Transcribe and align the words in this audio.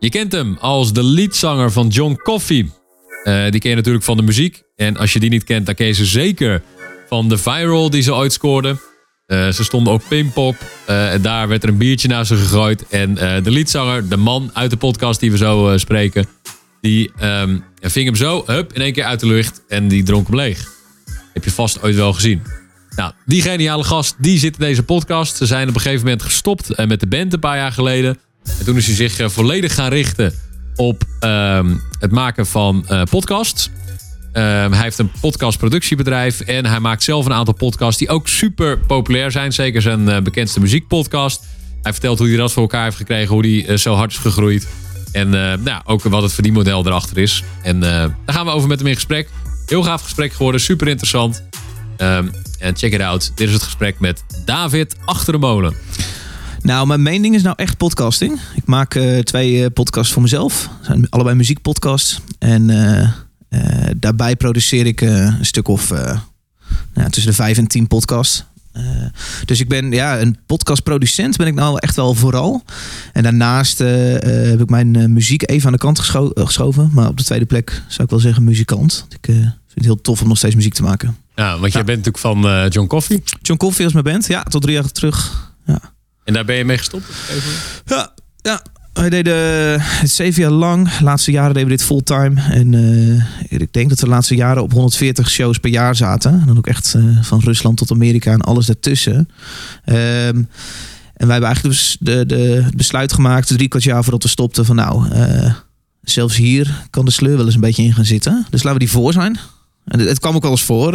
Je 0.00 0.08
kent 0.08 0.32
hem 0.32 0.56
als 0.60 0.92
de 0.92 1.02
leadzanger 1.02 1.72
van 1.72 1.88
John 1.88 2.20
Coffey. 2.22 2.70
Eh, 3.24 3.50
die 3.50 3.60
ken 3.60 3.70
je 3.70 3.76
natuurlijk 3.76 4.04
van 4.04 4.16
de 4.16 4.22
muziek. 4.22 4.62
En 4.76 4.96
als 4.96 5.12
je 5.12 5.20
die 5.20 5.30
niet 5.30 5.44
kent, 5.44 5.66
dan 5.66 5.74
ken 5.74 5.86
je 5.86 5.92
ze 5.92 6.04
zeker 6.04 6.62
van 7.08 7.28
de 7.28 7.38
viral 7.38 7.90
die 7.90 8.02
ze 8.02 8.14
ooit 8.14 8.32
scoorden. 8.32 8.80
Eh, 9.26 9.48
ze 9.48 9.64
stonden 9.64 9.92
op 9.92 10.02
Pimpop. 10.08 10.56
Uh, 10.90 11.12
en 11.12 11.22
daar 11.22 11.48
werd 11.48 11.62
er 11.62 11.68
een 11.68 11.76
biertje 11.76 12.08
naar 12.08 12.26
ze 12.26 12.36
gegooid. 12.36 12.86
En 12.88 13.14
de 13.14 13.50
leadzanger, 13.50 14.08
de 14.08 14.16
man 14.16 14.50
uit 14.52 14.70
de 14.70 14.76
podcast 14.76 15.20
die 15.20 15.30
we 15.30 15.36
zo 15.36 15.78
spreken... 15.78 16.26
die 16.80 17.10
um, 17.22 17.64
ving 17.80 18.06
hem 18.06 18.16
zo, 18.16 18.42
hup, 18.46 18.72
in 18.72 18.82
één 18.82 18.92
keer 18.92 19.04
uit 19.04 19.20
de 19.20 19.26
lucht. 19.26 19.62
En 19.68 19.88
die 19.88 20.02
dronk 20.02 20.26
hem 20.26 20.36
leeg. 20.36 20.72
Heb 21.32 21.44
je 21.44 21.50
vast 21.50 21.82
ooit 21.82 21.94
wel 21.94 22.12
gezien. 22.12 22.42
Nou, 22.96 23.12
die 23.26 23.42
geniale 23.42 23.84
gast, 23.84 24.14
die 24.18 24.38
zit 24.38 24.58
in 24.58 24.64
deze 24.64 24.82
podcast. 24.82 25.36
Ze 25.36 25.46
zijn 25.46 25.68
op 25.68 25.74
een 25.74 25.80
gegeven 25.80 26.04
moment 26.04 26.22
gestopt 26.22 26.86
met 26.86 27.00
de 27.00 27.06
band 27.06 27.32
een 27.32 27.40
paar 27.40 27.56
jaar 27.56 27.72
geleden... 27.72 28.18
En 28.58 28.64
toen 28.64 28.76
is 28.76 28.86
hij 28.86 28.94
zich 28.94 29.18
eh, 29.18 29.28
volledig 29.28 29.74
gaan 29.74 29.90
richten 29.90 30.32
op 30.76 31.02
uh, 31.24 31.60
het 31.98 32.10
maken 32.10 32.46
van 32.46 32.86
uh, 32.90 33.02
podcasts. 33.10 33.70
Uh, 34.32 34.42
hij 34.70 34.82
heeft 34.82 34.98
een 34.98 35.10
podcastproductiebedrijf 35.20 36.40
en 36.40 36.66
hij 36.66 36.80
maakt 36.80 37.02
zelf 37.02 37.26
een 37.26 37.32
aantal 37.32 37.54
podcasts 37.54 37.98
die 37.98 38.08
ook 38.08 38.28
super 38.28 38.78
populair 38.78 39.30
zijn. 39.30 39.52
Zeker 39.52 39.82
zijn 39.82 40.08
uh, 40.08 40.18
bekendste 40.18 40.60
muziekpodcast. 40.60 41.44
Hij 41.82 41.92
vertelt 41.92 42.18
hoe 42.18 42.28
hij 42.28 42.36
dat 42.36 42.52
voor 42.52 42.62
elkaar 42.62 42.84
heeft 42.84 42.96
gekregen, 42.96 43.34
hoe 43.34 43.46
hij 43.46 43.76
zo 43.76 43.94
hard 43.94 44.10
is 44.10 44.18
gegroeid. 44.18 44.68
En 45.12 45.30
nou, 45.62 45.82
ook 45.84 46.02
wat 46.02 46.22
het 46.22 46.32
verdienmodel 46.32 46.86
erachter 46.86 47.18
is. 47.18 47.42
En 47.62 47.80
daar 47.80 48.16
gaan 48.26 48.46
we 48.46 48.52
over 48.52 48.68
met 48.68 48.78
hem 48.78 48.88
in 48.88 48.94
gesprek. 48.94 49.28
Heel 49.66 49.82
gaaf 49.82 50.02
gesprek 50.02 50.32
geworden, 50.32 50.60
super 50.60 50.88
interessant. 50.88 51.42
Ehm, 51.96 52.28
en 52.58 52.76
check 52.76 52.92
it 52.92 53.00
out. 53.00 53.32
Dit 53.34 53.48
is 53.48 53.54
het 53.54 53.62
gesprek 53.62 54.00
met 54.00 54.24
David 54.44 54.96
Achter 55.04 55.32
de 55.32 55.38
Molen. 55.38 55.74
Nou, 56.62 56.86
mijn 56.86 57.02
main 57.02 57.22
ding 57.22 57.34
is 57.34 57.42
nou 57.42 57.56
echt 57.58 57.76
podcasting. 57.76 58.40
Ik 58.54 58.66
maak 58.66 58.94
uh, 58.94 59.18
twee 59.18 59.60
uh, 59.60 59.66
podcasts 59.74 60.12
voor 60.12 60.22
mezelf. 60.22 60.68
Dat 60.76 60.86
zijn 60.86 61.10
allebei 61.10 61.36
muziekpodcasts. 61.36 62.20
En 62.38 62.68
uh, 62.68 63.08
daarbij 63.96 64.36
produceer 64.36 64.86
ik 64.86 65.00
een 65.00 65.44
stuk 65.44 65.68
of 65.68 65.90
nou, 66.94 67.10
tussen 67.10 67.30
de 67.30 67.36
vijf 67.36 67.58
en 67.58 67.66
tien 67.66 67.86
podcasts. 67.86 68.44
dus 69.44 69.60
ik 69.60 69.68
ben 69.68 69.90
ja, 69.90 70.20
een 70.20 70.36
podcastproducent 70.46 71.36
ben 71.36 71.46
ik 71.46 71.54
nou 71.54 71.78
echt 71.78 71.96
wel 71.96 72.14
vooral. 72.14 72.62
En 73.12 73.22
daarnaast 73.22 73.78
heb 73.78 74.60
ik 74.60 74.70
mijn 74.70 75.12
muziek 75.12 75.50
even 75.50 75.66
aan 75.66 75.72
de 75.72 75.78
kant 75.78 75.98
gescho 75.98 76.30
geschoven. 76.34 76.90
Maar 76.92 77.08
op 77.08 77.16
de 77.16 77.24
tweede 77.24 77.46
plek 77.46 77.82
zou 77.86 78.02
ik 78.02 78.10
wel 78.10 78.18
zeggen 78.18 78.44
muzikant. 78.44 79.06
Ik 79.08 79.24
vind 79.24 79.54
het 79.74 79.84
heel 79.84 80.00
tof 80.00 80.22
om 80.22 80.28
nog 80.28 80.36
steeds 80.36 80.54
muziek 80.54 80.74
te 80.74 80.82
maken. 80.82 81.16
Ja, 81.34 81.58
want 81.58 81.72
jij 81.72 81.84
bent 81.84 82.04
natuurlijk 82.06 82.42
van 82.42 82.68
John 82.68 82.86
Coffee. 82.86 83.22
John 83.42 83.58
Coffee 83.58 83.84
was 83.84 83.92
mijn 83.92 84.04
band, 84.04 84.26
ja, 84.26 84.42
tot 84.42 84.62
drie 84.62 84.74
jaar 84.74 84.92
terug. 84.92 85.50
Ja. 85.66 85.80
En 86.28 86.34
daar 86.34 86.44
ben 86.44 86.56
je 86.56 86.64
mee 86.64 86.78
gestopt? 86.78 87.04
Ja, 87.84 88.12
ja. 88.36 88.62
Wij 88.92 89.10
deden 89.10 89.34
het 89.80 90.10
zeven 90.10 90.42
jaar 90.42 90.50
lang. 90.50 90.96
De 90.96 91.04
laatste 91.04 91.30
jaren 91.30 91.54
deden 91.54 91.68
we 91.68 91.76
dit 91.76 91.84
fulltime. 91.84 92.40
En 92.40 92.72
uh, 92.72 93.24
ik 93.48 93.72
denk 93.72 93.88
dat 93.88 94.00
we 94.00 94.04
de 94.04 94.10
laatste 94.10 94.34
jaren 94.34 94.62
op 94.62 94.72
140 94.72 95.30
shows 95.30 95.58
per 95.58 95.70
jaar 95.70 95.96
zaten. 95.96 96.32
En 96.32 96.46
dan 96.46 96.58
ook 96.58 96.66
echt 96.66 96.94
uh, 96.96 97.22
van 97.22 97.40
Rusland 97.40 97.76
tot 97.76 97.90
Amerika 97.90 98.32
en 98.32 98.40
alles 98.40 98.66
daartussen. 98.66 99.14
Um, 99.16 99.28
en 101.14 101.26
wij 101.26 101.30
hebben 101.30 101.44
eigenlijk 101.44 101.62
dus 101.62 101.96
de, 102.00 102.26
de 102.26 102.64
besluit 102.76 103.12
gemaakt, 103.12 103.48
drie 103.48 103.68
kwart 103.68 103.84
jaar 103.84 104.02
voordat 104.02 104.22
we 104.22 104.28
stopten, 104.28 104.64
van 104.64 104.76
nou, 104.76 105.08
zelfs 106.02 106.36
hier 106.36 106.86
kan 106.90 107.04
de 107.04 107.10
sleur 107.10 107.36
wel 107.36 107.44
eens 107.44 107.54
een 107.54 107.60
beetje 107.60 107.82
in 107.82 107.94
gaan 107.94 108.04
zitten. 108.04 108.46
Dus 108.50 108.62
laten 108.62 108.78
we 108.78 108.84
die 108.84 108.94
voor 108.94 109.12
zijn. 109.12 109.38
En 109.84 109.98
het, 109.98 110.08
het 110.08 110.18
kwam 110.18 110.34
ook 110.34 110.42
wel 110.42 110.50
eens 110.50 110.62
voor, 110.62 110.92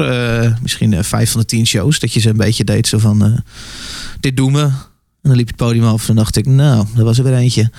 misschien 0.61 1.03
vijf 1.03 1.31
van 1.31 1.39
de 1.39 1.45
tien 1.45 1.67
shows, 1.67 1.99
dat 1.99 2.13
je 2.13 2.19
ze 2.19 2.29
een 2.29 2.37
beetje 2.37 2.63
deed 2.63 2.87
zo 2.87 2.97
van, 2.97 3.43
dit 4.19 4.37
doen 4.37 4.53
we. 4.53 4.69
En 5.23 5.29
dan 5.29 5.37
liep 5.37 5.47
het 5.47 5.55
podium 5.55 5.85
af 5.85 6.09
en 6.09 6.15
dacht 6.15 6.35
ik, 6.35 6.45
nou, 6.45 6.85
dat 6.95 7.05
was 7.05 7.17
er 7.17 7.23
weer 7.23 7.33
eentje. 7.33 7.69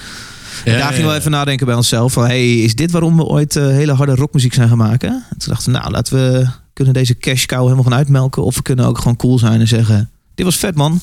Ja, 0.64 0.78
daar 0.78 0.92
gingen 0.92 1.10
we 1.10 1.16
even 1.16 1.30
nadenken 1.30 1.66
bij 1.66 1.74
onszelf. 1.74 2.12
Van, 2.12 2.24
hey, 2.24 2.54
is 2.58 2.74
dit 2.74 2.90
waarom 2.90 3.16
we 3.16 3.24
ooit 3.24 3.56
uh, 3.56 3.66
hele 3.66 3.92
harde 3.92 4.14
rockmuziek 4.14 4.54
zijn 4.54 4.68
gaan 4.68 4.78
maken? 4.78 5.08
En 5.08 5.38
toen 5.38 5.48
dachten 5.48 5.72
we, 5.72 5.78
nou, 5.78 5.90
laten 5.90 6.14
we 6.14 6.48
kunnen 6.72 6.94
deze 6.94 7.16
cash 7.18 7.44
cow 7.46 7.62
helemaal 7.62 7.84
gaan 7.84 7.94
uitmelken. 7.94 8.44
Of 8.44 8.56
we 8.56 8.62
kunnen 8.62 8.86
ook 8.86 8.98
gewoon 8.98 9.16
cool 9.16 9.38
zijn 9.38 9.60
en 9.60 9.68
zeggen, 9.68 10.10
dit 10.34 10.44
was 10.44 10.56
vet 10.56 10.74
man. 10.74 11.00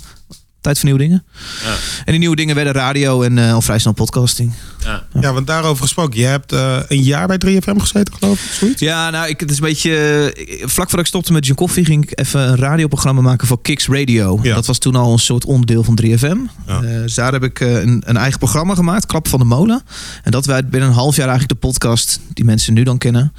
Tijd 0.62 0.80
voor 0.80 0.86
nieuwe 0.86 1.04
dingen. 1.04 1.24
Ja. 1.64 1.74
En 2.06 2.12
die 2.12 2.20
nieuwe 2.20 2.36
dingen 2.36 2.56
werden 2.56 2.74
radio 2.74 3.22
en 3.22 3.38
uh, 3.38 3.54
al 3.54 3.62
vrij 3.62 3.80
snel 3.80 3.94
podcasting. 3.94 4.54
Ja. 4.84 5.04
ja, 5.20 5.34
want 5.34 5.48
daarover 5.48 5.84
gesproken. 5.84 6.20
Je 6.20 6.26
hebt 6.26 6.54
uh, 6.54 6.78
een 6.88 7.04
jaar 7.04 7.28
bij 7.28 7.42
3FM 7.46 7.78
gezeten, 7.78 8.14
geloof 8.14 8.46
ik. 8.46 8.52
Zoiets? 8.52 8.82
Ja, 8.82 9.10
nou, 9.10 9.28
ik, 9.28 9.40
het 9.40 9.50
is 9.52 9.56
een 9.56 9.64
beetje. 9.64 10.34
Vlak 10.60 10.88
voordat 10.88 11.00
ik 11.00 11.06
stopte 11.06 11.32
met 11.32 11.46
John 11.46 11.58
Coffee, 11.60 11.86
ging 11.86 12.04
ik 12.04 12.20
even 12.20 12.42
een 12.42 12.56
radioprogramma 12.56 13.22
maken 13.22 13.48
voor 13.48 13.62
Kicks 13.62 13.88
Radio. 13.88 14.40
Ja. 14.42 14.56
Dat 14.56 14.66
was 14.66 14.78
toen 14.78 14.96
al 14.96 15.12
een 15.12 15.20
soort 15.20 15.46
onderdeel 15.46 15.84
van 15.84 16.00
3FM. 16.02 16.38
Ja. 16.68 16.82
Uh, 16.82 16.82
dus 16.82 17.14
daar 17.14 17.32
heb 17.32 17.44
ik 17.44 17.60
een, 17.60 18.04
een, 18.06 18.18
eigen 18.18 18.40
programma 18.40 18.76
gemaakt, 18.76 19.06
Klap 19.06 19.28
van 19.28 19.40
de 19.40 19.46
Molen. 19.46 19.82
En 20.24 20.32
dat 20.32 20.46
werd 20.46 20.70
binnen 20.70 20.90
een 20.90 20.96
half 20.96 21.16
jaar 21.16 21.28
eigenlijk 21.28 21.62
de 21.62 21.68
podcast 21.68 22.20
die 22.34 22.46
mensen 22.46 22.74
nu 22.74 22.84
dan 22.84 22.98
kennen. 22.98 23.34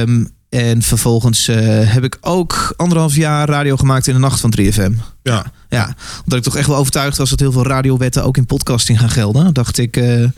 Um, 0.00 0.34
en 0.56 0.82
vervolgens 0.82 1.48
uh, 1.48 1.56
heb 1.92 2.04
ik 2.04 2.18
ook 2.20 2.74
anderhalf 2.76 3.14
jaar 3.14 3.48
radio 3.48 3.76
gemaakt 3.76 4.06
in 4.06 4.14
de 4.14 4.20
nacht 4.20 4.40
van 4.40 4.54
3FM. 4.60 4.92
Ja. 5.22 5.52
ja. 5.68 5.94
Omdat 6.22 6.38
ik 6.38 6.44
toch 6.44 6.56
echt 6.56 6.66
wel 6.66 6.76
overtuigd 6.76 7.16
was 7.16 7.30
dat 7.30 7.40
heel 7.40 7.52
veel 7.52 7.66
radiowetten 7.66 8.24
ook 8.24 8.36
in 8.36 8.46
podcasting 8.46 8.98
gaan 9.00 9.10
gelden. 9.10 9.54
Dacht 9.54 9.78
ik, 9.78 9.96
uh, 9.96 10.28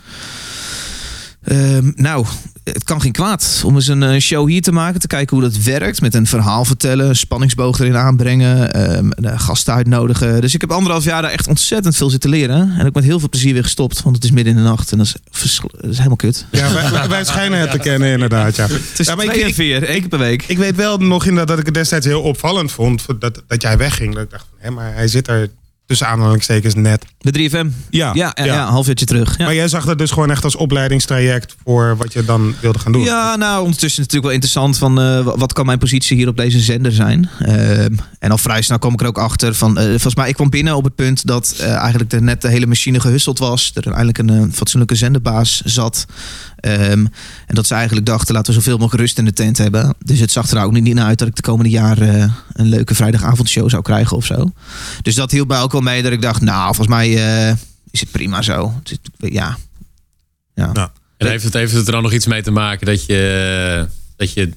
uh, 1.44 1.78
nou, 1.94 2.26
het 2.72 2.84
kan 2.84 3.00
geen 3.00 3.12
kwaad 3.12 3.62
om 3.64 3.74
eens 3.74 3.86
een 3.86 4.20
show 4.20 4.48
hier 4.48 4.62
te 4.62 4.72
maken. 4.72 5.00
Te 5.00 5.06
kijken 5.06 5.36
hoe 5.36 5.44
dat 5.50 5.62
werkt. 5.62 6.00
Met 6.00 6.14
een 6.14 6.26
verhaal 6.26 6.64
vertellen, 6.64 7.16
spanningsboog 7.16 7.78
erin 7.78 7.96
aanbrengen, 7.96 8.78
uh, 9.20 9.40
gasten 9.40 9.74
uitnodigen. 9.74 10.40
Dus 10.40 10.54
ik 10.54 10.60
heb 10.60 10.72
anderhalf 10.72 11.04
jaar 11.04 11.22
daar 11.22 11.30
echt 11.30 11.46
ontzettend 11.46 11.96
veel 11.96 12.10
zitten 12.10 12.30
leren. 12.30 12.74
En 12.78 12.86
ik 12.86 12.94
met 12.94 13.04
heel 13.04 13.18
veel 13.18 13.28
plezier 13.28 13.52
weer 13.52 13.62
gestopt. 13.62 14.02
Want 14.02 14.14
het 14.14 14.24
is 14.24 14.30
midden 14.30 14.56
in 14.56 14.62
de 14.62 14.68
nacht 14.68 14.92
en 14.92 14.98
dat 14.98 15.06
is, 15.06 15.60
dat 15.80 15.90
is 15.90 15.96
helemaal 15.96 16.16
kut. 16.16 16.46
Ja, 16.50 16.72
wij, 16.72 17.08
wij 17.08 17.24
schijnen 17.24 17.58
het 17.60 17.70
te 17.70 17.78
kennen 17.78 18.12
inderdaad. 18.12 18.56
Ja. 18.56 18.66
Het 18.66 18.98
is 18.98 19.06
ja, 19.06 19.14
twee 19.14 19.30
keer 19.30 19.52
vier, 19.52 19.82
één 19.82 20.00
keer 20.00 20.08
per 20.08 20.18
week. 20.18 20.44
Ik 20.46 20.58
weet 20.58 20.76
wel 20.76 20.98
nog 20.98 21.22
inderdaad 21.22 21.48
dat 21.48 21.58
ik 21.58 21.66
het 21.66 21.74
destijds 21.74 22.06
heel 22.06 22.22
opvallend 22.22 22.72
vond. 22.72 23.06
Dat, 23.18 23.42
dat 23.46 23.62
jij 23.62 23.78
wegging. 23.78 24.14
Dat 24.14 24.22
ik 24.22 24.30
dacht, 24.30 24.46
hé, 24.58 24.70
maar 24.70 24.94
hij 24.94 25.08
zit 25.08 25.28
er 25.28 25.48
tussen 25.88 26.06
aanhalingstekens 26.06 26.74
net. 26.74 27.04
De 27.18 27.50
3FM? 27.50 27.66
Ja. 27.90 28.10
Ja, 28.14 28.32
ja, 28.34 28.44
ja. 28.44 28.82
uurtje 28.86 29.06
terug. 29.06 29.38
Ja. 29.38 29.44
Maar 29.44 29.54
jij 29.54 29.68
zag 29.68 29.84
dat 29.84 29.98
dus 29.98 30.10
gewoon 30.10 30.30
echt 30.30 30.44
als 30.44 30.56
opleidingstraject 30.56 31.56
voor 31.64 31.96
wat 31.96 32.12
je 32.12 32.24
dan 32.24 32.54
wilde 32.60 32.78
gaan 32.78 32.92
doen? 32.92 33.02
Ja, 33.02 33.36
nou, 33.36 33.62
ondertussen 33.62 34.00
natuurlijk 34.00 34.26
wel 34.26 34.34
interessant 34.34 34.78
van 34.78 35.00
uh, 35.00 35.34
wat 35.36 35.52
kan 35.52 35.66
mijn 35.66 35.78
positie 35.78 36.16
hier 36.16 36.28
op 36.28 36.36
deze 36.36 36.60
zender 36.60 36.92
zijn. 36.92 37.28
Uh, 37.40 37.84
en 38.18 38.30
al 38.30 38.38
vrij 38.38 38.62
snel 38.62 38.78
kwam 38.78 38.92
ik 38.92 39.00
er 39.00 39.06
ook 39.06 39.18
achter 39.18 39.54
van, 39.54 39.78
uh, 39.78 39.84
volgens 39.84 40.14
mij, 40.14 40.28
ik 40.28 40.34
kwam 40.34 40.50
binnen 40.50 40.76
op 40.76 40.84
het 40.84 40.94
punt 40.94 41.26
dat 41.26 41.58
eigenlijk 41.60 42.12
er 42.12 42.22
net 42.22 42.42
de 42.42 42.48
hele 42.48 42.66
machine 42.66 43.00
gehusteld 43.00 43.38
was. 43.38 43.70
Er 43.74 43.86
eindelijk 43.86 44.18
een 44.18 44.52
fatsoenlijke 44.52 44.94
zenderbaas 44.94 45.60
zat. 45.64 46.06
Um, 46.60 47.08
en 47.46 47.54
dat 47.54 47.66
ze 47.66 47.74
eigenlijk 47.74 48.06
dachten, 48.06 48.34
laten 48.34 48.52
we 48.52 48.58
zoveel 48.58 48.78
mogelijk 48.78 49.00
rust 49.00 49.18
in 49.18 49.24
de 49.24 49.32
tent 49.32 49.58
hebben. 49.58 49.94
Dus 50.04 50.18
het 50.18 50.30
zag 50.30 50.50
er 50.50 50.62
ook 50.62 50.72
niet 50.72 50.94
naar 50.94 51.06
uit 51.06 51.18
dat 51.18 51.28
ik 51.28 51.36
de 51.36 51.42
komende 51.42 51.70
jaren 51.70 52.34
een 52.52 52.68
leuke 52.68 52.94
vrijdagavondshow 52.94 53.70
zou 53.70 53.82
krijgen 53.82 54.16
of 54.16 54.24
zo. 54.24 54.52
Dus 55.02 55.14
dat 55.14 55.30
hielp 55.30 55.48
mij 55.48 55.60
ook 55.60 55.72
mee 55.80 56.02
dat 56.02 56.12
ik 56.12 56.22
dacht, 56.22 56.40
nou, 56.40 56.64
volgens 56.74 56.96
mij 56.96 57.08
uh, 57.08 57.56
is 57.90 58.00
het 58.00 58.10
prima 58.10 58.42
zo. 58.42 58.72
Ja. 59.18 59.58
ja. 60.54 60.70
ja. 60.72 60.92
En 61.16 61.26
heeft 61.26 61.44
het, 61.44 61.52
heeft 61.52 61.72
het 61.72 61.86
er 61.86 61.92
dan 61.92 62.02
nog 62.02 62.12
iets 62.12 62.26
mee 62.26 62.42
te 62.42 62.50
maken 62.50 62.86
dat 62.86 63.06
je, 63.06 63.86
dat 64.16 64.32
je 64.32 64.52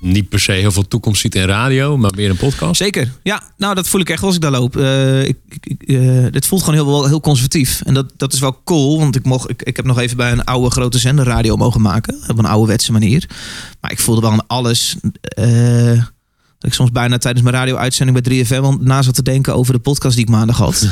niet 0.00 0.28
per 0.28 0.40
se 0.40 0.52
heel 0.52 0.72
veel 0.72 0.88
toekomst 0.88 1.20
ziet 1.20 1.34
in 1.34 1.44
radio, 1.44 1.96
maar 1.96 2.12
meer 2.16 2.30
een 2.30 2.36
podcast? 2.36 2.76
Zeker. 2.76 3.12
Ja, 3.22 3.42
nou 3.56 3.74
dat 3.74 3.88
voel 3.88 4.00
ik 4.00 4.10
echt 4.10 4.22
als 4.22 4.34
ik 4.34 4.40
daar 4.40 4.50
loop. 4.50 4.76
Uh, 4.76 5.24
ik, 5.24 5.36
ik, 5.48 5.82
uh, 5.86 6.26
dit 6.30 6.46
voelt 6.46 6.62
gewoon 6.62 6.84
heel, 6.84 7.06
heel 7.06 7.20
conservatief. 7.20 7.82
En 7.84 7.94
dat, 7.94 8.12
dat 8.16 8.32
is 8.32 8.40
wel 8.40 8.60
cool, 8.64 8.98
want 8.98 9.16
ik, 9.16 9.24
mocht, 9.24 9.50
ik, 9.50 9.62
ik 9.62 9.76
heb 9.76 9.84
nog 9.84 9.98
even 9.98 10.16
bij 10.16 10.32
een 10.32 10.44
oude 10.44 10.70
grote 10.70 10.98
zender 10.98 11.24
radio 11.24 11.56
mogen 11.56 11.80
maken. 11.80 12.14
Op 12.28 12.38
een 12.38 12.46
ouderwetse 12.46 12.92
manier. 12.92 13.28
Maar 13.80 13.90
ik 13.90 13.98
voelde 13.98 14.20
wel 14.20 14.30
aan 14.30 14.46
alles... 14.46 14.96
Uh, 15.38 16.02
dat 16.58 16.70
ik 16.70 16.76
soms 16.76 16.90
bijna 16.90 17.18
tijdens 17.18 17.44
mijn 17.44 17.56
radio-uitzending 17.56 18.22
bij 18.22 18.44
3FM 18.44 18.60
want 18.60 18.84
na 18.84 19.02
zat 19.02 19.14
te 19.14 19.22
denken 19.22 19.54
over 19.54 19.72
de 19.72 19.78
podcast 19.78 20.16
die 20.16 20.24
ik 20.24 20.30
maandag 20.30 20.56
had. 20.56 20.88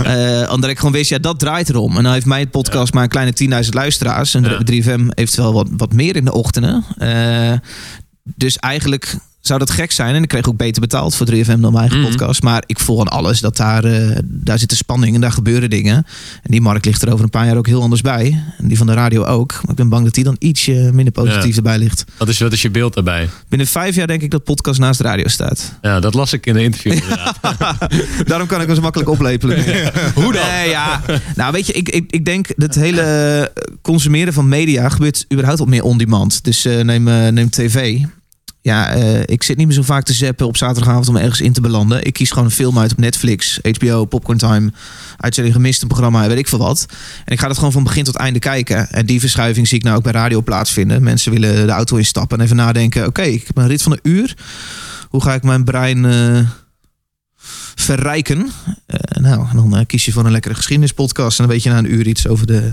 uh, 0.00 0.50
omdat 0.54 0.70
ik 0.70 0.76
gewoon 0.78 0.92
wist, 0.92 1.10
ja, 1.10 1.18
dat 1.18 1.38
draait 1.38 1.68
erom. 1.68 1.96
En 1.96 2.02
dan 2.02 2.12
heeft 2.12 2.26
mijn 2.26 2.50
podcast 2.50 2.92
maar 2.92 3.02
een 3.02 3.08
kleine 3.08 3.62
10.000 3.64 3.68
luisteraars. 3.70 4.34
En 4.34 4.44
3FM 4.72 5.06
heeft 5.08 5.34
wel 5.34 5.52
wat, 5.52 5.68
wat 5.76 5.92
meer 5.92 6.16
in 6.16 6.24
de 6.24 6.32
ochtenden. 6.32 6.84
Uh, 6.98 7.52
dus 8.34 8.56
eigenlijk 8.56 9.16
zou 9.46 9.58
dat 9.58 9.70
gek 9.70 9.92
zijn. 9.92 10.14
En 10.14 10.22
ik 10.22 10.28
kreeg 10.28 10.48
ook 10.48 10.56
beter 10.56 10.80
betaald 10.80 11.14
voor 11.14 11.26
3FM 11.26 11.44
dan 11.46 11.60
mijn 11.60 11.76
eigen 11.76 12.00
mhm. 12.00 12.08
podcast. 12.08 12.42
Maar 12.42 12.62
ik 12.66 12.78
voel 12.78 13.00
aan 13.00 13.08
alles 13.08 13.40
dat 13.40 13.56
daar, 13.56 13.84
uh, 13.84 14.18
daar 14.22 14.58
zit 14.58 14.70
de 14.70 14.76
spanning 14.76 15.14
en 15.14 15.20
daar 15.20 15.32
gebeuren 15.32 15.70
dingen. 15.70 15.96
En 16.42 16.50
die 16.50 16.60
markt 16.60 16.84
ligt 16.84 17.02
er 17.02 17.12
over 17.12 17.24
een 17.24 17.30
paar 17.30 17.46
jaar 17.46 17.56
ook 17.56 17.66
heel 17.66 17.82
anders 17.82 18.00
bij. 18.00 18.42
En 18.58 18.68
die 18.68 18.76
van 18.76 18.86
de 18.86 18.92
radio 18.92 19.24
ook. 19.24 19.52
Maar 19.52 19.70
ik 19.70 19.76
ben 19.76 19.88
bang 19.88 20.04
dat 20.04 20.14
die 20.14 20.24
dan 20.24 20.36
ietsje 20.38 20.90
minder 20.92 21.12
positief 21.12 21.56
erbij 21.56 21.78
ligt. 21.78 22.04
Wat 22.18 22.28
is, 22.28 22.38
wat 22.38 22.52
is 22.52 22.62
je 22.62 22.70
beeld 22.70 22.94
daarbij? 22.94 23.28
Binnen 23.48 23.66
vijf 23.66 23.94
jaar 23.94 24.06
denk 24.06 24.22
ik 24.22 24.30
dat 24.30 24.44
podcast 24.44 24.80
naast 24.80 24.98
de 24.98 25.04
radio 25.04 25.28
staat. 25.28 25.78
Ja, 25.82 26.00
dat 26.00 26.14
las 26.14 26.32
ik 26.32 26.46
in 26.46 26.54
de 26.54 26.62
interview. 26.62 26.98
Daarom 28.26 28.46
kan 28.46 28.60
ik 28.60 28.66
hem 28.66 28.76
zo 28.76 28.82
makkelijk 28.82 29.10
oplepelen. 29.10 29.64
Hoe 30.14 30.32
dan? 30.32 30.46
Nee, 30.46 30.68
ja. 30.68 31.02
Nou, 31.36 31.52
weet 31.52 31.66
je, 31.66 31.72
ik, 31.72 31.88
ik, 31.88 32.04
ik 32.10 32.24
denk 32.24 32.48
dat 32.56 32.74
hele 32.74 33.52
consumeren 33.82 34.32
van 34.32 34.48
media 34.48 34.88
gebeurt 34.88 35.26
überhaupt 35.32 35.60
op 35.60 35.68
meer 35.68 35.82
on-demand. 35.82 36.44
Dus 36.44 36.66
uh, 36.66 36.80
neem, 36.80 37.08
uh, 37.08 37.28
neem 37.28 37.50
tv 37.50 38.00
ja, 38.64 38.94
eh, 38.94 39.20
ik 39.24 39.42
zit 39.42 39.56
niet 39.56 39.66
meer 39.66 39.76
zo 39.76 39.82
vaak 39.82 40.04
te 40.04 40.12
zappen 40.12 40.46
op 40.46 40.56
zaterdagavond 40.56 41.08
om 41.08 41.16
ergens 41.16 41.40
in 41.40 41.52
te 41.52 41.60
belanden. 41.60 42.04
Ik 42.04 42.12
kies 42.12 42.28
gewoon 42.30 42.44
een 42.44 42.50
film 42.50 42.78
uit 42.78 42.92
op 42.92 42.98
Netflix, 42.98 43.58
HBO, 43.62 44.04
Popcorn 44.04 44.38
Time, 44.38 44.72
uitzending 45.16 45.54
gemist, 45.54 45.82
een 45.82 45.88
programma, 45.88 46.26
weet 46.28 46.38
ik 46.38 46.48
veel 46.48 46.58
wat. 46.58 46.86
En 47.24 47.32
ik 47.32 47.40
ga 47.40 47.46
dat 47.46 47.56
gewoon 47.56 47.72
van 47.72 47.82
begin 47.82 48.04
tot 48.04 48.16
einde 48.16 48.38
kijken. 48.38 48.90
En 48.90 49.06
die 49.06 49.20
verschuiving 49.20 49.68
zie 49.68 49.78
ik 49.78 49.84
nou 49.84 49.96
ook 49.96 50.02
bij 50.02 50.12
radio 50.12 50.42
plaatsvinden. 50.42 51.02
Mensen 51.02 51.32
willen 51.32 51.66
de 51.66 51.72
auto 51.72 51.96
instappen 51.96 52.38
en 52.38 52.44
even 52.44 52.56
nadenken. 52.56 53.06
Oké, 53.06 53.22
ik 53.22 53.46
heb 53.46 53.56
een 53.56 53.66
rit 53.66 53.82
van 53.82 53.92
een 53.92 54.00
uur. 54.02 54.36
Hoe 55.08 55.22
ga 55.22 55.34
ik 55.34 55.42
mijn 55.42 55.64
brein 55.64 56.04
eh, 56.04 56.40
verrijken? 57.74 58.50
Eh, 58.86 59.22
nou, 59.22 59.46
dan 59.54 59.86
kies 59.86 60.04
je 60.04 60.12
voor 60.12 60.24
een 60.24 60.32
lekkere 60.32 60.54
geschiedenispodcast. 60.54 61.38
En 61.38 61.44
dan 61.44 61.54
weet 61.54 61.62
je 61.62 61.70
na 61.70 61.78
een 61.78 61.92
uur 61.92 62.06
iets 62.06 62.26
over 62.26 62.46
de 62.46 62.72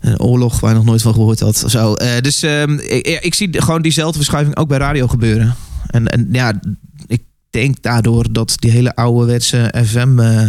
een 0.00 0.20
oorlog 0.20 0.60
waar 0.60 0.70
je 0.70 0.76
nog 0.76 0.84
nooit 0.84 1.02
van 1.02 1.12
gehoord 1.12 1.40
had. 1.40 1.74
Eh, 1.74 2.16
dus 2.20 2.42
ehm, 2.42 2.78
ik, 2.78 3.18
ik 3.20 3.34
zie 3.34 3.60
gewoon 3.62 3.82
diezelfde 3.82 4.16
verschuiving 4.16 4.56
ook 4.56 4.68
bij 4.68 4.78
radio 4.78 5.06
gebeuren. 5.08 5.54
En, 5.86 6.06
en 6.08 6.28
ja, 6.32 6.60
ik 7.06 7.22
denk 7.50 7.82
daardoor 7.82 8.32
dat 8.32 8.56
die 8.58 8.70
hele 8.70 8.94
ouderwetse 8.94 9.74
FM, 9.86 10.18
eh 10.18 10.48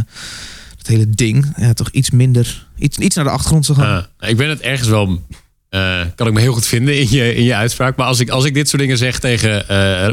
dat 0.77 0.87
hele 0.87 1.09
ding, 1.09 1.53
ja, 1.57 1.73
toch 1.73 1.89
iets 1.89 2.09
minder, 2.09 2.67
iets, 2.77 2.97
iets 2.97 3.15
naar 3.15 3.25
de 3.25 3.31
achtergrond 3.31 3.65
zal 3.65 3.75
gaan. 3.75 4.07
Ah, 4.19 4.29
ik 4.29 4.37
ben 4.37 4.49
het 4.49 4.59
ergens 4.59 4.89
wel. 4.89 5.21
eh, 5.69 6.01
kan 6.15 6.27
ik 6.27 6.33
me 6.33 6.39
heel 6.39 6.53
goed 6.53 6.65
vinden 6.65 6.99
in 6.99 7.07
je, 7.09 7.35
in 7.35 7.43
je 7.43 7.55
uitspraak. 7.55 7.95
Maar 7.95 8.07
als 8.07 8.19
ik, 8.19 8.29
als 8.29 8.45
ik 8.45 8.53
dit 8.53 8.69
soort 8.69 8.81
dingen 8.81 8.97
zeg 8.97 9.19
tegen 9.19 9.65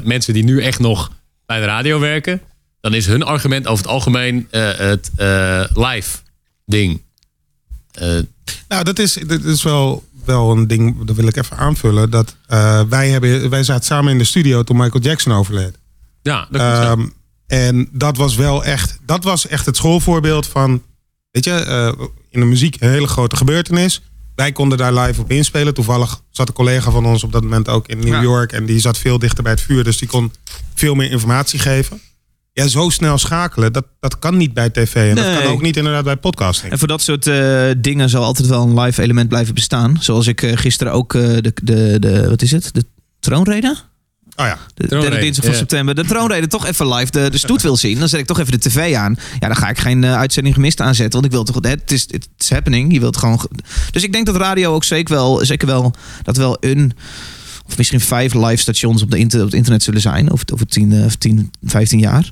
mensen 0.04 0.34
die 0.34 0.44
nu 0.44 0.62
echt 0.62 0.78
nog 0.78 1.12
bij 1.46 1.60
de 1.60 1.66
radio 1.66 1.98
werken. 1.98 2.40
dan 2.80 2.94
is 2.94 3.06
hun 3.06 3.22
argument 3.22 3.66
over 3.66 3.84
het 3.84 3.92
algemeen 3.92 4.46
het 4.50 5.10
live 5.74 6.18
ding. 6.66 7.02
Eh, 7.92 8.18
Nou, 8.68 8.84
dat 8.84 8.98
is, 8.98 9.12
dat 9.26 9.44
is 9.44 9.62
wel, 9.62 10.04
wel 10.24 10.50
een 10.50 10.66
ding, 10.66 11.04
dat 11.04 11.16
wil 11.16 11.26
ik 11.26 11.36
even 11.36 11.56
aanvullen. 11.56 12.10
Dat, 12.10 12.36
eh, 12.46 12.80
wij, 12.88 13.08
hebben, 13.10 13.50
wij 13.50 13.62
zaten 13.62 13.84
samen 13.84 14.12
in 14.12 14.18
de 14.18 14.24
studio 14.24 14.62
toen 14.62 14.76
Michael 14.76 15.02
Jackson 15.02 15.32
overleed. 15.32 15.78
ja, 16.22 16.48
dat. 16.50 16.60
Ehm, 16.60 17.06
en 17.46 17.88
dat 17.92 18.16
was 18.16 18.36
wel 18.36 18.64
echt, 18.64 18.98
dat 19.06 19.24
was 19.24 19.46
echt 19.46 19.66
het 19.66 19.76
schoolvoorbeeld 19.76 20.46
van, 20.46 20.82
weet 21.30 21.44
je, 21.44 21.50
eh, 21.52 22.04
in 22.30 22.40
de 22.40 22.46
muziek 22.46 22.76
een 22.80 22.90
hele 22.90 23.06
grote 23.06 23.36
gebeurtenis. 23.36 24.02
Wij 24.34 24.52
konden 24.52 24.78
daar 24.78 24.94
live 24.94 25.20
op 25.20 25.30
inspelen. 25.30 25.74
Toevallig 25.74 26.20
zat 26.30 26.48
een 26.48 26.54
collega 26.54 26.90
van 26.90 27.06
ons 27.06 27.24
op 27.24 27.32
dat 27.32 27.42
moment 27.42 27.68
ook 27.68 27.88
in 27.88 27.98
New 27.98 28.08
Ja. 28.08 28.22
York. 28.22 28.52
En 28.52 28.66
die 28.66 28.78
zat 28.80 28.98
veel 28.98 29.18
dichter 29.18 29.42
bij 29.42 29.52
het 29.52 29.60
vuur. 29.60 29.84
Dus 29.84 29.98
die 29.98 30.08
kon 30.08 30.32
veel 30.74 30.94
meer 30.94 31.10
informatie 31.10 31.58
geven. 31.58 32.00
Ja, 32.58 32.68
zo 32.68 32.88
snel 32.88 33.18
schakelen, 33.18 33.72
dat, 33.72 33.84
dat 34.00 34.18
kan 34.18 34.36
niet 34.36 34.54
bij 34.54 34.70
tv. 34.70 34.94
En 34.94 35.14
dat 35.14 35.38
kan 35.42 35.52
ook 35.52 35.62
niet 35.62 35.76
inderdaad 35.76 36.04
bij 36.04 36.16
podcasting. 36.16 36.72
En 36.72 36.78
voor 36.78 36.88
dat 36.88 37.02
soort 37.02 37.26
eh, 37.26 37.64
dingen 37.78 38.08
zal 38.08 38.24
altijd 38.24 38.48
wel 38.48 38.62
een 38.62 38.80
live 38.80 39.02
element 39.02 39.28
blijven 39.28 39.54
bestaan. 39.54 39.96
Zoals 40.00 40.26
ik 40.26 40.42
eh, 40.42 40.56
gisteren 40.56 40.92
ook 40.92 41.14
eh, 41.14 41.22
de, 41.22 41.52
de, 41.62 41.96
de, 41.98 42.28
wat 42.28 42.42
is 42.42 42.50
het? 42.50 42.70
De 42.72 42.84
troonrede? 43.20 43.76
Oh 44.36 44.46
ja, 44.46 44.58
De 44.74 44.86
Troonrede, 44.86 45.10
derde 45.10 45.24
dinsdag 45.24 45.44
van 45.44 45.52
ja. 45.52 45.58
september. 45.58 45.94
De 45.94 46.04
troonrede 46.04 46.46
toch 46.46 46.66
even 46.66 46.94
live 46.94 47.10
de, 47.10 47.30
de 47.30 47.38
stoet 47.38 47.62
wil 47.62 47.76
zien. 47.76 47.98
Dan 47.98 48.08
zet 48.08 48.20
ik 48.20 48.26
toch 48.26 48.38
even 48.38 48.52
de 48.52 48.58
tv 48.58 48.94
aan. 48.94 49.16
Ja, 49.38 49.46
dan 49.46 49.56
ga 49.56 49.68
ik 49.68 49.78
geen 49.78 50.04
uitzending 50.06 50.54
gemist 50.54 50.80
aanzetten. 50.80 51.12
Want 51.20 51.24
ik 51.24 51.30
wil 51.30 51.44
toch... 51.44 51.58
Het 51.60 51.92
is 51.92 52.02
het 52.10 52.28
is 52.38 52.50
happening. 52.50 52.92
Je 52.92 53.00
wilt 53.00 53.16
gewoon... 53.16 53.40
ge- 53.40 53.48
Dus 53.90 54.02
ik 54.02 54.12
denk 54.12 54.26
dat 54.26 54.36
radio 54.36 54.74
ook 54.74 54.84
zeker 54.84 55.14
wel... 55.14 55.44
Zeker 55.44 55.66
wel 55.66 55.92
dat 56.22 56.36
wel 56.36 56.56
een... 56.60 56.92
Of 57.68 57.76
misschien 57.76 58.00
vijf 58.00 58.34
live 58.34 58.56
stations 58.56 59.02
op, 59.02 59.10
de 59.10 59.18
inter, 59.18 59.38
op 59.38 59.46
het 59.46 59.54
internet 59.54 59.82
zullen 59.82 60.00
zijn. 60.00 60.32
Over, 60.32 60.46
over 60.52 60.66
10, 60.66 61.04
of 61.04 61.16
10, 61.16 61.50
15 61.62 61.98
jaar. 61.98 62.30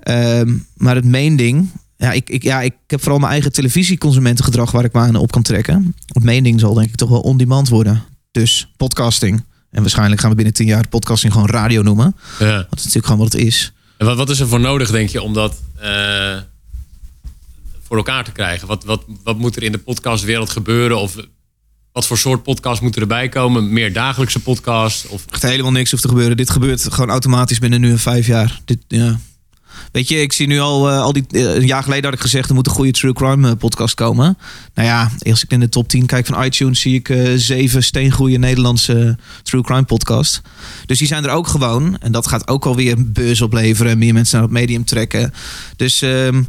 Ehm, 0.00 0.54
maar 0.76 0.94
het 0.94 1.04
main 1.04 1.36
ding... 1.36 1.70
Ja 1.98 2.12
ik, 2.12 2.30
ik, 2.30 2.42
ja, 2.42 2.60
ik 2.60 2.74
heb 2.86 3.00
vooral 3.00 3.18
mijn 3.18 3.32
eigen 3.32 3.52
televisieconsumentengedrag 3.52 4.70
waar 4.70 4.84
ik 4.84 4.92
me 4.92 5.00
aan 5.00 5.16
op 5.16 5.32
kan 5.32 5.42
trekken. 5.42 5.94
Het 6.06 6.24
main 6.24 6.42
ding 6.42 6.60
zal 6.60 6.74
denk 6.74 6.88
ik 6.88 6.96
toch 6.96 7.08
wel 7.08 7.20
on-demand 7.20 7.68
worden. 7.68 8.02
Dus 8.30 8.72
podcasting. 8.76 9.44
En 9.70 9.80
waarschijnlijk 9.80 10.20
gaan 10.20 10.30
we 10.30 10.36
binnen 10.36 10.54
10 10.54 10.66
jaar 10.66 10.88
podcasting 10.88 11.32
gewoon 11.32 11.48
radio 11.48 11.82
noemen. 11.82 12.16
Ja. 12.38 12.58
Is 12.58 12.66
natuurlijk 12.70 13.06
gewoon 13.06 13.20
wat 13.20 13.32
het 13.32 13.42
is. 13.42 13.72
En 13.96 14.06
wat, 14.06 14.16
wat 14.16 14.30
is 14.30 14.40
er 14.40 14.48
voor 14.48 14.60
nodig, 14.60 14.90
denk 14.90 15.08
je, 15.08 15.22
om 15.22 15.32
dat 15.32 15.62
eh, 15.80 16.36
voor 17.82 17.96
elkaar 17.96 18.24
te 18.24 18.32
krijgen? 18.32 18.68
Wat, 18.68 18.84
wat, 18.84 19.04
wat 19.22 19.38
moet 19.38 19.56
er 19.56 19.62
in 19.62 19.72
de 19.72 19.78
podcastwereld 19.78 20.50
gebeuren? 20.50 20.98
Of 20.98 21.16
wat 21.96 22.06
voor 22.06 22.18
soort 22.18 22.42
podcast 22.42 22.80
moet 22.80 22.94
er 22.96 23.00
erbij 23.00 23.28
komen? 23.28 23.72
Meer 23.72 23.92
dagelijkse 23.92 24.40
podcast? 24.40 25.06
Of, 25.06 25.24
Echt 25.30 25.42
helemaal 25.42 25.72
niks 25.72 25.90
hoeft 25.90 26.02
te 26.02 26.08
gebeuren. 26.08 26.36
Dit 26.36 26.50
gebeurt 26.50 26.92
gewoon 26.92 27.10
automatisch 27.10 27.58
binnen 27.58 27.80
nu 27.80 27.90
en 27.90 27.98
vijf 27.98 28.26
jaar. 28.26 28.60
Dit, 28.64 28.78
ja. 28.88 29.18
Weet 29.92 30.08
je, 30.08 30.20
ik 30.20 30.32
zie 30.32 30.46
nu 30.46 30.58
al, 30.58 30.90
eh, 30.90 31.00
al 31.00 31.12
die. 31.12 31.24
eh, 31.30 31.54
een 31.54 31.66
jaar 31.66 31.82
geleden 31.82 32.04
had 32.04 32.14
ik 32.14 32.20
gezegd: 32.20 32.48
er 32.48 32.54
moet 32.54 32.66
een 32.66 32.72
goede 32.72 32.90
true 32.90 33.12
crime 33.12 33.48
eh, 33.50 33.56
podcast 33.56 33.94
komen. 33.94 34.38
Nou 34.74 34.88
ja, 34.88 35.10
als 35.30 35.42
ik 35.44 35.50
in 35.50 35.60
de 35.60 35.68
top 35.68 35.88
10 35.88 36.06
kijk 36.06 36.26
van 36.26 36.44
iTunes, 36.44 36.80
zie 36.80 36.94
ik 36.94 37.08
eh, 37.08 37.32
zeven 37.36 37.82
steengoede 37.82 38.36
Nederlandse 38.38 39.18
true 39.42 39.62
crime 39.62 39.84
podcasts. 39.84 40.40
Dus 40.86 40.98
die 40.98 41.06
zijn 41.08 41.24
er 41.24 41.30
ook 41.30 41.46
gewoon. 41.46 41.98
En 42.00 42.12
dat 42.12 42.26
gaat 42.28 42.48
ook 42.48 42.66
alweer 42.66 43.12
beurs 43.12 43.40
opleveren. 43.40 43.98
Meer 43.98 44.12
mensen 44.14 44.34
naar 44.38 44.48
het 44.48 44.56
medium 44.58 44.84
trekken. 44.84 45.32
Dus. 45.76 46.02
ehm, 46.02 46.42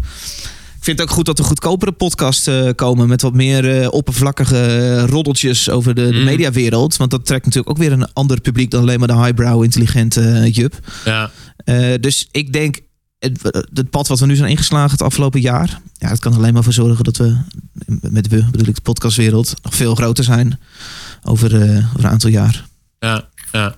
vind 0.87 0.99
het 0.99 1.09
ook 1.09 1.15
goed 1.15 1.25
dat 1.25 1.39
er 1.39 1.45
goedkopere 1.45 1.91
podcasts 1.91 2.47
eh, 2.47 2.69
komen 2.75 3.07
met 3.07 3.21
wat 3.21 3.33
meer 3.33 3.81
eh, 3.81 3.91
oppervlakkige 3.91 5.05
roddeltjes 5.05 5.69
over 5.69 5.95
de, 5.95 6.09
de 6.09 6.17
Mm. 6.17 6.23
mediawereld. 6.23 6.97
Want 6.97 7.11
dat 7.11 7.25
trekt 7.25 7.45
natuurlijk 7.45 7.69
ook 7.69 7.83
weer 7.83 7.91
een 7.91 8.13
ander 8.13 8.41
publiek 8.41 8.71
dan 8.71 8.81
alleen 8.81 8.99
maar 8.99 9.07
de 9.07 9.15
highbrow 9.15 9.63
intelligente 9.63 10.21
eh, 10.21 10.53
jup. 10.53 10.79
ja, 11.05 11.31
dus 11.97 12.27
ik 12.31 12.53
denk, 12.53 12.79
het, 13.19 13.41
het 13.73 13.89
pad 13.89 14.07
wat 14.07 14.19
we 14.19 14.25
nu 14.25 14.35
zijn 14.35 14.49
ingeslagen 14.49 14.91
het 14.91 15.01
afgelopen 15.01 15.41
jaar, 15.41 15.81
ja, 15.93 16.09
dat 16.09 16.19
kan 16.19 16.33
alleen 16.33 16.53
maar 16.53 16.63
voor 16.63 16.73
zorgen 16.73 17.03
dat 17.03 17.17
we, 17.17 17.37
met 18.01 18.27
we 18.27 18.45
bedoel 18.51 18.67
ik 18.67 18.75
de 18.75 18.81
podcastwereld, 18.81 19.53
nog 19.63 19.75
veel 19.75 19.95
groter 19.95 20.23
zijn 20.23 20.59
over, 21.23 21.55
over 21.55 22.03
een 22.03 22.07
aantal 22.07 22.29
jaar. 22.29 22.65
ja, 22.99 23.27
ja. 23.51 23.75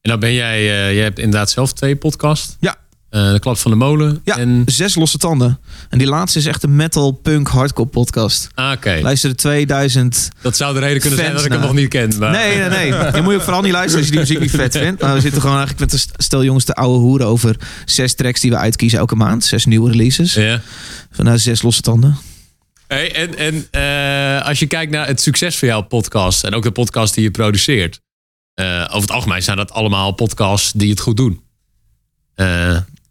En 0.00 0.10
dan 0.10 0.20
ben 0.20 0.32
jij, 0.32 0.64
jij 0.64 1.02
hebt 1.02 1.18
inderdaad 1.18 1.50
zelf 1.50 1.72
twee 1.72 1.96
podcasts. 1.96 2.56
Ja. 2.60 2.76
Eh, 3.10 3.32
de 3.32 3.38
Klap 3.38 3.56
van 3.58 3.70
de 3.70 3.76
Molen. 3.76 4.20
Ja. 4.24 4.38
En, 4.38 4.62
Zes 4.66 4.94
losse 4.94 5.18
tanden. 5.18 5.58
En 5.88 5.98
die 5.98 6.06
laatste 6.06 6.38
is 6.38 6.46
echt 6.46 6.62
een 6.62 6.76
metal 6.76 7.10
punk 7.10 7.48
hardcore 7.48 7.88
podcast. 7.88 8.48
ah, 8.54 8.72
oké. 8.72 8.98
Luisterde 9.02 9.36
2000 9.36 10.28
Dat 10.40 10.56
zou 10.56 10.74
de 10.74 10.80
reden 10.80 11.00
kunnen 11.00 11.18
zijn 11.18 11.32
dat 11.32 11.44
ik 11.44 11.52
hem 11.52 11.60
nog 11.60 11.74
niet 11.74 11.88
ken. 11.88 12.12
Maar... 12.18 12.30
Nee, 12.30 12.56
nee, 12.58 12.68
nee. 12.68 12.86
Je 13.14 13.20
moet 13.22 13.32
je 13.32 13.40
vooral 13.40 13.62
niet 13.62 13.72
luisteren 13.72 13.98
als 13.98 14.06
je 14.06 14.10
die 14.12 14.20
muziek 14.20 14.40
niet 14.40 14.50
vet 14.50 14.76
vindt. 14.76 15.02
Maar 15.02 15.14
we 15.14 15.20
zitten 15.20 15.40
gewoon 15.40 15.56
eigenlijk 15.56 15.92
met 15.92 16.00
een 16.00 16.24
stel 16.24 16.44
jongens 16.44 16.64
te 16.64 16.74
ouwe 16.74 16.98
hoeren 16.98 17.26
over 17.26 17.56
zes 17.84 18.14
tracks 18.14 18.40
die 18.40 18.50
we 18.50 18.56
uitkiezen 18.56 18.98
elke 18.98 19.14
maand. 19.16 19.44
Zes 19.44 19.64
nieuwe 19.64 19.90
releases. 19.90 20.34
Ja. 20.34 20.60
Vanuit 21.10 21.40
zes 21.40 21.62
losse 21.62 21.80
tanden. 21.80 22.16
Hey, 22.86 23.14
en 23.14 23.36
en 23.38 23.66
eh, 23.70 24.46
als 24.46 24.58
je 24.58 24.66
kijkt 24.66 24.92
naar 24.92 25.06
het 25.06 25.20
succes 25.20 25.58
van 25.58 25.68
jouw 25.68 25.82
podcast 25.82 26.44
en 26.44 26.54
ook 26.54 26.62
de 26.62 26.70
podcast 26.70 27.14
die 27.14 27.22
je 27.24 27.30
produceert. 27.30 28.00
eh, 28.54 28.82
over 28.88 29.00
het 29.00 29.10
algemeen 29.10 29.42
zijn 29.42 29.56
dat 29.56 29.72
allemaal 29.72 30.12
podcasts 30.12 30.72
die 30.72 30.90
het 30.90 31.00
goed 31.00 31.16
doen. 31.16 31.40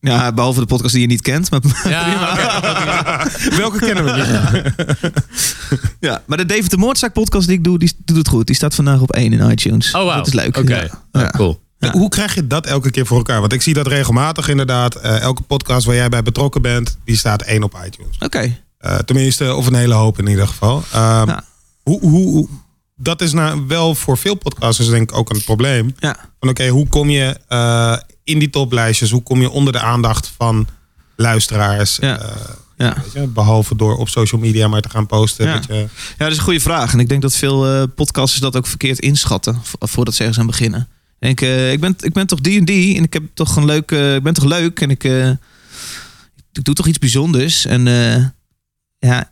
Ja, 0.02 0.32
behalve 0.32 0.60
de 0.60 0.66
podcast 0.66 0.94
die 0.94 1.02
je 1.02 1.08
niet 1.08 1.22
kent. 1.22 1.52
Maar, 1.52 1.62
ja, 1.90 2.08
welke 3.58 3.80
kennen 3.80 4.04
we 4.04 4.12
niet? 4.12 4.74
ja, 6.10 6.22
maar 6.26 6.38
de 6.38 6.46
David 6.46 6.70
de 6.70 6.78
Moordzaak 6.78 7.14
podcast 7.14 7.48
die 7.48 7.58
ik 7.58 7.64
doe, 7.64 7.80
die 7.80 7.94
doet 8.06 8.18
het 8.18 8.28
goed. 8.28 8.48
Die 8.48 8.56
staat 8.56 8.76
vandaag 8.76 9.02
op 9.02 9.12
één 9.12 9.34
in 9.34 9.50
iTunes. 9.50 9.94
Oh, 9.96 10.04
wauw. 10.04 10.16
Dat 10.18 10.28
is 10.28 10.34
leuk. 10.34 10.58
Oké, 10.58 10.76
Ja. 11.12 11.22
Oh, 11.22 11.28
cool. 11.30 11.62
Ja. 11.78 11.92
Hoe 11.92 12.10
krijg 12.10 12.36
je 12.36 12.48
dat 12.48 12.66
elke 12.66 12.92
keer 12.92 13.06
voor 13.06 13.18
elkaar? 13.18 13.40
Want 13.40 13.54
ik 13.54 13.62
zie 13.62 13.74
dat 13.74 13.88
regelmatig 13.88 14.50
inderdaad. 14.50 14.96
Eh, 14.96 15.20
elke 15.22 15.42
podcast 15.42 15.86
waar 15.86 15.96
jij 15.96 16.10
bij 16.10 16.22
betrokken 16.24 16.62
bent, 16.62 16.98
die 17.06 17.16
staat 17.18 17.42
één 17.42 17.64
op 17.64 17.80
iTunes. 17.86 18.16
Oké. 18.20 18.58
Eh, 18.78 18.98
tenminste, 18.98 19.54
of 19.56 19.68
een 19.68 19.76
hele 19.76 19.94
hoop 19.94 20.20
in 20.20 20.28
ieder 20.28 20.48
geval. 20.48 20.84
Ehm, 20.94 21.28
Ja. 21.28 21.44
hoe, 21.84 22.00
hoe, 22.00 22.28
hoe- 22.28 22.50
dat 23.02 23.22
is 23.22 23.34
nou 23.34 23.64
wel 23.68 23.96
voor 23.96 24.18
veel 24.18 24.36
podcasters 24.36 24.88
denk 24.90 25.10
ik 25.12 25.18
ook 25.18 25.30
een 25.30 25.44
probleem. 25.44 25.96
Ja. 26.00 26.18
Van 26.40 26.50
oké, 26.50 26.68
hoe 26.68 26.88
kom 26.88 27.10
je 27.10 27.38
eh, 27.48 27.98
in 28.24 28.40
die 28.40 28.50
toplijstjes? 28.50 29.12
Hoe 29.12 29.24
kom 29.24 29.42
je 29.42 29.50
onder 29.50 29.74
de 29.74 29.80
aandacht 29.80 30.32
van 30.38 30.68
luisteraars? 31.16 31.98
Ja. 32.02 32.20
Eh, 32.20 32.36
Ja. 32.78 33.04
je, 33.14 33.28
behalve 33.28 33.76
door 33.76 33.98
op 33.98 34.10
social 34.10 34.42
media 34.42 34.68
maar 34.68 34.82
te 34.82 34.90
gaan 34.90 35.06
posten. 35.06 35.46
Ja. 35.48 35.62
je. 35.68 35.74
ja, 35.74 35.88
dat 36.18 36.32
is 36.32 36.38
een 36.38 36.44
goede 36.44 36.60
vraag. 36.60 36.94
En 36.94 37.00
ik 37.00 37.10
denk 37.10 37.22
dat 37.22 37.36
veel 37.36 37.68
eh, 37.68 37.84
podcasters 37.96 38.42
dat 38.42 38.56
ook 38.58 38.68
verkeerd 38.68 39.00
inschatten. 39.00 39.60
vo- 39.64 39.78
Voordat 39.80 40.14
ze 40.14 40.20
ergens 40.20 40.40
aan 40.40 40.46
beginnen. 40.48 40.88
Ik 41.20 41.38
denk, 41.38 41.72
ik, 41.74 41.80
ben, 41.80 41.96
ik 42.00 42.14
ben 42.14 42.28
toch 42.28 42.40
die 42.42 42.60
en 42.60 42.66
die. 42.66 42.98
En 42.98 43.04
ik, 43.04 43.14
heb 43.14 43.24
toch 43.34 43.56
een 43.56 43.66
leuk, 43.66 43.92
eh, 43.92 44.16
ik 44.16 44.24
ben 44.24 44.34
toch 44.34 44.44
leuk. 44.46 44.80
En 44.82 44.90
ik, 44.90 45.04
ik 46.54 46.64
doe 46.64 46.74
toch 46.76 46.88
iets 46.88 46.98
bijzonders. 47.00 47.66
En 47.66 47.86
ja, 49.00 49.32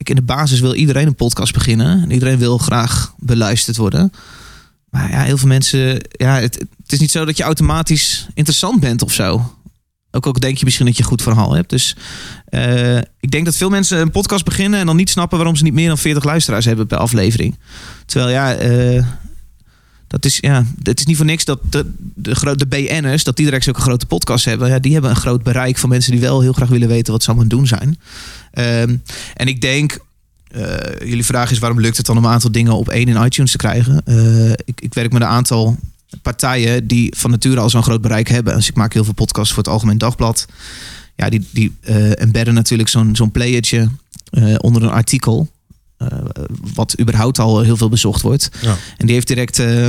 ik 0.00 0.08
in 0.08 0.16
de 0.16 0.22
basis 0.22 0.60
wil 0.60 0.74
iedereen 0.74 1.06
een 1.06 1.14
podcast 1.14 1.52
beginnen. 1.52 2.02
En 2.02 2.10
iedereen 2.10 2.38
wil 2.38 2.58
graag 2.58 3.14
beluisterd 3.18 3.76
worden. 3.76 4.12
Maar 4.90 5.10
ja, 5.10 5.22
heel 5.22 5.38
veel 5.38 5.48
mensen... 5.48 6.00
Ja, 6.10 6.40
het, 6.40 6.54
het 6.82 6.92
is 6.92 6.98
niet 6.98 7.10
zo 7.10 7.24
dat 7.24 7.36
je 7.36 7.42
automatisch 7.42 8.26
interessant 8.34 8.80
bent 8.80 9.02
of 9.02 9.12
zo. 9.12 9.54
Ook 10.10 10.26
al 10.26 10.32
denk 10.32 10.58
je 10.58 10.64
misschien 10.64 10.86
dat 10.86 10.96
je 10.96 11.02
een 11.02 11.08
goed 11.08 11.22
verhaal 11.22 11.54
hebt. 11.54 11.70
Dus 11.70 11.96
eh, 12.44 12.96
ik 12.96 13.30
denk 13.30 13.44
dat 13.44 13.56
veel 13.56 13.70
mensen 13.70 14.00
een 14.00 14.10
podcast 14.10 14.44
beginnen... 14.44 14.80
en 14.80 14.86
dan 14.86 14.96
niet 14.96 15.10
snappen 15.10 15.38
waarom 15.38 15.56
ze 15.56 15.62
niet 15.62 15.72
meer 15.72 15.88
dan 15.88 15.98
40 15.98 16.24
luisteraars 16.24 16.64
hebben 16.64 16.86
per 16.86 16.98
aflevering. 16.98 17.58
Terwijl 18.06 18.30
ja... 18.30 18.54
eh, 18.54 19.04
dat 20.10 20.24
is, 20.24 20.38
ja, 20.40 20.64
het 20.82 20.98
is 20.98 21.06
niet 21.06 21.16
voor 21.16 21.26
niks 21.26 21.44
dat 21.44 21.60
de, 21.70 21.92
de, 22.14 22.34
gro- 22.34 22.54
de 22.54 22.66
BN'ers, 22.66 23.24
dat 23.24 23.36
die 23.36 23.44
direct 23.44 23.64
zulke 23.64 23.80
grote 23.80 24.06
podcasts 24.06 24.44
hebben. 24.44 24.68
Ja, 24.68 24.78
die 24.78 24.92
hebben 24.92 25.10
een 25.10 25.16
groot 25.16 25.42
bereik 25.42 25.78
van 25.78 25.88
mensen 25.88 26.12
die 26.12 26.20
wel 26.20 26.40
heel 26.40 26.52
graag 26.52 26.68
willen 26.68 26.88
weten 26.88 27.12
wat 27.12 27.22
ze 27.22 27.28
allemaal 27.28 27.48
doen 27.48 27.66
zijn. 27.66 27.98
Ehm, 28.52 28.96
en 29.34 29.46
ik 29.46 29.60
denk, 29.60 29.98
eh, 30.48 31.08
jullie 31.08 31.24
vraag 31.24 31.50
is 31.50 31.58
waarom 31.58 31.80
lukt 31.80 31.96
het 31.96 32.06
dan 32.06 32.16
om 32.16 32.24
een 32.24 32.30
aantal 32.30 32.52
dingen 32.52 32.72
op 32.72 32.88
één 32.88 33.08
in 33.08 33.24
iTunes 33.24 33.50
te 33.50 33.56
krijgen? 33.56 34.02
Eh, 34.04 34.50
ik, 34.50 34.80
ik 34.80 34.94
werk 34.94 35.12
met 35.12 35.22
een 35.22 35.28
aantal 35.28 35.76
partijen 36.22 36.86
die 36.86 37.14
van 37.16 37.30
nature 37.30 37.60
al 37.60 37.70
zo'n 37.70 37.82
groot 37.82 38.00
bereik 38.00 38.28
hebben. 38.28 38.54
Dus 38.54 38.68
ik 38.68 38.74
maak 38.76 38.92
heel 38.92 39.04
veel 39.04 39.12
podcasts 39.14 39.54
voor 39.54 39.62
het 39.62 39.72
Algemeen 39.72 39.98
Dagblad. 39.98 40.46
Ja, 41.16 41.28
die, 41.28 41.46
die 41.50 41.76
eh 41.80 42.20
embedden 42.20 42.54
natuurlijk 42.54 42.88
zo'n 42.88 43.16
zo'n 43.16 43.30
playertje 43.30 43.88
onder 44.58 44.82
een 44.82 44.90
artikel. 44.90 45.48
Eh, 46.00 46.18
wat 46.74 47.00
überhaupt 47.00 47.38
al 47.38 47.60
heel 47.60 47.76
veel 47.76 47.88
bezocht 47.88 48.22
wordt. 48.22 48.48
Ja. 48.60 48.76
En 48.96 49.06
die 49.06 49.14
heeft 49.14 49.26
direct. 49.26 49.58
eh, 49.58 49.88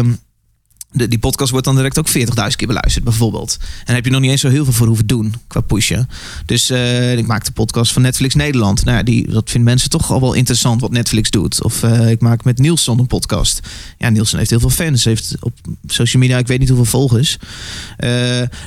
de, 0.91 1.07
die 1.07 1.19
podcast 1.19 1.51
wordt 1.51 1.65
dan 1.65 1.75
direct 1.75 1.99
ook 1.99 2.09
40.000 2.09 2.15
keer 2.55 2.67
beluisterd, 2.67 3.03
bijvoorbeeld. 3.03 3.57
En 3.59 3.85
daar 3.85 3.95
heb 3.95 4.05
je 4.05 4.11
nog 4.11 4.21
niet 4.21 4.31
eens 4.31 4.41
zo 4.41 4.49
heel 4.49 4.63
veel 4.63 4.73
voor 4.73 4.87
hoeven 4.87 5.07
doen 5.07 5.33
qua 5.47 5.61
pushen. 5.61 6.09
Dus 6.45 6.69
eh, 6.69 7.17
ik 7.17 7.27
maak 7.27 7.45
de 7.45 7.51
podcast 7.51 7.93
van 7.93 8.01
Netflix 8.01 8.35
Nederland. 8.35 8.83
Nou 8.85 8.97
ja, 8.97 9.03
die, 9.03 9.31
dat 9.31 9.49
vinden 9.49 9.69
mensen 9.69 9.89
toch 9.89 10.11
al 10.11 10.19
wel 10.19 10.33
interessant 10.33 10.81
wat 10.81 10.91
Netflix 10.91 11.29
doet. 11.29 11.63
Of 11.63 11.83
ik 11.83 12.21
maak 12.21 12.43
met 12.43 12.57
Nielsen 12.57 12.99
een 12.99 13.07
podcast. 13.07 13.59
Ja, 13.97 14.09
Nielsen 14.09 14.37
heeft 14.37 14.49
heel 14.49 14.59
veel 14.59 14.69
fans. 14.69 15.03
Heeft 15.03 15.35
op 15.39 15.53
social 15.85 16.21
media, 16.21 16.37
ik 16.37 16.47
weet 16.47 16.59
niet 16.59 16.69
hoeveel 16.69 16.85
volgers. 16.85 17.37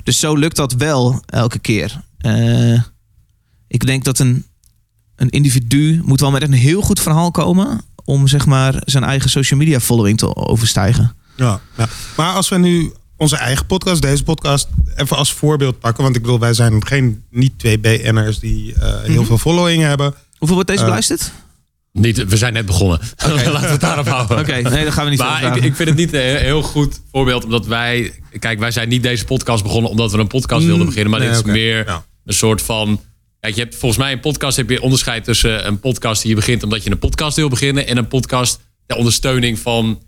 Dus 0.03 0.19
zo 0.19 0.35
lukt 0.37 0.57
dat 0.57 0.73
wel 0.73 1.23
elke 1.27 1.59
keer. 1.59 2.01
Ik 3.69 3.87
denk 3.87 4.05
dat 4.05 4.19
een, 4.19 4.45
een 5.17 5.31
individu 5.31 6.01
moet 6.05 6.21
wel 6.21 6.31
met 6.31 6.43
een 6.43 6.53
heel 6.53 6.81
goed 6.83 7.01
verhaal 7.01 7.31
komen... 7.31 7.81
om 8.05 8.29
zeg 8.29 8.47
maar 8.47 8.75
zijn 8.85 9.05
eigen 9.05 9.31
social 9.31 9.59
media 9.59 9.81
following 9.81 10.19
te 10.19 10.37
overstijgen. 10.37 11.17
Ja, 11.37 11.61
ja. 11.77 11.89
Maar 12.17 12.35
als 12.35 12.49
we 12.49 12.59
nu 12.59 12.93
onze 13.17 13.37
eigen 13.37 13.67
podcast, 13.67 14.03
deze 14.03 14.23
podcast, 14.23 14.69
even 14.97 15.17
als 15.17 15.33
voorbeeld 15.33 15.79
pakken. 15.79 16.03
Want 16.03 16.17
ik 16.17 16.23
bedoel, 16.23 16.39
wij 16.39 16.55
zijn 16.55 16.87
geen, 16.87 17.23
niet 17.31 17.59
twee 17.59 17.79
BN'ers 17.79 18.39
die 18.39 18.75
eh, 18.75 19.01
heel 19.03 19.15
Mhm. 19.15 19.25
veel 19.25 19.39
following 19.39 19.83
hebben. 19.83 20.15
Hoeveel 20.39 20.55
wordt 20.55 20.69
deze 20.71 20.81
Eh, 20.81 20.87
beluisterd? 20.87 21.33
Niet, 21.93 22.25
we 22.29 22.37
zijn 22.37 22.53
net 22.53 22.67
begonnen. 22.67 22.99
Laten 23.27 23.53
we 23.61 23.67
het 23.67 23.81
daarop 23.81 24.07
houden. 24.09 24.39
Oké, 24.39 24.53
nee, 24.61 24.85
dan 24.85 24.93
gaan 24.93 25.05
we 25.05 25.11
niet 25.11 25.19
Maar 25.19 25.57
ik, 25.57 25.65
ik 25.65 25.77
vind 25.77 25.89
het 25.89 25.99
niet 25.99 26.13
een 26.13 26.21
heel 26.37 26.63
goed 26.63 27.01
voorbeeld, 27.13 27.45
omdat 27.45 27.67
wij... 27.67 28.13
Kijk, 28.39 28.59
wij 28.59 28.71
zijn 28.71 28.89
niet 28.89 29.03
deze 29.03 29.25
podcast 29.25 29.63
begonnen 29.63 29.91
omdat 29.91 30.13
we 30.13 30.19
een 30.19 30.27
podcast 30.27 30.61
wilden 30.65 30.81
Mm, 30.81 30.87
beginnen. 30.89 31.11
Maar 31.11 31.21
nee, 31.21 31.29
dit 31.29 31.39
is 31.39 31.45
meer 31.53 31.87
Ja. 31.87 32.05
een 32.25 32.35
soort 32.35 32.63
van... 32.63 33.01
Kijk, 33.45 33.57
je 33.57 33.63
hebt 33.63 33.75
volgens 33.75 34.01
mij 34.01 34.13
een 34.13 34.21
podcast 34.21 34.57
heb 34.57 34.71
je 34.71 34.83
onderscheid 34.83 35.25
tussen 35.25 35.67
een 35.67 35.81
podcast 35.81 36.23
die 36.23 36.31
je 36.31 36.37
begint 36.37 36.63
omdat 36.63 36.85
je 36.85 36.91
een 36.91 36.99
podcast 36.99 37.37
wil 37.37 37.49
beginnen 37.49 37.87
en 37.87 37.97
een 37.97 38.09
podcast 38.09 38.61
ter 38.87 38.97
ondersteuning 38.97 39.59
van 39.59 40.03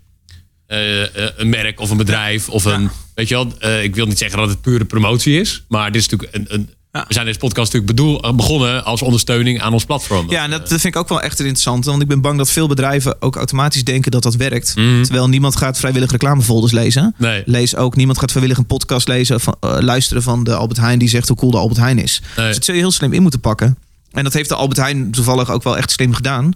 eh, 0.65 1.03
eh, 1.03 1.31
een 1.35 1.49
merk 1.49 1.79
of 1.79 1.89
een 1.89 1.97
bedrijf 1.97 2.49
of 2.49 2.65
een, 2.65 2.89
weet 3.15 3.27
je 3.27 3.35
wel, 3.35 3.53
eh, 3.59 3.83
ik 3.83 3.95
wil 3.95 4.05
niet 4.05 4.17
zeggen 4.17 4.39
dat 4.39 4.49
het 4.49 4.61
pure 4.61 4.85
promotie 4.85 5.39
is, 5.39 5.63
maar 5.67 5.91
dit 5.91 6.01
is 6.01 6.07
natuurlijk 6.07 6.35
een, 6.35 6.59
een 6.59 6.69
Ja. 6.91 7.05
we 7.07 7.13
zijn 7.13 7.25
deze 7.25 7.39
podcast 7.39 7.73
natuurlijk 7.73 7.97
bedoel, 7.97 8.21
eh, 8.21 8.33
begonnen 8.33 8.85
als 8.85 9.01
ondersteuning 9.01 9.61
aan 9.61 9.73
ons 9.73 9.85
platform. 9.85 10.29
Ja, 10.29 10.43
en 10.43 10.49
dat 10.49 10.67
vind 10.67 10.83
ik 10.83 10.95
ook 10.95 11.09
wel 11.09 11.21
echt 11.21 11.39
interessant. 11.39 11.85
Want 11.85 12.01
ik 12.01 12.07
ben 12.07 12.21
bang 12.21 12.37
dat 12.37 12.49
veel 12.49 12.67
bedrijven 12.67 13.21
ook 13.21 13.35
automatisch 13.35 13.83
denken 13.83 14.11
dat 14.11 14.23
dat 14.23 14.35
werkt. 14.35 14.75
Mhm. 14.75 15.03
Terwijl 15.03 15.29
niemand 15.29 15.55
gaat 15.55 15.77
vrijwillig 15.77 16.11
reclamefolders 16.11 16.71
lezen. 16.73 17.15
Nee. 17.17 17.43
Lees 17.45 17.75
ook, 17.75 17.95
niemand 17.95 18.19
gaat 18.19 18.29
vrijwillig 18.29 18.57
een 18.57 18.65
podcast 18.65 19.07
lezen 19.07 19.39
van, 19.39 19.55
eh, 19.59 19.77
luisteren 19.79 20.23
van 20.23 20.43
de 20.43 20.55
Albert 20.55 20.79
Heijn 20.79 20.99
die 20.99 21.09
zegt 21.09 21.27
hoe 21.27 21.37
cool 21.37 21.51
de 21.51 21.57
Albert 21.57 21.79
Heijn 21.79 21.99
is. 21.99 22.21
Nee. 22.35 22.45
Dus 22.45 22.55
dat 22.55 22.65
zul 22.65 22.73
je 22.73 22.79
heel 22.79 22.91
slim 22.91 23.13
in 23.13 23.21
moeten 23.21 23.39
pakken. 23.39 23.77
En 24.11 24.23
dat 24.23 24.33
heeft 24.33 24.49
de 24.49 24.55
Albert 24.55 24.79
Heijn 24.79 25.11
toevallig 25.11 25.51
ook 25.51 25.63
wel 25.63 25.77
echt 25.77 25.91
slim 25.91 26.13
gedaan. 26.13 26.53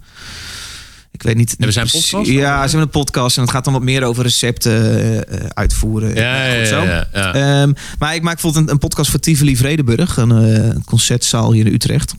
Ik 1.11 1.23
weet 1.23 1.35
niet. 1.35 1.49
Hebben 1.49 1.73
zij 1.73 1.81
een 1.83 1.89
precies- 1.89 2.09
podcast? 2.09 2.31
Ja, 2.31 2.55
ze 2.55 2.61
hebben 2.61 2.81
een 2.81 3.01
podcast 3.03 3.35
en 3.37 3.41
het 3.41 3.51
gaat 3.51 3.63
dan 3.63 3.73
wat 3.73 3.81
meer 3.81 4.03
over 4.03 4.23
recepten 4.23 4.71
eh, 4.71 5.17
eh, 5.17 5.45
uitvoeren. 5.53 6.15
Ja, 6.15 6.45
ja, 6.45 6.65
zo. 6.65 6.83
ja, 6.83 7.07
ja. 7.13 7.33
Ehm, 7.33 7.73
maar 7.99 8.15
ik 8.15 8.21
maak 8.21 8.33
bijvoorbeeld 8.33 8.65
een, 8.65 8.71
een 8.71 8.79
podcast 8.79 9.09
voor 9.09 9.19
Tivoli 9.19 9.57
Vredenburg, 9.57 10.17
een 10.17 10.31
eh, 10.31 10.75
concertzaal 10.85 11.53
hier 11.53 11.65
in 11.65 11.73
Utrecht. 11.73 12.13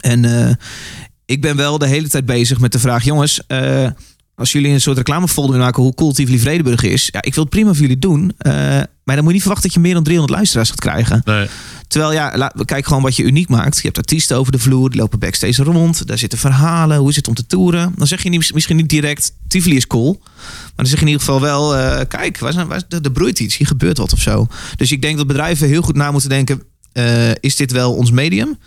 En 0.00 0.58
ik 1.24 1.40
ben 1.40 1.56
wel 1.56 1.78
de 1.78 1.86
hele 1.86 2.08
tijd 2.08 2.26
bezig 2.26 2.60
met 2.60 2.72
de 2.72 2.78
vraag, 2.78 3.04
jongens, 3.04 3.40
als 4.34 4.52
jullie 4.52 4.72
een 4.72 4.80
soort 4.80 4.96
reclamefolder 4.96 5.58
maken 5.58 5.82
hoe 5.82 5.94
cool 5.94 6.12
Tivoli 6.12 6.38
Vredenburg 6.38 6.82
is, 6.82 7.08
ja, 7.12 7.22
ik 7.22 7.34
wil 7.34 7.42
het 7.44 7.52
prima 7.52 7.72
voor 7.72 7.80
jullie 7.80 7.98
doen, 7.98 8.32
maar 9.06 9.14
dan 9.14 9.24
moet 9.24 9.34
je 9.34 9.40
niet 9.40 9.46
verwachten 9.46 9.68
dat 9.68 9.74
je 9.74 9.80
meer 9.80 9.94
dan 9.94 10.02
300 10.02 10.38
luisteraars 10.38 10.70
gaat 10.70 10.80
krijgen. 10.80 11.22
Nee. 11.24 11.48
Terwijl 11.88 12.12
ja, 12.12 12.52
kijk 12.64 12.86
gewoon 12.86 13.02
wat 13.02 13.16
je 13.16 13.22
uniek 13.22 13.48
maakt. 13.48 13.76
Je 13.76 13.82
hebt 13.82 13.98
artiesten 13.98 14.36
over 14.36 14.52
de 14.52 14.58
vloer, 14.58 14.90
die 14.90 15.00
lopen 15.00 15.18
backstage 15.18 15.62
rond. 15.62 16.06
Daar 16.06 16.18
zitten 16.18 16.38
verhalen, 16.38 16.98
hoe 16.98 17.08
is 17.08 17.16
het 17.16 17.28
om 17.28 17.34
te 17.34 17.46
toeren. 17.46 17.92
Dan 17.96 18.06
zeg 18.06 18.22
je 18.22 18.28
niet, 18.28 18.54
misschien 18.54 18.76
niet 18.76 18.88
direct, 18.88 19.32
Tivoli 19.48 19.76
is 19.76 19.86
cool. 19.86 20.20
Maar 20.22 20.72
dan 20.76 20.86
zeg 20.86 20.98
je 20.98 21.04
in 21.04 21.10
ieder 21.10 21.24
geval 21.24 21.40
wel, 21.40 21.76
eh, 21.76 22.00
kijk, 22.08 22.38
waar 22.38 22.52
zijn, 22.52 22.66
waar, 22.66 22.82
er, 22.88 23.00
er 23.02 23.10
broeit 23.10 23.38
iets, 23.38 23.56
hier 23.56 23.66
gebeurt 23.66 23.98
wat 23.98 24.12
of 24.12 24.20
zo. 24.20 24.46
Dus 24.76 24.92
ik 24.92 25.02
denk 25.02 25.16
dat 25.16 25.26
bedrijven 25.26 25.68
heel 25.68 25.82
goed 25.82 25.96
na 25.96 26.10
moeten 26.10 26.30
denken, 26.30 26.62
eh, 26.92 27.30
is 27.40 27.56
dit 27.56 27.72
wel 27.72 27.94
ons 27.94 28.10
medium? 28.10 28.58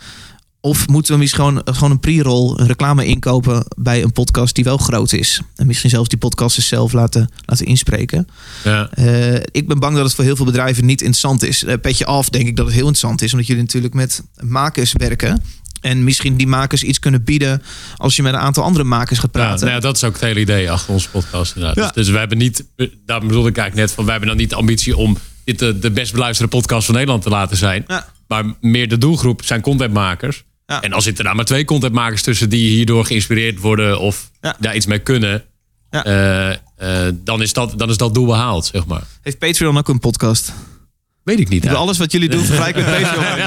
Of 0.61 0.87
moeten 0.87 1.13
we 1.13 1.19
misschien 1.19 1.43
gewoon, 1.43 1.61
gewoon 1.65 1.91
een 1.91 1.99
pre-roll, 1.99 2.53
een 2.59 2.67
reclame 2.67 3.05
inkopen 3.05 3.65
bij 3.77 4.03
een 4.03 4.11
podcast 4.11 4.55
die 4.55 4.63
wel 4.63 4.77
groot 4.77 5.13
is? 5.13 5.41
En 5.55 5.67
misschien 5.67 5.89
zelfs 5.89 6.09
die 6.09 6.17
podcasters 6.17 6.67
zelf 6.67 6.91
laten, 6.93 7.29
laten 7.45 7.65
inspreken. 7.65 8.27
Ja. 8.63 8.89
Eh, 8.91 9.33
ik 9.35 9.67
ben 9.67 9.79
bang 9.79 9.95
dat 9.95 10.05
het 10.05 10.15
voor 10.15 10.23
heel 10.23 10.35
veel 10.35 10.45
bedrijven 10.45 10.85
niet 10.85 10.99
interessant 11.01 11.43
is. 11.43 11.63
Eh, 11.63 11.75
petje 11.81 12.05
af, 12.05 12.29
denk 12.29 12.47
ik 12.47 12.55
dat 12.55 12.65
het 12.65 12.75
heel 12.75 12.87
interessant 12.87 13.21
is, 13.21 13.31
omdat 13.31 13.47
jullie 13.47 13.61
natuurlijk 13.61 13.93
met 13.93 14.23
makers 14.39 14.93
werken. 14.93 15.43
En 15.81 16.03
misschien 16.03 16.35
die 16.37 16.47
makers 16.47 16.83
iets 16.83 16.99
kunnen 16.99 17.23
bieden 17.23 17.61
als 17.97 18.15
je 18.15 18.23
met 18.23 18.33
een 18.33 18.39
aantal 18.39 18.63
andere 18.63 18.83
makers 18.85 19.19
gaat 19.19 19.29
Ja, 19.33 19.39
praten. 19.41 19.59
nou 19.65 19.71
ja, 19.71 19.79
dat 19.79 19.95
is 19.95 20.03
ook 20.03 20.13
het 20.13 20.21
hele 20.21 20.39
idee 20.39 20.71
achter 20.71 20.93
onze 20.93 21.09
podcast. 21.09 21.53
Ja. 21.55 21.73
Dus, 21.73 21.91
dus 21.93 22.09
we 22.09 22.17
hebben 22.17 22.37
niet, 22.37 22.65
daar 23.05 23.19
bedoelde 23.19 23.49
ik 23.49 23.57
eigenlijk 23.57 23.75
net 23.87 23.91
van, 23.95 24.03
wij 24.03 24.11
hebben 24.11 24.29
dan 24.29 24.39
niet 24.39 24.49
de 24.49 24.55
ambitie 24.55 24.97
om 24.97 25.17
dit 25.43 25.59
de, 25.59 25.79
de 25.79 25.91
best 25.91 26.11
beluisterde 26.11 26.51
podcast 26.51 26.85
van 26.85 26.95
Nederland 26.95 27.23
te 27.23 27.29
laten 27.29 27.57
zijn. 27.57 27.85
Maar 28.27 28.43
meer 28.61 28.87
de 28.89 28.97
doelgroep 28.97 29.43
zijn 29.45 29.61
contentmakers. 29.61 30.43
Ja. 30.69 30.81
En 30.81 30.93
als 30.93 31.03
zitten 31.03 31.23
daar 31.23 31.35
maar 31.35 31.45
twee 31.45 31.65
contentmakers 31.65 32.21
tussen 32.21 32.49
die 32.49 32.69
hierdoor 32.69 33.05
geïnspireerd 33.05 33.59
worden 33.59 33.99
of 33.99 34.29
Ja. 34.41 34.55
daar 34.59 34.75
iets 34.75 34.85
mee 34.85 34.99
kunnen, 34.99 35.43
Ja. 35.89 36.03
eh, 36.05 36.49
eh, 37.07 37.13
dan, 37.23 37.41
is 37.41 37.53
dat, 37.53 37.73
dan 37.77 37.89
is 37.89 37.97
dat 37.97 38.13
doel 38.13 38.25
behaald, 38.25 38.65
zeg 38.65 38.85
maar. 38.85 39.01
Heeft 39.21 39.37
Patreon 39.39 39.77
ook 39.77 39.87
een 39.89 39.99
podcast? 39.99 40.53
Weet 41.23 41.39
ik 41.39 41.49
niet. 41.49 41.65
Ik 41.65 41.71
alles 41.71 41.97
wat 41.97 42.11
jullie 42.11 42.29
doen 42.29 42.43
vergelijken 42.45 42.85
met 42.85 42.93
Patreon. 43.01 43.23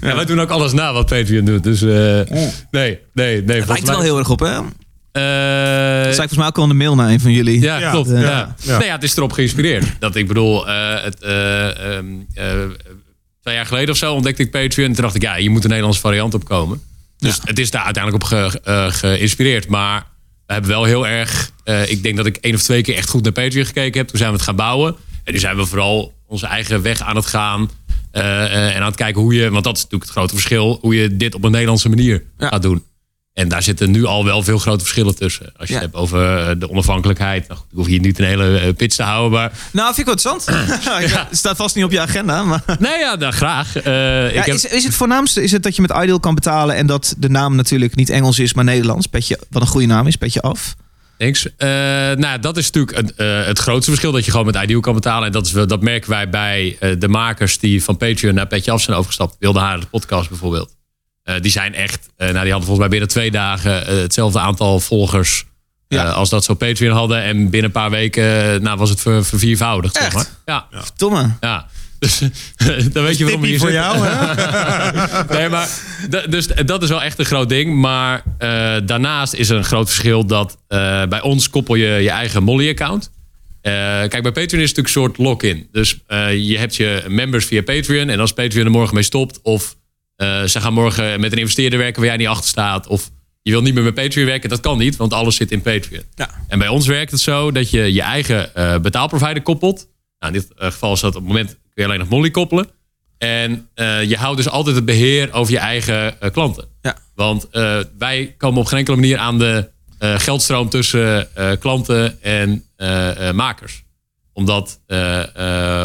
Ja, 0.00 0.14
wij 0.16 0.24
doen 0.24 0.40
ook 0.40 0.50
alles 0.50 0.72
na 0.72 0.92
wat 0.92 1.06
Patreon 1.06 1.44
doet. 1.44 1.62
Dus 1.62 1.82
eh, 1.82 1.88
nee, 1.88 2.24
nee, 2.70 2.98
nee. 3.12 3.36
Het 3.36 3.44
volgens 3.46 3.66
lijkt 3.66 3.88
er 3.88 3.94
wel 3.94 4.00
heel 4.02 4.18
erg 4.18 4.30
op, 4.30 4.40
hè? 4.40 4.52
Dat 4.54 4.64
Eh, 5.12 5.22
zei 5.22 6.08
ik 6.08 6.14
volgens 6.16 6.36
mij 6.36 6.46
ook 6.46 6.56
al 6.56 6.62
in 6.62 6.68
de 6.68 6.74
mail 6.74 6.94
naar 6.94 7.10
een 7.10 7.20
van 7.20 7.32
jullie. 7.32 7.60
Ja, 7.60 7.78
Ja, 7.78 7.90
klopt. 7.90 8.08
ja, 8.08 8.20
Ja. 8.20 8.54
ja. 8.60 8.78
Nee, 8.78 8.86
ja, 8.86 8.94
het 8.94 9.02
is 9.02 9.16
erop 9.16 9.32
geïnspireerd. 9.32 9.84
Dat 9.98 10.16
ik 10.16 10.28
bedoel, 10.28 10.68
eh, 10.68 11.02
het, 11.02 11.20
eh, 11.22 11.96
ehm, 11.96 12.04
eh, 12.34 12.44
twee 13.48 13.60
jaar 13.60 13.66
geleden 13.68 13.90
of 13.90 13.96
zo 13.96 14.14
ontdekte 14.14 14.42
ik 14.42 14.50
Patreon. 14.50 14.88
En 14.88 14.94
toen 14.94 15.02
dacht 15.02 15.14
ik, 15.14 15.22
ja, 15.22 15.36
je 15.36 15.50
moet 15.50 15.62
een 15.62 15.68
Nederlandse 15.68 16.00
variant 16.00 16.34
opkomen. 16.34 16.82
Dus 17.18 17.38
het 17.44 17.58
is 17.58 17.70
daar 17.70 17.82
uiteindelijk 17.84 18.24
op 18.24 18.28
ge- 18.30 18.60
eh, 18.64 18.86
geïnspireerd. 18.90 19.68
Maar 19.68 20.06
we 20.46 20.52
hebben 20.52 20.70
wel 20.70 20.84
heel 20.84 21.06
erg... 21.06 21.50
eh, 21.64 21.90
ik 21.90 22.02
denk 22.02 22.16
dat 22.16 22.26
ik 22.26 22.36
één 22.36 22.54
of 22.54 22.62
twee 22.62 22.82
keer 22.82 22.94
echt 22.96 23.08
goed 23.08 23.22
naar 23.22 23.32
Patreon 23.32 23.64
gekeken 23.66 23.98
heb. 24.00 24.08
Toen 24.08 24.18
zijn 24.18 24.30
we 24.30 24.36
het 24.36 24.44
gaan 24.44 24.56
bouwen. 24.56 24.96
En 25.24 25.32
nu 25.32 25.38
zijn 25.38 25.56
we 25.56 25.66
vooral 25.66 26.12
onze 26.26 26.46
eigen 26.46 26.82
weg 26.82 27.00
aan 27.00 27.16
het 27.16 27.26
gaan. 27.26 27.70
eh, 28.10 28.74
en 28.74 28.80
aan 28.80 28.86
het 28.86 28.96
kijken 28.96 29.20
hoe 29.22 29.34
je... 29.34 29.50
Want 29.50 29.64
dat 29.64 29.76
is 29.76 29.82
natuurlijk 29.82 30.10
het 30.10 30.18
grote 30.18 30.34
verschil. 30.34 30.78
Hoe 30.80 30.94
je 30.94 31.16
dit 31.16 31.34
op 31.34 31.44
een 31.44 31.50
Nederlandse 31.50 31.88
manier 31.88 32.22
Ja. 32.38 32.48
gaat 32.48 32.62
doen. 32.62 32.82
En 33.38 33.48
daar 33.48 33.62
zitten 33.62 33.90
nu 33.90 34.04
al 34.04 34.24
wel 34.24 34.42
veel 34.42 34.58
grote 34.58 34.78
verschillen 34.78 35.14
tussen. 35.16 35.52
Als 35.56 35.68
je 35.68 35.74
Ja. 35.74 35.80
het 35.80 35.90
hebt 35.90 36.02
over 36.02 36.38
eh, 36.48 36.54
de 36.58 36.70
onafhankelijkheid. 36.70 37.48
Nou, 37.48 37.60
ik 37.60 37.76
hoef 37.76 37.86
hier 37.86 38.00
niet 38.00 38.18
een 38.18 38.24
hele 38.24 38.58
eh, 38.58 38.74
pitch 38.74 38.96
te 38.96 39.02
houden. 39.02 39.30
Maar 39.38 39.52
Nou, 39.72 39.94
vind 39.94 40.08
ik 40.08 40.14
wel 40.22 40.34
interessant. 40.34 40.68
Het 41.28 41.38
staat 41.38 41.56
vast 41.56 41.74
niet 41.74 41.84
op 41.84 41.90
je 41.90 42.00
agenda, 42.00 42.42
maar... 42.44 42.62
nee, 42.78 42.98
ja, 42.98 43.14
nou, 43.14 43.32
graag. 43.32 43.76
Eh, 43.76 43.84
Ja, 44.34 44.40
ik 44.40 44.44
heb, 44.44 44.54
is, 44.54 44.64
is 44.64 44.84
het 44.84 44.94
voornaamste 44.94 45.42
is 45.42 45.52
het 45.52 45.62
dat 45.62 45.76
je 45.76 45.82
met 45.82 45.90
Ideal 46.02 46.20
kan 46.20 46.34
betalen 46.34 46.76
en 46.76 46.86
dat 46.86 47.14
de 47.18 47.28
naam 47.28 47.56
natuurlijk 47.56 47.94
niet 47.96 48.10
Engels 48.10 48.38
is, 48.38 48.54
maar 48.54 48.64
Nederlands? 48.64 49.06
Petje, 49.06 49.38
wat 49.50 49.62
een 49.62 49.68
goede 49.68 49.86
naam 49.86 50.06
is, 50.06 50.16
petje 50.16 50.40
af. 50.42 50.74
Thanks. 51.18 51.46
Nou, 52.18 52.38
dat 52.40 52.56
is 52.56 52.70
natuurlijk 52.70 52.96
het, 52.96 53.12
het 53.46 53.58
grootste 53.58 53.90
verschil. 53.90 54.12
Dat 54.12 54.24
je 54.24 54.30
gewoon 54.30 54.46
met 54.46 54.56
Ideal 54.62 54.80
kan 54.80 54.94
betalen. 54.94 55.26
En 55.26 55.32
dat, 55.32 55.46
is, 55.46 55.52
wel- 55.52 55.66
dat 55.66 55.82
merken 55.82 56.10
wij 56.10 56.28
bij 56.30 56.76
de 56.98 57.08
makers 57.08 57.58
die 57.58 57.84
van 57.84 57.96
Patreon 57.96 58.34
naar 58.34 58.46
Petje 58.46 58.70
Af 58.70 58.82
zijn 58.82 58.96
overgestapt. 58.96 59.36
Wilde 59.38 59.58
Haren, 59.58 59.80
de 59.80 59.86
podcast 59.86 60.28
bijvoorbeeld. 60.28 60.76
Eh, 61.28 61.34
die 61.40 61.50
zijn 61.50 61.74
echt, 61.74 62.08
eh, 62.16 62.28
nou, 62.28 62.40
die 62.42 62.52
hadden 62.52 62.68
volgens 62.68 62.78
mij 62.78 62.88
binnen 62.88 63.08
twee 63.08 63.30
dagen 63.30 63.86
eh, 63.86 63.96
hetzelfde 63.96 64.38
aantal 64.38 64.80
volgers. 64.80 65.46
Ja. 65.88 66.04
als 66.04 66.28
dat 66.28 66.44
ze 66.44 66.50
op 66.50 66.58
Patreon 66.58 66.96
hadden. 66.96 67.22
En 67.22 67.36
binnen 67.36 67.64
een 67.64 67.70
paar 67.70 67.90
weken 67.90 68.62
nou, 68.62 68.78
was 68.78 68.90
het 68.90 69.00
ver, 69.00 69.24
verviervoudigd. 69.24 69.96
Zeg 69.96 70.04
Echt? 70.04 70.14
maar. 70.14 70.26
Ja, 70.44 70.66
Verdomme. 70.70 71.30
ja. 71.40 71.66
Dus 71.98 72.18
dan 72.92 73.02
weet 73.02 73.18
je 73.18 73.24
waarom 73.24 73.44
je 73.44 73.58
voor 73.58 73.68
zit. 73.68 73.76
jou, 73.76 74.06
hè? 74.06 74.34
nee, 75.38 75.48
maar 75.48 75.68
dus 76.28 76.46
dat 76.46 76.82
is 76.82 76.88
wel 76.88 77.02
echt 77.02 77.18
een 77.18 77.24
groot 77.24 77.48
ding. 77.48 77.80
Maar 77.80 78.22
daarnaast 78.84 79.34
is 79.34 79.48
er 79.48 79.56
een 79.56 79.64
groot 79.64 79.86
verschil 79.86 80.26
dat 80.26 80.58
bij 81.08 81.20
ons 81.20 81.50
koppel 81.50 81.74
je 81.74 81.86
je 81.86 82.10
eigen 82.10 82.42
Molly-account. 82.42 83.10
Kijk, 83.62 84.22
bij 84.22 84.32
Patreon 84.32 84.62
is 84.62 84.68
het 84.68 84.76
natuurlijk 84.76 84.86
een 84.86 85.02
soort 85.02 85.18
lock-in. 85.18 85.68
Dus 85.72 85.98
je 86.46 86.58
hebt 86.58 86.76
je 86.76 87.04
members 87.08 87.46
via 87.46 87.62
Patreon. 87.62 88.08
En 88.08 88.20
als 88.20 88.32
Patreon 88.32 88.64
er 88.64 88.70
morgen 88.70 88.94
mee 88.94 89.02
stopt... 89.02 89.40
of 89.42 89.76
eh, 90.18 90.44
ze 90.44 90.60
gaan 90.60 90.72
morgen 90.72 91.20
met 91.20 91.32
een 91.32 91.38
investeerder 91.38 91.78
werken 91.78 92.00
waar 92.00 92.10
jij 92.10 92.18
niet 92.18 92.26
achter 92.26 92.48
staat... 92.48 92.86
of 92.86 93.10
je 93.42 93.50
wil 93.50 93.62
niet 93.62 93.74
meer 93.74 93.82
met 93.82 93.94
Patreon 93.94 94.26
werken, 94.26 94.48
dat 94.48 94.60
kan 94.60 94.78
niet, 94.78 94.96
want 94.96 95.12
alles 95.12 95.36
zit 95.36 95.50
in 95.50 95.62
Patreon. 95.62 96.02
Ja. 96.14 96.30
En 96.48 96.58
bij 96.58 96.68
ons 96.68 96.86
werkt 96.86 97.10
het 97.10 97.20
zo 97.20 97.52
dat 97.52 97.70
je 97.70 97.92
je 97.92 98.02
eigen 98.02 98.54
eh, 98.54 98.78
betaalprovider 98.78 99.42
koppelt. 99.42 99.88
Nou, 100.18 100.34
in 100.34 100.40
dit 100.40 100.52
eh, 100.54 100.66
geval 100.70 100.92
is 100.92 101.00
dat 101.00 101.14
op 101.14 101.20
het 101.20 101.28
moment 101.28 101.48
kun 101.48 101.58
je 101.74 101.84
alleen 101.84 101.98
nog 101.98 102.08
Molly 102.08 102.30
koppelen. 102.30 102.66
En 103.18 103.68
je 104.08 104.16
houdt 104.16 104.36
dus 104.36 104.48
altijd 104.48 104.76
het 104.76 104.84
beheer 104.84 105.32
over 105.32 105.52
je 105.52 105.58
eigen 105.58 106.18
klanten. 106.32 106.68
Ja. 106.82 106.96
Want 107.14 107.48
wij 107.98 108.34
komen 108.38 108.60
op 108.60 108.66
geen 108.66 108.78
enkele 108.78 108.96
manier 108.96 109.18
aan 109.18 109.38
de 109.38 109.70
geldstroom 110.00 110.68
tussen 110.68 111.28
klanten 111.58 112.22
en 112.22 112.64
makers. 113.34 113.84
Omdat, 114.32 114.80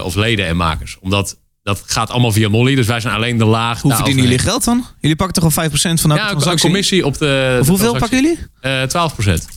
of 0.03 0.15
leden 0.15 0.45
en 0.45 0.55
makers. 0.55 0.97
Omdat 0.99 1.37
dat 1.63 1.83
gaat 1.85 2.09
allemaal 2.09 2.31
via 2.31 2.49
Molly. 2.49 2.75
Dus 2.75 2.87
wij 2.87 2.99
zijn 2.99 3.13
alleen 3.15 3.37
de 3.37 3.45
laag. 3.45 3.81
Hoe 3.81 3.93
verdienen 3.95 4.23
jullie 4.23 4.39
geld 4.39 4.63
dan? 4.63 4.85
Jullie 4.99 5.15
pakken 5.15 5.41
toch 5.41 5.57
al 5.57 5.69
5% 5.69 5.71
van 5.73 6.09
de 6.09 6.15
Ja, 6.15 6.21
een 6.23 6.29
transactie? 6.29 6.61
commissie 6.61 7.05
op 7.05 7.17
de. 7.17 7.57
Of 7.59 7.65
de 7.65 7.71
hoeveel 7.71 7.97
pakken 7.97 8.21
jullie? 8.21 8.39
Eh 8.59 8.81
12 8.81 9.13
procent. 9.13 9.47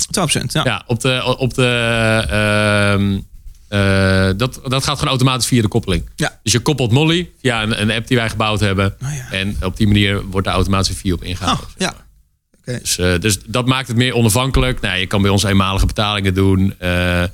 12%. 0.40 0.52
Ja. 0.52 0.64
Ja, 0.64 0.82
op 0.86 1.00
de. 1.00 1.36
Op 1.38 1.54
de 1.54 1.66
ehm, 2.30 3.18
eh, 3.68 4.30
dat, 4.36 4.60
dat 4.64 4.84
gaat 4.84 4.94
gewoon 4.94 5.08
automatisch 5.08 5.46
via 5.46 5.62
de 5.62 5.68
koppeling. 5.68 6.10
Ja. 6.16 6.40
Dus 6.42 6.52
je 6.52 6.60
koppelt 6.60 6.92
Molly 6.92 7.30
via 7.40 7.62
een, 7.62 7.80
een 7.80 7.90
app 7.90 8.06
die 8.06 8.16
wij 8.16 8.28
gebouwd 8.28 8.60
hebben. 8.60 8.96
Oh 9.02 9.08
ja. 9.14 9.36
En 9.36 9.56
op 9.62 9.76
die 9.76 9.86
manier 9.86 10.22
wordt 10.26 10.46
daar 10.46 10.54
automatisch 10.56 10.96
fee 10.96 11.12
op 11.12 11.22
ingehaald. 11.25 11.60
Oh, 11.60 11.66
ja. 11.78 11.94
Oké. 12.60 12.78
Dus, 12.78 12.98
eh, 12.98 13.18
dus 13.20 13.38
dat 13.46 13.66
maakt 13.66 13.88
het 13.88 13.96
meer 13.96 14.14
onafhankelijk. 14.14 14.80
Nou, 14.80 14.98
je 14.98 15.06
kan 15.06 15.22
bij 15.22 15.30
ons 15.30 15.42
eenmalige 15.42 15.86
betalingen 15.86 16.34
doen. 16.34 16.75
Eh, 16.78 17.22
eh, 17.22 17.28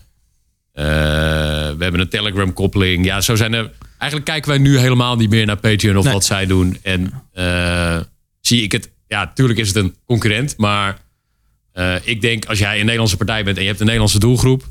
we 1.76 1.76
hebben 1.79 2.00
een 2.00 2.09
Telegram-koppeling. 2.09 3.05
Ja, 3.05 3.21
zo 3.21 3.37
zijn 3.37 3.52
er. 3.52 3.71
Eigenlijk 4.03 4.31
kijken 4.31 4.51
wij 4.51 4.59
nu 4.59 4.79
helemaal 4.79 5.17
niet 5.17 5.31
meer 5.31 5.47
naar 5.47 5.57
Patreon 5.57 5.97
of 5.97 6.05
Nee. 6.05 6.13
wat 6.13 6.25
zij 6.25 6.47
doen. 6.47 6.79
En 6.83 7.13
eh, 7.33 8.01
zie 8.41 8.63
ik 8.63 8.73
het. 8.73 8.91
Ja, 9.09 9.25
natuurlijk 9.25 9.59
is 9.59 9.69
het 9.69 9.77
een 9.77 9.95
concurrent. 10.07 10.57
Maar 10.57 10.99
eh, 11.73 11.95
ik 12.03 12.21
denk 12.21 12.45
als 12.45 12.59
jij 12.59 12.75
een 12.75 12.81
Nederlandse 12.85 13.17
partij 13.17 13.45
bent 13.45 13.57
en 13.57 13.63
je 13.63 13.69
hebt 13.69 13.81
een 13.81 13.87
Nederlandse 13.87 14.19
doelgroep. 14.19 14.65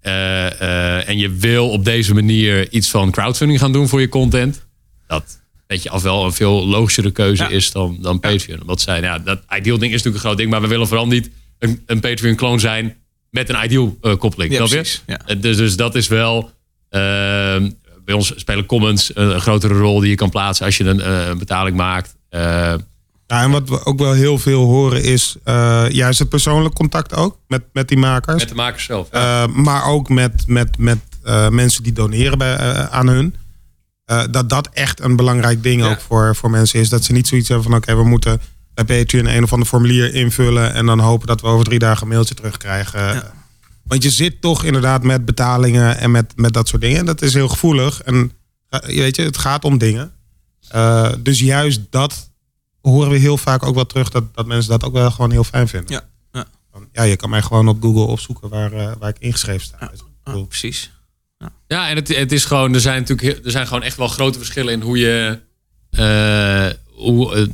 eh, 0.00 1.08
en 1.08 1.18
je 1.18 1.30
wil 1.30 1.70
op 1.70 1.84
deze 1.84 2.14
manier 2.14 2.70
iets 2.72 2.90
van 2.90 3.10
crowdfunding 3.10 3.58
gaan 3.60 3.72
doen 3.72 3.88
voor 3.88 4.00
je 4.00 4.08
content. 4.08 4.66
Dat 5.06 5.40
weet 5.66 5.82
je 5.82 5.90
af 5.90 6.02
wel 6.02 6.24
een 6.24 6.32
veel 6.32 6.66
logischere 6.66 7.10
keuze 7.10 7.42
Ja. 7.42 7.48
is 7.48 7.70
dan, 7.70 7.98
dan 8.00 8.20
Patreon. 8.20 8.60
Wat 8.64 8.80
zijn, 8.80 9.02
ja, 9.02 9.18
dat 9.18 9.42
ideal 9.58 9.78
ding 9.78 9.92
is 9.92 10.02
natuurlijk 10.02 10.14
een 10.14 10.20
groot 10.30 10.36
ding, 10.36 10.50
maar 10.50 10.60
we 10.60 10.68
willen 10.68 10.86
vooral 10.86 11.06
niet 11.06 11.30
een, 11.58 11.82
een 11.86 12.00
Patreon 12.00 12.34
clone 12.36 12.58
zijn 12.58 12.96
met 13.30 13.48
een 13.48 13.64
ideal 13.64 13.96
koppeling. 14.18 14.52
Ja, 14.52 14.58
precies, 14.66 15.02
ja. 15.06 15.34
Dus, 15.34 15.56
dus 15.56 15.76
dat 15.76 15.94
is 15.94 16.08
wel. 16.08 16.50
ehm, 16.88 17.70
bij 18.04 18.14
ons 18.14 18.32
spelen 18.36 18.66
comments 18.66 19.10
een, 19.16 19.34
een 19.34 19.40
grotere 19.40 19.74
rol 19.78 20.00
die 20.00 20.10
je 20.10 20.14
kan 20.16 20.30
plaatsen 20.30 20.66
als 20.66 20.76
je 20.76 20.84
een, 20.84 21.00
eh, 21.00 21.26
een 21.26 21.38
betaling 21.38 21.76
maakt. 21.76 22.14
Eh, 22.28 22.74
Ja, 23.26 23.42
en 23.42 23.50
wat 23.50 23.68
we 23.68 23.84
ook 23.84 23.98
wel 23.98 24.12
heel 24.12 24.38
veel 24.38 24.64
horen 24.64 25.02
is 25.02 25.36
eh, 25.44 25.84
juist 25.88 26.18
het 26.18 26.28
persoonlijk 26.28 26.74
contact 26.74 27.14
ook 27.14 27.38
met, 27.48 27.62
met 27.72 27.88
die 27.88 27.98
makers. 27.98 28.38
met 28.40 28.48
de 28.48 28.54
makers 28.54 28.84
zelf. 28.84 29.08
ja. 29.12 29.42
Eh, 29.42 29.48
maar 29.54 29.84
ook 29.84 30.08
met, 30.08 30.44
met, 30.46 30.78
met 30.78 30.98
eh, 31.22 31.48
mensen 31.48 31.82
die 31.82 31.92
doneren 31.92 32.38
bij, 32.38 32.56
aan 32.88 33.06
hun. 33.08 33.34
Eh, 34.04 34.22
dat 34.30 34.48
dat 34.48 34.68
echt 34.72 35.00
een 35.00 35.16
belangrijk 35.16 35.62
ding 35.62 35.80
Ja. 35.82 35.90
ook 35.90 36.00
voor, 36.00 36.36
voor 36.36 36.50
mensen 36.50 36.80
is. 36.80 36.88
Dat 36.88 37.04
ze 37.04 37.12
niet 37.12 37.28
zoiets 37.28 37.48
hebben 37.48 37.66
van 37.66 37.76
oké, 37.76 37.96
we 37.96 38.04
moeten 38.04 38.40
bij 38.74 38.84
Patreon 38.84 39.26
een 39.26 39.42
of 39.42 39.52
ander 39.52 39.68
formulier 39.68 40.14
invullen. 40.14 40.74
En 40.74 40.86
dan 40.86 40.98
hopen 41.00 41.26
dat 41.26 41.40
we 41.40 41.46
over 41.46 41.64
drie 41.64 41.78
dagen 41.78 42.02
een 42.02 42.08
mailtje 42.08 42.34
terugkrijgen. 42.34 43.22
Want 43.84 44.02
je 44.02 44.10
zit 44.10 44.40
toch 44.40 44.64
inderdaad 44.64 45.02
met 45.02 45.24
betalingen 45.24 45.98
en 45.98 46.10
met, 46.10 46.32
met 46.36 46.52
dat 46.52 46.68
soort 46.68 46.82
dingen. 46.82 46.98
En 46.98 47.06
dat 47.06 47.22
is 47.22 47.34
heel 47.34 47.48
gevoelig. 47.48 48.02
En 48.02 48.32
eh, 48.68 48.94
je 48.94 49.00
weet 49.00 49.16
je, 49.16 49.22
het 49.22 49.38
gaat 49.38 49.64
om 49.64 49.78
dingen. 49.78 50.12
Eh, 50.68 51.12
dus 51.18 51.40
juist 51.40 51.80
dat 51.90 52.30
horen 52.80 53.10
we 53.10 53.18
heel 53.18 53.36
vaak 53.36 53.62
ook 53.62 53.74
wel 53.74 53.86
terug. 53.86 54.10
Dat, 54.10 54.34
dat 54.34 54.46
mensen 54.46 54.70
dat 54.70 54.84
ook 54.84 54.92
wel 54.92 55.10
gewoon 55.10 55.30
heel 55.30 55.44
fijn 55.44 55.68
vinden. 55.68 55.92
Ja, 55.92 56.08
ja. 56.32 56.46
Ja, 56.92 57.02
je 57.02 57.16
kan 57.16 57.30
mij 57.30 57.42
gewoon 57.42 57.68
op 57.68 57.82
Google 57.82 58.04
opzoeken 58.04 58.48
waar, 58.48 58.72
eh, 58.72 58.92
waar 58.98 59.08
ik 59.08 59.18
ingeschreven 59.18 59.66
sta. 59.66 59.90
Oh, 60.24 60.48
precies. 60.48 60.92
Ja, 61.66 61.88
en 61.88 61.96
het, 61.96 62.08
het 62.08 62.32
is 62.32 62.44
gewoon, 62.44 62.74
er 62.74 62.80
zijn 62.80 63.00
natuurlijk 63.00 63.44
er 63.44 63.50
zijn 63.50 63.66
gewoon 63.66 63.82
echt 63.82 63.96
wel 63.96 64.08
grote 64.08 64.38
verschillen 64.38 64.72
in 64.72 64.80
hoe 64.80 64.98
je 64.98 65.40
hoe, 66.94 67.34
eh, 67.34 67.46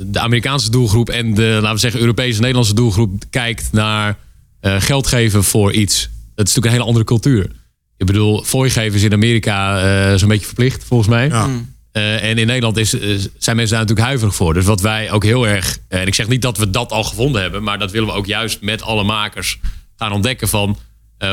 de 0.00 0.18
Amerikaanse 0.18 0.70
doelgroep 0.70 1.08
en 1.08 1.34
de, 1.34 1.42
laten 1.42 1.72
we 1.72 1.78
zeggen, 1.78 2.00
Europese 2.00 2.40
Nederlandse 2.40 2.74
doelgroep 2.74 3.22
kijkt 3.30 3.72
naar 3.72 4.16
eh, 4.60 4.80
geld 4.80 5.06
geven 5.06 5.44
voor 5.44 5.72
iets. 5.72 6.00
Dat 6.34 6.46
is 6.46 6.54
natuurlijk 6.54 6.66
een 6.66 6.72
hele 6.72 6.84
andere 6.84 7.04
cultuur. 7.04 7.50
Ik 7.96 8.06
bedoel, 8.06 8.42
fooi 8.42 8.70
geven 8.70 8.94
is 8.94 9.02
in 9.02 9.12
Amerika 9.12 9.80
eh, 9.80 10.18
zo'n 10.18 10.28
beetje 10.28 10.46
verplicht, 10.46 10.84
volgens 10.84 11.08
mij. 11.08 11.28
Ja. 11.28 11.48
Eh, 11.92 12.24
en 12.24 12.38
in 12.38 12.46
Nederland 12.46 12.76
is, 12.76 12.90
zijn 13.38 13.56
mensen 13.56 13.76
daar 13.76 13.86
natuurlijk 13.86 14.06
huiverig 14.06 14.34
voor. 14.34 14.54
Dus 14.54 14.64
wat 14.64 14.80
wij 14.80 15.10
ook 15.10 15.24
heel 15.24 15.46
erg. 15.46 15.78
En 15.88 16.06
ik 16.06 16.14
zeg 16.14 16.28
niet 16.28 16.42
dat 16.42 16.58
we 16.58 16.70
dat 16.70 16.92
al 16.92 17.04
gevonden 17.04 17.42
hebben, 17.42 17.62
maar 17.62 17.78
dat 17.78 17.90
willen 17.90 18.08
we 18.08 18.14
ook 18.14 18.26
juist 18.26 18.60
met 18.60 18.82
alle 18.82 19.04
makers 19.04 19.60
gaan 19.96 20.12
ontdekken 20.12 20.48
van 20.48 20.78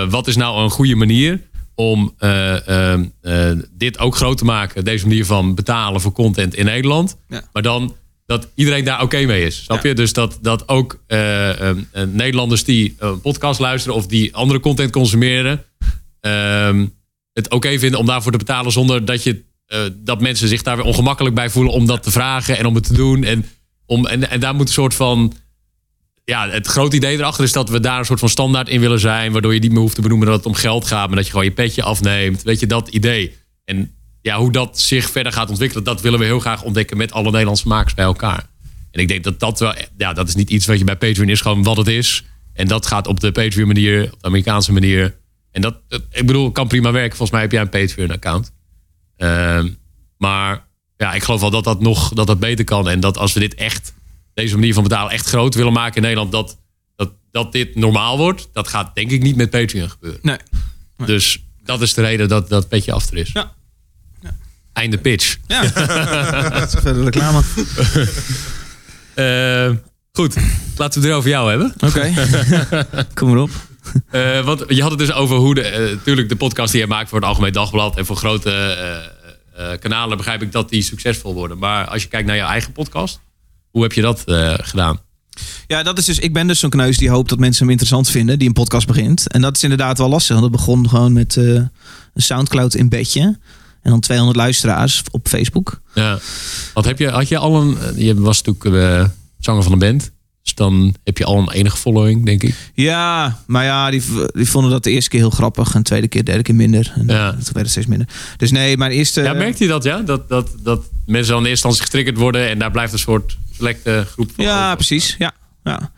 wat 0.10 0.28
is 0.28 0.36
nou 0.36 0.64
een 0.64 0.70
goede 0.70 0.96
manier 0.96 1.42
om 1.76 2.16
dit 3.72 4.00
ook 4.00 4.16
groot 4.16 4.38
te 4.38 4.46
maken. 4.46 4.86
Deze 4.86 5.08
manier 5.08 5.26
van 5.26 5.56
betalen 5.56 6.02
voor 6.02 6.12
content 6.12 6.56
in 6.56 6.66
Nederland. 6.66 7.18
Ja. 7.28 7.42
Maar 7.54 7.64
dan 7.64 7.96
dat 8.26 8.48
iedereen 8.56 8.84
daar 8.84 9.02
oké 9.02 9.26
mee 9.26 9.46
is. 9.46 9.64
Snap 9.64 9.84
je? 9.84 9.94
Dus 9.94 10.14
dat, 10.14 10.38
dat 10.42 10.68
ook 10.68 11.04
eh, 11.08 11.50
eh, 11.50 11.78
eh, 11.92 12.08
Nederlanders 12.08 12.64
die 12.64 12.96
een 12.98 13.22
podcast 13.22 13.60
luisteren 13.60 13.98
of 13.98 14.08
die 14.08 14.36
andere 14.36 14.60
content 14.60 14.92
consumeren, 14.92 15.64
ehm, 16.20 16.86
het 17.34 17.50
oké 17.50 17.80
vinden 17.80 18.00
om 18.00 18.06
daarvoor 18.06 18.32
te 18.32 18.38
betalen 18.38 18.72
zonder 18.72 19.06
dat 19.06 19.24
je 19.24 19.44
eh, 19.66 19.80
dat 19.94 20.22
mensen 20.22 20.48
zich 20.48 20.62
daar 20.62 20.76
weer 20.76 20.86
ongemakkelijk 20.86 21.36
bij 21.36 21.50
voelen 21.50 21.74
om 21.74 21.86
dat 21.86 22.04
te 22.04 22.12
vragen 22.12 22.58
en 22.58 22.66
om 22.66 22.76
het 22.76 22.84
te 22.84 22.94
doen. 22.94 23.24
En, 23.24 23.46
om, 23.86 24.06
en, 24.06 24.30
en 24.30 24.40
daar 24.40 24.56
moet 24.56 24.68
een 24.68 24.74
soort 24.74 24.94
van. 24.94 25.34
Ja, 26.24 26.50
het 26.50 26.68
grote 26.68 26.96
idee 26.96 27.18
erachter 27.18 27.44
is 27.44 27.52
dat 27.52 27.70
we 27.70 27.80
daar 27.80 28.00
een 28.00 28.06
soort 28.06 28.20
van 28.20 28.30
standaard 28.30 28.70
in 28.70 28.80
willen 28.80 29.00
zijn. 29.00 29.32
Waardoor 29.32 29.54
je 29.54 29.60
niet 29.60 29.72
meer 29.72 29.80
hoeft 29.80 29.96
te 29.96 30.02
benoemen 30.02 30.28
dat 30.28 30.36
het 30.38 30.46
om 30.46 30.54
geld 30.54 30.86
gaat. 30.86 31.08
Maar 31.08 31.16
dat 31.16 31.26
je 31.26 31.32
gewoon 31.32 31.46
je 31.46 31.52
petje 31.52 31.84
afneemt. 31.84 32.44
Weet 32.44 32.60
je, 32.60 32.68
dat 32.68 32.88
idee. 32.88 33.38
En 33.66 33.96
ja, 34.26 34.38
hoe 34.38 34.52
dat 34.52 34.80
zich 34.80 35.10
verder 35.10 35.32
gaat 35.32 35.50
ontwikkelen, 35.50 35.84
dat 35.84 36.02
willen 36.02 36.20
we 36.20 36.26
heel 36.26 36.40
graag 36.40 36.64
ontdekken 36.64 36.98
met 36.98 37.12
alle 37.12 37.32
Nederlandse 37.32 37.68
makers 37.68 37.94
bij 37.94 38.06
elkaar. 38.06 38.48
En 38.92 39.00
ik 39.02 39.08
denk 39.08 39.24
dat 39.24 39.40
dat 39.40 39.60
wel, 39.60 39.74
ja, 39.98 40.14
dat 40.14 40.28
is 40.28 40.36
niet 40.36 40.50
iets 40.50 40.66
wat 40.66 40.78
je 40.78 40.84
bij 40.84 40.96
Patreon 40.96 41.30
is, 41.30 41.42
gewoon 41.42 41.64
wat 41.64 41.78
het 41.78 41.88
is. 41.88 42.24
En 42.54 42.68
dat 42.68 42.86
gaat 42.86 43.08
op 43.08 43.20
de 43.20 43.32
Patreon 43.32 43.68
manier, 43.68 44.04
op 44.14 44.22
de 44.22 44.28
Amerikaanse 44.28 44.72
manier. 44.72 45.18
En 45.52 45.62
dat, 45.62 45.76
dat- 45.88 46.02
ik 46.12 46.26
bedoel, 46.26 46.52
kan 46.52 46.68
prima 46.68 46.92
werken. 46.92 47.18
Volgens 47.18 47.32
mij 47.32 47.42
heb 47.42 47.52
jij 47.52 47.62
een 47.62 47.70
Patreon 47.70 48.12
account. 48.12 48.52
Ehm, 49.18 49.70
maar 50.18 50.68
ja, 50.98 51.14
ik 51.14 51.24
geloof 51.24 51.42
wel 51.42 51.50
dat 51.50 51.64
dat 51.64 51.82
nog 51.82 52.14
dat 52.14 52.28
dat 52.28 52.40
beter 52.40 52.66
kan. 52.66 52.90
En 52.90 53.00
dat 53.00 53.18
als 53.18 53.34
we 53.34 53.40
dit 53.40 53.54
echt, 53.56 53.94
deze 54.34 54.56
manier 54.56 54.74
van 54.74 54.84
betalen 54.84 55.12
echt 55.12 55.26
groot 55.28 55.56
willen 55.56 55.74
maken 55.74 55.96
in 55.96 56.02
Nederland, 56.02 56.32
dat, 56.32 56.58
dat, 56.96 57.12
dat 57.32 57.52
dit 57.52 57.76
normaal 57.76 58.18
wordt. 58.18 58.50
Dat 58.54 58.68
gaat 58.68 58.96
denk 58.96 59.12
ik 59.12 59.22
niet 59.22 59.36
met 59.36 59.50
Patreon 59.50 59.90
gebeuren. 59.90 60.20
Nee. 60.24 60.38
Dus 61.06 61.44
dat 61.64 61.82
is 61.82 61.94
de 61.94 62.02
reden 62.02 62.28
dat 62.30 62.50
dat 62.50 62.68
petje 62.68 62.92
af 62.92 63.10
er 63.12 63.18
is. 63.18 63.32
Ja. 63.34 63.54
Einde 64.76 64.98
pitch. 64.98 65.38
Ja. 65.48 65.62
Dat 66.60 66.74
is 66.74 66.80
verder 66.82 67.04
reclame. 67.04 67.42
Eh, 69.16 69.72
goed, 70.12 70.36
laten 70.78 71.02
we 71.02 71.08
het 71.08 71.14
er 71.14 71.14
over 71.14 71.30
jou 71.30 71.50
hebben. 71.50 71.74
Oké. 71.80 72.14
Kom 73.14 73.30
maar 73.30 73.38
op. 73.38 73.50
Eh, 74.10 74.46
want 74.46 74.64
je 74.68 74.82
had 74.82 74.90
het 74.92 75.00
dus 75.00 75.12
over 75.12 75.36
hoe 75.36 75.56
de, 75.56 75.62
eh, 75.62 75.92
natuurlijk 75.92 76.30
de 76.30 76.36
podcast 76.36 76.72
die 76.72 76.82
je 76.82 76.88
maakt 76.88 77.10
voor 77.10 77.18
het 77.20 77.28
Algemeen 77.28 77.54
Dagblad 77.54 77.98
en 77.98 78.06
voor 78.06 78.16
grote 78.16 78.52
eh, 78.52 79.72
eh, 79.72 79.80
kanalen 79.80 80.18
begrijp 80.18 80.42
ik 80.42 80.52
dat 80.52 80.70
die 80.70 80.82
succesvol 80.82 81.34
worden. 81.34 81.58
Maar 81.58 81.86
als 81.88 82.02
je 82.02 82.08
kijkt 82.08 82.28
naar 82.28 82.36
je 82.36 82.42
eigen 82.42 82.72
podcast, 82.72 83.20
hoe 83.72 83.82
heb 83.84 83.94
je 83.94 84.02
dat 84.02 84.24
eh, 84.26 84.54
gedaan? 84.58 85.00
Ja, 85.68 85.84
dat 85.84 85.98
is 85.98 86.06
dus. 86.06 86.20
Ik 86.20 86.34
ben 86.34 86.48
dus 86.48 86.60
zo'n 86.60 86.70
kneus 86.70 86.98
die 86.98 87.10
hoopt 87.10 87.30
dat 87.30 87.40
mensen 87.40 87.62
hem 87.62 87.70
interessant 87.70 88.10
vinden, 88.10 88.40
die 88.40 88.48
een 88.48 88.54
podcast 88.54 88.88
begint. 88.88 89.28
En 89.28 89.42
dat 89.42 89.56
is 89.56 89.64
inderdaad 89.64 89.98
wel 89.98 90.10
lastig. 90.10 90.36
Want 90.40 90.52
het 90.52 90.56
begon 90.56 90.90
gewoon 90.90 91.14
met 91.14 91.38
eh, 91.38 91.46
een 91.46 91.72
Soundcloud 92.16 92.76
in 92.76 92.90
bedje. 92.90 93.38
En 93.86 93.92
dan 93.92 94.00
200 94.00 94.38
luisteraars 94.38 95.04
op 95.12 95.28
Facebook. 95.28 95.82
Ja. 95.94 96.20
Want 96.74 96.86
heb 96.86 97.00
je, 97.00 97.10
had 97.10 97.28
je 97.28 97.38
al 97.38 97.62
een, 97.62 97.78
je 97.96 98.16
was 98.22 98.42
natuurlijk 98.42 98.76
eh, 98.76 99.10
zanger 99.40 99.64
van 99.64 99.72
een 99.72 99.80
band, 99.80 100.12
dus 100.44 100.54
dan 100.54 100.96
heb 101.04 101.18
je 101.18 101.26
al 101.26 101.38
een 101.38 101.52
enige 101.52 101.78
following, 101.78 102.26
denk 102.26 102.44
ik. 102.44 102.56
Ja, 102.74 103.40
maar 103.48 103.64
ja, 103.64 103.90
die, 103.90 104.02
die 104.34 104.50
vonden 104.50 104.72
dat 104.72 104.84
de 104.84 104.92
eerste 104.92 105.10
keer 105.10 105.20
heel 105.20 105.30
grappig. 105.30 105.74
En 105.74 105.80
de 105.80 105.86
tweede 105.86 106.08
keer, 106.08 106.26
derde 106.26 106.42
keer 106.42 106.56
minder. 106.56 106.92
En 106.96 107.08
Ja. 107.08 107.30
toen 107.32 107.40
werd 107.44 107.56
het 107.56 107.70
steeds 107.70 107.88
minder. 107.88 108.08
Dus 108.38 108.52
nee, 108.52 108.78
mijn 108.78 108.92
eerste... 108.92 109.22
Ja, 109.22 109.34
merkte 109.34 109.64
je 109.64 109.70
dat, 109.70 109.84
ja? 109.84 109.98
Dat, 110.02 110.30
dat, 110.30 110.50
dat 110.64 110.84
mensen 111.06 111.34
dan 111.34 111.44
in 111.44 111.50
eerste 111.50 111.68
instantie 111.68 111.82
getriggerd 111.84 112.18
worden 112.18 112.50
en 112.50 112.60
daar 112.60 112.72
blijft 112.72 112.94
een 112.94 113.00
soort 113.00 113.38
selecte 113.58 114.06
groep 114.12 114.32
van 114.36 114.46
Ja, 114.46 114.64
over? 114.66 114.76
precies. 114.76 115.16
Ja. 115.18 115.32
Ja. 115.64 115.92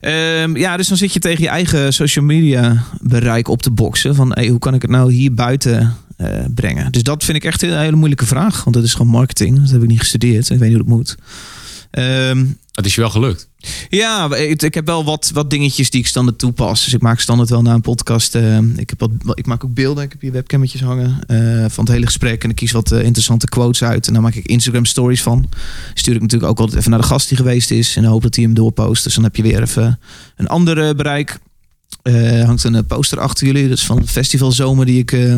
Ehm, 0.00 0.56
ja, 0.56 0.76
dus 0.76 0.88
dan 0.88 0.96
zit 0.96 1.12
je 1.12 1.18
tegen 1.18 1.42
je 1.42 1.48
eigen 1.48 1.92
social 1.92 2.24
media 2.24 2.84
bereik 3.00 3.48
op 3.48 3.62
te 3.62 3.70
boksen. 3.70 4.14
Van 4.14 4.30
hey, 4.34 4.48
hoe 4.48 4.58
kan 4.58 4.74
ik 4.74 4.82
het 4.82 4.90
nou 4.90 5.12
hier 5.12 5.34
buiten 5.34 5.96
eh, 6.24 6.44
brengen? 6.54 6.92
Dus 6.92 7.02
dat 7.02 7.24
vind 7.24 7.36
ik 7.36 7.44
echt 7.44 7.62
een 7.62 7.78
hele 7.78 7.96
moeilijke 7.96 8.26
vraag. 8.26 8.64
Want 8.64 8.76
dat 8.76 8.84
is 8.84 8.92
gewoon 8.92 9.12
marketing. 9.12 9.60
Dat 9.60 9.70
heb 9.70 9.82
ik 9.82 9.88
niet 9.88 9.98
gestudeerd. 9.98 10.50
Ik 10.50 10.58
weet 10.58 10.68
niet 10.68 10.78
hoe 10.78 10.86
het 10.86 10.96
moet. 10.96 11.16
Ehm, 11.90 12.44
Het 12.72 12.86
is 12.86 12.94
je 12.94 13.00
wel 13.00 13.10
gelukt. 13.10 13.48
ja, 13.88 14.34
ik, 14.34 14.62
ik 14.62 14.74
heb 14.74 14.86
wel 14.86 15.04
wat, 15.04 15.30
wat 15.34 15.50
dingetjes 15.50 15.90
die 15.90 16.00
ik 16.00 16.06
standaard 16.06 16.38
toepas. 16.38 16.84
Dus 16.84 16.94
ik 16.94 17.00
maak 17.00 17.20
standaard 17.20 17.50
wel 17.50 17.62
na 17.62 17.74
een 17.74 17.80
podcast. 17.80 18.34
eh, 18.34 18.58
ik, 18.58 18.90
heb 18.90 19.00
wat, 19.00 19.38
ik 19.38 19.46
maak 19.46 19.64
ook 19.64 19.74
beelden. 19.74 20.04
Ik 20.04 20.12
heb 20.12 20.20
hier 20.20 20.32
webcammetjes 20.32 20.80
hangen 20.80 21.18
eh, 21.26 21.64
van 21.68 21.84
het 21.84 21.92
hele 21.92 22.06
gesprek. 22.06 22.44
En 22.44 22.50
ik 22.50 22.56
kies 22.56 22.72
wat 22.72 22.90
interessante 22.90 23.48
quotes 23.48 23.82
uit. 23.82 24.06
En 24.06 24.12
dan 24.12 24.22
maak 24.22 24.34
ik 24.34 24.46
Instagram 24.46 24.84
stories 24.84 25.22
van. 25.22 25.48
Stuur 25.94 26.14
ik 26.14 26.20
natuurlijk 26.20 26.50
ook 26.50 26.58
altijd 26.58 26.78
even 26.78 26.90
naar 26.90 27.00
de 27.00 27.06
gast 27.06 27.28
die 27.28 27.36
geweest 27.36 27.70
is. 27.70 27.92
De 27.92 28.06
hoop 28.06 28.22
dat 28.22 28.34
hij 28.34 28.44
hem 28.44 28.54
doorpost. 28.54 29.04
Dus 29.04 29.14
dan 29.14 29.24
heb 29.24 29.36
je 29.36 29.42
weer 29.42 29.62
even 29.62 29.98
een 30.36 30.46
ander 30.46 30.94
bereik. 30.94 31.38
Eh 32.02 32.44
hangt 32.44 32.64
een 32.64 32.74
eh, 32.74 32.82
poster 32.86 33.20
achter 33.20 33.46
jullie. 33.46 33.68
Dat 33.68 33.78
is 33.78 33.84
van 33.84 33.98
het 33.98 34.10
festival 34.10 34.52
Zomer 34.52 34.86
die 34.86 34.98
ik 34.98 35.12
eh, 35.12 35.36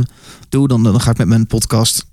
doe. 0.49 0.69
Dan, 0.69 0.83
dan 0.83 1.01
ga 1.01 1.11
ik 1.11 1.19
met 1.19 1.27
mijn 1.27 1.47
podcast 1.47 2.07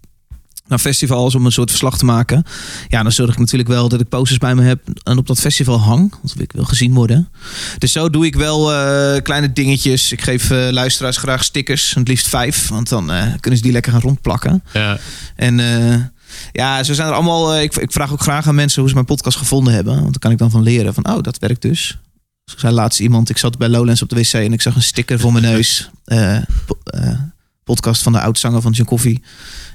naar 0.68 0.80
festivals 0.80 1.36
om 1.36 1.46
een 1.46 1.52
soort 1.52 1.70
verslag 1.70 1.98
te 1.98 2.06
maken. 2.06 2.44
Ja, 2.88 3.04
dan 3.04 3.12
zorg 3.12 3.32
ik 3.32 3.40
natuurlijk 3.40 3.70
wel 3.70 3.90
dat 3.90 4.00
ik 4.00 4.10
posters 4.10 4.40
bij 4.40 4.56
me 4.56 4.64
heb 4.64 4.80
en 5.04 5.18
op 5.18 5.28
dat 5.28 5.40
festival 5.40 5.80
hang. 5.80 6.14
Want 6.22 6.40
ik 6.40 6.52
wil 6.52 6.64
gezien 6.64 6.94
worden. 6.94 7.30
Dus 7.78 7.92
zo 7.92 8.10
doe 8.10 8.26
ik 8.26 8.36
wel 8.36 8.66
kleine 9.22 9.54
dingetjes. 9.54 10.12
Ik 10.12 10.22
geef 10.22 10.50
luisteraars 10.50 11.18
graag 11.18 11.44
stickers, 11.44 11.94
het 11.94 12.08
liefst 12.08 12.28
vijf. 12.28 12.68
Want 12.68 12.90
dan 12.90 13.06
kunnen 13.40 13.58
ze 13.58 13.62
die 13.62 13.72
lekker 13.72 13.92
gaan 13.92 14.02
rondplakken. 14.02 14.64
Ja. 14.74 15.00
En 15.36 15.58
ja, 16.52 16.84
zo 16.84 16.94
zijn 16.94 17.08
er 17.08 17.14
allemaal. 17.14 17.58
ik, 17.58 17.76
ik 17.76 17.92
vraag 17.92 18.12
ook 18.12 18.22
graag 18.22 18.48
aan 18.48 18.56
mensen 18.56 18.80
hoe 18.80 18.90
ze 18.90 18.96
mijn 18.96 19.08
podcast 19.08 19.38
gevonden 19.38 19.74
hebben. 19.74 19.94
Want 19.94 20.12
dan 20.12 20.20
kan 20.20 20.32
ik 20.32 20.38
dan 20.38 20.52
van 20.52 20.64
leren 20.64 20.94
van, 20.94 21.08
oh, 21.08 21.22
dat 21.22 21.40
werkt 21.40 21.62
dus. 21.62 21.98
Zo 22.46 22.58
zei 22.58 22.74
laatst 22.74 23.00
iemand, 23.00 23.30
ik 23.30 23.38
zat 23.38 23.58
bij 23.58 23.70
Lowlands 23.70 24.02
op 24.02 24.10
de 24.10 24.16
wc 24.16 24.34
en 24.34 24.54
ik 24.54 24.62
zag 24.62 24.76
een 24.76 24.84
sticker 24.84 25.20
voor 25.20 25.32
mijn 25.32 25.44
neus. 25.44 25.90
Eh, 26.04 26.38
po- 26.66 26.78
eh, 26.84 27.20
podcast 27.64 28.02
van 28.02 28.12
de 28.12 28.20
oudzanger 28.20 28.62
van 28.62 28.72
John 28.72 28.90
Coffee. 28.90 29.24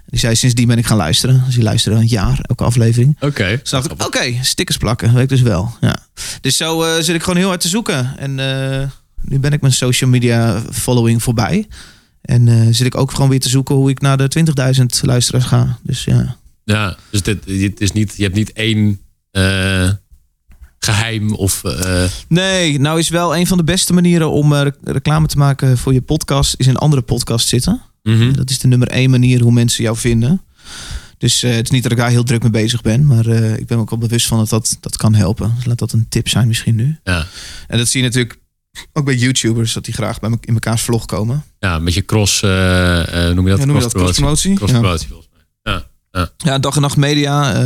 Die 0.07 0.19
zei, 0.21 0.35
sindsdien 0.35 0.67
ben 0.67 0.79
ik 0.79 0.87
gaan 0.87 0.97
luisteren. 0.97 1.43
Dus 1.47 1.55
die 1.55 1.63
luisteren 1.63 1.99
een 1.99 2.07
jaar, 2.07 2.39
elke 2.43 2.65
aflevering. 2.65 3.17
Oké. 3.21 3.59
Dus 3.61 3.71
dacht 3.71 3.93
ik, 3.93 4.05
oké, 4.05 4.35
stickers 4.43 4.77
plakken, 4.77 5.15
weet 5.15 5.23
ik 5.23 5.29
dus 5.29 5.41
wel. 5.41 5.77
Ja. 5.81 5.99
Dus 6.41 6.57
zo 6.57 6.83
eh, 6.83 7.03
zit 7.03 7.15
ik 7.15 7.23
gewoon 7.23 7.39
heel 7.39 7.49
hard 7.49 7.61
te 7.61 7.69
zoeken. 7.69 8.19
En 8.19 8.35
nu 9.23 9.39
ben 9.39 9.53
ik 9.53 9.61
mijn 9.61 9.73
social 9.73 10.11
media 10.11 10.63
following 10.73 11.23
voorbij. 11.23 11.67
En 12.23 12.75
zit 12.75 12.87
ik 12.87 12.97
ook 12.97 13.11
gewoon 13.11 13.29
weer 13.31 13.41
te 13.41 13.49
zoeken 13.49 13.75
hoe 13.75 13.91
ik 13.91 14.01
naar 14.01 14.17
de 14.17 14.45
20.000 14.79 14.85
luisteraars 15.01 15.45
ga. 15.45 15.79
Dus 15.83 16.05
ja. 16.05 16.37
Ja, 16.65 16.97
dus 17.11 17.23
dit, 17.23 17.45
dit 17.45 17.81
is 17.81 17.93
niet, 17.93 18.15
je 18.17 18.23
hebt 18.23 18.35
niet 18.35 18.53
één 18.53 19.01
geheim 20.79 21.33
of... 21.35 21.65
eh, 21.65 22.05
Nee, 22.29 22.79
nou 22.81 22.99
is 22.99 23.09
wel 23.09 23.37
een 23.37 23.47
van 23.47 23.57
de 23.59 23.65
beste 23.65 23.93
manieren 23.93 24.31
om 24.31 24.53
eh, 24.55 24.63
rec- 24.63 24.77
reclame 24.83 25.27
te 25.27 25.37
maken 25.39 25.79
voor 25.79 25.93
je 25.93 26.03
podcast... 26.03 26.55
is 26.59 26.67
in 26.67 26.73
een 26.73 26.79
andere 26.79 27.03
podcast 27.03 27.49
zitten. 27.49 27.83
mhm. 28.03 28.33
Dat 28.33 28.51
is 28.51 28.59
de 28.59 28.69
nummer 28.69 28.89
één 28.89 29.11
manier 29.11 29.41
hoe 29.41 29.53
mensen 29.53 29.85
jou 29.85 29.97
vinden. 29.97 30.43
Dus 31.19 31.43
eh, 31.43 31.55
het 31.55 31.65
is 31.65 31.71
niet 31.71 31.83
dat 31.83 31.93
ik 31.93 31.99
daar 31.99 32.11
heel 32.11 32.23
druk 32.25 32.43
mee 32.43 32.51
bezig 32.51 32.83
ben. 32.83 33.07
Maar 33.07 33.27
eh, 33.27 33.57
ik 33.57 33.67
ben 33.67 33.79
ook 33.79 33.91
wel 33.91 33.99
bewust 33.99 34.27
van 34.27 34.39
dat 34.39 34.49
dat, 34.49 34.77
dat 34.81 34.97
kan 34.97 35.15
helpen. 35.15 35.53
Dus 35.57 35.65
laat 35.65 35.79
dat 35.79 35.93
een 35.93 36.07
tip 36.09 36.29
zijn 36.29 36.49
misschien 36.49 36.75
nu. 36.75 36.99
ja. 37.05 37.27
En 37.67 37.79
dat 37.79 37.89
zie 37.89 38.01
je 38.01 38.07
natuurlijk 38.07 38.39
ook 38.93 39.05
bij 39.05 39.15
YouTubers. 39.17 39.73
Dat 39.73 39.85
die 39.85 39.95
graag 39.95 40.21
bij 40.21 40.31
me, 40.31 40.37
in 40.41 40.53
mekaars 40.55 40.83
vlog 40.83 41.07
komen. 41.07 41.45
ja, 41.59 41.75
een 41.77 41.85
beetje 41.85 42.05
cross... 42.05 42.43
eh, 42.43 43.29
eh, 43.29 43.35
noem 43.35 43.45
je 43.45 43.51
dat? 43.51 43.59
Ja, 43.59 43.65
noem 43.67 43.77
je 43.77 43.83
dat? 43.83 43.93
Cross 43.93 44.17
Ja. 44.17 44.21
promotie 44.23 44.59
volgens 44.59 44.81
mij. 44.81 45.19
Ja. 45.63 45.87
Ja, 46.37 46.59
dag 46.59 46.75
en 46.77 46.81
nacht 46.83 46.97
media. 46.97 47.55
eh, 47.55 47.65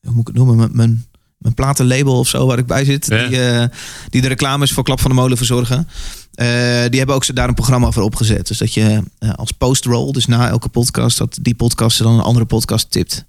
hoe 0.00 0.12
moet 0.12 0.20
ik 0.20 0.26
het 0.26 0.36
noemen? 0.36 0.56
Mijn, 0.56 0.70
mijn, 0.72 1.06
mijn 1.44 1.54
platenlabel 1.54 2.18
of 2.18 2.28
zo 2.28 2.46
waar 2.46 2.58
ik 2.58 2.66
bij 2.66 2.84
zit. 2.84 3.06
Ja. 3.06 3.26
Die, 3.28 3.42
eh, 3.48 3.64
die 4.08 4.20
de 4.20 4.28
reclames 4.28 4.72
voor 4.72 4.84
Klap 4.84 5.00
van 5.00 5.10
de 5.10 5.16
Molen 5.16 5.36
verzorgen. 5.36 5.88
Eh, 6.34 6.46
die 6.88 6.98
hebben 6.98 7.14
ook 7.14 7.34
daar 7.34 7.48
een 7.48 7.54
programma 7.54 7.90
voor 7.90 8.02
opgezet. 8.02 8.46
Dus 8.46 8.58
dat 8.58 8.74
je 8.74 9.02
eh, 9.18 9.32
als 9.32 9.50
post-roll, 9.50 10.12
dus 10.12 10.26
na 10.26 10.48
elke 10.48 10.68
podcast, 10.68 11.18
dat 11.18 11.38
die 11.42 11.54
podcast 11.54 11.98
dan 11.98 12.14
een 12.14 12.20
andere 12.20 12.44
podcast 12.46 12.90
tipt. 12.90 13.24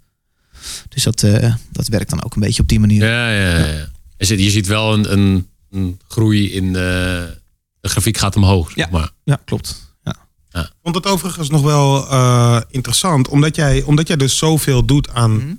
Dus 0.89 1.04
dat, 1.04 1.23
eh, 1.23 1.54
dat 1.71 1.88
werkt 1.88 2.10
dan 2.10 2.23
ook 2.23 2.36
een 2.36 2.41
beetje 2.41 2.62
op 2.62 2.67
die 2.67 2.80
manier. 2.80 3.06
Ja, 3.06 3.32
ja, 3.32 3.58
ja. 3.58 3.65
ja. 3.65 3.88
Je, 4.17 4.25
ziet, 4.25 4.39
je 4.39 4.49
ziet 4.49 4.67
wel 4.67 4.93
een, 4.93 5.12
een, 5.12 5.47
een 5.71 5.99
groei 6.08 6.51
in 6.51 6.73
de, 6.73 7.38
de 7.82 7.89
grafiek 7.89 8.17
gaat 8.17 8.36
omhoog. 8.36 8.71
Zeg 8.71 8.86
Ja. 8.86 8.88
maar. 8.91 9.10
Ja, 9.23 9.39
klopt. 9.45 9.84
Ja. 10.04 10.15
Ik 10.62 10.71
vond 10.84 10.95
het 10.95 11.06
overigens 11.06 11.49
nog 11.49 11.62
wel 11.62 12.10
eh, 12.10 12.62
interessant, 12.69 13.28
omdat 13.28 13.56
jij, 13.56 13.82
omdat 13.84 14.08
jij 14.08 14.17
dus 14.17 14.38
zoveel 14.38 14.86
doet 14.86 15.10
aan 15.10 15.36
Mhm. 15.36 15.54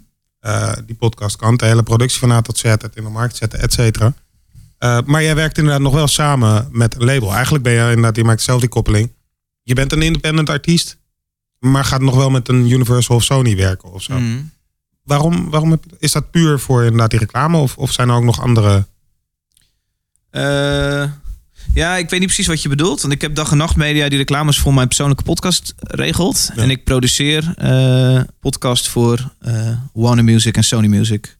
Eh, 0.47 0.73
die 0.87 0.95
podcastkant, 0.95 1.59
de 1.59 1.67
hele 1.67 1.83
productie 1.83 2.19
van 2.19 2.33
A 2.33 2.41
tot 2.41 2.59
Z, 2.59 2.63
het 2.63 2.91
in 2.95 3.05
de 3.05 3.11
markt 3.11 3.37
zetten, 3.37 3.61
et 3.61 3.73
cetera. 3.73 4.15
Eh, 4.79 4.99
maar 5.05 5.23
jij 5.23 5.35
werkt 5.35 5.59
inderdaad 5.59 5.83
nog 5.83 5.93
wel 5.93 6.07
samen 6.07 6.69
met 6.73 6.95
een 6.95 7.05
label. 7.05 7.33
Eigenlijk 7.33 7.65
ben 7.65 7.73
je 7.73 7.81
inderdaad, 7.81 8.17
je 8.17 8.25
maakt 8.25 8.43
zelf 8.43 8.61
die 8.61 8.69
koppeling. 8.69 9.13
Je 9.63 9.75
bent 9.75 9.93
een 9.93 10.03
independent 10.03 10.51
artiest, 10.51 10.99
maar 11.59 11.85
gaat 11.85 12.01
nog 12.01 12.15
wel 12.15 12.31
met 12.31 12.49
een 12.49 12.71
Universal 12.71 13.17
of 13.17 13.25
Sony 13.25 13.57
werken 13.57 13.93
of 13.93 14.03
zo. 14.03 14.19
Mhm. 14.19 14.43
Waarom, 15.03 15.51
waarom 15.51 15.71
heb, 15.71 15.85
is 15.99 16.13
dat 16.13 16.31
puur 16.31 16.59
voor 16.59 16.83
inderdaad 16.83 17.11
die 17.11 17.19
reclame 17.19 17.57
of, 17.57 17.77
of 17.77 17.93
zijn 17.93 18.09
er 18.09 18.15
ook 18.15 18.25
nog 18.25 18.41
andere? 18.41 18.87
Eh, 20.31 21.11
ja, 21.75 21.97
ik 21.97 22.11
weet 22.11 22.21
niet 22.21 22.29
precies 22.29 22.47
wat 22.47 22.63
je 22.63 22.69
bedoelt. 22.69 23.01
Want 23.01 23.13
ik 23.13 23.21
heb 23.21 23.35
dag 23.35 23.51
en 23.51 23.57
nacht 23.57 23.77
media 23.77 24.09
die 24.09 24.19
reclames 24.19 24.59
voor 24.59 24.75
mijn 24.75 24.87
persoonlijke 24.87 25.23
podcast 25.23 25.75
regelt. 25.79 26.51
Ja. 26.55 26.63
En 26.63 26.71
ik 26.71 26.85
produceer 26.85 27.55
eh 27.57 28.21
podcast 28.41 28.89
voor 28.89 29.33
eh 29.41 29.69
Warner 29.93 30.25
Music 30.25 30.57
en 30.57 30.65
Sony 30.65 30.87
Music. 30.87 31.37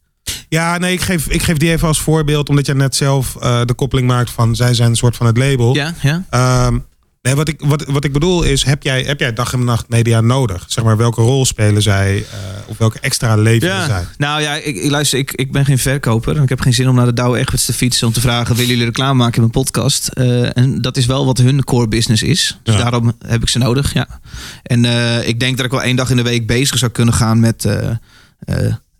Ja, 0.49 0.77
nee, 0.77 0.93
ik 0.93 1.01
geef, 1.01 1.27
ik 1.27 1.43
geef 1.43 1.57
die 1.57 1.71
even 1.71 1.87
als 1.87 1.99
voorbeeld, 1.99 2.49
omdat 2.49 2.65
jij 2.65 2.75
net 2.75 2.95
zelf 2.95 3.35
eh, 3.35 3.61
de 3.65 3.73
koppeling 3.73 4.07
maakt 4.07 4.29
van 4.29 4.55
zij 4.55 4.73
zijn 4.73 4.89
een 4.89 4.95
soort 4.95 5.15
van 5.15 5.25
het 5.25 5.37
label. 5.37 5.75
Ja, 5.75 5.93
ja. 6.01 6.23
Ehm, 6.29 6.77
nee, 7.21 7.35
wat 7.35 7.47
ik, 7.47 7.61
wat, 7.65 7.85
wat 7.85 8.03
ik 8.03 8.13
bedoel 8.13 8.43
is, 8.43 8.63
heb 8.63 8.83
jij, 8.83 9.01
heb 9.03 9.19
jij 9.19 9.33
dag 9.33 9.53
en 9.53 9.63
nacht 9.63 9.89
media 9.89 10.21
nodig? 10.21 10.65
Zeg 10.67 10.83
maar, 10.83 10.97
welke 10.97 11.21
rol 11.21 11.45
spelen 11.45 11.81
zij? 11.81 12.17
eh, 12.17 12.25
of 12.65 12.77
welke 12.77 12.99
extra 12.99 13.35
leveren 13.35 13.85
zij? 13.85 14.05
Nou 14.17 14.41
ja, 14.41 14.53
ik, 14.55 14.75
ik 14.75 14.89
luister, 14.91 15.19
ik, 15.19 15.31
ik 15.31 15.51
ben 15.51 15.65
geen 15.65 15.77
verkoper. 15.79 16.35
En 16.37 16.43
ik 16.43 16.49
heb 16.49 16.59
geen 16.59 16.73
zin 16.73 16.89
om 16.89 16.95
naar 16.95 17.05
de 17.05 17.13
Douwe 17.13 17.37
Egberts 17.39 17.65
te 17.65 17.73
fietsen 17.73 18.07
om 18.07 18.13
te 18.13 18.21
vragen: 18.21 18.55
willen 18.55 18.69
jullie 18.69 18.85
reclame 18.85 19.13
maken 19.13 19.33
in 19.35 19.39
mijn 19.41 19.51
podcast? 19.65 20.07
Eh, 20.07 20.57
en 20.57 20.81
dat 20.81 20.97
is 20.97 21.05
wel 21.05 21.25
wat 21.25 21.37
hun 21.37 21.63
core 21.63 21.87
business 21.87 22.23
is. 22.23 22.59
Dus 22.63 22.75
Ja. 22.75 22.81
daarom 22.81 23.13
heb 23.25 23.41
ik 23.41 23.49
ze 23.49 23.57
nodig. 23.57 23.93
Ja. 23.93 24.19
En 24.63 24.85
eh, 24.85 25.27
ik 25.27 25.39
denk 25.39 25.55
dat 25.57 25.65
ik 25.65 25.71
wel 25.71 25.83
één 25.83 25.95
dag 25.95 26.09
in 26.09 26.15
de 26.15 26.23
week 26.23 26.47
bezig 26.47 26.77
zou 26.77 26.91
kunnen 26.91 27.13
gaan 27.13 27.39
met 27.39 27.63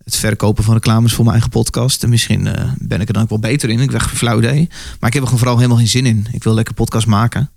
het 0.04 0.16
verkopen 0.16 0.64
van 0.64 0.74
reclames 0.74 1.10
voor 1.12 1.24
mijn 1.24 1.36
eigen 1.36 1.50
podcast. 1.52 2.02
En 2.02 2.08
misschien 2.08 2.48
ben 2.78 3.00
ik 3.00 3.06
er 3.08 3.12
dan 3.14 3.22
ook 3.22 3.28
wel 3.28 3.38
beter 3.38 3.68
in. 3.70 3.80
Ik 3.80 3.90
weg 3.90 4.10
flauw 4.14 4.38
idee. 4.38 4.68
Maar 5.00 5.08
ik 5.08 5.12
heb 5.12 5.12
er 5.14 5.22
gewoon 5.22 5.38
vooral 5.38 5.56
helemaal 5.56 5.76
geen 5.78 5.88
zin 5.88 6.06
in. 6.06 6.26
Ik 6.32 6.44
wil 6.44 6.54
lekker 6.54 6.74
podcast 6.74 7.06
maken. 7.06 7.50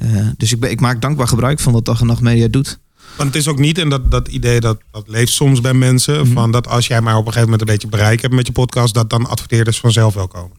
Eh, 0.00 0.26
dus 0.36 0.52
ik, 0.52 0.60
ben, 0.60 0.70
ik 0.70 0.80
maak 0.80 1.00
dankbaar 1.00 1.28
gebruik 1.28 1.60
van 1.60 1.72
wat 1.72 1.84
dag 1.84 2.00
en 2.00 2.06
nacht 2.06 2.20
media 2.20 2.48
doet. 2.48 2.78
Want 3.16 3.28
het 3.34 3.42
is 3.42 3.48
ook 3.48 3.58
niet, 3.58 3.78
en 3.78 3.88
dat, 3.88 4.10
dat 4.10 4.28
idee 4.28 4.60
dat, 4.60 4.78
dat 4.90 5.08
leeft 5.08 5.32
soms 5.32 5.60
bij 5.60 5.74
mensen, 5.74 6.20
Mhm. 6.20 6.32
van 6.32 6.52
dat 6.52 6.68
als 6.68 6.86
jij 6.86 7.00
maar 7.00 7.12
op 7.16 7.26
een 7.26 7.32
gegeven 7.32 7.50
moment 7.50 7.60
een 7.68 7.74
beetje 7.74 7.88
bereik 7.88 8.20
hebt 8.22 8.34
met 8.34 8.46
je 8.46 8.52
podcast, 8.52 8.94
dat 8.94 9.10
dan 9.10 9.26
adverteerders 9.28 9.80
vanzelf 9.80 10.14
wel 10.14 10.28
komen. 10.28 10.56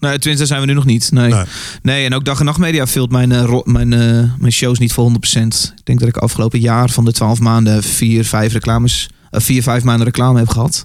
Nee, 0.00 0.18
tenminste 0.18 0.46
zijn 0.46 0.60
we 0.60 0.66
nu 0.66 0.72
nog 0.72 0.84
niet. 0.84 1.10
Nee. 1.12 1.32
Nee. 1.32 1.44
Nee, 1.82 2.04
en 2.04 2.14
ook 2.14 2.24
dag 2.24 2.38
en 2.38 2.44
nacht 2.44 2.58
media 2.58 2.86
vult 2.86 3.10
mijn, 3.10 3.32
eh, 3.32 3.58
mijn, 3.64 3.92
eh, 3.92 4.32
mijn 4.38 4.52
shows 4.52 4.78
niet 4.78 4.92
voor 4.92 5.04
100%. 5.04 5.72
Ik 5.76 5.84
denk 5.84 5.98
dat 6.00 6.08
ik 6.08 6.16
afgelopen 6.16 6.60
jaar 6.60 6.90
van 6.90 7.04
de 7.04 7.12
12 7.12 7.40
maanden 7.40 7.82
vier, 7.82 8.24
vijf 8.24 8.52
reclames, 8.52 9.08
vier, 9.30 9.62
vijf 9.62 9.84
maanden 9.84 10.06
reclame 10.06 10.38
heb 10.38 10.48
gehad. 10.48 10.84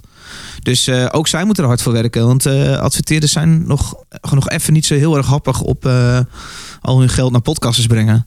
Dus 0.62 0.86
eh, 0.86 1.06
ook 1.10 1.28
zij 1.28 1.44
moeten 1.44 1.62
er 1.62 1.68
hard 1.68 1.82
voor 1.82 1.92
werken. 1.92 2.26
Want 2.26 2.46
eh, 2.46 2.76
adverteerders 2.76 3.32
zijn 3.32 3.66
nog, 3.66 3.94
nog 4.30 4.48
even 4.48 4.72
niet 4.72 4.86
zo 4.86 4.94
heel 4.94 5.16
erg 5.16 5.26
happig 5.26 5.60
op 5.60 5.86
eh, 5.86 6.20
al 6.80 6.98
hun 6.98 7.08
geld 7.08 7.32
naar 7.32 7.40
podcasters 7.40 7.86
brengen. 7.86 8.26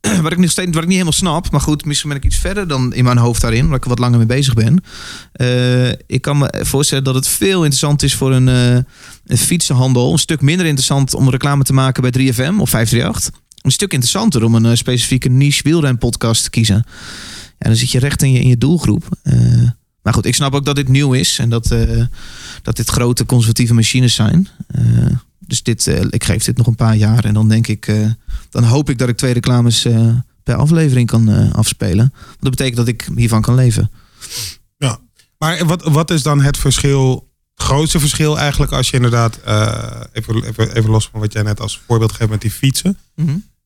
wat 0.22 0.32
ik 0.32 0.38
nog 0.38 0.50
steeds 0.50 0.70
wat 0.70 0.82
ik 0.82 0.88
niet 0.88 0.98
helemaal 0.98 1.12
snap. 1.12 1.50
Maar 1.50 1.60
goed, 1.60 1.84
misschien 1.84 2.08
ben 2.08 2.18
ik 2.18 2.24
iets 2.24 2.36
verder 2.36 2.68
dan 2.68 2.94
in 2.94 3.04
mijn 3.04 3.18
hoofd 3.18 3.40
daarin. 3.40 3.64
Omdat 3.64 3.78
ik 3.78 3.84
wat 3.84 3.98
langer 3.98 4.18
mee 4.18 4.26
bezig 4.26 4.54
ben. 4.54 4.82
Eh, 5.32 5.88
ik 5.88 6.22
kan 6.22 6.38
me 6.38 6.62
voorstellen 6.64 7.04
dat 7.04 7.14
het 7.14 7.28
veel 7.28 7.56
interessant 7.56 8.02
is 8.02 8.14
voor 8.14 8.32
een, 8.32 8.48
eh, 8.48 8.74
een 9.26 9.38
fietsenhandel. 9.38 10.12
Een 10.12 10.18
stuk 10.18 10.40
minder 10.40 10.66
interessant 10.66 11.14
om 11.14 11.30
reclame 11.30 11.64
te 11.64 11.72
maken 11.72 12.02
bij 12.02 12.10
3FM 12.10 12.60
of 12.60 12.70
538. 12.70 13.40
Een 13.60 13.72
stuk 13.72 13.92
interessanter 13.92 14.44
om 14.44 14.54
een 14.54 14.66
eh, 14.66 14.74
specifieke 14.74 15.28
niche 15.28 15.62
wielrenpodcast 15.62 16.42
te 16.42 16.50
kiezen. 16.50 16.84
Ja, 17.58 17.68
dan 17.68 17.76
zit 17.76 17.90
je 17.90 17.98
recht 17.98 18.22
in 18.22 18.32
je, 18.32 18.40
in 18.40 18.48
je 18.48 18.58
doelgroep. 18.58 19.18
Eh, 19.22 19.68
maar 20.02 20.12
goed, 20.14 20.26
ik 20.26 20.34
snap 20.34 20.54
ook 20.54 20.64
dat 20.64 20.76
dit 20.76 20.88
nieuw 20.88 21.12
is. 21.12 21.38
En 21.38 21.48
dat, 21.48 21.70
eh, 21.70 22.04
dat 22.62 22.76
dit 22.76 22.88
grote 22.88 23.26
conservatieve 23.26 23.74
machines 23.74 24.14
zijn. 24.14 24.48
Eh, 24.66 24.82
dus 25.38 25.62
dit, 25.62 25.86
ik 26.10 26.24
geef 26.24 26.44
dit 26.44 26.56
nog 26.56 26.66
een 26.66 26.74
paar 26.74 26.96
jaar. 26.96 27.24
En 27.24 27.34
dan 27.34 27.48
denk 27.48 27.66
ik, 27.66 27.92
dan 28.50 28.64
hoop 28.64 28.90
ik 28.90 28.98
dat 28.98 29.08
ik 29.08 29.16
twee 29.16 29.32
reclames 29.32 29.86
per 30.42 30.54
aflevering 30.54 31.06
kan 31.06 31.52
afspelen. 31.52 32.12
Want 32.16 32.40
dat 32.40 32.50
betekent 32.50 32.76
dat 32.76 32.88
ik 32.88 33.08
hiervan 33.14 33.40
kan 33.40 33.54
leven. 33.54 33.90
Maar 35.38 35.66
wat, 35.66 35.82
wat 35.82 36.10
is 36.10 36.22
dan 36.22 36.40
het 36.40 36.56
verschil, 36.56 37.30
het 37.54 37.66
grootste 37.66 38.00
verschil 38.00 38.38
eigenlijk 38.38 38.72
als 38.72 38.90
je 38.90 38.96
inderdaad, 38.96 39.38
even, 40.12 40.44
even, 40.44 40.76
even 40.76 40.90
los 40.90 41.08
van 41.08 41.20
wat 41.20 41.32
jij 41.32 41.42
net 41.42 41.60
als 41.60 41.82
voorbeeld 41.86 42.12
geeft 42.12 42.30
met 42.30 42.40
die 42.40 42.50
fietsen, 42.50 42.98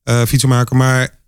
eh, 0.02 0.22
fietsen 0.24 0.48
maken, 0.48 0.76
maar 0.76 1.18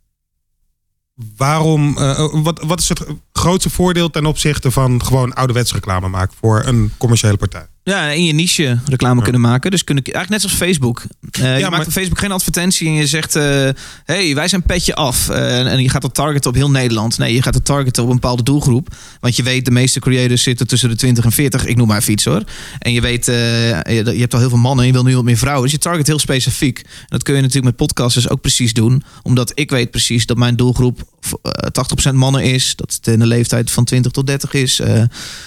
waarom, 1.37 1.99
eh, 1.99 2.29
wat, 2.33 2.63
wat 2.63 2.81
is 2.81 2.89
het 2.89 3.05
grootste 3.33 3.71
voordeel 3.71 4.11
ten 4.11 4.27
opzichte 4.27 4.71
van 4.71 5.05
gewoon 5.05 5.35
ouderwets 5.35 5.73
reclame 5.73 6.09
maken 6.09 6.37
voor 6.41 6.63
een 6.65 6.93
commerciële 6.99 7.37
partij? 7.37 7.72
Ja, 7.85 8.09
in 8.11 8.25
je 8.25 8.33
niche 8.33 8.79
reclame 8.87 9.17
Ja. 9.17 9.23
kunnen 9.23 9.41
maken. 9.41 9.71
Dus 9.71 9.85
kunnen, 9.85 10.05
eigenlijk 10.05 10.43
net 10.43 10.51
zoals 10.51 10.67
Facebook. 10.71 11.03
Eh, 11.31 11.55
je 11.57 11.61
maar- 11.63 11.71
maakt 11.71 11.87
op 11.87 11.93
Facebook 11.93 12.19
geen 12.19 12.33
advertentie 12.33 12.87
en 12.89 12.95
je 12.95 13.07
zegt... 13.07 13.37
eh 13.37 13.69
hey, 14.05 14.35
wij 14.35 14.49
zijn 14.49 14.63
petje 14.63 14.95
af. 14.95 15.29
Eh, 15.29 15.73
en 15.73 15.83
je 15.83 15.89
gaat 15.89 16.03
het 16.03 16.15
targeten 16.15 16.51
op 16.51 16.57
heel 16.57 16.71
Nederland. 16.71 17.19
Nee, 17.19 17.35
je 17.35 17.43
gaat 17.43 17.55
het 17.55 17.65
targeten 17.65 18.03
op 18.03 18.09
een 18.09 18.15
bepaalde 18.15 18.43
doelgroep. 18.43 18.95
Want 19.21 19.37
je 19.37 19.43
weet, 19.43 19.65
de 19.65 19.71
meeste 19.71 20.01
creators 20.01 20.43
zitten 20.43 20.67
tussen 20.67 20.89
de 20.89 20.97
20 20.97 21.25
en 21.25 21.33
40. 21.33 21.65
Ik 21.67 21.77
noem 21.77 21.87
maar 21.87 22.03
fiets 22.03 22.25
hoor. 22.25 22.43
En 22.79 22.93
je 22.93 23.01
weet, 23.01 23.27
je, 23.27 23.83
je 23.87 24.21
hebt 24.21 24.35
al 24.35 24.41
heel 24.41 24.49
veel 24.49 24.59
mannen 24.59 24.81
en 24.85 24.87
je 24.87 24.97
wil 24.97 25.05
nu 25.05 25.15
wat 25.15 25.25
meer 25.25 25.37
vrouwen. 25.37 25.63
Dus 25.63 25.73
je 25.73 25.79
target 25.79 26.07
heel 26.07 26.19
specifiek. 26.19 26.79
En 26.79 26.87
dat 27.09 27.23
kun 27.23 27.35
je 27.35 27.41
natuurlijk 27.41 27.67
met 27.67 27.77
podcasters 27.77 28.29
ook 28.29 28.41
precies 28.41 28.73
doen. 28.73 29.03
Omdat 29.23 29.53
ik 29.55 29.71
weet 29.71 29.91
precies 29.91 30.27
dat 30.27 30.37
mijn 30.37 30.57
doelgroep 30.57 31.01
eh, 31.43 32.11
80% 32.11 32.15
mannen 32.15 32.43
is. 32.43 32.77
Dat 32.77 32.93
het 32.93 33.07
in 33.07 33.19
de 33.19 33.27
leeftijd 33.27 33.71
van 33.71 33.85
20 33.85 34.13
tot 34.13 34.27
30 34.27 34.53
is. 34.53 34.81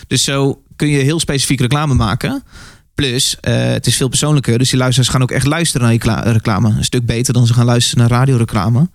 Dus 0.08 0.24
zo 0.24 0.60
kun 0.75 0.88
je 0.88 0.97
heel 0.97 1.19
specifiek 1.19 1.59
reclame 1.59 1.93
maken. 1.93 2.43
Plus, 2.95 3.38
eh, 3.41 3.55
het 3.55 3.88
is 3.88 3.95
veel 3.95 4.07
persoonlijker. 4.07 4.57
Dus 4.57 4.69
die 4.69 4.79
luisteraars 4.79 5.11
gaan 5.11 5.21
ook 5.21 5.31
echt 5.31 5.45
luisteren 5.45 5.88
naar 5.88 6.23
je 6.25 6.31
reclame. 6.31 6.69
Een 6.69 6.83
stuk 6.83 7.05
beter 7.05 7.33
dan 7.33 7.47
ze 7.47 7.53
gaan 7.53 7.65
luisteren 7.65 7.99
naar 7.99 8.19
radioreclame. 8.19 8.89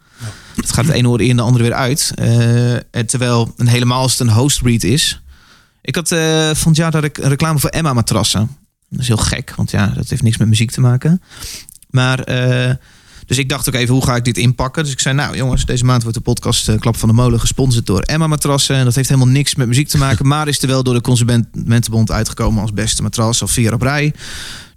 het 0.57 0.73
gaat 0.73 0.85
het 0.85 0.95
ene 0.95 1.09
oor 1.09 1.21
in, 1.21 1.37
de 1.37 1.43
andere 1.43 1.65
weer 1.65 1.75
uit. 1.75 2.13
Eh, 2.15 2.75
en 2.75 3.07
terwijl 3.07 3.53
een 3.57 3.69
helemaal 3.69 4.03
als 4.03 4.13
het 4.13 4.21
een 4.21 4.35
hostread 4.35 4.83
is. 4.83 5.21
Ik 5.83 5.95
had 5.95 6.13
eh 6.13 6.51
van 6.55 6.69
het 6.69 6.77
jaar 6.77 6.91
dat 6.91 7.05
ik 7.05 7.19
een 7.19 7.29
reclame 7.29 7.59
voor 7.59 7.71
Emma 7.71 7.93
matrassen. 7.93 8.57
Dat 8.89 9.01
is 9.01 9.07
heel 9.07 9.17
gek, 9.17 9.53
want 9.57 9.71
ja, 9.71 9.87
dat 9.87 10.09
heeft 10.09 10.23
niks 10.23 10.37
met 10.37 10.49
muziek 10.49 10.71
te 10.71 10.81
maken. 10.81 11.23
Maar, 11.91 12.19
dus 13.31 13.39
ik 13.39 13.49
dacht 13.49 13.69
ook 13.69 13.75
even, 13.75 13.95
hoe 13.95 14.05
ga 14.05 14.17
ik 14.17 14.25
dit 14.25 14.39
inpakken? 14.39 14.83
Dus 14.83 14.93
ik 14.93 15.01
zei, 15.01 15.15
nou 15.15 15.37
jongens, 15.37 15.65
deze 15.65 15.85
maand 15.85 16.03
wordt 16.03 16.17
de 16.17 16.23
podcast 16.23 16.69
eh, 16.69 16.79
Klap 16.79 16.97
van 16.97 17.09
de 17.09 17.15
Molen 17.15 17.41
gesponsord 17.41 17.87
door 17.87 18.01
Emma 18.01 18.27
Matrassen. 18.27 18.77
En 18.77 18.85
dat 18.85 18.95
heeft 18.95 19.09
helemaal 19.09 19.33
niks 19.33 19.55
met 19.55 19.67
muziek 19.67 19.89
te 19.89 19.99
maken, 19.99 20.27
maar 20.33 20.49
is 20.49 20.63
er 20.63 20.69
wel 20.69 20.83
door 20.83 20.95
de 20.95 21.01
Consumentenbond 21.01 22.11
uitgekomen 22.11 22.63
als 22.63 22.73
beste 22.73 23.03
matras 23.03 23.43
of 23.43 23.51
vier 23.51 23.73
op 23.73 23.83
rij. 23.83 24.15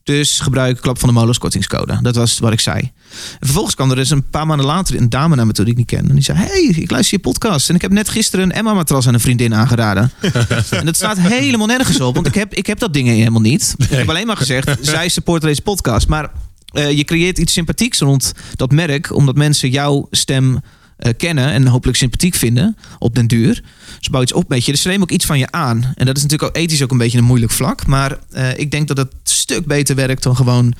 Dus 0.04 0.40
gebruik 0.40 0.82
Klap 0.82 1.00
van 1.00 1.10
de 1.10 1.16
Molens 1.16 1.38
kortingscode. 1.38 2.00
Dat 2.02 2.16
was 2.16 2.40
wat 2.40 2.52
ik 2.52 2.60
zei. 2.60 2.80
En 2.80 2.92
vervolgens 3.40 3.76
kwam 3.76 3.90
er 3.90 3.96
dus 3.96 4.10
een 4.10 4.30
paar 4.30 4.48
maanden 4.48 4.66
later 4.66 4.96
een 4.96 5.10
dame 5.10 5.36
naar 5.36 5.46
me 5.46 5.52
toe 5.52 5.66
die 5.66 5.74
ik 5.74 5.80
niet 5.80 5.90
kende. 5.90 6.10
En 6.10 6.16
die 6.16 6.24
zei, 6.24 6.38
hey, 6.38 6.62
ik 6.62 6.92
luister 6.92 7.18
je 7.18 7.24
podcast. 7.24 7.70
En 7.70 7.76
ik 7.76 7.82
heb 7.82 7.92
net 7.92 8.10
gisteren 8.10 8.46
een 8.46 8.52
Emma-matras 8.52 9.08
aan 9.08 9.14
een 9.14 9.20
vriendin 9.20 9.56
aangeraden. 9.56 10.12
en 10.70 10.86
dat 10.86 10.96
staat 10.96 11.20
helemaal 11.20 11.68
nergens 11.68 12.02
op. 12.02 12.16
Want 12.16 12.28
ik 12.28 12.36
heb, 12.36 12.54
ik 12.54 12.66
heb 12.66 12.80
dat 12.80 12.94
ding 12.94 13.08
helemaal 13.08 13.42
niet. 13.42 13.76
Ik 13.78 13.90
heb 13.90 14.10
alleen 14.10 14.28
maar 14.28 14.38
gezegd, 14.38 14.78
zij 14.82 15.10
support 15.10 15.42
deze 15.42 15.62
podcast. 15.62 16.08
Maar 16.08 16.30
eh, 16.74 16.92
je 16.92 17.04
creëert 17.04 17.38
iets 17.38 17.54
sympathieks 17.54 18.00
rond 18.00 18.34
dat 18.56 18.72
merk. 18.72 19.16
Omdat 19.16 19.36
mensen 19.36 19.70
jouw 19.70 20.08
stem 20.12 20.62
eh, 21.04 21.14
kennen 21.18 21.52
en 21.52 21.68
hopelijk 21.68 21.98
sympathiek 21.98 22.36
vinden 22.36 22.78
op 23.00 23.16
den 23.16 23.28
duur. 23.28 23.64
Ze 24.00 24.10
bouwen 24.10 24.30
iets 24.30 24.34
op 24.34 24.50
met 24.50 24.66
je. 24.66 24.72
Dus 24.72 24.82
ze 24.82 24.88
nemen 24.88 25.04
ook 25.04 25.12
iets 25.12 25.26
van 25.26 25.40
je 25.40 25.52
aan. 25.52 25.94
En 25.96 26.06
dat 26.06 26.18
is 26.18 26.22
natuurlijk 26.24 26.50
ook 26.50 26.64
ethisch 26.64 26.84
ook 26.84 26.92
een 26.92 26.98
beetje 26.98 27.18
een 27.18 27.24
moeilijk 27.24 27.52
vlak. 27.52 27.86
Maar 27.86 28.20
eh, 28.32 28.58
ik 28.58 28.72
denk 28.72 28.88
dat 28.88 28.98
het 28.98 29.12
een 29.12 29.20
stuk 29.24 29.66
beter 29.66 29.96
werkt 29.96 30.24
dan 30.24 30.36
gewoon 30.36 30.74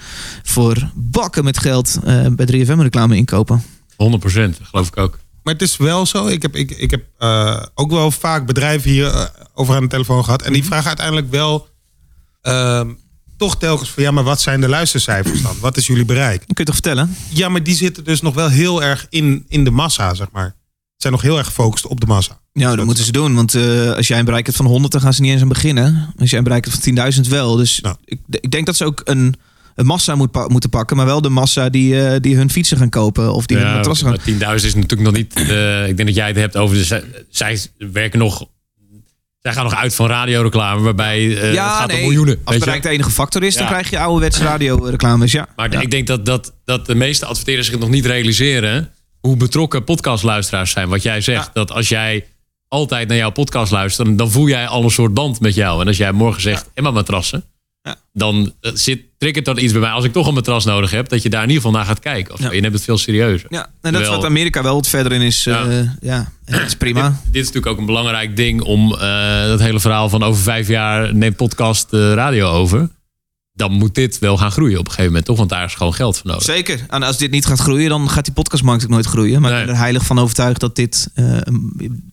voor 0.44 0.90
bakken 0.96 1.44
met 1.44 1.60
geld 1.60 2.00
eh, 2.04 2.26
bij 2.28 2.66
3FM 2.66 2.80
reclame 2.80 3.16
inkopen. 3.16 3.64
100%, 3.92 3.96
geloof 4.62 4.88
ik 4.88 4.98
ook. 4.98 5.20
Maar 5.44 5.54
het 5.54 5.62
is 5.62 5.78
wel 5.78 6.06
zo. 6.06 6.28
Ik 6.28 6.42
heb, 6.42 6.56
ik, 6.56 6.72
ik 6.72 6.92
heb 6.92 7.04
eh, 7.18 7.64
ook 7.74 7.92
wel 7.92 8.12
vaak 8.12 8.46
bedrijven 8.46 8.90
hier 8.92 9.32
over 9.54 9.76
aan 9.76 9.82
de 9.82 9.88
telefoon 9.88 10.24
gehad. 10.24 10.42
En 10.42 10.54
die 10.54 10.64
vragen 10.64 10.88
uiteindelijk 10.88 11.32
wel 11.32 11.68
ehm, 12.42 12.90
toch 13.44 13.58
telkens 13.58 13.90
van... 13.90 14.04
ja, 14.04 14.12
maar 14.12 14.24
wat 14.24 14.42
zijn 14.42 14.62
de 14.62 14.68
luistercijfers 14.70 15.42
dan? 15.42 15.56
Wat 15.60 15.78
is 15.78 15.88
jullie 15.88 16.06
bereik? 16.06 16.38
Dat 16.38 16.46
kun 16.48 16.56
je 16.58 16.64
toch 16.64 16.74
vertellen? 16.74 17.16
Ja, 17.30 17.50
maar 17.50 17.64
die 17.64 17.76
zitten 17.76 18.04
dus 18.04 18.22
nog 18.22 18.34
wel 18.34 18.50
heel 18.50 18.84
erg 18.84 19.06
in, 19.10 19.46
in 19.48 19.64
de 19.64 19.72
massa, 19.72 20.14
zeg 20.14 20.28
maar. 20.32 20.56
Ze 20.96 21.10
zijn 21.10 21.14
nog 21.14 21.22
heel 21.22 21.38
erg 21.38 21.48
gefocust 21.48 21.88
op 21.88 22.00
de 22.00 22.06
massa. 22.06 22.40
Ja, 22.54 22.76
dat 22.76 22.86
moeten 22.86 23.04
ze 23.04 23.12
doen. 23.12 23.36
Want 23.36 23.56
eh, 23.56 23.94
als 23.94 24.08
jij 24.08 24.20
een 24.20 24.26
bereik 24.26 24.46
hebt 24.46 24.58
van 24.58 24.66
100, 24.66 24.92
dan 24.92 25.02
gaan 25.02 25.14
ze 25.14 25.22
niet 25.22 25.32
eens 25.32 25.42
aan 25.42 25.48
beginnen. 25.48 26.14
Als 26.20 26.30
jij 26.30 26.38
een 26.38 26.44
bereik 26.44 26.66
hebt 26.66 26.84
van 26.84 27.12
10.000 27.24 27.30
wel. 27.30 27.56
Dus 27.56 27.80
Ja. 27.84 27.98
ik, 28.06 28.20
ik 28.30 28.52
denk 28.52 28.66
dat 28.66 28.76
ze 28.76 28.86
ook 28.86 29.02
een, 29.06 29.36
een 29.76 29.86
massa 29.86 30.16
moet 30.16 30.32
pa- 30.32 30.48
moeten 30.48 30.70
pakken. 30.70 30.98
Maar 30.98 31.06
wel 31.06 31.22
de 31.22 31.30
massa 31.30 31.70
die, 31.70 32.02
eh, 32.08 32.20
die 32.22 32.36
hun 32.36 32.50
fietsen 32.52 32.78
gaan 32.78 32.90
kopen. 32.90 33.34
Of 33.34 33.46
die 33.46 33.58
hun 33.58 33.74
matrassen 33.74 34.08
gaan... 34.08 34.40
maar 34.40 34.56
10.000 34.60 34.66
is 34.66 34.76
natuurlijk 34.76 35.02
nog 35.02 35.14
niet. 35.14 35.34
eh, 35.36 35.88
ik 35.88 35.96
denk 35.98 36.08
dat 36.10 36.18
jij 36.18 36.28
het 36.28 36.36
hebt 36.36 36.58
over. 36.58 36.76
De, 36.78 36.84
zij, 36.84 37.04
zij 37.30 37.60
werken 37.92 38.20
nog. 38.20 38.46
Zij 39.44 39.54
gaan 39.54 39.64
nog 39.64 39.76
uit 39.76 39.96
van 39.96 40.08
radioreclame, 40.08 40.82
waarbij 40.82 41.38
eh, 41.38 41.48
het 41.48 41.58
gaat 41.58 41.94
om 41.94 42.00
miljoenen. 42.00 42.42
Als 42.44 42.58
bereik 42.58 42.84
de 42.84 42.90
enige 42.90 43.10
factor 43.10 43.44
is, 43.44 43.56
dan 43.56 43.68
krijg 43.68 43.90
je 43.90 44.00
ouderwetse 44.00 44.44
radioreclames. 44.44 45.32
Ja. 45.32 45.48
Maar 45.56 45.72
ja. 45.72 45.80
ik 45.80 45.92
denk 45.92 46.08
dat, 46.08 46.26
dat, 46.26 46.54
dat 46.66 46.86
de 46.86 46.96
meeste 46.96 47.26
adverteerders 47.26 47.68
zich 47.68 47.80
nog 47.80 47.90
niet 47.90 48.06
realiseren 48.06 48.92
hoe 49.20 49.38
betrokken 49.38 49.84
podcastluisteraars 49.84 50.72
zijn. 50.72 50.90
Wat 50.90 51.04
jij 51.04 51.22
zegt, 51.22 51.50
dat 51.54 51.72
als 51.72 51.90
jij 51.90 52.28
altijd 52.68 53.08
naar 53.08 53.18
jouw 53.18 53.32
podcast 53.32 53.72
luistert, 53.72 54.08
dan, 54.08 54.18
dan 54.18 54.32
voel 54.32 54.48
jij 54.48 54.68
al 54.68 54.84
een 54.84 54.92
soort 54.92 55.14
band 55.14 55.40
met 55.40 55.56
jou. 55.56 55.82
En 55.82 55.88
als 55.88 55.98
jij 55.98 56.12
morgen 56.12 56.42
zegt, 56.42 56.70
Emma 56.74 56.92
matrassen, 56.92 57.44
dan 58.14 58.54
eh, 58.62 58.72
zit, 58.74 59.02
triggert 59.24 59.46
dat 59.46 59.60
iets 59.60 59.72
bij 59.72 59.82
mij. 59.82 59.92
Als 59.92 60.06
ik 60.06 60.12
toch 60.12 60.28
een 60.28 60.34
matras 60.34 60.66
nodig 60.66 60.92
heb, 60.92 61.10
dat 61.10 61.24
je 61.24 61.30
daar 61.30 61.44
in 61.44 61.50
ieder 61.50 61.64
geval 61.64 61.78
naar 61.78 61.88
gaat 61.88 62.00
kijken. 62.00 62.34
Of. 62.34 62.40
Ja. 62.40 62.52
Je 62.52 62.62
neemt 62.62 62.74
het 62.74 62.84
veel 62.84 62.98
serieuzer. 62.98 63.48
Ja, 63.50 63.68
en 63.82 63.94
dat 63.94 64.02
is 64.02 64.08
wat 64.08 64.26
Amerika 64.26 64.64
wel 64.64 64.76
wat 64.76 64.88
verder 64.88 65.12
in 65.12 65.22
is. 65.22 65.44
Ja. 65.44 65.66
eh, 65.66 65.90
ja, 66.02 66.32
dat 66.46 66.62
is 66.62 66.76
prima. 66.76 67.10
Dit, 67.10 67.18
dit 67.26 67.42
is 67.42 67.48
natuurlijk 67.48 67.68
ook 67.68 67.78
een 67.78 67.86
belangrijk 67.86 68.36
ding 68.36 68.62
om 68.62 68.94
eh, 68.94 69.46
dat 69.46 69.60
hele 69.60 69.80
verhaal 69.80 70.10
van 70.10 70.24
over 70.24 70.42
vijf 70.42 70.68
jaar 70.68 71.16
neemt 71.16 71.36
podcast 71.36 71.90
de 71.90 72.14
radio 72.14 72.50
over. 72.50 72.90
Dan 73.54 73.72
moet 73.72 73.96
dit 73.96 74.20
wel 74.20 74.38
gaan 74.38 74.52
groeien 74.52 74.80
op 74.80 74.86
een 74.86 74.92
gegeven 74.92 75.10
moment, 75.10 75.26
toch? 75.26 75.38
Want 75.38 75.50
daar 75.50 75.66
is 75.66 75.74
gewoon 75.74 75.94
geld 75.94 76.18
voor 76.18 76.30
nodig. 76.30 76.44
Zeker. 76.44 76.86
En 76.90 77.04
als 77.04 77.18
dit 77.18 77.32
niet 77.32 77.46
gaat 77.46 77.60
groeien, 77.60 77.90
dan 77.90 78.10
gaat 78.10 78.26
die 78.26 78.34
podcastmarkt 78.34 78.84
ook 78.84 78.90
nooit 78.90 79.06
groeien. 79.06 79.42
Maar 79.42 79.52
ik 79.52 79.66
ben 79.66 79.76
er 79.76 79.82
heilig 79.82 80.06
van 80.06 80.20
overtuigd 80.20 80.60
dat 80.60 80.76
dit 80.76 81.10
eh, 81.14 81.38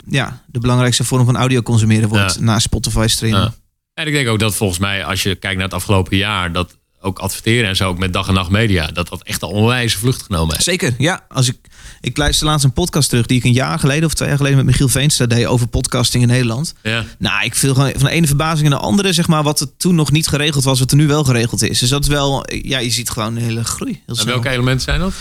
ja, 0.07 0.43
de 0.47 0.59
belangrijkste 0.59 1.03
vorm 1.03 1.25
van 1.25 1.37
audio 1.37 1.61
consumeren 1.61 2.09
wordt. 2.09 2.39
Na 2.39 2.59
Spotify 2.59 3.05
streamen. 3.07 3.39
Ja. 3.39 3.53
En 3.93 4.07
ik 4.07 4.13
denk 4.13 4.27
ook 4.27 4.39
dat 4.39 4.55
volgens 4.55 4.79
mij, 4.79 5.05
als 5.05 5.23
je 5.23 5.35
kijkt 5.35 5.55
naar 5.55 5.65
het 5.65 5.75
afgelopen 5.75 6.17
jaar, 6.17 6.51
dat 6.51 6.77
ook 7.01 7.19
adverteren 7.19 7.69
en 7.69 7.75
zo, 7.75 7.87
ook 7.87 7.97
met 7.97 8.13
dag 8.13 8.27
en 8.27 8.33
nacht 8.33 8.49
media, 8.49 8.87
dat 8.87 9.09
dat 9.09 9.23
echt 9.23 9.41
een 9.41 9.47
onwijze 9.47 9.97
vlucht 9.97 10.21
genomen 10.21 10.51
heeft. 10.53 10.63
Zeker, 10.63 10.93
ja. 10.97 11.25
Als 11.29 11.47
ik, 11.47 11.57
ik 12.01 12.17
luister 12.17 12.47
laatst 12.47 12.65
een 12.65 12.73
podcast 12.73 13.09
terug 13.09 13.25
die 13.25 13.37
ik 13.37 13.43
een 13.43 13.53
jaar 13.53 13.79
geleden 13.79 14.05
of 14.05 14.13
twee 14.13 14.27
jaar 14.27 14.37
geleden 14.37 14.57
met 14.57 14.67
Michiel 14.67 14.87
Veenstra 14.87 15.25
deed 15.25 15.45
over 15.45 15.67
podcasting 15.67 16.23
in 16.23 16.29
Nederland. 16.29 16.73
Ja. 16.83 17.05
Nou, 17.17 17.45
ik 17.45 17.55
viel 17.55 17.73
gewoon 17.73 17.91
van 17.91 18.03
de 18.03 18.11
ene 18.11 18.27
verbazing 18.27 18.63
in 18.63 18.69
de 18.69 18.77
andere, 18.77 19.13
zeg 19.13 19.27
maar, 19.27 19.43
wat 19.43 19.59
er 19.59 19.67
toen 19.77 19.95
nog 19.95 20.11
niet 20.11 20.27
geregeld 20.27 20.63
was, 20.63 20.79
wat 20.79 20.91
er 20.91 20.97
nu 20.97 21.07
wel 21.07 21.23
geregeld 21.23 21.61
is. 21.61 21.79
Dus 21.79 21.89
dat 21.89 22.01
is 22.01 22.07
wel, 22.07 22.45
ja, 22.63 22.79
je 22.79 22.89
ziet 22.89 23.09
gewoon 23.09 23.35
een 23.35 23.43
hele 23.43 23.63
groei. 23.63 24.01
Heel 24.05 24.15
En 24.15 24.25
welke 24.25 24.49
elementen 24.49 24.81
zijn 24.81 24.99
dat? 24.99 25.13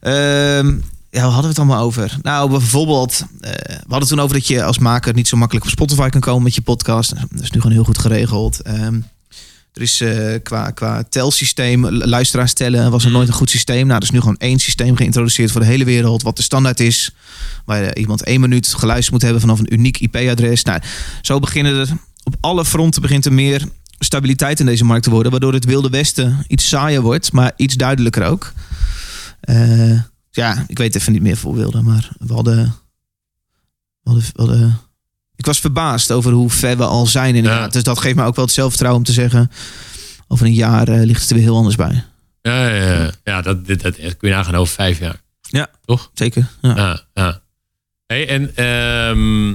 Ehm, 0.00 0.74
ja, 1.10 1.22
waar 1.22 1.30
hadden 1.30 1.42
we 1.42 1.48
het 1.48 1.58
allemaal 1.58 1.84
over? 1.84 2.16
Nou, 2.22 2.50
bijvoorbeeld, 2.50 3.24
eh, 3.40 3.50
we 3.52 3.74
hadden 3.78 3.98
het 3.98 4.08
toen 4.08 4.20
over 4.20 4.36
dat 4.36 4.46
je 4.46 4.64
als 4.64 4.78
maker 4.78 5.14
niet 5.14 5.28
zo 5.28 5.36
makkelijk 5.36 5.66
op 5.66 5.72
Spotify 5.72 6.08
kan 6.08 6.20
komen 6.20 6.42
met 6.42 6.54
je 6.54 6.62
podcast. 6.62 7.14
Dat 7.30 7.42
is 7.42 7.50
nu 7.50 7.60
gewoon 7.60 7.76
heel 7.76 7.84
goed 7.84 7.98
geregeld. 7.98 8.60
Ehm, 8.60 9.00
er 9.72 9.82
is 9.82 10.00
eh, 10.00 10.34
qua, 10.42 10.70
qua 10.70 11.02
telsysteem, 11.02 11.86
lu- 11.88 12.04
luisteraars 12.06 12.52
tellen, 12.52 12.90
was 12.90 13.04
er 13.04 13.10
nooit 13.10 13.28
een 13.28 13.34
goed 13.34 13.50
systeem. 13.50 13.86
Nou, 13.86 13.96
er 13.98 14.02
is 14.02 14.10
nu 14.10 14.20
gewoon 14.20 14.36
één 14.36 14.58
systeem 14.58 14.96
geïntroduceerd 14.96 15.50
voor 15.50 15.60
de 15.60 15.66
hele 15.66 15.84
wereld, 15.84 16.22
wat 16.22 16.36
de 16.36 16.42
standaard 16.42 16.80
is. 16.80 17.10
Waar 17.64 17.82
eh, 17.82 18.00
iemand 18.02 18.22
één 18.22 18.40
minuut 18.40 18.66
geluisterd 18.74 19.12
moet 19.12 19.22
hebben 19.22 19.40
vanaf 19.40 19.58
een 19.58 19.72
uniek 19.72 19.98
IP-adres. 19.98 20.62
Nou, 20.62 20.80
zo 21.22 21.38
beginnen 21.38 21.74
er 21.80 21.88
op 22.24 22.36
alle 22.40 22.64
fronten 22.64 23.02
begint 23.02 23.24
er 23.24 23.32
meer 23.32 23.64
stabiliteit 23.98 24.60
in 24.60 24.66
deze 24.66 24.84
markt 24.84 25.04
te 25.04 25.10
worden, 25.10 25.30
waardoor 25.30 25.52
het 25.52 25.64
Wilde 25.64 25.88
Westen 25.90 26.44
iets 26.48 26.68
saaier 26.68 27.00
wordt, 27.02 27.32
maar 27.32 27.52
iets 27.56 27.74
duidelijker 27.74 28.24
ook. 28.24 28.52
Eh, 29.40 30.00
ja, 30.30 30.64
ik 30.66 30.78
weet 30.78 30.94
even 30.96 31.12
niet 31.12 31.22
meer 31.22 31.36
voorbeelden, 31.36 31.84
maar 31.84 32.10
we 32.18 32.32
hadden, 32.34 32.56
we 34.02 34.10
hadden, 34.10 34.22
we 34.34 34.40
hadden- 34.42 34.80
ik 35.36 35.46
was 35.46 35.60
verbaasd 35.60 36.10
over 36.10 36.32
hoe 36.32 36.50
ver 36.50 36.76
we 36.76 36.84
al 36.84 37.06
zijn 37.06 37.34
inderdaad. 37.34 37.64
Ja. 37.64 37.68
Dus 37.68 37.82
dat 37.82 38.00
geeft 38.00 38.16
me 38.16 38.24
ook 38.24 38.36
wel 38.36 38.44
het 38.44 38.54
zelfvertrouwen 38.54 39.00
om 39.00 39.06
te 39.06 39.12
zeggen, 39.12 39.50
over 40.28 40.46
een 40.46 40.54
jaar 40.54 40.88
eh, 40.88 41.02
ligt 41.02 41.20
het 41.20 41.30
er 41.30 41.36
weer 41.36 41.44
heel 41.44 41.56
anders 41.56 41.76
bij. 41.76 42.04
Ja, 42.42 42.68
ja, 42.68 42.94
ja. 42.94 43.10
ja 43.24 43.42
dat, 43.42 43.66
dit, 43.66 43.82
dat 43.82 43.96
kun 43.96 44.28
je 44.28 44.34
nagaan 44.34 44.54
over 44.54 44.74
vijf 44.74 44.98
jaar. 44.98 45.20
Zeker. 46.14 46.46
Ja. 46.60 46.76
Ja, 46.76 47.00
ja. 47.14 47.40
Hey, 48.06 48.28
en 48.28 48.56
ehm, 48.56 49.50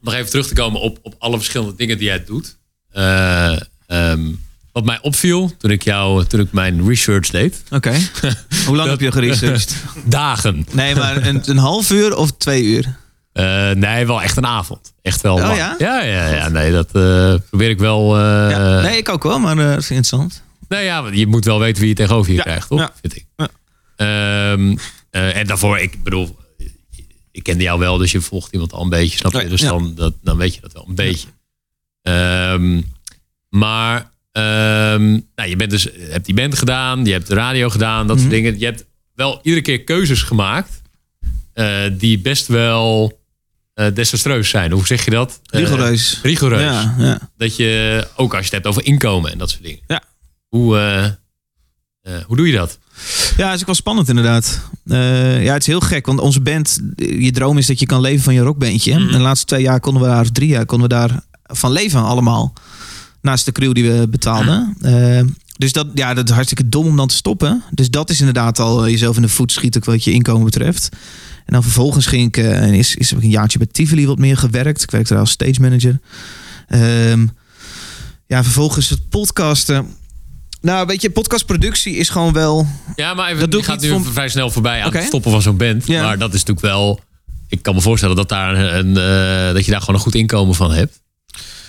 nog 0.00 0.14
even 0.14 0.30
terug 0.30 0.46
te 0.46 0.54
komen 0.54 0.80
op, 0.80 0.98
op 1.02 1.14
alle 1.18 1.36
verschillende 1.36 1.74
dingen 1.74 1.98
die 1.98 2.06
jij 2.06 2.24
doet. 2.24 2.56
Eh, 2.90 3.60
ehm, 3.86 4.30
wat 4.72 4.84
mij 4.84 4.98
opviel 5.00 5.56
toen 5.58 5.70
ik 5.70 5.82
jou, 5.82 6.24
toen 6.24 6.40
ik 6.40 6.52
mijn 6.52 6.88
research 6.88 7.30
deed. 7.30 7.62
Oké. 7.70 7.92
Hoe 8.66 8.76
lang 8.76 8.90
heb 8.90 9.00
je 9.00 9.12
geresearched? 9.12 9.76
Dagen. 10.04 10.66
Nee, 10.72 10.94
maar 10.94 11.26
een, 11.26 11.42
een 11.44 11.58
half 11.58 11.90
uur 11.90 12.16
of 12.16 12.32
twee 12.36 12.62
uur? 12.62 12.96
Eh, 13.32 13.70
nee, 13.70 14.06
wel 14.06 14.22
echt 14.22 14.36
een 14.36 14.46
avond. 14.46 14.92
Echt 15.02 15.20
wel. 15.20 15.34
Oh, 15.34 15.40
lang. 15.40 15.56
ja? 15.56 15.74
Ja, 15.78 16.02
ja, 16.02 16.28
ja. 16.28 16.48
Nee, 16.48 16.72
dat 16.72 16.86
eh, 16.92 17.34
probeer 17.48 17.70
ik 17.70 17.78
wel. 17.78 18.16
eh, 18.18 18.50
ja. 18.50 18.80
Nee, 18.80 18.96
ik 18.96 19.08
ook 19.08 19.22
wel, 19.22 19.38
maar 19.38 19.56
dat 19.56 19.64
vind 19.66 19.84
ik 19.84 19.90
interessant. 19.96 20.42
Nou 20.68 20.82
ja, 20.84 21.08
je 21.12 21.26
moet 21.26 21.44
wel 21.44 21.58
weten 21.58 21.80
wie 21.80 21.88
je 21.88 21.94
tegenover 21.96 22.30
je 22.30 22.36
Ja, 22.36 22.42
krijgt, 22.42 22.68
toch? 22.68 22.78
ja, 22.78 22.92
Vind 23.00 23.16
ik. 23.16 23.26
Ehm, 23.96 24.76
eh, 25.10 25.36
en 25.36 25.46
daarvoor, 25.46 25.78
ik 25.78 26.02
bedoel, 26.02 26.36
ik 27.30 27.42
kende 27.42 27.62
jou 27.62 27.78
wel, 27.78 27.96
dus 27.98 28.12
je 28.12 28.20
volgt 28.20 28.52
iemand 28.52 28.72
al 28.72 28.82
een 28.82 28.88
beetje, 28.88 29.16
snap 29.18 29.32
je? 29.32 29.48
Dus 29.48 29.60
dan, 29.60 29.92
dat, 29.94 30.14
dan 30.22 30.36
weet 30.36 30.54
je 30.54 30.60
dat 30.60 30.72
wel 30.72 30.84
een 30.88 30.94
beetje. 30.94 31.28
Ehm, 32.02 32.80
maar 33.48 34.10
ehm, 34.32 35.10
nou, 35.34 35.48
je 35.48 35.56
bent 35.56 35.70
dus, 35.70 35.82
je 35.82 36.08
hebt 36.10 36.24
die 36.26 36.34
band 36.34 36.58
gedaan, 36.58 37.04
je 37.04 37.12
hebt 37.12 37.26
de 37.28 37.34
radio 37.34 37.68
gedaan, 37.68 38.06
dat 38.06 38.16
Mhm. 38.16 38.24
soort 38.24 38.34
dingen. 38.36 38.58
Je 38.58 38.64
hebt 38.64 38.84
wel 39.14 39.40
iedere 39.42 39.62
keer 39.62 39.84
keuzes 39.84 40.22
gemaakt 40.22 40.80
die 41.92 42.18
best 42.18 42.46
wel 42.46 43.20
eh, 43.74 43.86
desastreus 43.94 44.48
zijn. 44.48 44.72
Hoe 44.72 44.86
zeg 44.86 45.04
je 45.04 45.10
dat? 45.10 45.40
Eh, 45.46 45.60
Rigoureus. 45.60 46.18
rigoureus. 46.22 46.60
Ja, 46.60 46.94
ja. 46.98 47.18
Dat 47.36 47.56
je, 47.56 48.06
ook 48.16 48.34
als 48.34 48.38
je 48.38 48.44
het 48.44 48.52
hebt 48.52 48.66
over 48.66 48.84
inkomen 48.84 49.32
en 49.32 49.38
dat 49.38 49.50
soort 49.50 49.62
dingen. 49.62 49.80
Ja. 49.86 50.02
Hoe, 50.48 50.78
eh, 52.02 52.12
hoe 52.26 52.36
doe 52.36 52.46
je 52.46 52.56
dat? 52.56 52.78
Ja, 53.36 53.46
het 53.46 53.54
is 53.54 53.60
ook 53.60 53.66
wel 53.66 53.74
spannend 53.74 54.08
inderdaad. 54.08 54.60
Ja, 54.84 55.52
het 55.52 55.60
is 55.60 55.66
heel 55.66 55.80
gek, 55.80 56.06
want 56.06 56.20
onze 56.20 56.40
band, 56.40 56.80
je 56.96 57.30
droom 57.30 57.58
is 57.58 57.66
dat 57.66 57.78
je 57.78 57.86
kan 57.86 58.00
leven 58.00 58.22
van 58.22 58.34
je 58.34 58.40
rockbandje. 58.40 58.94
Mhm. 58.94 59.06
En 59.06 59.12
de 59.12 59.18
laatste 59.18 59.46
twee 59.46 59.62
jaar 59.62 59.80
konden 59.80 60.02
we 60.02 60.08
daar, 60.08 60.20
of 60.20 60.30
drie 60.30 60.48
jaar 60.48 60.66
konden 60.66 60.88
we 60.88 60.94
daar 60.94 61.20
van 61.42 61.72
leven 61.72 62.02
allemaal. 62.02 62.52
Naast 63.20 63.44
de 63.44 63.52
crew 63.52 63.72
die 63.72 63.90
we 63.90 64.08
betaalden. 64.08 64.76
Dus 65.56 65.72
dat, 65.72 65.86
ja, 65.94 66.14
dat 66.14 66.28
is 66.28 66.34
hartstikke 66.34 66.68
dom 66.68 66.86
om 66.86 66.96
dan 66.96 67.08
te 67.08 67.14
stoppen. 67.14 67.62
Dus 67.70 67.90
dat 67.90 68.10
is 68.10 68.18
inderdaad 68.18 68.58
al 68.58 68.88
jezelf 68.88 69.16
in 69.16 69.22
de 69.22 69.28
voet 69.28 69.52
schieten 69.52 69.84
wat 69.84 70.04
je 70.04 70.12
inkomen 70.12 70.44
betreft. 70.44 70.88
En 71.46 71.52
dan 71.52 71.62
vervolgens 71.62 72.06
ging 72.06 72.26
ik, 72.28 72.36
eh, 72.36 72.62
en 72.62 72.74
is, 72.74 72.94
is 72.96 73.08
heb 73.10 73.18
ik 73.18 73.24
een 73.24 73.30
jaartje 73.30 73.58
bij 73.58 73.66
Tivoli 73.72 74.06
wat 74.06 74.18
meer 74.18 74.36
gewerkt. 74.36 74.82
Ik 74.82 74.90
werkte 74.90 75.12
daar 75.12 75.22
als 75.22 75.30
stage 75.30 75.60
manager. 75.60 76.00
Ehm, 76.68 77.26
ja, 78.26 78.42
vervolgens 78.42 78.88
het 78.88 79.08
podcasten 79.08 79.86
Nou, 80.60 80.86
weet 80.86 81.02
je, 81.02 81.10
podcastproductie 81.10 81.96
is 81.96 82.08
gewoon 82.08 82.32
wel... 82.32 82.66
Ja, 82.96 83.14
maar 83.14 83.26
even, 83.28 83.40
Dat 83.40 83.50
doe 83.50 83.62
gaat 83.62 83.80
nu 83.80 84.00
vrij 84.04 84.28
snel 84.28 84.50
voorbij 84.50 84.82
aan 84.82 84.92
het 84.94 85.04
stoppen 85.04 85.30
van 85.30 85.42
zo'n 85.42 85.56
band. 85.56 85.86
Ja. 85.86 86.02
Maar 86.02 86.18
dat 86.18 86.34
is 86.34 86.44
natuurlijk 86.44 86.66
wel... 86.66 87.00
Ik 87.48 87.62
kan 87.62 87.74
me 87.74 87.80
voorstellen 87.80 88.16
dat, 88.16 88.28
daar 88.28 88.74
een, 88.74 88.96
eh, 88.96 89.54
dat 89.54 89.64
je 89.64 89.70
daar 89.70 89.80
gewoon 89.80 89.94
een 89.94 90.00
goed 90.00 90.14
inkomen 90.14 90.54
van 90.54 90.72
hebt. 90.72 91.00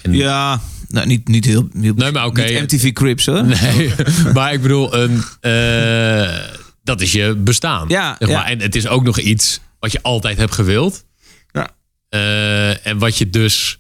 En- 0.02 0.14
Ja, 0.14 0.62
nou, 0.90 1.08
niet, 1.08 1.28
niet 1.28 1.46
heel... 1.46 1.68
heel 1.80 1.94
Nee, 1.96 2.12
maar 2.12 2.26
oké. 2.26 2.62
MTV 2.62 2.92
Crips, 2.92 3.26
hoor. 3.26 3.46
Nee, 3.46 3.94
maar 4.34 4.54
ik 4.54 4.62
bedoel, 4.62 4.96
een, 4.96 5.24
eh, 5.42 6.38
dat 6.84 7.02
is 7.02 7.12
je 7.12 7.36
bestaan. 7.36 7.88
Ja, 7.88 8.16
zeg 8.20 8.30
ja. 8.30 8.48
En 8.48 8.62
het 8.62 8.76
is 8.76 8.88
ook 8.88 9.04
nog 9.04 9.20
iets 9.20 9.60
wat 9.80 9.92
je 9.92 10.02
altijd 10.02 10.38
hebt 10.38 10.54
gewild. 10.54 11.06
Ja. 11.52 11.70
Eh, 12.10 12.88
en 12.88 12.98
wat 12.98 13.18
je 13.18 13.30
dus, 13.30 13.80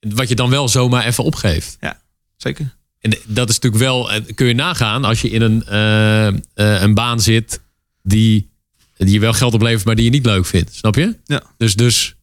wat 0.00 0.28
je 0.28 0.34
dan 0.34 0.50
wel 0.50 0.68
zomaar 0.68 1.04
even 1.04 1.24
opgeeft. 1.24 1.78
Zeker. 2.36 2.74
En 3.00 3.10
dat 3.24 3.48
is 3.48 3.54
natuurlijk 3.54 3.82
wel, 3.82 4.12
eh, 4.12 4.34
kun 4.34 4.46
je 4.46 4.54
nagaan 4.54 5.04
als 5.04 5.20
je 5.20 5.30
in 5.30 5.42
een, 5.42 5.64
eh, 6.54 6.80
een 6.82 6.94
baan 6.94 7.20
zit 7.20 7.60
die, 8.02 8.50
die 8.96 9.12
je 9.12 9.20
wel 9.20 9.32
geld 9.32 9.54
oplevert, 9.54 9.84
maar 9.84 9.94
die 9.94 10.04
je 10.04 10.10
niet 10.10 10.26
leuk 10.26 10.46
vindt. 10.46 10.74
Snap 10.74 10.94
je? 10.94 11.16
Ja. 11.24 11.42
Dus, 11.56 11.74
dus 11.74 12.14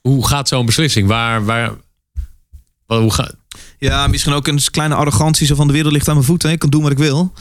hoe 0.00 0.26
gaat 0.26 0.48
zo'n 0.48 0.66
beslissing? 0.66 1.08
Waar, 1.08 1.44
waar, 1.44 1.74
wat, 2.86 3.00
hoe 3.00 3.12
gaat, 3.12 3.34
Ja, 3.78 4.06
misschien 4.06 4.32
ook 4.32 4.46
een 4.46 4.60
kleine 4.70 4.94
arrogantie 4.94 5.46
zo 5.46 5.54
van 5.54 5.66
de 5.66 5.72
wereld 5.72 5.92
ligt 5.92 6.08
aan 6.08 6.14
mijn 6.14 6.26
voeten. 6.26 6.50
Ik 6.50 6.58
kan 6.58 6.70
doen 6.70 6.82
wat 6.82 6.92
ik 6.92 6.98
wil. 6.98 7.32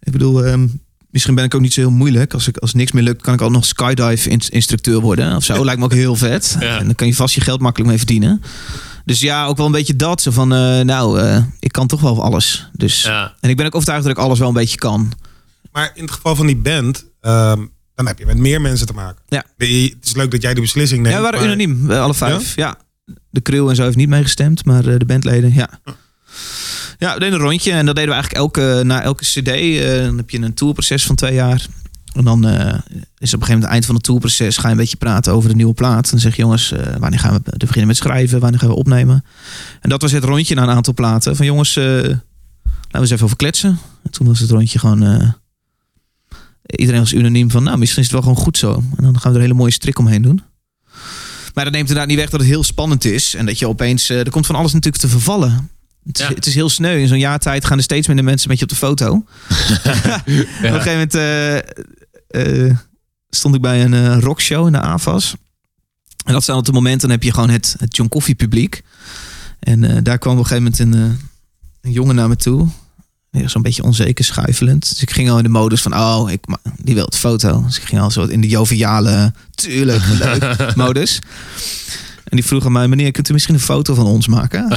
Ik 0.00 0.12
bedoel, 0.12 0.44
ehm, 0.44 0.66
misschien 1.10 1.34
ben 1.34 1.44
ik 1.44 1.54
ook 1.54 1.60
niet 1.60 1.72
zo 1.72 1.80
heel 1.80 1.90
moeilijk. 1.90 2.34
Als, 2.34 2.48
ik, 2.48 2.56
als 2.56 2.74
niks 2.74 2.92
meer 2.92 3.02
lukt, 3.02 3.22
kan 3.22 3.34
ik 3.34 3.40
ook 3.42 3.50
nog 3.50 3.64
skydive 3.64 4.28
ins- 4.30 4.48
instructeur 4.50 5.00
worden. 5.00 5.36
Of 5.36 5.44
zo, 5.44 5.64
lijkt 5.64 5.78
me 5.80 5.84
ook 5.86 5.92
heel 5.92 6.16
vet. 6.16 6.56
Ja. 6.60 6.78
En 6.78 6.84
dan 6.84 6.94
kan 6.94 7.06
je 7.06 7.14
vast 7.14 7.34
je 7.34 7.40
geld 7.40 7.60
makkelijk 7.60 7.88
mee 7.88 7.98
verdienen. 7.98 8.42
Dus 9.04 9.20
ja, 9.20 9.46
ook 9.46 9.56
wel 9.56 9.66
een 9.66 9.72
beetje 9.72 9.96
dat. 9.96 10.22
Zo 10.22 10.30
van, 10.30 10.52
eh, 10.54 10.80
nou, 10.80 11.20
eh, 11.20 11.42
ik 11.60 11.72
kan 11.72 11.86
toch 11.86 12.00
wel 12.00 12.22
alles. 12.22 12.68
Dus, 12.72 13.02
ja. 13.02 13.34
En 13.40 13.50
ik 13.50 13.56
ben 13.56 13.66
ook 13.66 13.74
overtuigd 13.74 14.02
dat 14.02 14.12
ik 14.12 14.18
alles 14.18 14.38
wel 14.38 14.48
een 14.48 14.54
beetje 14.54 14.78
kan. 14.78 15.12
Maar 15.72 15.90
in 15.94 16.02
het 16.02 16.10
geval 16.12 16.36
van 16.36 16.46
die 16.46 16.56
band, 16.56 17.04
ehm, 17.20 17.64
dan 17.94 18.06
heb 18.06 18.18
je 18.18 18.26
met 18.26 18.36
meer 18.36 18.60
mensen 18.60 18.86
te 18.86 18.92
maken. 18.92 19.22
Ja. 19.28 19.44
Het 19.56 19.68
is 20.02 20.14
leuk 20.14 20.30
dat 20.30 20.42
jij 20.42 20.54
de 20.54 20.60
beslissing 20.60 21.00
neemt. 21.02 21.14
ja, 21.14 21.20
we 21.20 21.24
waren 21.30 21.38
maar- 21.46 21.48
unaniem, 21.48 21.90
eh, 21.90 22.00
alle 22.02 22.14
vijf. 22.14 22.54
Ja? 22.56 22.78
De 23.30 23.42
crew 23.42 23.68
en 23.68 23.76
zo 23.76 23.82
heeft 23.82 23.96
niet 23.96 24.08
meegestemd, 24.08 24.64
maar 24.64 24.86
eh, 24.86 24.98
de 24.98 25.04
bandleden, 25.04 25.54
ja. 25.54 25.68
Ja, 26.98 27.14
we 27.14 27.20
deden 27.20 27.34
een 27.34 27.44
rondje 27.44 27.72
en 27.72 27.86
dat 27.86 27.94
deden 27.94 28.14
we 28.14 28.14
eigenlijk 28.14 28.44
elke, 28.44 28.84
na 28.84 29.02
elke 29.02 29.24
cd. 29.24 29.48
eh, 29.48 30.04
dan 30.04 30.16
heb 30.16 30.30
je 30.30 30.38
een 30.38 30.54
tourproces 30.54 31.06
van 31.06 31.16
twee 31.16 31.34
jaar. 31.34 31.66
En 32.12 32.24
dan 32.24 32.46
eh, 32.46 32.54
is 32.58 32.74
op 32.74 32.80
een 33.18 33.18
gegeven 33.18 33.34
moment, 33.38 33.62
het 33.62 33.70
eind 33.70 33.84
van 33.84 33.94
het 33.94 34.04
tourproces, 34.04 34.56
ga 34.56 34.66
je 34.66 34.72
een 34.72 34.80
beetje 34.80 34.96
praten 34.96 35.32
over 35.32 35.48
de 35.48 35.54
nieuwe 35.54 35.74
plaat. 35.74 36.10
Dan 36.10 36.20
zeg 36.20 36.36
je, 36.36 36.42
jongens, 36.42 36.72
eh, 36.72 36.96
wanneer 36.98 37.18
gaan 37.18 37.34
we 37.34 37.56
beginnen 37.56 37.86
met 37.86 37.96
schrijven? 37.96 38.40
Wanneer 38.40 38.60
gaan 38.60 38.68
we 38.68 38.74
opnemen? 38.74 39.24
En 39.80 39.88
dat 39.88 40.02
was 40.02 40.12
het 40.12 40.24
rondje 40.24 40.54
na 40.54 40.62
een 40.62 40.70
aantal 40.70 40.94
platen. 40.94 41.36
Van 41.36 41.46
jongens, 41.46 41.74
laten 41.74 42.22
we 42.90 42.98
eens 42.98 43.10
even 43.10 43.24
over 43.24 43.36
kletsen. 43.36 43.78
En 44.02 44.10
toen 44.10 44.26
was 44.26 44.40
het 44.40 44.50
rondje 44.50 44.78
gewoon... 44.78 45.34
iedereen 46.66 47.00
was 47.00 47.12
unaniem 47.12 47.50
van, 47.50 47.62
nou, 47.62 47.78
misschien 47.78 48.02
is 48.02 48.10
het 48.10 48.14
wel 48.20 48.28
gewoon 48.28 48.44
goed 48.44 48.58
zo. 48.58 48.74
En 48.96 49.02
dan 49.02 49.20
gaan 49.20 49.22
we 49.22 49.28
er 49.28 49.34
een 49.34 49.40
hele 49.40 49.54
mooie 49.54 49.72
strik 49.72 49.98
omheen 49.98 50.22
doen. 50.22 50.42
Maar 51.54 51.64
dat 51.64 51.72
neemt 51.72 51.88
inderdaad 51.88 52.06
niet 52.06 52.16
weg 52.16 52.30
dat 52.30 52.40
het 52.40 52.48
heel 52.48 52.64
spannend 52.64 53.04
is. 53.04 53.34
En 53.34 53.46
dat 53.46 53.58
je 53.58 53.68
opeens... 53.68 54.08
er 54.08 54.30
komt 54.30 54.46
van 54.46 54.54
alles 54.54 54.72
natuurlijk 54.72 55.02
te 55.02 55.08
vervallen. 55.08 55.70
Het 56.06 56.18
is, 56.18 56.26
Ja. 56.28 56.34
het 56.34 56.46
is 56.46 56.54
heel 56.54 56.68
sneu. 56.68 56.98
In 57.00 57.08
zo'n 57.08 57.18
jaar 57.18 57.38
tijd 57.38 57.64
gaan 57.64 57.76
er 57.76 57.82
steeds 57.82 58.06
minder 58.06 58.24
mensen 58.24 58.48
met 58.48 58.58
je 58.58 58.64
op 58.64 58.70
de 58.70 58.76
foto. 58.76 59.12
Op 59.14 59.24
een 60.26 60.46
gegeven 60.60 60.92
moment 60.92 61.14
eh, 61.14 62.66
eh, 62.66 62.76
stond 63.30 63.54
ik 63.54 63.60
bij 63.60 63.84
een 63.84 63.94
eh, 63.94 64.18
rockshow 64.20 64.66
in 64.66 64.72
de 64.72 64.80
AFAS. 64.80 65.34
En 66.24 66.32
dat 66.32 66.44
zijn 66.44 66.58
op 66.58 66.66
het 66.66 66.74
moment, 66.74 67.00
dan 67.00 67.10
heb 67.10 67.22
je 67.22 67.32
gewoon 67.32 67.50
het, 67.50 67.74
het 67.78 67.96
John 67.96 68.08
Coffee 68.08 68.34
publiek. 68.34 68.82
En 69.58 70.04
daar 70.04 70.18
kwam 70.18 70.32
op 70.32 70.38
een 70.38 70.46
gegeven 70.46 70.72
moment 70.72 70.78
een, 70.78 71.18
een 71.80 71.92
jongen 71.92 72.14
naar 72.14 72.28
me 72.28 72.36
toe. 72.36 72.68
Zo'n 73.44 73.62
beetje 73.62 73.82
onzeker, 73.82 74.24
schuifelend. 74.24 74.88
Dus 74.88 75.02
ik 75.02 75.10
ging 75.10 75.30
al 75.30 75.36
in 75.36 75.42
de 75.42 75.48
modus 75.48 75.82
van, 75.82 75.94
oh, 75.96 76.30
ik, 76.30 76.44
die 76.82 76.94
wil 76.94 77.04
het 77.04 77.16
foto. 77.16 77.62
Dus 77.62 77.76
ik 77.76 77.82
ging 77.82 78.00
al 78.00 78.10
zo 78.10 78.24
in 78.24 78.40
de 78.40 78.48
joviale, 78.48 79.32
tuurlijk, 79.54 80.04
leuk 80.06 80.74
modus. 80.76 81.18
En 82.26 82.36
die 82.36 82.44
vroeg 82.44 82.64
aan 82.66 82.72
mij, 82.72 82.88
meneer, 82.88 83.10
kunt 83.10 83.28
u 83.28 83.32
misschien 83.32 83.54
een 83.54 83.60
foto 83.60 83.94
van 83.94 84.06
ons 84.06 84.26
maken? 84.26 84.64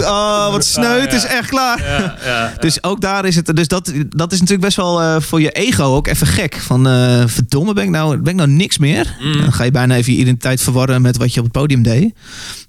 oh, 0.00 0.50
wat 0.50 0.64
sneu, 0.64 1.00
het 1.00 1.12
is 1.12 1.24
echt 1.24 1.48
klaar. 1.48 1.80
Ja, 1.82 2.16
ja. 2.24 2.54
Dus 2.60 2.82
ook 2.82 3.00
daar 3.00 3.24
is 3.24 3.36
het. 3.36 3.56
Dus 3.56 3.68
dat, 3.68 3.92
dat 4.08 4.32
is 4.32 4.38
natuurlijk 4.38 4.66
best 4.66 4.76
wel 4.76 5.02
eh, 5.02 5.20
voor 5.20 5.40
je 5.40 5.50
ego 5.50 5.84
ook 5.84 6.06
even 6.06 6.26
gek. 6.26 6.54
Van 6.54 6.88
eh, 6.88 7.22
verdomme, 7.26 7.72
ben 7.72 7.84
ik, 7.84 7.90
nou, 7.90 8.16
ben 8.16 8.32
ik 8.32 8.38
nou 8.38 8.50
niks 8.50 8.78
meer? 8.78 9.16
Mm. 9.20 9.40
Dan 9.40 9.52
ga 9.52 9.64
je 9.64 9.70
bijna 9.70 9.96
even 9.96 10.12
je 10.12 10.18
identiteit 10.18 10.62
verwarren 10.62 11.02
met 11.02 11.16
wat 11.16 11.34
je 11.34 11.38
op 11.40 11.44
het 11.44 11.54
podium 11.54 11.82
deed. 11.82 12.14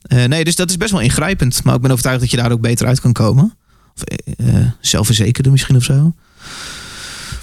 Eh, 0.01 0.23
nee, 0.23 0.43
dus 0.43 0.55
dat 0.55 0.69
is 0.69 0.77
best 0.77 0.91
wel 0.91 1.01
ingrijpend. 1.01 1.63
Maar 1.63 1.75
ik 1.75 1.81
ben 1.81 1.91
overtuigd 1.91 2.19
dat 2.19 2.31
je 2.31 2.37
daar 2.37 2.51
ook 2.51 2.61
beter 2.61 2.87
uit 2.87 2.99
kan 2.99 3.13
komen. 3.13 3.57
Of 3.95 4.03
zelfverzekerder 4.81 5.51
misschien 5.51 5.75
of 5.75 5.83
zo. 5.83 6.13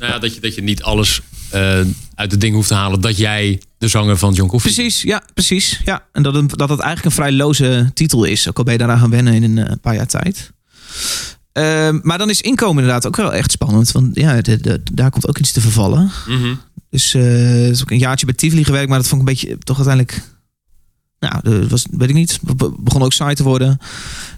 Nou 0.00 0.12
ja, 0.12 0.18
dat, 0.18 0.34
je, 0.34 0.40
dat 0.40 0.54
je 0.54 0.62
niet 0.62 0.82
alles 0.82 1.20
eh, 1.50 1.80
uit 2.14 2.30
het 2.30 2.40
ding 2.40 2.54
hoeft 2.54 2.68
te 2.68 2.74
halen 2.74 3.00
dat 3.00 3.16
jij 3.16 3.62
de 3.78 3.88
zanger 3.88 4.16
van 4.18 4.32
John 4.32 4.48
Coffee 4.50 4.72
Precies, 4.72 5.02
ja, 5.02 5.22
precies. 5.34 5.80
Ja. 5.84 6.04
En 6.12 6.22
dat 6.22 6.34
het, 6.34 6.48
dat 6.58 6.68
het 6.68 6.78
eigenlijk 6.80 7.04
een 7.04 7.22
vrij 7.22 7.32
loze 7.32 7.90
titel 7.94 8.24
is. 8.24 8.48
Ook 8.48 8.58
al 8.58 8.64
ben 8.64 8.72
je 8.72 8.78
daaraan 8.78 8.98
gaan 8.98 9.10
wennen 9.10 9.34
in 9.34 9.42
een 9.42 9.66
eh, 9.66 9.72
paar 9.80 9.94
jaar 9.94 10.06
tijd. 10.06 10.50
Ehm, 11.52 11.98
maar 12.02 12.18
dan 12.18 12.30
is 12.30 12.40
inkomen 12.40 12.82
inderdaad 12.82 13.06
ook 13.06 13.16
wel 13.16 13.32
echt 13.34 13.50
spannend. 13.50 13.92
Want 13.92 14.16
ja, 14.16 14.40
de, 14.40 14.60
de- 14.60 14.80
daar 14.92 15.10
komt 15.10 15.28
ook 15.28 15.38
iets 15.38 15.52
te 15.52 15.60
vervallen. 15.60 16.10
Mhm. 16.26 16.54
Dus 16.90 17.14
eh 17.14 17.22
het 17.22 17.70
is 17.70 17.80
ook 17.82 17.90
een 17.90 17.98
jaartje 17.98 18.26
bij 18.26 18.34
Tivoli 18.34 18.64
gewerkt, 18.64 18.88
maar 18.88 18.98
dat 18.98 19.08
vond 19.08 19.22
ik 19.22 19.28
een 19.28 19.34
beetje 19.34 19.58
toch 19.58 19.76
uiteindelijk. 19.76 20.22
Nou, 21.18 21.60
dat 21.60 21.70
was, 21.70 21.86
weet 21.90 22.08
ik 22.08 22.14
niet. 22.14 22.38
be- 22.56 22.74
begon 22.78 23.02
ook 23.02 23.12
saai 23.12 23.34
te 23.34 23.42
worden. 23.42 23.78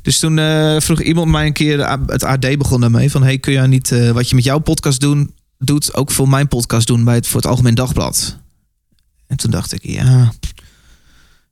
Dus 0.03 0.19
toen 0.19 0.39
eh, 0.39 0.77
vroeg 0.81 1.03
iemand 1.03 1.31
mij 1.31 1.47
een 1.47 1.53
keer, 1.53 1.89
het 2.07 2.25
AD 2.25 2.59
begon 2.59 2.81
daarmee, 2.81 3.11
van 3.11 3.23
hey, 3.23 3.39
kun 3.39 3.53
jij 3.53 3.67
niet 3.67 3.93
eh, 3.93 4.11
wat 4.11 4.29
je 4.29 4.35
met 4.35 4.45
jouw 4.45 4.59
podcast 4.59 5.01
doen, 5.01 5.35
doet, 5.67 5.95
ook 5.95 6.11
voor 6.11 6.29
mijn 6.29 6.49
podcast 6.49 6.87
doen 6.87 7.05
bij 7.05 7.15
het, 7.15 7.27
voor 7.27 7.41
het 7.41 7.51
Algemeen 7.51 7.75
Dagblad? 7.75 8.39
En 9.27 9.37
toen 9.37 9.51
dacht 9.51 9.73
ik, 9.73 9.85
ja, 9.85 10.33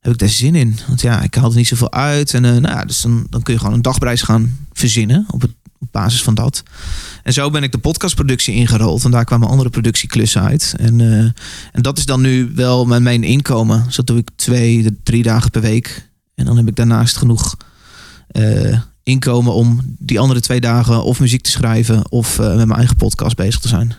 heb 0.01 0.13
ik 0.13 0.19
daar 0.19 0.29
zin 0.29 0.55
in? 0.55 0.79
Want 0.87 1.01
ja, 1.01 1.23
ik 1.23 1.35
haal 1.35 1.51
er 1.51 1.57
niet 1.57 1.67
zoveel 1.67 1.93
uit. 1.93 2.35
En 2.35 2.45
eh, 2.45 2.51
nou, 2.51 2.77
ja, 2.77 2.85
dus 2.85 3.01
dan, 3.01 3.27
dan 3.31 3.43
kun 3.43 3.53
je 3.53 3.59
gewoon 3.59 3.75
een 3.75 3.83
dagprijs 3.83 4.23
gaan 4.23 4.67
verzinnen 4.73 5.27
op, 5.31 5.41
het, 5.41 5.51
op 5.79 5.89
basis 5.91 6.23
van 6.23 6.35
dat. 6.35 6.63
En 7.23 7.33
zo 7.33 7.51
ben 7.51 7.63
ik 7.63 7.73
de 7.73 7.79
podcastproductie 7.79 8.55
ingerold. 8.55 9.05
En 9.05 9.11
daar 9.11 9.25
kwamen 9.25 9.49
andere 9.49 9.71
productieklussen 9.71 10.43
uit. 10.43 10.75
En, 10.79 11.01
eh, 11.01 11.19
en 11.73 11.83
dat 11.83 11.99
is 11.99 12.07
dan 12.07 12.21
nu 12.21 12.53
wel 12.55 12.85
mijn, 12.85 13.03
mijn 13.03 13.25
inkomen. 13.25 13.85
Dus 13.85 13.97
dat 13.97 14.07
doe 14.07 14.19
ik 14.19 14.29
twee, 14.37 15.01
drie 15.03 15.23
dagen 15.23 15.51
per 15.51 15.61
week. 15.61 16.09
En 16.35 16.45
dan 16.45 16.57
heb 16.57 16.69
ik 16.69 16.77
daarnaast 16.77 17.17
genoeg 17.17 17.57
eh, 18.29 18.79
inkomen 19.03 19.53
om 19.55 19.81
die 19.99 20.21
andere 20.21 20.41
twee 20.41 20.61
dagen 20.61 21.03
of 21.05 21.21
muziek 21.21 21.43
te 21.43 21.51
schrijven 21.51 22.11
of 22.11 22.39
eh, 22.39 22.47
met 22.47 22.67
mijn 22.67 22.79
eigen 22.79 22.97
podcast 22.97 23.37
bezig 23.37 23.61
te 23.61 23.69
zijn. 23.69 23.95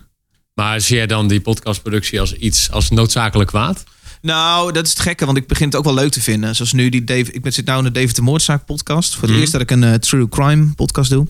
Maar 0.54 0.82
zie 0.82 0.96
jij 0.96 1.08
dan 1.08 1.28
die 1.28 1.42
podcastproductie 1.42 2.20
als 2.20 2.34
iets 2.36 2.72
als 2.72 2.90
noodzakelijk 2.90 3.50
kwaad? 3.50 3.84
Nou, 4.22 4.72
dat 4.72 4.84
is 4.86 4.90
het 4.92 5.00
gekke, 5.00 5.26
want 5.26 5.38
ik 5.38 5.48
begin 5.48 5.66
het 5.66 5.76
ook 5.76 5.84
wel 5.84 5.94
leuk 5.94 6.12
te 6.12 6.22
vinden. 6.22 6.56
Zoals 6.56 6.74
nu, 6.74 6.90
die 6.90 7.04
Dave, 7.04 7.32
ik 7.32 7.42
ben- 7.42 7.54
zit 7.54 7.66
nou 7.66 7.78
in 7.78 7.84
de 7.94 8.00
David 8.00 8.16
de 8.16 8.22
Moordzaak 8.22 8.66
podcast. 8.66 9.14
Voor 9.14 9.22
het 9.22 9.30
Mhm. 9.32 9.40
eerst 9.40 9.52
dat 9.52 9.62
ik 9.62 9.72
een 9.72 9.84
eh, 9.84 9.94
true 9.94 10.30
crime 10.30 10.74
podcast 10.74 11.10
doe. 11.10 11.28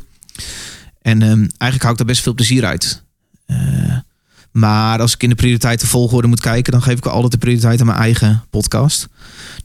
En 1.01 1.21
ehm, 1.21 1.31
eigenlijk 1.39 1.81
hou 1.81 1.91
ik 1.91 1.97
daar 1.97 2.05
best 2.07 2.21
veel 2.21 2.33
plezier 2.33 2.65
uit. 2.65 3.03
Eh, 3.45 3.57
maar 4.51 4.99
als 4.99 5.13
ik 5.13 5.23
in 5.23 5.29
de 5.29 5.35
prioriteiten 5.35 5.87
volgorde 5.87 6.27
moet 6.27 6.41
kijken, 6.41 6.71
dan 6.71 6.81
geef 6.81 6.97
ik 6.97 7.03
wel 7.03 7.13
altijd 7.13 7.31
de 7.31 7.37
prioriteit 7.37 7.79
aan 7.79 7.85
mijn 7.85 7.97
eigen 7.99 8.43
podcast. 8.49 9.07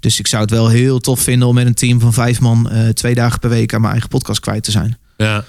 Dus 0.01 0.19
ik 0.19 0.27
zou 0.27 0.43
het 0.43 0.51
wel 0.51 0.69
heel 0.69 0.99
tof 0.99 1.21
vinden 1.21 1.49
om 1.49 1.55
met 1.55 1.67
een 1.67 1.75
team 1.75 2.01
van 2.01 2.13
vijf 2.13 2.41
man 2.41 2.71
eh, 2.71 2.89
twee 2.89 3.15
dagen 3.15 3.39
per 3.39 3.51
week 3.51 3.75
aan 3.75 3.81
mijn 3.81 3.93
eigen 3.93 4.11
podcast 4.11 4.41
kwijt 4.41 4.65
te 4.65 4.71
zijn. 4.71 4.99
Ja. 5.17 5.45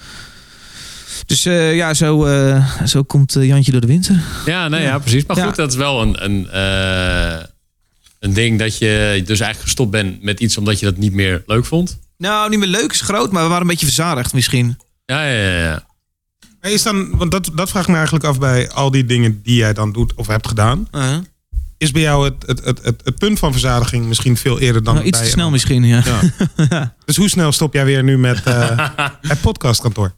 Dus 1.26 1.44
eh, 1.44 1.76
ja, 1.76 1.94
zo, 1.94 2.24
eh, 2.24 2.84
zo 2.84 3.02
komt 3.02 3.32
Jantje 3.40 3.72
door 3.72 3.80
de 3.80 3.86
winter. 3.86 4.20
Ja, 4.46 4.68
nee, 4.68 4.82
ja, 4.82 4.98
precies. 4.98 5.26
Maar 5.26 5.36
Ja. 5.36 5.46
goed, 5.46 5.56
dat 5.56 5.70
is 5.70 5.76
wel 5.76 6.02
een, 6.02 6.24
een, 6.24 6.50
eh, 6.50 7.44
een 8.18 8.32
ding 8.32 8.58
dat 8.58 8.78
je 8.78 9.22
dus 9.26 9.40
eigenlijk 9.40 9.60
gestopt 9.60 9.90
bent 9.90 10.22
met 10.22 10.40
iets 10.40 10.58
omdat 10.58 10.78
je 10.78 10.84
dat 10.86 10.96
niet 10.96 11.12
meer 11.12 11.42
leuk 11.46 11.64
vond. 11.64 11.98
Nou, 12.16 12.50
niet 12.50 12.58
meer 12.58 12.68
leuk 12.68 12.92
is 12.92 13.00
groot, 13.00 13.32
maar 13.32 13.42
we 13.42 13.48
waren 13.48 13.62
een 13.62 13.68
beetje 13.68 13.86
verzadigd 13.86 14.32
misschien. 14.32 14.78
Ja, 15.04 15.24
ja, 15.26 15.42
ja. 15.48 15.58
ja. 15.62 15.86
Is 16.68 16.82
dan, 16.82 17.16
want 17.16 17.30
dat, 17.30 17.50
dat 17.54 17.70
vraag 17.70 17.82
ik 17.82 17.88
me 17.88 17.94
eigenlijk 17.94 18.24
af 18.24 18.38
bij 18.38 18.70
al 18.70 18.90
die 18.90 19.04
dingen 19.04 19.40
die 19.42 19.56
jij 19.56 19.72
dan 19.72 19.92
doet 19.92 20.14
of 20.14 20.26
hebt 20.26 20.48
gedaan. 20.48 20.88
Uh-huh. 20.92 21.18
Is 21.78 21.90
bij 21.90 22.02
jou 22.02 22.24
het, 22.24 22.34
het, 22.46 22.64
het, 22.64 22.80
het, 22.82 23.00
het 23.04 23.18
punt 23.18 23.38
van 23.38 23.52
verzadiging 23.52 24.06
misschien 24.06 24.36
veel 24.36 24.58
eerder 24.58 24.82
dan 24.84 24.94
Nou, 24.94 25.06
iets 25.06 25.18
bij 25.18 25.26
te 25.26 25.32
snel 25.32 25.50
misschien, 25.50 25.84
ja. 25.84 26.02
Ja. 26.70 26.94
Dus 27.04 27.16
hoe 27.16 27.28
snel 27.28 27.52
stop 27.52 27.74
jij 27.74 27.84
weer 27.84 28.02
nu 28.02 28.18
met 28.18 28.42
eh, 28.44 28.88
het 29.20 29.40
podcastkantoor? 29.40 30.14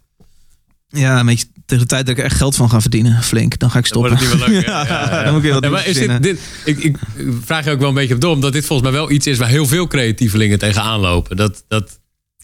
Ja, 0.88 1.20
een 1.20 1.26
beetje 1.26 1.46
tegen 1.66 1.84
de 1.84 1.90
tijd 1.90 2.06
dat 2.06 2.14
ik 2.14 2.20
er 2.20 2.24
echt 2.30 2.36
geld 2.36 2.56
van 2.56 2.70
ga 2.70 2.80
verdienen, 2.80 3.22
flink, 3.22 3.58
dan 3.58 3.70
ga 3.70 3.78
ik 3.78 3.88
Dan 3.88 4.00
wordt 4.02 4.18
stoppen. 4.20 4.40
het 4.40 4.48
niet 4.48 4.48
meer 4.48 4.56
leuk. 4.56 4.66
hè? 4.66 4.72
Ja, 4.72 4.86
Ja, 4.86 5.10
ja, 5.10 5.16
ja. 5.16 5.22
dan 5.22 5.32
moet 5.34 5.36
ik 5.36 5.42
weer 5.42 5.52
wat 5.54 5.64
Ja, 5.64 5.70
maar 5.70 5.86
is 5.86 5.94
dit, 5.98 6.22
dit, 6.22 6.40
ik, 6.64 6.78
ik 6.78 6.96
vraag 7.44 7.64
je 7.64 7.70
ook 7.70 7.78
wel 7.78 7.88
een 7.88 7.94
beetje 7.94 8.14
op 8.14 8.20
door, 8.20 8.32
omdat 8.34 8.52
dit 8.52 8.66
volgens 8.66 8.90
mij 8.90 8.98
wel 8.98 9.10
iets 9.10 9.26
is 9.26 9.38
waar 9.38 9.48
heel 9.48 9.66
veel 9.66 9.86
creatievelingen 9.86 10.58
tegenaan 10.58 11.00
lopen. 11.00 11.36
Dat, 11.36 11.64
dat 11.68 11.98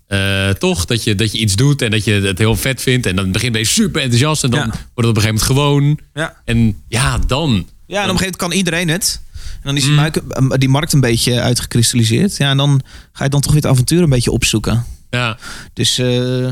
eh, 0.07 0.49
toch, 0.51 0.85
dat 0.85 1.05
je, 1.05 1.15
dat 1.15 1.33
je 1.33 1.39
iets 1.39 1.57
doet 1.57 1.83
en 1.83 1.91
dat 1.91 2.05
je 2.05 2.13
het 2.13 2.39
heel 2.39 2.57
vet 2.57 2.83
vindt. 2.83 3.07
En 3.07 3.17
dan 3.17 3.33
begin 3.33 3.53
je 3.53 3.65
super 3.65 4.01
enthousiast 4.03 4.45
en 4.45 4.51
dan 4.51 4.61
Ja. 4.61 4.67
wordt 4.67 4.79
het 4.95 5.07
op 5.07 5.17
een 5.17 5.23
gegeven 5.23 5.47
moment 5.55 5.71
gewoon. 5.75 5.99
Ja. 6.15 6.37
En 6.45 6.83
ja, 6.89 7.19
dan. 7.27 7.69
Ja, 7.87 8.03
en 8.03 8.11
op 8.11 8.11
een 8.13 8.19
gegeven 8.19 8.19
moment 8.19 8.37
kan 8.37 8.53
iedereen 8.53 8.89
het. 8.89 9.21
En 9.33 9.61
dan 9.63 9.77
is 9.77 9.83
die, 9.83 9.91
Mm. 9.91 9.97
markt, 9.97 10.61
die 10.61 10.69
markt 10.69 10.93
een 10.93 11.01
beetje 11.01 11.41
uitgekristalliseerd. 11.41 12.37
Ja, 12.37 12.51
en 12.51 12.57
dan 12.57 12.83
ga 13.13 13.25
je 13.25 13.31
dan 13.31 13.41
toch 13.41 13.53
weer 13.53 13.63
het 13.63 13.71
avontuur 13.71 14.03
een 14.03 14.09
beetje 14.09 14.31
opzoeken. 14.31 14.85
Ja, 15.11 15.39
Dus 15.73 15.99
eh, 15.99 16.49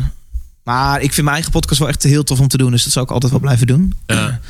Maar 0.63 0.97
ik 0.97 1.13
vind 1.13 1.23
mijn 1.23 1.35
eigen 1.35 1.51
podcast 1.53 1.79
wel 1.79 1.89
echt 1.89 2.03
heel 2.03 2.25
tof 2.25 2.41
om 2.41 2.49
te 2.49 2.57
doen. 2.57 2.71
Dus 2.71 2.83
dat 2.85 2.93
zou 2.93 3.05
ik 3.05 3.11
altijd 3.11 3.33
wel 3.33 3.41
blijven 3.41 3.67
doen. 3.67 3.95
Ja. 4.07 4.41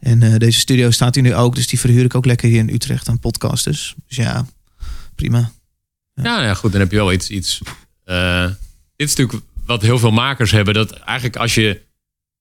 En 0.00 0.22
eh, 0.22 0.36
deze 0.38 0.58
studio 0.58 0.90
staat 0.90 1.14
hier 1.14 1.24
nu 1.24 1.34
ook. 1.34 1.54
Dus 1.54 1.66
die 1.66 1.80
verhuur 1.80 2.04
ik 2.04 2.14
ook 2.14 2.24
lekker 2.24 2.48
hier 2.48 2.58
in 2.58 2.68
Utrecht 2.74 3.08
aan 3.08 3.18
podcasters. 3.18 3.94
Dus 4.08 4.16
ja, 4.16 4.46
prima. 5.14 5.50
Ja, 6.14 6.22
nou 6.22 6.42
ja, 6.42 6.54
goed. 6.54 6.72
Dan 6.72 6.80
heb 6.80 6.90
je 6.90 6.96
wel 6.96 7.12
iets. 7.12 7.30
iets 7.30 7.60
eh, 8.04 8.44
dit 8.96 9.08
is 9.08 9.14
natuurlijk 9.16 9.44
wat 9.66 9.82
heel 9.82 9.98
veel 9.98 10.10
makers 10.10 10.50
hebben. 10.50 10.74
Dat 10.74 10.92
eigenlijk 10.92 11.36
als 11.36 11.54
je 11.54 11.80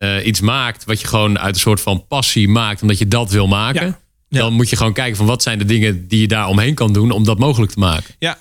eh, 0.01 0.25
iets 0.25 0.39
maakt 0.39 0.85
wat 0.85 1.01
je 1.01 1.07
gewoon 1.07 1.39
uit 1.39 1.55
een 1.55 1.61
soort 1.61 1.81
van 1.81 2.07
passie 2.07 2.49
maakt, 2.49 2.81
omdat 2.81 2.97
je 2.97 3.07
dat 3.07 3.31
wil 3.31 3.47
maken, 3.47 3.85
Ja. 3.85 3.99
Ja. 4.27 4.39
dan 4.39 4.53
moet 4.53 4.69
je 4.69 4.75
gewoon 4.75 4.93
kijken 4.93 5.17
van 5.17 5.25
wat 5.25 5.43
zijn 5.43 5.57
de 5.57 5.65
dingen 5.65 6.07
die 6.07 6.21
je 6.21 6.27
daar 6.27 6.47
omheen 6.47 6.73
kan 6.73 6.93
doen 6.93 7.11
om 7.11 7.23
dat 7.23 7.39
mogelijk 7.39 7.71
te 7.71 7.79
maken. 7.79 8.15
Ja. 8.19 8.37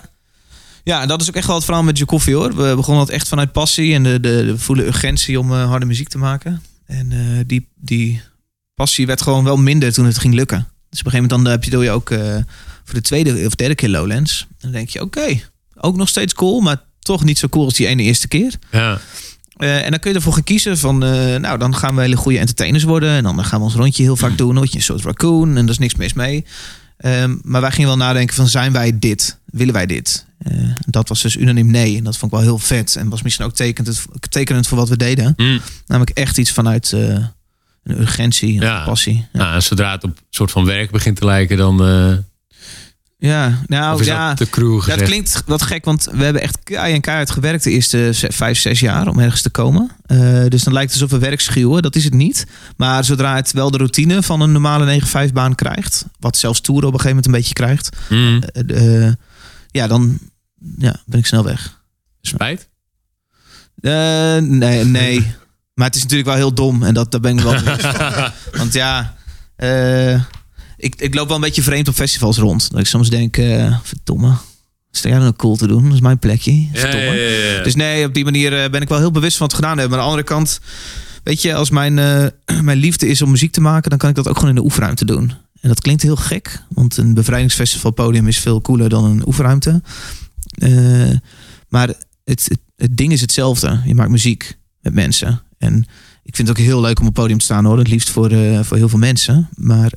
Ja, 0.83 1.01
en 1.01 1.07
dat 1.07 1.21
is 1.21 1.29
ook 1.29 1.35
echt 1.35 1.47
wel 1.47 1.55
het 1.55 1.65
verhaal 1.65 1.83
met 1.83 1.97
je 1.97 2.05
koffie 2.05 2.35
hoor. 2.35 2.55
We 2.55 2.73
begonnen 2.75 3.05
dat 3.05 3.15
echt 3.15 3.27
vanuit 3.27 3.51
passie 3.51 3.93
en 3.93 4.03
de, 4.03 4.19
de, 4.19 4.45
de 4.45 4.57
voelen 4.57 4.85
urgentie 4.85 5.39
om 5.39 5.51
eh, 5.51 5.65
harde 5.69 5.85
muziek 5.85 6.07
te 6.09 6.17
maken. 6.17 6.61
En 6.85 7.11
eh, 7.11 7.17
die, 7.47 7.67
die 7.75 8.21
passie 8.75 9.05
werd 9.05 9.21
gewoon 9.21 9.43
wel 9.43 9.57
minder 9.57 9.93
toen 9.93 10.05
het 10.05 10.17
ging 10.17 10.33
lukken. 10.33 10.57
Dus 10.89 10.99
op 10.99 11.05
een 11.05 11.11
gegeven 11.11 11.21
moment 11.21 11.43
dan 11.43 11.51
heb 11.51 11.63
je, 11.63 11.71
doe 11.71 11.83
je 11.83 11.91
ook 11.91 12.07
voor 12.83 12.93
de 12.93 13.01
tweede 13.01 13.45
of 13.45 13.55
derde 13.55 13.75
keer 13.75 13.89
Lowlands. 13.89 14.41
En 14.49 14.55
dan 14.59 14.71
denk 14.71 14.89
je, 14.89 15.01
oké, 15.01 15.41
ook 15.75 15.95
nog 15.95 16.09
steeds 16.09 16.33
cool, 16.33 16.59
maar 16.59 16.81
toch 16.99 17.23
niet 17.23 17.37
zo 17.39 17.47
cool 17.49 17.65
als 17.65 17.73
die 17.73 17.87
ene 17.87 18.03
eerste 18.03 18.27
keer. 18.27 18.53
Ja. 18.71 18.99
Eh, 19.61 19.85
en 19.85 19.89
dan 19.91 19.99
kun 19.99 20.09
je 20.11 20.15
ervoor 20.17 20.33
gaan 20.33 20.43
kiezen 20.43 20.77
van, 20.77 21.03
eh, 21.03 21.35
nou, 21.35 21.57
dan 21.57 21.75
gaan 21.75 21.95
we 21.95 22.01
hele 22.01 22.15
goede 22.15 22.39
entertainers 22.39 22.83
worden. 22.83 23.09
En 23.09 23.23
dan 23.23 23.45
gaan 23.45 23.59
we 23.59 23.65
ons 23.65 23.75
rondje 23.75 24.03
heel 24.03 24.15
vaak 24.17 24.37
doen. 24.37 24.55
Word 24.55 24.71
je 24.71 24.77
een 24.77 24.83
soort 24.83 25.03
raccoon 25.03 25.47
en 25.49 25.61
daar 25.65 25.69
is 25.69 25.77
niks 25.77 25.95
mis 25.95 26.13
mee. 26.13 26.45
Ehm, 26.97 27.35
maar 27.41 27.61
wij 27.61 27.71
gingen 27.71 27.87
wel 27.89 27.97
nadenken 27.97 28.35
van, 28.35 28.47
zijn 28.47 28.71
wij 28.71 28.99
dit? 28.99 29.39
Willen 29.45 29.73
wij 29.73 29.85
dit? 29.85 30.25
Eh, 30.37 30.53
dat 30.85 31.07
was 31.09 31.21
dus 31.21 31.35
unaniem 31.35 31.71
nee. 31.71 31.97
En 31.97 32.03
dat 32.03 32.17
vond 32.17 32.31
ik 32.31 32.37
wel 32.37 32.47
heel 32.47 32.57
vet. 32.59 32.95
En 32.95 33.09
was 33.09 33.21
misschien 33.21 33.45
ook 33.45 33.53
tekenend, 33.55 34.05
tekenend 34.29 34.67
voor 34.67 34.77
wat 34.77 34.89
we 34.89 34.97
deden. 34.97 35.33
Hm. 35.37 35.59
Namelijk 35.87 36.17
echt 36.17 36.37
iets 36.37 36.51
vanuit 36.51 36.91
een 36.91 37.29
urgentie, 37.83 38.55
een 38.55 38.61
Ja. 38.61 38.83
passie. 38.83 39.15
Ja, 39.33 39.39
Nou, 39.39 39.53
en 39.55 39.63
zodra 39.63 39.91
het 39.91 40.03
op 40.03 40.09
een 40.09 40.23
soort 40.29 40.51
van 40.51 40.65
werk 40.65 40.91
begint 40.91 41.17
te 41.17 41.25
lijken, 41.25 41.57
dan 41.57 41.87
uh, 41.87 42.13
ja. 43.29 43.61
nou 43.67 43.99
is 43.99 44.05
ja. 44.05 44.27
dat 44.29 44.37
de 44.37 44.49
crew 44.49 44.73
Ja, 44.73 44.79
gezegd. 44.79 44.99
het 44.99 45.09
klinkt 45.09 45.43
wat 45.45 45.61
gek, 45.61 45.85
want 45.85 46.07
we 46.11 46.23
hebben 46.23 46.41
echt 46.41 46.57
kei 46.63 46.93
en 46.93 47.01
keihard 47.01 47.31
gewerkt 47.31 47.63
de 47.63 47.71
eerste 47.71 48.09
vijf, 48.13 48.59
zes 48.59 48.79
jaar 48.79 49.07
om 49.07 49.19
ergens 49.19 49.41
te 49.41 49.49
komen. 49.49 49.89
Eh, 50.05 50.45
dus 50.47 50.63
dan 50.63 50.73
lijkt 50.73 50.93
het 50.93 51.01
alsof 51.01 51.19
we 51.19 51.25
werk 51.25 51.41
schuwen. 51.41 51.81
Dat 51.81 51.95
is 51.95 52.03
het 52.03 52.13
niet. 52.13 52.47
Maar 52.77 53.03
zodra 53.03 53.35
het 53.35 53.51
wel 53.51 53.71
de 53.71 53.77
routine 53.77 54.23
van 54.23 54.41
een 54.41 54.51
normale 54.51 55.01
9-5 55.29 55.33
baan 55.33 55.55
krijgt, 55.55 56.05
wat 56.19 56.37
zelfs 56.37 56.61
Tour 56.61 56.85
op 56.85 56.93
een 56.93 56.99
gegeven 56.99 57.09
moment 57.09 57.25
een 57.25 57.31
beetje 57.31 57.53
krijgt, 57.53 57.89
Hm. 58.07 58.41
eh, 58.41 59.05
eh, 59.07 59.13
ja, 59.71 59.87
dan 59.87 60.17
ja, 60.77 60.95
ben 61.05 61.19
ik 61.19 61.25
snel 61.25 61.43
weg. 61.43 61.79
Spijt? 62.21 62.69
Nee, 63.81 64.85
nee. 64.85 65.33
Maar 65.73 65.85
het 65.87 65.95
is 65.95 66.01
natuurlijk 66.01 66.29
wel 66.29 66.37
heel 66.37 66.53
dom 66.53 66.83
en 66.83 66.93
dat, 66.93 67.11
daar 67.11 67.21
ben 67.21 67.37
ik 67.37 67.43
wel 67.43 67.59
van. 67.59 67.77
Want 68.59 68.73
ja, 68.73 69.15
ik, 70.81 70.95
ik 70.97 71.13
loop 71.13 71.27
wel 71.27 71.35
een 71.35 71.41
beetje 71.41 71.61
vreemd 71.61 71.87
op 71.87 71.93
festivals 71.93 72.37
rond. 72.37 72.71
Dat 72.71 72.79
ik 72.79 72.85
soms 72.85 73.09
denk, 73.09 73.37
eh 73.37 73.77
verdomme, 73.83 74.37
jij 74.91 75.17
nou 75.17 75.33
cool 75.35 75.55
te 75.55 75.67
doen? 75.67 75.83
Dat 75.83 75.93
is 75.93 76.01
mijn 76.01 76.19
plekje. 76.19 76.61
Ja, 76.61 76.67
Verdomme. 76.73 77.05
ja, 77.05 77.13
ja, 77.13 77.55
ja. 77.55 77.63
Dus 77.63 77.75
nee, 77.75 78.05
op 78.05 78.13
die 78.13 78.23
manier 78.23 78.63
eh, 78.63 78.69
ben 78.69 78.81
ik 78.81 78.89
wel 78.89 78.97
heel 78.97 79.11
bewust 79.11 79.37
van 79.37 79.47
wat 79.47 79.55
we 79.55 79.61
gedaan 79.63 79.77
hebben. 79.77 79.97
Maar 79.97 80.07
aan 80.07 80.13
de 80.13 80.17
andere 80.17 80.35
kant, 80.35 80.59
weet 81.23 81.41
je, 81.41 81.53
als 81.53 81.69
mijn, 81.69 81.99
eh, 81.99 82.25
mijn 82.61 82.77
liefde 82.77 83.07
is 83.07 83.21
om 83.21 83.31
muziek 83.31 83.51
te 83.51 83.61
maken, 83.61 83.89
dan 83.89 83.99
kan 83.99 84.09
ik 84.09 84.15
dat 84.15 84.27
ook 84.27 84.35
gewoon 84.35 84.49
in 84.49 84.55
de 84.55 84.63
oefenruimte 84.63 85.05
doen. 85.05 85.33
En 85.61 85.69
dat 85.69 85.81
klinkt 85.81 86.01
heel 86.01 86.15
gek, 86.15 86.63
want 86.69 86.97
een 86.97 87.13
bevrijdingsfestival 87.13 87.91
podium 87.91 88.27
is 88.27 88.39
veel 88.39 88.61
cooler 88.61 88.89
dan 88.89 89.03
een 89.03 89.27
oefenruimte. 89.27 89.81
Eh, 90.51 91.09
maar 91.67 91.87
het, 91.87 92.05
het, 92.23 92.57
het 92.75 92.97
ding 92.97 93.11
is 93.11 93.21
hetzelfde. 93.21 93.81
Je 93.85 93.95
maakt 93.95 94.09
muziek 94.09 94.57
met 94.79 94.93
mensen. 94.93 95.41
En 95.57 95.85
ik 96.23 96.35
vind 96.35 96.47
het 96.47 96.57
ook 96.57 96.63
heel 96.63 96.81
leuk 96.81 96.99
om 96.99 97.07
op 97.07 97.13
het 97.13 97.21
podium 97.21 97.37
te 97.37 97.45
staan 97.45 97.65
hoor. 97.65 97.77
Het 97.77 97.87
liefst 97.87 98.09
voor, 98.09 98.29
voor 98.61 98.77
heel 98.77 98.89
veel 98.89 98.99
mensen. 98.99 99.49
Maar 99.55 99.91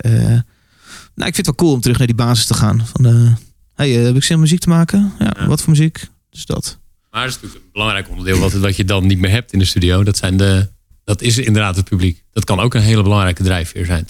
nou, 1.14 1.28
ik 1.28 1.34
vind 1.34 1.36
het 1.36 1.46
wel 1.46 1.54
cool 1.54 1.72
om 1.72 1.80
terug 1.80 1.98
naar 1.98 2.06
die 2.06 2.16
basis 2.16 2.46
te 2.46 2.54
gaan. 2.54 2.86
Van, 2.86 3.06
eh, 3.06 3.32
hey, 3.74 3.98
eh, 3.98 4.04
heb 4.04 4.16
ik 4.16 4.24
zin 4.24 4.34
om 4.36 4.42
muziek 4.42 4.60
te 4.60 4.68
maken? 4.68 5.12
Ja, 5.18 5.34
Ja. 5.38 5.46
wat 5.46 5.60
voor 5.60 5.70
muziek? 5.70 6.06
Dus 6.30 6.46
dat. 6.46 6.78
Maar 7.10 7.20
dat 7.20 7.30
is 7.30 7.34
natuurlijk 7.34 7.64
een 7.64 7.70
belangrijk 7.72 8.08
onderdeel 8.08 8.38
wat, 8.38 8.52
wat 8.52 8.76
je 8.76 8.84
dan 8.84 9.06
niet 9.06 9.18
meer 9.18 9.30
hebt 9.30 9.52
in 9.52 9.58
de 9.58 9.64
studio. 9.64 10.02
Dat, 10.04 10.16
zijn 10.16 10.36
de, 10.36 10.68
dat 11.04 11.22
is 11.22 11.38
inderdaad 11.38 11.76
het 11.76 11.84
publiek. 11.88 12.24
Dat 12.32 12.44
kan 12.44 12.60
ook 12.60 12.74
een 12.74 12.82
hele 12.82 13.02
belangrijke 13.02 13.42
drijfveer 13.42 13.84
zijn. 13.86 14.08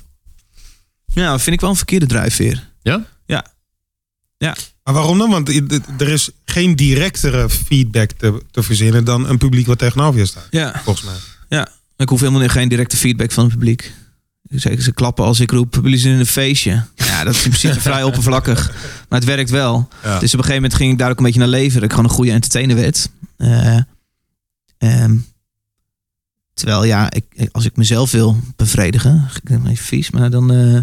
Ja, 1.07 1.31
dat 1.31 1.43
vind 1.43 1.55
ik 1.55 1.61
wel 1.61 1.71
een 1.71 1.77
verkeerde 1.77 2.07
drijfveer. 2.07 2.71
Ja? 2.83 3.07
Maar 4.85 4.95
waarom 4.95 5.19
dan? 5.19 5.31
Want 5.31 5.49
er 6.01 6.09
is 6.09 6.31
geen 6.45 6.77
directere 6.77 7.51
feedback 7.51 8.11
te, 8.11 8.43
te 8.51 8.63
verzinnen 8.63 9.05
dan 9.05 9.29
een 9.29 9.39
publiek 9.39 9.67
wat 9.67 9.79
tegenover 9.79 10.21
je 10.21 10.27
staat. 10.27 10.47
Ja. 10.51 10.81
Volgens 10.85 11.07
mij. 11.07 11.67
Ik 11.97 12.09
hoef 12.09 12.21
helemaal 12.21 12.49
geen 12.49 12.69
directe 12.69 12.97
feedback 12.97 13.33
van 13.33 13.45
het 13.45 13.53
publiek. 13.53 13.93
Zeker 14.49 14.83
ze 14.83 14.93
klappen 14.93 15.25
als 15.25 15.41
ik 15.41 15.51
roep, 15.51 15.79
jullie 15.83 15.99
zijn 15.99 16.15
in 16.15 16.21
een 16.21 16.27
feestje. 16.27 16.85
Ja, 17.15 17.25
dat 17.25 17.35
is 17.35 17.45
in 17.45 17.51
principe 17.51 17.81
vrij 17.81 18.03
oppervlakkig. 18.03 18.73
Maar 19.09 19.19
het 19.19 19.29
werkt 19.29 19.51
wel. 19.51 19.89
Ja. 20.03 20.19
Dus 20.19 20.33
op 20.33 20.39
een 20.39 20.45
gegeven 20.45 20.55
moment 20.55 20.75
ging 20.75 20.93
ik 20.93 20.99
daar 20.99 21.11
ook 21.11 21.19
een 21.19 21.25
beetje 21.25 21.39
naar 21.41 21.49
leven. 21.49 21.83
Ik 21.83 21.91
gewoon 21.91 22.05
een 22.05 22.11
goede 22.11 22.31
entertainer 22.31 22.77
werd. 22.77 23.09
Eh, 23.37 23.77
ehm, 24.79 25.17
terwijl 26.55 26.85
ja, 26.85 27.11
ik, 27.13 27.25
als 27.53 27.65
ik 27.65 27.77
mezelf 27.77 28.11
wil 28.11 28.41
bevredigen, 28.57 29.29
even 29.51 29.77
vies, 29.85 30.11
maar 30.11 30.31
dan, 30.31 30.53
eh, 30.53 30.83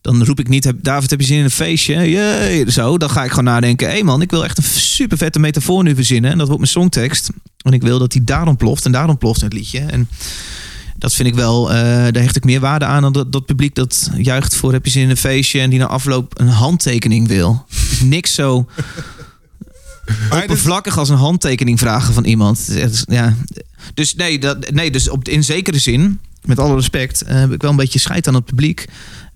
dan 0.00 0.24
roep 0.24 0.40
ik 0.40 0.48
niet, 0.48 0.64
heb- 0.64 0.82
David 0.82 1.10
heb 1.10 1.20
je 1.20 1.26
zin 1.26 1.38
in 1.38 1.44
een 1.44 1.50
feestje? 1.50 2.10
Jee, 2.10 2.70
zo. 2.70 2.98
Dan 2.98 3.10
ga 3.10 3.24
ik 3.24 3.30
gewoon 3.30 3.44
nadenken, 3.44 3.86
hé 3.86 3.92
hey 3.92 4.02
man, 4.02 4.22
ik 4.22 4.30
wil 4.30 4.44
echt 4.44 4.58
een 4.58 4.64
super 4.64 5.16
vette 5.18 5.38
metafoor 5.38 5.82
nu 5.82 5.94
verzinnen. 5.94 6.30
En 6.30 6.38
dat 6.38 6.46
wordt 6.46 6.62
mijn 6.62 6.72
songtekst. 6.72 7.30
En 7.62 7.72
ik 7.72 7.82
wil 7.82 7.98
dat 7.98 8.12
die 8.12 8.24
daar 8.24 8.46
ontploft 8.46 8.84
en 8.84 8.92
daar 8.92 9.08
ontploft 9.08 9.38
in 9.40 9.44
het 9.44 9.54
liedje. 9.54 9.80
En 9.80 10.08
dat 10.98 11.14
vind 11.14 11.28
ik 11.28 11.34
wel, 11.34 11.70
eh, 11.72 11.76
daar 11.86 12.22
hecht 12.22 12.36
ik 12.36 12.44
meer 12.44 12.60
waarde 12.60 12.84
aan 12.84 13.02
dan 13.02 13.12
dat, 13.12 13.32
dat 13.32 13.46
publiek 13.46 13.74
dat 13.74 14.10
juicht 14.16 14.56
voor 14.56 14.72
heb 14.72 14.84
je 14.84 14.90
zin 14.90 15.02
in 15.02 15.10
een 15.10 15.16
feestje 15.16 15.60
en 15.60 15.70
die 15.70 15.78
na 15.78 15.86
afloop 15.86 16.40
een 16.40 16.48
handtekening 16.48 17.28
wil. 17.28 17.66
Niks 18.02 18.34
zo 18.34 18.66
oppervlakkig 20.42 20.98
als 20.98 21.08
een 21.08 21.16
handtekening 21.16 21.78
vragen 21.78 22.14
van 22.14 22.24
iemand. 22.24 22.70
Ja. 23.06 23.34
Dus 23.94 24.14
nee, 24.14 24.38
dat, 24.38 24.70
nee 24.70 24.90
dus 24.90 25.08
op, 25.08 25.28
in 25.28 25.44
zekere 25.44 25.78
zin, 25.78 26.20
met 26.44 26.58
alle 26.58 26.74
respect, 26.74 27.22
eh, 27.22 27.38
heb 27.38 27.52
ik 27.52 27.62
wel 27.62 27.70
een 27.70 27.76
beetje 27.76 27.98
scheid 27.98 28.28
aan 28.28 28.34
het 28.34 28.44
publiek 28.44 28.88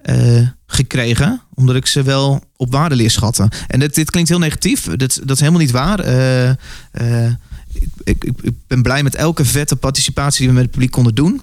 eh, 0.02 0.46
gekregen. 0.66 1.42
Omdat 1.54 1.76
ik 1.76 1.86
ze 1.86 2.02
wel 2.02 2.42
op 2.56 2.72
waarde 2.72 2.96
leer 2.96 3.10
schatten. 3.10 3.48
En 3.66 3.80
dit, 3.80 3.94
dit 3.94 4.10
klinkt 4.10 4.28
heel 4.28 4.38
negatief. 4.38 4.82
Dat, 4.82 4.98
dat 4.98 5.30
is 5.30 5.40
helemaal 5.40 5.60
niet 5.60 5.70
waar. 5.70 6.06
Ik, 8.04 8.24
ik, 8.24 8.34
ik 8.42 8.54
ben 8.66 8.82
blij 8.82 9.02
met 9.02 9.14
elke 9.14 9.44
vette 9.44 9.76
participatie 9.76 10.38
die 10.38 10.48
we 10.48 10.54
met 10.54 10.62
het 10.62 10.72
publiek 10.72 10.90
konden 10.90 11.14
doen. 11.14 11.42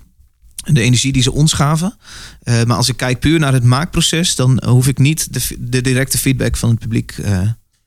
En 0.66 0.74
de 0.74 0.82
energie 0.82 1.12
die 1.12 1.22
ze 1.22 1.32
ons 1.32 1.54
gaven. 1.54 1.98
Eh, 2.44 2.64
maar 2.64 2.78
als 2.78 2.90
ik 2.90 2.98
kijk 2.98 3.20
puur 3.20 3.40
naar 3.40 3.54
het 3.54 3.64
maakproces, 3.64 4.36
dan 4.36 4.64
hoef 4.66 4.88
ik 4.88 4.98
niet 4.98 5.34
de, 5.34 5.56
de 5.60 5.82
directe 5.82 6.18
feedback 6.18 6.58
van 6.58 6.70
het 6.70 6.80
publiek 6.80 7.12
eh, 7.12 7.42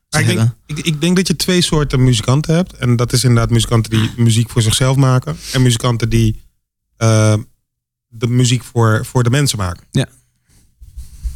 te 0.09 0.19
ik, 0.19 0.27
denk, 0.27 0.39
hebben. 0.39 0.55
ik, 0.67 0.79
ik 0.79 1.01
denk 1.01 1.17
dat 1.17 1.27
je 1.27 1.37
twee 1.37 1.61
soorten 1.61 2.05
muzikanten 2.05 2.55
hebt. 2.55 2.73
En 2.73 2.97
dat 2.97 3.13
is 3.13 3.25
inderdaad 3.25 3.51
muzikanten 3.51 3.91
die 3.91 4.11
muziek 4.17 4.51
voor 4.51 4.63
zichzelf 4.63 4.97
maken. 4.97 5.37
En 5.53 5.63
muzikanten 5.63 6.09
die 6.09 6.43
eh, 6.97 7.35
de 8.09 8.27
muziek 8.27 8.65
voor, 8.65 9.05
voor 9.05 9.23
de 9.23 9.31
mensen 9.31 9.59
maken. 9.59 9.85
Ja. 9.91 10.09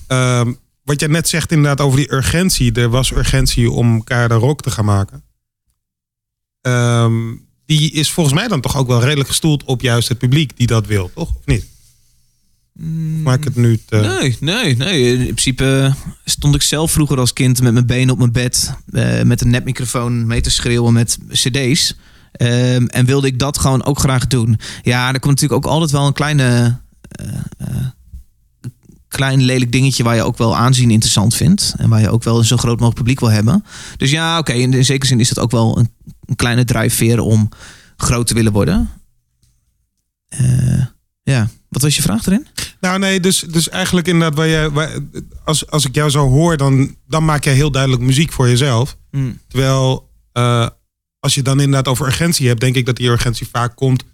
Ehm, 0.07 0.53
wat 0.85 1.01
jij 1.01 1.09
net 1.09 1.29
zegt 1.29 1.53
inderdaad 1.53 1.81
over 1.81 1.99
die 1.99 2.13
urgentie. 2.13 2.73
Er 2.73 2.89
was 2.89 3.13
urgentie 3.13 3.71
om 3.71 4.05
Keiharde 4.05 4.35
Rock 4.35 4.61
te 4.61 4.71
gaan 4.71 4.85
maken. 4.85 5.25
Ehm, 6.61 7.35
die 7.67 7.91
is 7.93 8.11
volgens 8.11 8.35
mij 8.35 8.49
dan 8.49 8.61
toch 8.61 8.77
ook 8.77 8.87
wel 8.87 9.01
redelijk 9.03 9.29
gestoeld 9.29 9.65
op 9.65 9.81
juist 9.81 10.09
het 10.09 10.19
publiek 10.19 10.57
die 10.57 10.67
dat 10.67 10.87
wil, 10.87 11.11
toch? 11.15 11.29
Of 11.29 11.47
niet? 11.47 11.71
Maak 13.23 13.45
het 13.45 13.57
nu 13.57 13.79
te... 13.87 13.97
Nee, 13.97 14.37
nee, 14.41 14.77
nee. 14.77 15.13
In 15.13 15.25
principe 15.25 15.95
stond 16.25 16.55
ik 16.55 16.63
zelf 16.63 16.93
vroeger 16.93 17.19
als 17.19 17.33
kind 17.33 17.63
met 17.63 17.73
mijn 17.73 17.87
benen 17.87 18.13
op 18.13 18.19
mijn 18.19 18.33
bed. 18.33 18.75
eh, 18.91 19.23
met 19.23 19.41
een 19.41 19.51
nepmicrofoon 19.51 20.27
mee 20.27 20.41
te 20.41 20.51
schreeuwen 20.51 20.93
met 20.93 21.19
cd's. 21.29 21.95
Ehm, 22.33 22.87
en 22.87 23.07
wilde 23.07 23.27
ik 23.27 23.39
dat 23.39 23.59
gewoon 23.59 23.85
ook 23.85 23.99
graag 23.99 24.27
doen. 24.27 24.59
Ja, 24.83 25.07
er 25.13 25.21
komt 25.21 25.41
natuurlijk 25.41 25.67
ook 25.67 25.73
altijd 25.73 25.91
wel 25.91 26.07
een 26.07 26.13
kleine... 26.13 26.79
eh, 27.09 27.29
eh, 27.59 27.87
klein 29.09 29.43
lelijk 29.43 29.73
dingetje 29.73 30.03
waar 30.03 30.15
je 30.15 30.23
ook 30.23 30.39
wel 30.39 30.57
aanzien 30.57 30.91
interessant 30.91 31.35
vindt. 31.35 31.75
En 31.77 31.89
waar 31.89 32.01
je 32.01 32.11
ook 32.11 32.25
wel 32.25 32.39
een 32.39 32.45
zo 32.45 32.57
groot 32.57 32.73
mogelijk 32.79 32.97
publiek 32.97 33.21
wil 33.21 33.31
hebben. 33.31 33.65
Dus 33.97 34.11
ja, 34.11 34.39
oké, 34.39 34.53
in, 34.53 34.73
in 34.73 34.85
zekere 34.85 35.07
zin 35.07 35.21
is 35.21 35.29
dat 35.29 35.39
ook 35.45 35.51
wel 35.51 35.79
een, 35.79 35.89
een 36.25 36.37
kleine 36.37 36.65
drijfveer 36.65 37.21
om 37.21 37.49
groot 37.97 38.27
te 38.27 38.35
willen 38.35 38.53
worden. 38.53 38.91
Eh, 40.29 40.85
ja, 41.23 41.49
wat 41.69 41.83
was 41.83 41.97
je 41.97 42.03
vraag 42.03 42.27
erin? 42.27 42.47
Nou 42.81 42.99
nee, 42.99 43.21
dus, 43.21 43.41
dus 43.41 43.69
eigenlijk 43.69 44.07
inderdaad, 44.09 44.39
waar 44.39 44.47
je, 44.47 44.71
waar, 44.73 44.99
als, 45.45 45.71
als 45.71 45.85
ik 45.85 45.95
jou 45.95 46.11
zo 46.11 46.29
hoor, 46.29 46.57
dan, 46.57 46.97
dan 47.07 47.25
maak 47.25 47.45
jij 47.45 47.55
heel 47.55 47.71
duidelijk 47.71 48.03
muziek 48.03 48.33
voor 48.33 48.49
jezelf. 48.49 48.97
Hmm. 49.11 49.39
Terwijl 49.49 50.11
eh, 50.33 50.69
als 51.19 51.35
je 51.35 51.43
dan 51.43 51.61
inderdaad 51.61 51.89
over 51.89 52.07
urgentie 52.07 52.49
hebt, 52.49 52.61
denk 52.61 52.75
ik 52.77 52.87
dat 52.87 52.97
die 52.97 53.09
urgentie 53.09 53.49
vaak 53.49 53.77
komt 53.77 54.05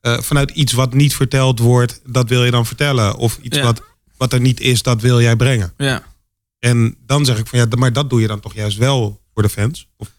eh, 0.00 0.18
vanuit 0.20 0.50
iets 0.50 0.72
wat 0.72 0.94
niet 0.94 1.14
verteld 1.16 1.58
wordt, 1.58 2.00
dat 2.06 2.28
wil 2.28 2.44
je 2.44 2.50
dan 2.50 2.66
vertellen. 2.66 3.16
Of 3.16 3.38
iets 3.42 3.56
Ja. 3.56 3.62
wat, 3.62 3.82
wat 4.16 4.32
er 4.32 4.40
niet 4.40 4.60
is, 4.60 4.82
dat 4.82 5.00
wil 5.00 5.20
jij 5.20 5.36
brengen. 5.36 5.72
Ja. 5.76 6.02
En 6.58 6.96
dan 7.06 7.24
zeg 7.24 7.38
ik 7.38 7.46
van 7.46 7.58
ja, 7.58 7.66
maar 7.76 7.92
dat 7.92 8.10
doe 8.10 8.20
je 8.20 8.26
dan 8.26 8.40
toch 8.40 8.54
juist 8.54 8.76
wel 8.78 9.20
voor 9.34 9.42
de 9.42 9.48
fans? 9.48 9.88
Of, 9.96 10.12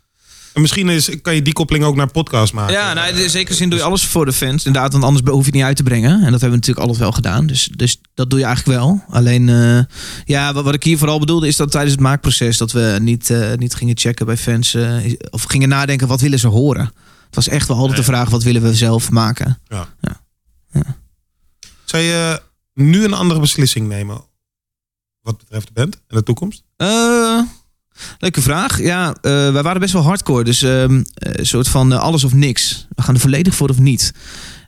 En 0.54 0.62
misschien 0.62 0.90
is, 0.90 1.22
kan 1.22 1.36
je 1.36 1.42
die 1.42 1.54
koppeling 1.54 1.86
ook 1.86 1.96
naar 1.96 2.12
podcast 2.12 2.54
maken. 2.54 2.74
Ja, 2.74 2.94
nou, 2.94 3.16
in 3.16 3.30
zekere 3.30 3.56
zin 3.56 3.70
doe 3.70 3.80
je 3.80 3.86
alles 3.86 4.06
voor 4.06 4.26
de 4.26 4.34
fans. 4.34 4.66
Inderdaad, 4.66 4.92
want 4.92 5.04
anders 5.04 5.26
hoef 5.26 5.40
je 5.40 5.46
het 5.46 5.54
niet 5.54 5.64
uit 5.64 5.76
te 5.76 5.84
brengen. 5.84 6.12
En 6.12 6.32
dat 6.32 6.42
hebben 6.42 6.50
we 6.50 6.56
natuurlijk 6.56 6.80
altijd 6.80 6.98
wel 6.98 7.12
gedaan. 7.12 7.48
Dus, 7.48 7.70
dus 7.76 8.02
dat 8.14 8.30
doe 8.30 8.40
je 8.40 8.46
eigenlijk 8.46 8.80
wel. 8.80 9.04
Alleen, 9.10 9.50
eh, 9.50 9.80
ja, 10.26 10.54
wat, 10.54 10.64
wat 10.64 10.74
ik 10.74 10.84
hier 10.84 10.98
vooral 10.98 11.20
bedoelde 11.20 11.48
is 11.48 11.56
dat 11.56 11.72
tijdens 11.72 11.94
het 11.94 12.02
maakproces... 12.02 12.58
dat 12.58 12.72
we 12.72 12.98
niet, 13.02 13.30
eh, 13.30 13.54
niet 13.54 13.74
gingen 13.74 13.98
checken 13.98 14.26
bij 14.26 14.38
fans... 14.38 14.74
eh, 14.74 15.14
of 15.30 15.44
gingen 15.44 15.70
nadenken, 15.70 16.08
wat 16.08 16.22
willen 16.22 16.40
ze 16.40 16.48
horen? 16.48 16.92
Het 17.26 17.36
was 17.36 17.48
echt 17.48 17.68
wel 17.68 17.78
altijd 17.78 17.98
de 17.98 18.04
vraag, 18.04 18.30
wat 18.30 18.44
willen 18.44 18.62
we 18.62 18.76
zelf 18.76 19.10
maken? 19.10 19.62
Zou 21.86 22.04
je 22.04 22.42
nu 22.74 23.04
een 23.04 23.14
andere 23.14 23.40
beslissing 23.40 23.88
nemen 23.88 24.28
wat 25.22 25.38
betreft 25.38 25.68
de 25.68 25.74
band 25.74 25.96
en 26.08 26.18
de 26.18 26.24
toekomst? 26.24 26.64
Eh, 26.76 27.42
leuke 28.20 28.42
vraag. 28.42 28.82
Ja, 28.82 29.16
eh, 29.22 29.32
wij 29.32 29.64
waren 29.64 29.80
best 29.80 29.94
wel 29.94 30.04
hardcore. 30.04 30.44
Dus 30.44 30.62
ehm, 30.62 31.04
eh, 31.14 31.32
een 31.34 31.46
soort 31.46 31.68
van 31.68 31.94
eh, 31.94 32.00
alles 32.00 32.24
of 32.24 32.34
niks. 32.34 32.88
We 32.96 33.02
gaan 33.02 33.14
er 33.14 33.22
volledig 33.22 33.56
voor 33.56 33.70
of 33.70 33.80
niet. 33.80 34.14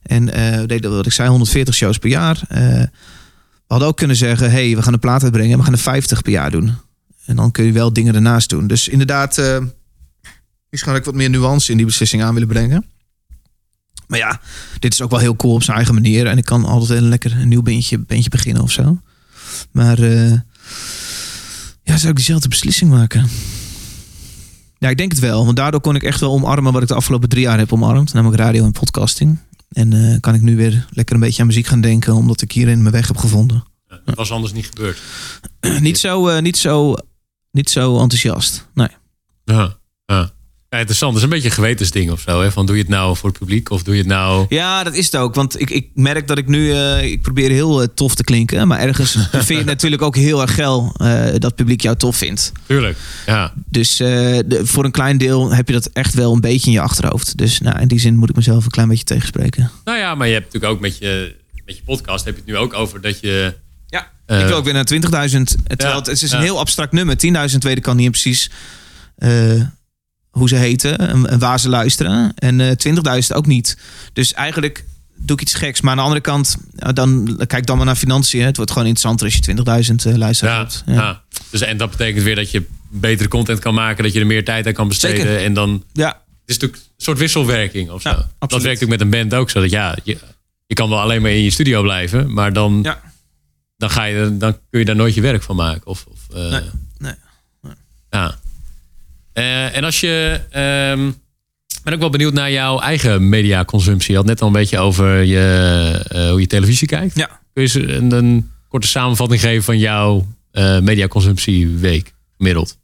En 0.04 0.34
eh, 0.34 0.60
we 0.60 0.66
deden 0.66 0.96
wat 0.96 1.06
ik 1.06 1.12
zei, 1.12 1.30
140 1.30 1.76
shows 1.76 1.98
per 1.98 2.10
jaar. 2.10 2.42
We 2.48 3.78
hadden 3.78 3.88
ook 3.88 3.98
kunnen 3.98 4.16
zeggen, 4.16 4.52
hey, 4.52 4.76
we 4.76 4.82
gaan 4.82 4.94
een 4.94 5.00
plaat 5.00 5.24
uitbrengen. 5.24 5.58
We 5.58 5.64
gaan 5.64 5.74
er 5.74 5.80
50 5.80 6.22
per 6.22 6.32
jaar 6.32 6.52
doen. 6.52 6.74
En 7.26 7.36
dan 7.36 7.52
kun 7.52 7.66
je 7.66 7.72
wel 7.72 7.94
dingen 7.94 8.16
ernaast 8.16 8.50
doen. 8.50 8.68
Dus 8.68 8.88
inderdaad, 8.88 9.38
misschien 10.70 10.92
had 10.92 11.00
ik 11.00 11.06
wat 11.06 11.16
meer 11.16 11.30
nuance 11.30 11.72
in 11.72 11.78
die 11.78 11.86
beslissing 11.86 12.24
aan 12.24 12.34
willen 12.34 12.50
brengen. 12.50 12.86
Maar 14.08 14.20
ja, 14.20 14.42
dit 14.80 14.94
is 14.94 15.02
ook 15.02 15.10
wel 15.10 15.20
heel 15.20 15.36
cool 15.36 15.54
op 15.54 15.64
zijn 15.64 15.78
eigen 15.78 15.94
manier. 15.94 16.28
En 16.28 16.38
ik 16.38 16.46
kan 16.46 16.66
altijd 16.66 16.90
een 16.90 17.10
lekker 17.10 17.32
een 17.32 17.48
nieuw 17.48 17.62
beentje, 17.62 18.00
beentje 18.00 18.30
beginnen 18.30 18.64
of 18.64 18.72
zo. 18.72 19.02
Maar 19.72 19.98
ja, 21.84 21.98
zou 21.98 22.10
ik 22.10 22.16
diezelfde 22.16 22.48
beslissing 22.48 22.92
maken? 22.92 23.30
Ja, 24.78 24.90
ik 24.90 24.98
denk 24.98 25.12
het 25.12 25.20
wel. 25.20 25.46
Want 25.46 25.58
daardoor 25.58 25.82
kon 25.82 25.96
ik 25.96 26.04
echt 26.04 26.20
wel 26.20 26.32
omarmen 26.32 26.74
wat 26.74 26.82
ik 26.82 26.88
de 26.88 26.94
afgelopen 26.94 27.30
drie 27.30 27.44
jaar 27.44 27.58
heb 27.58 27.74
omarmd. 27.74 28.14
Namelijk 28.14 28.42
radio 28.42 28.66
en 28.66 28.72
podcasting. 28.72 29.40
En 29.70 29.94
eh, 29.94 30.20
kan 30.20 30.34
ik 30.34 30.42
nu 30.42 30.56
weer 30.56 30.86
lekker 30.90 31.16
een 31.16 31.22
beetje 31.22 31.42
aan 31.42 31.48
muziek 31.48 31.66
gaan 31.66 31.82
denken. 31.82 32.14
Omdat 32.14 32.42
ik 32.42 32.52
hierin 32.52 32.82
mijn 32.82 32.94
weg 32.94 33.08
heb 33.08 33.18
gevonden. 33.18 33.64
Dat 34.06 34.16
was 34.16 34.32
anders 34.32 34.54
niet 34.54 34.66
gebeurd. 34.66 35.02
niet, 35.82 35.98
zo, 35.98 36.28
eh, 36.28 36.42
niet, 36.42 36.58
zo, 36.58 36.96
niet 37.52 37.70
zo 37.70 38.00
enthousiast. 38.00 38.68
Nee. 38.74 38.88
Ja, 39.44 39.78
ja. 40.06 40.32
Ja, 40.72 40.78
interessant. 40.78 41.14
Het 41.14 41.24
is 41.24 41.30
een 41.30 41.36
beetje 41.36 41.50
een 41.50 41.56
gewetensding 41.56 42.12
of 42.12 42.22
zo. 42.22 42.42
Hè? 42.42 42.52
Van 42.52 42.66
doe 42.66 42.76
je 42.76 42.82
het 42.82 42.92
nou 42.92 43.18
voor 43.18 43.30
het 43.30 43.40
publiek 43.40 43.70
of 43.70 43.84
doe 43.84 43.94
je 43.94 44.00
het 44.00 44.10
nou... 44.10 44.46
Ja, 44.50 44.84
dat 44.84 44.94
is 44.94 45.06
het 45.06 45.16
ook. 45.16 45.36
Want 45.36 45.60
ik, 45.60 45.70
ik 45.70 45.88
merk 45.94 46.28
dat 46.28 46.38
ik 46.38 46.48
nu... 46.48 46.72
eh, 46.74 47.04
ik 47.04 47.22
probeer 47.22 47.50
heel 47.50 47.82
eh, 47.82 47.88
tof 47.96 48.16
te 48.16 48.24
klinken. 48.24 48.68
Maar 48.68 48.80
ergens 48.80 49.12
vind 49.32 49.48
je 49.48 49.56
het 49.56 49.66
natuurlijk 49.66 50.02
ook 50.02 50.16
heel 50.16 50.42
erg 50.42 50.56
geil... 50.56 50.94
eh, 50.98 51.26
dat 51.26 51.44
het 51.44 51.56
publiek 51.56 51.82
jou 51.82 51.96
tof 51.96 52.16
vindt. 52.16 52.52
Tuurlijk. 52.66 52.98
Ja. 53.26 53.54
Dus 53.56 53.96
de, 53.98 54.62
voor 54.64 54.86
een 54.86 54.92
klein 54.92 55.18
deel 55.18 55.54
heb 55.54 55.68
je 55.68 55.74
dat 55.74 55.86
echt 55.86 56.14
wel 56.14 56.34
een 56.34 56.42
beetje 56.42 56.68
in 56.68 56.74
je 56.74 56.82
achterhoofd. 56.82 57.38
Dus 57.38 57.60
nou, 57.60 57.80
in 57.80 57.88
die 57.88 58.00
zin 58.00 58.16
moet 58.16 58.30
ik 58.30 58.36
mezelf 58.36 58.64
een 58.64 58.72
klein 58.72 58.88
beetje 58.88 59.04
tegenspreken. 59.04 59.72
Nou 59.84 59.98
ja, 59.98 60.16
maar 60.16 60.28
je 60.28 60.34
hebt 60.34 60.46
natuurlijk 60.46 60.74
ook 60.74 60.82
met 60.82 60.98
je, 60.98 61.36
met 61.66 61.76
je 61.76 61.84
podcast... 61.84 62.26
heb 62.26 62.34
je 62.34 62.42
het 62.42 62.50
nu 62.50 62.58
ook 62.58 62.74
over 62.74 63.02
dat 63.02 63.20
je... 63.20 63.54
Ja, 63.88 64.12
ik 64.28 64.46
wil 64.46 64.56
ook 64.58 64.64
weer 64.64 64.74
naar 64.74 64.88
20.000. 64.94 65.00
Terwijl 65.00 65.46
ja, 65.78 65.96
het, 65.96 66.06
het 66.06 66.22
is 66.22 66.32
ja. 66.32 66.38
een 66.38 66.44
heel 66.44 66.60
abstract 66.60 66.92
nummer. 66.92 67.16
10.000 67.52 67.58
weet 67.58 67.78
ik 67.78 67.88
al 67.88 67.96
niet 67.96 68.12
precies 68.12 68.50
hoe 70.32 70.50
ze 70.50 70.56
heten 70.56 70.98
en, 70.98 71.40
waar 71.40 71.60
ze 71.60 71.70
luisteren. 71.70 72.34
En 72.36 72.62
eh 72.62 73.22
20.000 73.22 73.36
ook 73.36 73.46
niet. 73.46 73.78
Dus 74.14 74.34
eigenlijk 74.34 74.86
doe 75.16 75.36
ik 75.36 75.42
iets 75.42 75.54
geks. 75.54 75.82
Maar 75.82 75.92
aan 75.92 75.98
de 75.98 76.04
andere 76.04 76.22
kant, 76.22 76.58
ja, 76.76 76.92
dan 76.92 77.40
kijk 77.48 77.66
dan 77.66 77.78
maar 77.78 77.86
naar 77.86 77.96
financiën. 77.96 78.46
Het 78.46 78.56
wordt 78.56 78.72
gewoon 78.72 78.88
interessanter 78.88 79.26
als 79.26 79.36
je 79.36 79.94
20.000 80.06 80.12
uh, 80.12 80.18
luisteraars 80.18 80.84
Ja. 80.86 81.22
Dus, 81.50 81.62
en 81.62 81.78
dat 81.78 81.90
betekent 81.90 82.24
weer 82.24 82.36
dat 82.36 82.52
je 82.52 82.66
betere 82.90 83.30
content 83.30 83.60
kan 83.60 83.74
maken... 83.74 84.04
dat 84.04 84.14
je 84.14 84.20
er 84.20 84.26
meer 84.26 84.46
tijd 84.46 84.68
aan 84.68 84.74
kan 84.74 84.88
besteden. 84.88 85.18
Zeker. 85.18 85.44
En 85.44 85.54
dan 85.54 85.84
ja. 85.94 86.08
het 86.08 86.16
is 86.46 86.58
natuurlijk 86.58 86.82
een 86.82 87.04
soort 87.04 87.18
wisselwerking 87.18 87.90
of 87.90 88.02
zo. 88.02 88.10
Ja, 88.10 88.48
dat 88.48 88.62
werkt 88.62 88.84
ook 88.84 88.90
met 88.90 89.02
een 89.02 89.10
band 89.10 89.34
ook 89.34 89.50
zo. 89.50 89.62
Dat 89.62 89.70
ja, 89.70 89.98
je, 90.04 90.18
je 90.68 90.76
kan 90.76 90.90
wel 90.90 91.00
alleen 91.00 91.22
maar 91.22 91.32
in 91.32 91.44
je 91.44 91.50
studio 91.50 91.82
blijven, 91.82 92.34
maar 92.34 92.54
dan, 92.54 92.96
dan, 93.78 93.90
ga 93.90 94.04
je, 94.04 94.38
dan 94.38 94.58
kun 94.70 94.80
je 94.80 94.86
daar 94.86 94.96
nooit 94.96 95.14
je 95.14 95.22
werk 95.22 95.44
van 95.44 95.56
maken. 95.56 95.88
Of, 95.88 96.06
of, 96.10 96.36
eh, 96.36 96.52
Nee, 96.52 96.62
nee, 96.98 97.14
Ja. 98.10 98.36
Eh, 99.34 99.76
en 99.76 99.84
als 99.84 100.00
je. 100.00 100.40
ik 101.68 101.84
ben 101.84 101.94
ook 101.94 102.00
wel 102.00 102.10
benieuwd 102.10 102.34
naar 102.34 102.52
jouw 102.52 102.80
eigen 102.80 103.30
mediaconsumptie. 103.30 104.12
Je 104.12 104.18
had 104.18 104.26
net 104.26 104.42
al 104.42 104.48
een 104.48 104.54
beetje 104.54 104.80
over 104.80 105.22
je, 105.22 106.06
eh, 106.08 106.30
hoe 106.30 106.40
je 106.40 106.48
televisie 106.48 106.88
kijkt. 106.88 107.16
Ja. 107.16 107.28
Kun 107.54 107.64
je 107.64 107.74
eens 107.74 107.74
een, 107.74 108.12
een 108.12 108.52
korte 108.68 108.88
samenvatting 108.88 109.42
geven 109.42 109.64
van 109.64 109.80
jouw 109.80 110.28
eh 110.52 110.80
mediaconsumptieweek 110.80 112.14
gemiddeld? 112.38 112.78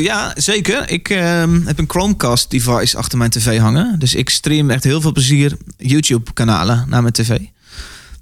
Ja, 0.00 0.32
zeker. 0.36 0.90
Ik 0.90 1.08
ehm, 1.08 1.60
heb 1.64 1.78
een 1.78 1.88
Chromecast 1.88 2.50
device 2.50 2.96
achter 2.96 3.18
mijn 3.18 3.30
tv 3.30 3.58
hangen. 3.58 3.98
Dus 3.98 4.14
ik 4.14 4.30
stream 4.30 4.70
echt 4.70 4.84
heel 4.84 5.00
veel 5.00 5.12
plezier 5.12 5.56
YouTube 5.76 6.32
kanalen 6.32 6.84
naar 6.88 7.02
mijn 7.02 7.14
tv. 7.14 7.38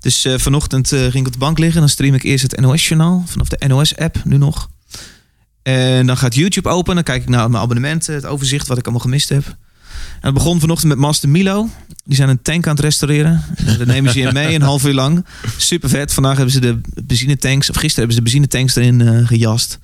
Dus 0.01 0.27
vanochtend 0.37 0.89
ging 0.89 1.15
ik 1.15 1.27
op 1.27 1.33
de 1.33 1.39
bank 1.39 1.59
liggen. 1.59 1.81
Dan 1.81 1.89
stream 1.89 2.15
ik 2.15 2.23
eerst 2.23 2.43
het 2.43 2.61
NOS-journaal 2.61 3.25
vanaf 3.27 3.49
de 3.49 3.69
NOS-app, 3.69 4.21
nu 4.25 4.37
nog. 4.37 4.69
En 5.63 6.07
dan 6.07 6.17
gaat 6.17 6.35
YouTube 6.35 6.69
open. 6.69 6.95
Dan 6.95 7.05
kijk 7.05 7.23
ik 7.23 7.29
naar 7.29 7.51
mijn 7.51 7.63
abonnementen, 7.63 8.15
het 8.15 8.27
overzicht 8.27 8.67
wat 8.67 8.79
ik 8.79 8.85
allemaal 8.85 9.03
gemist 9.03 9.29
heb. 9.29 9.45
En 10.21 10.25
het 10.25 10.35
begon 10.35 10.61
vanochtend 10.61 10.89
met 10.89 10.99
Master 10.99 11.29
Milo. 11.29 11.69
Die 12.05 12.17
zijn 12.17 12.29
een 12.29 12.43
tank 12.43 12.67
aan 12.67 12.75
het 12.75 12.85
restaureren. 12.85 13.45
Daar 13.79 13.87
nemen 13.87 14.13
ze 14.13 14.19
je 14.19 14.33
mee 14.33 14.55
een 14.55 14.63
half 14.63 14.87
uur 14.87 14.95
lang. 14.95 15.25
Super 15.57 15.89
vet. 15.89 16.13
Vandaag 16.13 16.37
hebben 16.37 16.53
ze 16.53 16.61
de 16.61 16.81
benzinetanks, 17.05 17.71
of 17.71 17.77
gisteren 17.77 18.09
hebben 18.09 18.13
ze 18.17 18.23
de 18.23 18.31
benzinetanks 18.31 18.77
erin 18.77 19.01
eh, 19.01 19.27
gejast. 19.27 19.79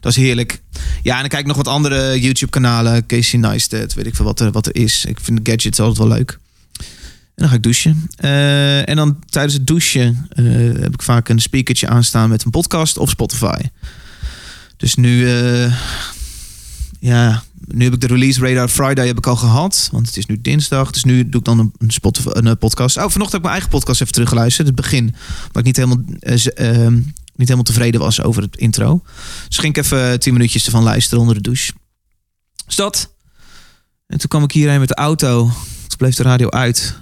Dat 0.00 0.12
is 0.12 0.18
heerlijk. 0.18 0.60
Ja, 1.02 1.14
en 1.14 1.20
dan 1.20 1.28
kijk 1.28 1.40
ik 1.40 1.46
nog 1.46 1.56
wat 1.56 1.68
andere 1.68 2.20
YouTube-kanalen. 2.20 3.06
Casey 3.06 3.38
Neistat, 3.38 3.94
weet 3.94 4.06
ik 4.06 4.14
veel 4.14 4.24
wat 4.24 4.40
er, 4.40 4.50
wat 4.50 4.66
er 4.66 4.74
is. 4.74 5.04
Ik 5.04 5.20
vind 5.20 5.44
de 5.44 5.50
gadgets 5.50 5.80
altijd 5.80 5.98
wel 5.98 6.16
leuk. 6.16 6.38
En 6.78 7.44
dan 7.44 7.48
ga 7.48 7.54
ik 7.54 7.62
douchen. 7.62 8.10
Eh, 8.16 8.88
en 8.88 8.96
dan 8.96 9.18
tijdens 9.28 9.54
het 9.54 9.66
douchen 9.66 10.26
eh, 10.28 10.44
heb 10.82 10.94
ik 10.94 11.02
vaak 11.02 11.28
een 11.28 11.38
speakertje 11.38 11.88
aanstaan 11.88 12.28
met 12.28 12.44
een 12.44 12.50
podcast 12.50 12.98
of 12.98 13.10
Spotify. 13.10 13.60
Dus 14.78 14.94
nu, 14.94 15.28
eh, 15.28 15.74
ja, 17.00 17.42
nu 17.66 17.84
heb 17.84 17.94
ik 17.94 18.00
de 18.00 18.06
release 18.06 18.40
radar 18.40 18.68
Friday 18.68 19.06
heb 19.06 19.18
ik 19.18 19.26
al 19.26 19.36
gehad, 19.36 19.88
want 19.92 20.06
het 20.06 20.16
is 20.16 20.26
nu 20.26 20.40
dinsdag. 20.40 20.90
Dus 20.90 21.04
nu 21.04 21.28
doe 21.28 21.40
ik 21.40 21.46
dan 21.46 21.58
een, 21.58 21.90
Spotify, 21.90 22.28
een 22.32 22.46
eh, 22.46 22.52
podcast. 22.58 22.96
Oh, 22.96 23.02
vanochtend 23.02 23.32
heb 23.32 23.40
ik 23.40 23.46
mijn 23.46 23.52
eigen 23.52 23.70
podcast 23.70 24.00
even 24.00 24.12
teruggeluisterd, 24.12 24.66
het 24.66 24.76
begin, 24.76 25.14
omdat 25.46 25.56
ik 25.56 25.64
niet 25.64 25.76
helemaal, 25.76 26.04
eh, 26.20 26.46
ehm, 26.54 26.94
niet 26.94 27.48
helemaal 27.48 27.62
tevreden 27.62 28.00
was 28.00 28.22
over 28.22 28.42
het 28.42 28.56
intro. 28.56 29.02
Dus 29.48 29.58
ging 29.58 29.76
ik 29.76 29.84
even 29.84 30.20
tien 30.20 30.32
minuutjes 30.32 30.64
ervan 30.64 30.82
luisteren 30.82 31.20
onder 31.20 31.34
de 31.34 31.42
douche. 31.42 31.72
Dus 32.66 32.76
dat. 32.76 33.14
En 34.06 34.18
toen 34.18 34.28
kwam 34.28 34.42
ik 34.42 34.52
hierheen 34.52 34.80
met 34.80 34.88
de 34.88 34.94
auto. 34.94 35.42
Toen 35.86 35.98
bleef 35.98 36.14
de 36.14 36.22
radio 36.22 36.48
uit. 36.48 36.98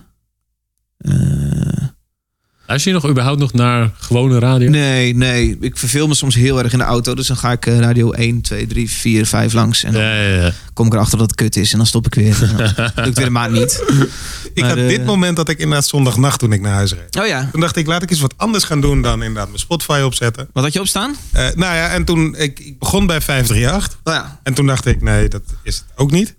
Luister 2.67 2.93
je 2.93 2.99
nog 3.01 3.11
überhaupt 3.11 3.39
nog 3.39 3.53
naar 3.53 3.91
gewone 3.99 4.39
radio? 4.39 4.71
nee, 4.71 5.15
nee. 5.15 5.57
Ik 5.61 5.77
verveel 5.79 6.07
me 6.09 6.15
soms 6.15 6.35
heel 6.35 6.63
erg 6.63 6.73
in 6.73 6.79
de 6.79 6.85
auto. 6.85 7.15
Dus 7.15 7.27
dan 7.27 7.37
ga 7.37 7.53
ik 7.53 7.67
eh, 7.67 7.79
radio 7.79 8.11
1, 8.11 8.41
2, 8.41 8.67
3, 8.67 8.91
4, 8.91 9.27
5 9.27 9.53
langs. 9.53 9.83
En 9.83 9.93
dan 9.93 10.03
Ja, 10.03 10.15
ja, 10.23 10.43
ja. 10.43 10.53
kom 10.73 10.87
ik 10.87 10.93
erachter 10.93 11.19
dat 11.19 11.27
het 11.31 11.37
kut 11.37 11.57
is. 11.57 11.73
En 11.73 11.79
dan 11.79 11.87
stop 11.87 12.07
ik 12.07 12.15
weer. 12.15 12.39
Doe 12.95 13.07
ik 13.07 13.15
weer 13.15 13.27
een 13.27 13.33
maand 13.33 13.53
niet. 13.53 13.83
Ik 14.55 14.61
Maar, 14.63 14.69
had 14.71 14.79
eh, 14.79 14.89
dit 14.89 15.05
moment 15.05 15.37
dat 15.37 15.49
ik 15.49 15.59
inderdaad 15.59 15.87
zondagnacht 15.87 16.39
toen 16.39 16.53
ik 16.53 16.61
naar 16.61 16.73
huis 16.75 16.93
reed. 16.93 17.17
Oh 17.19 17.27
ja. 17.27 17.49
Toen 17.53 17.61
dacht 17.61 17.77
ik, 17.77 17.87
laat 17.87 18.03
ik 18.03 18.11
eens 18.11 18.21
wat 18.21 18.35
anders 18.37 18.65
gaan 18.65 18.81
doen 18.81 19.03
dan 19.03 19.23
inderdaad 19.23 19.47
mijn 19.49 19.59
Spotify 19.59 20.01
opzetten. 20.05 20.49
Wat 20.53 20.65
had 20.65 20.73
je 20.73 20.81
opstaan? 20.81 21.15
Eh, 21.33 21.43
nou 21.43 21.75
ja, 21.75 21.89
en 21.89 22.05
toen, 22.05 22.35
ik, 22.37 22.61
ik 22.61 22.79
begon 22.79 23.07
bij 23.07 23.21
538. 23.21 23.99
Oh 24.05 24.13
ja. 24.15 24.41
En 24.43 24.55
toen 24.55 24.67
dacht 24.67 24.87
ik, 24.87 25.03
nee, 25.03 25.29
dat 25.29 25.43
is 25.63 25.77
het 25.77 25.85
ook 25.97 26.11
niet. 26.11 26.35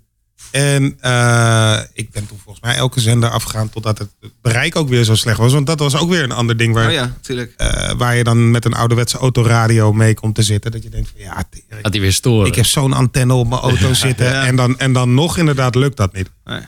En 0.51 0.97
eh, 0.99 1.79
ik 1.93 2.11
ben 2.11 2.27
toen 2.27 2.39
volgens 2.43 2.65
mij 2.65 2.75
elke 2.75 2.99
zender 2.99 3.29
afgegaan 3.29 3.69
totdat 3.69 3.97
het 3.97 4.09
bereik 4.41 4.75
ook 4.75 4.89
weer 4.89 5.03
zo 5.03 5.15
slecht 5.15 5.37
was. 5.37 5.53
Want 5.53 5.67
dat 5.67 5.79
was 5.79 5.95
ook 5.95 6.09
weer 6.09 6.23
een 6.23 6.31
ander 6.31 6.57
ding 6.57 6.73
waar, 6.73 6.87
Oh 6.87 6.91
ja, 6.93 7.13
tuurlijk. 7.21 7.53
eh, 7.57 7.91
waar 7.97 8.15
je 8.15 8.23
dan 8.23 8.51
met 8.51 8.65
een 8.65 8.73
ouderwetse 8.73 9.17
autoradio 9.17 9.93
mee 9.93 10.13
komt 10.13 10.35
te 10.35 10.43
zitten. 10.43 10.71
Dat 10.71 10.83
je 10.83 10.89
denkt 10.89 11.09
van 11.15 11.21
ja, 11.21 11.43
tering, 11.49 11.81
Gaat 11.83 11.91
die 11.91 12.01
weer 12.01 12.13
storen? 12.13 12.47
ik 12.47 12.55
heb 12.55 12.65
zo'n 12.65 12.93
antenne 12.93 13.33
op 13.33 13.47
mijn 13.49 13.61
auto 13.61 13.93
zitten. 13.93 14.25
Ja. 14.25 14.45
En, 14.45 14.55
dan, 14.55 14.79
en 14.79 14.93
dan 14.93 15.13
nog 15.13 15.37
inderdaad 15.37 15.75
lukt 15.75 15.97
dat 15.97 16.13
niet. 16.13 16.29
Nee. 16.45 16.61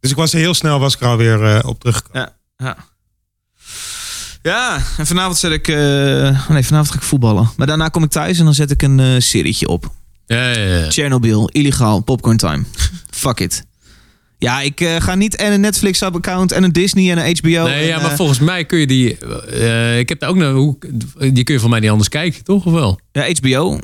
Dus 0.00 0.10
ik 0.10 0.16
was 0.16 0.32
er 0.32 0.38
heel 0.38 0.54
snel 0.54 0.78
was 0.80 0.94
ik 0.94 1.00
er 1.00 1.06
alweer 1.08 1.44
eh, 1.56 1.68
op 1.68 1.80
teruggekomen. 1.80 2.32
Ja. 2.56 2.66
Ja. 2.66 2.76
Ja, 4.42 4.78
en 4.96 5.06
vanavond 5.06 5.36
zet 5.38 5.52
ik... 5.52 5.68
eh, 5.68 5.76
nee, 6.48 6.64
vanavond 6.64 6.90
ga 6.90 6.94
ik 6.94 7.02
voetballen. 7.02 7.50
Maar 7.56 7.66
daarna 7.66 7.88
kom 7.88 8.02
ik 8.02 8.10
thuis 8.10 8.38
en 8.38 8.44
dan 8.44 8.54
zet 8.54 8.70
ik 8.70 8.82
een 8.82 9.22
serietje 9.22 9.68
op. 9.68 9.92
Ja, 10.26 10.50
ja, 10.50 10.76
ja. 10.76 10.90
Chernobyl, 10.90 11.48
illegaal, 11.52 12.00
popcorn 12.00 12.36
time. 12.36 12.64
Fuck 13.10 13.40
it. 13.40 13.64
Ja, 14.38 14.60
ik 14.60 14.80
eh, 14.80 14.96
ga 15.00 15.14
niet 15.14 15.36
en 15.36 15.52
een 15.52 15.60
Netflix-account 15.60 16.52
en 16.52 16.62
een 16.64 16.72
Disney 16.72 17.10
en 17.10 17.18
een 17.18 17.36
HBO. 17.38 17.48
Nee, 17.64 17.80
en, 17.80 17.86
ja, 17.86 18.00
maar 18.00 18.10
eh, 18.10 18.16
volgens 18.16 18.38
mij 18.38 18.64
kun 18.64 18.78
je 18.78 18.86
die... 18.86 19.18
eh, 19.18 19.98
ik 19.98 20.08
heb 20.08 20.20
daar 20.20 20.28
ook 20.28 20.36
nog... 20.36 20.52
Hoe, 20.52 20.78
die 21.32 21.44
kun 21.44 21.54
je 21.54 21.60
van 21.60 21.70
mij 21.70 21.80
niet 21.80 21.90
anders 21.90 22.08
kijken, 22.08 22.44
toch? 22.44 22.64
Of 22.66 22.72
wel? 22.72 23.00
ja, 23.12 23.26
HBO. 23.40 23.78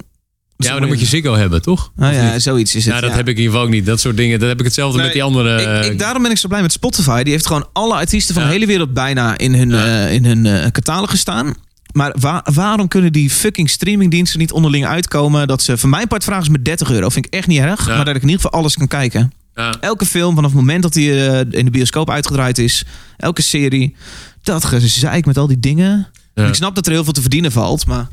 Ja, 0.57 0.70
maar 0.70 0.80
dan 0.80 0.88
moet 0.88 1.01
je 1.01 1.07
Ziggo 1.07 1.34
hebben, 1.34 1.62
toch? 1.62 1.93
Of 1.99 2.11
ja, 2.11 2.38
zoiets 2.38 2.74
is 2.74 2.82
het. 2.84 2.91
Nou, 2.91 3.01
dat 3.01 3.11
ja. 3.11 3.16
heb 3.16 3.28
ik 3.28 3.32
in 3.36 3.38
ieder 3.43 3.53
geval 3.53 3.66
ook 3.68 3.74
niet. 3.74 3.86
Dat 3.86 4.01
soort 4.01 4.16
dingen. 4.16 4.38
Dat 4.38 4.49
heb 4.49 4.59
ik 4.59 4.64
hetzelfde 4.64 4.97
Nee, 4.97 5.05
met 5.07 5.14
die 5.14 5.22
andere... 5.22 5.78
ik, 5.78 5.93
ik, 5.93 5.99
daarom 5.99 6.22
ben 6.22 6.30
ik 6.30 6.36
zo 6.38 6.49
blij 6.49 6.62
met 6.62 6.72
Spotify. 6.72 7.22
Die 7.22 7.32
heeft 7.32 7.47
gewoon 7.47 7.68
alle 7.72 7.95
artiesten 7.95 8.34
van 8.34 8.43
Ja. 8.43 8.49
de 8.49 8.55
hele 8.55 8.66
wereld 8.66 8.95
bijna 8.95 9.38
in 9.38 9.55
hun, 9.55 9.70
Ja. 9.70 10.07
eh, 10.07 10.12
in 10.12 10.24
hun 10.24 10.47
eh, 10.47 10.66
catalogus 10.70 11.20
staan. 11.20 11.55
Maar 11.93 12.14
wa- 12.20 12.45
waarom 12.53 12.88
kunnen 12.88 13.12
die 13.12 13.30
fucking 13.30 13.70
streamingdiensten 13.70 14.38
niet 14.38 14.53
onderling 14.53 14.86
uitkomen? 14.86 15.47
Dat 15.49 15.62
ze 15.62 15.78
van 15.78 15.91
mijn 15.91 16.09
part 16.09 16.24
vragen 16.24 16.45
ze 16.45 16.51
me 16.51 16.62
30 16.62 16.91
euro. 16.91 17.09
Vind 17.09 17.26
ik 17.26 17.32
echt 17.34 17.47
niet 17.47 17.59
erg. 17.59 17.86
Ja. 17.86 17.97
Maar 17.97 18.05
dat 18.05 18.14
ik 18.16 18.22
in 18.22 18.28
ieder 18.28 18.43
geval 18.45 18.61
alles 18.61 18.76
kan 18.76 18.86
kijken. 18.88 19.32
Ja. 19.55 19.74
Elke 19.80 20.07
film, 20.07 20.34
vanaf 20.34 20.51
het 20.51 20.61
moment 20.61 20.82
dat 20.82 20.95
hij 20.95 21.28
eh, 21.28 21.38
in 21.59 21.64
de 21.64 21.70
bioscoop 21.70 22.11
uitgedraaid 22.11 22.59
is, 22.59 22.84
elke 23.16 23.43
serie, 23.43 23.95
dat 24.43 24.64
gezeik 24.64 25.26
met 25.26 25.38
al 25.38 25.47
die 25.47 25.61
dingen. 25.61 26.09
Ja. 26.34 26.47
Ik 26.47 26.55
snap 26.55 26.74
dat 26.74 26.86
er 26.86 26.93
heel 26.93 27.05
veel 27.05 27.12
te 27.12 27.20
verdienen 27.20 27.53
valt, 27.53 27.86
maar 27.86 28.09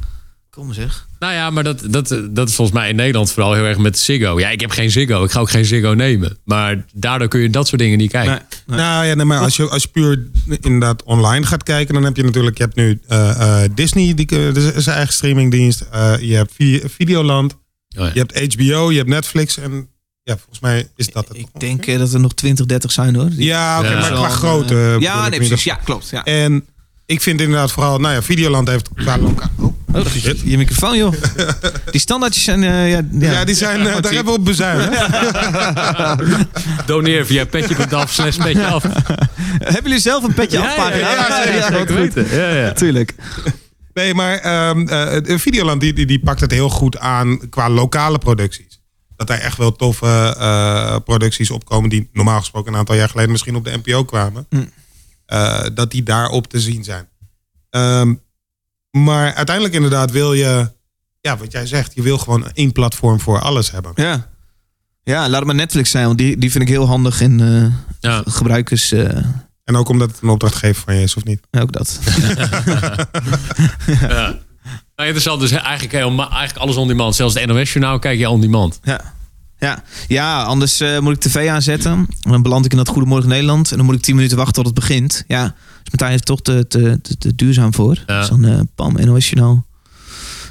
kom 0.57 0.73
zeg. 0.73 1.07
Nou 1.19 1.33
ja, 1.33 1.49
maar 1.49 1.63
dat, 1.63 1.81
dat, 1.89 2.07
dat 2.29 2.47
is 2.49 2.55
volgens 2.55 2.77
mij 2.77 2.89
in 2.89 2.95
Nederland 2.95 3.31
vooral 3.31 3.53
heel 3.53 3.63
erg 3.63 3.77
met 3.77 3.99
Ziggo. 3.99 4.39
Ja, 4.39 4.49
ik 4.49 4.61
heb 4.61 4.69
geen 4.69 4.91
Ziggo. 4.91 5.23
Ik 5.23 5.31
ga 5.31 5.39
ook 5.39 5.49
geen 5.49 5.65
Ziggo 5.65 5.93
nemen. 5.93 6.37
Maar 6.43 6.85
daardoor 6.93 7.27
kun 7.27 7.39
je 7.39 7.49
dat 7.49 7.67
soort 7.67 7.81
dingen 7.81 7.97
niet 7.97 8.11
kijken. 8.11 8.31
Nee, 8.31 8.39
nee. 8.65 8.77
Nou 8.79 9.05
ja, 9.05 9.13
nee, 9.13 9.25
maar 9.25 9.39
als 9.39 9.55
je, 9.55 9.69
als 9.69 9.81
je 9.83 9.87
puur 9.89 10.27
inderdaad 10.61 11.03
online 11.03 11.45
gaat 11.45 11.63
kijken, 11.63 11.93
dan 11.93 12.03
heb 12.03 12.15
je 12.17 12.23
natuurlijk, 12.23 12.57
je 12.57 12.63
hebt 12.63 12.75
nu 12.75 12.99
eh, 13.07 13.63
eh, 13.63 13.69
Disney, 13.75 14.13
die, 14.13 14.25
eh, 14.27 14.61
zijn 14.77 14.95
eigen 14.95 15.13
streamingdienst. 15.13 15.81
Eh, 15.91 16.13
je 16.19 16.35
hebt 16.35 16.51
Vi- 16.55 16.81
Videoland, 16.85 17.53
Oh 17.53 17.59
ja. 18.05 18.11
je 18.13 18.19
hebt 18.19 18.53
HBO, 18.53 18.91
je 18.91 18.97
hebt 18.97 19.09
Netflix 19.09 19.57
en 19.57 19.87
ja, 20.23 20.37
volgens 20.37 20.59
mij 20.59 20.87
is 20.95 21.11
dat 21.11 21.27
het. 21.27 21.37
Ik 21.37 21.47
denk 21.57 21.85
dat 21.99 22.13
er 22.13 22.19
nog 22.19 22.33
20, 22.33 22.65
30 22.65 22.91
zijn 22.91 23.15
hoor. 23.15 23.29
Die- 23.29 23.45
Ja, 23.45 23.79
oké, 23.79 23.89
Ja. 23.89 23.99
maar 23.99 24.11
qua 24.11 24.29
grootte. 24.29 24.73
bedoel 24.73 24.99
ja, 24.99 25.29
nee, 25.29 25.39
precies. 25.39 25.63
Ja, 25.63 25.75
klopt. 25.75 26.09
Ja. 26.09 26.23
En 26.23 26.65
ik 27.05 27.21
vind 27.21 27.41
inderdaad 27.41 27.71
vooral, 27.71 27.99
nou 27.99 28.13
ja, 28.13 28.21
Videoland 28.21 28.67
heeft 28.67 28.89
qua 28.95 29.17
lokaal. 29.17 29.76
Oh, 29.97 30.03
dat 30.03 30.15
is 30.15 30.21
shit. 30.21 30.41
je 30.45 30.57
microfoon, 30.57 30.97
joh. 30.97 31.13
Die 31.91 32.01
standaardjes 32.01 32.43
zijn... 32.43 32.63
eh, 32.63 32.91
ja, 32.91 33.01
ja. 33.11 33.31
Ja, 33.31 33.45
die 33.45 33.55
zijn, 33.55 33.87
eh, 33.87 34.01
daar 34.01 34.13
hebben 34.13 34.33
we 34.33 34.39
op 34.39 34.45
bezuinigd. 34.45 35.05
Doneer 36.87 37.25
via 37.25 37.45
petje.af 37.45 38.11
slash 38.13 38.37
petje 38.37 38.65
af. 38.65 38.83
Hebben 39.59 39.83
jullie 39.83 39.99
zelf 39.99 40.23
een 40.23 40.33
petje 40.33 40.57
Ja, 40.57 40.65
afpagina? 40.67 40.97
ja, 40.97 41.43
ja, 41.43 41.69
ja, 41.77 41.85
weten. 41.85 42.27
Ja, 42.37 42.49
ja. 42.49 42.71
Tuurlijk. 42.71 43.15
Nee, 43.93 44.13
maar 44.13 44.37
ehm 44.37 44.87
eh, 44.87 45.37
Videoland 45.37 45.81
die, 45.81 45.93
die, 45.93 46.05
die 46.05 46.19
pakt 46.19 46.41
het 46.41 46.51
heel 46.51 46.69
goed 46.69 46.97
aan 46.97 47.49
qua 47.49 47.69
lokale 47.69 48.17
producties. 48.17 48.81
Dat 49.15 49.29
er 49.29 49.39
echt 49.39 49.57
wel 49.57 49.71
toffe 49.71 50.35
eh, 50.39 50.95
producties 51.05 51.51
opkomen 51.51 51.89
die 51.89 52.09
normaal 52.13 52.39
gesproken 52.39 52.73
een 52.73 52.79
aantal 52.79 52.95
jaar 52.95 53.09
geleden 53.09 53.31
misschien 53.31 53.55
op 53.55 53.63
de 53.65 53.79
NPO 53.83 54.03
kwamen. 54.03 54.45
Mm. 54.49 54.69
Eh, 55.25 55.65
dat 55.73 55.91
die 55.91 56.03
daarop 56.03 56.47
te 56.47 56.59
zien 56.59 56.83
zijn. 56.83 57.07
Ehm, 57.69 58.13
maar 59.03 59.33
uiteindelijk 59.33 59.75
inderdaad 59.75 60.11
wil 60.11 60.33
je, 60.33 60.71
ja, 61.21 61.37
wat 61.37 61.51
jij 61.51 61.65
zegt, 61.65 61.91
je 61.95 62.01
wil 62.01 62.17
gewoon 62.17 62.51
één 62.53 62.71
platform 62.71 63.19
voor 63.19 63.39
alles 63.41 63.71
hebben. 63.71 63.91
Ja. 63.95 64.27
Ja, 65.03 65.21
laat 65.29 65.35
het 65.37 65.45
maar 65.45 65.55
Netflix 65.55 65.89
zijn, 65.91 66.05
want 66.05 66.17
die, 66.17 66.37
die 66.37 66.51
vind 66.51 66.63
ik 66.63 66.69
heel 66.69 66.87
handig 66.87 67.21
in 67.21 67.39
eh, 67.39 67.65
Ja. 67.99 68.21
gebruikers... 68.25 68.91
eh, 68.91 69.17
En 69.63 69.75
ook 69.75 69.89
omdat 69.89 70.11
het 70.11 70.21
een 70.21 70.29
opdrachtgever 70.29 70.83
van 70.83 70.95
je 70.95 71.01
is, 71.01 71.15
of 71.15 71.23
niet? 71.23 71.39
ook 71.51 71.71
dat. 71.71 71.99
Ja. 74.01 74.35
Nou, 74.95 75.09
interessant. 75.09 75.39
Dus 75.39 75.51
eigenlijk, 75.51 75.91
heel- 75.91 76.19
eigenlijk 76.19 76.57
alles 76.57 76.75
on 76.75 76.87
demand. 76.87 77.15
Zelfs 77.15 77.33
de 77.33 77.45
NOS-journaal 77.45 77.99
kijk 77.99 78.19
je 78.19 78.29
on 78.29 78.41
demand. 78.41 78.79
Ja. 78.83 79.13
Ja, 79.59 79.83
ja 80.07 80.43
anders 80.43 80.79
eh, 80.79 80.99
moet 80.99 81.13
ik 81.13 81.19
tv 81.31 81.49
aanzetten. 81.49 81.91
En 81.91 82.31
dan 82.31 82.41
beland 82.41 82.65
ik 82.65 82.71
in 82.71 82.77
dat 82.77 82.87
Goedemorgen 82.87 83.29
Nederland. 83.29 83.71
En 83.71 83.77
dan 83.77 83.85
moet 83.85 83.95
ik 83.95 84.01
10 84.01 84.15
minuten 84.15 84.37
wachten 84.37 84.53
tot 84.55 84.65
het 84.65 84.73
begint. 84.73 85.23
Ja, 85.27 85.55
Martijn 85.89 86.13
is 86.13 86.21
toch 86.21 86.41
te, 86.41 86.67
te, 86.67 86.99
te, 87.01 87.17
te 87.17 87.35
duurzaam 87.35 87.73
voor. 87.73 88.03
Ja. 88.07 88.19
Dus 88.19 88.29
dan 88.29 88.45
eh 88.45 88.59
Pam, 88.75 88.93
NOS 89.05 89.29
Journaal. 89.29 89.65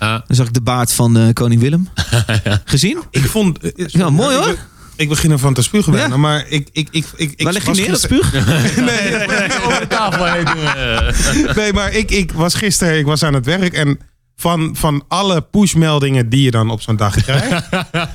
Ja. 0.01 0.25
Dan 0.27 0.37
zag 0.37 0.47
ik 0.47 0.55
de 0.55 0.61
baard 0.61 0.93
van 0.93 1.17
eh, 1.19 1.33
koning 1.33 1.61
Willem. 1.61 1.89
Gezien? 2.65 2.99
Ik 3.11 3.25
vond... 3.27 3.59
eh, 3.59 3.87
Ja, 3.87 4.11
mooi, 4.11 4.37
hoor. 4.37 4.57
Ik, 4.97 5.09
begin 5.09 5.31
ervan 5.31 5.55
te 5.55 5.63
spugen 5.63 5.93
Ja. 5.93 6.17
maar 6.17 6.47
ik... 6.49 6.69
ik, 6.73 6.89
ik, 6.91 7.07
ik, 7.17 7.33
ik 7.37 7.43
Waar 7.43 7.53
leg 7.53 7.65
je 7.65 7.71
neer, 7.73 7.91
dat 7.91 8.01
spuug? 8.01 8.33
nee, 8.77 9.15
Over 9.65 9.81
de 9.81 9.87
tafel 9.89 10.25
heen. 10.25 11.55
Nee, 11.57 11.73
maar 11.73 11.93
ik, 11.93 12.11
ik 12.11 12.33
was 12.33 12.55
gisteren, 12.55 12.99
ik 12.99 13.05
was 13.07 13.23
aan 13.23 13.35
het 13.35 13.45
werk 13.47 13.73
en 13.73 13.99
van, 14.37 14.77
van 14.77 15.05
alle 15.09 15.41
pushmeldingen 15.41 16.29
die 16.29 16.43
je 16.43 16.51
dan 16.51 16.71
op 16.71 16.81
zo'n 16.81 16.97
dag 16.97 17.15
krijgt, 17.23 17.69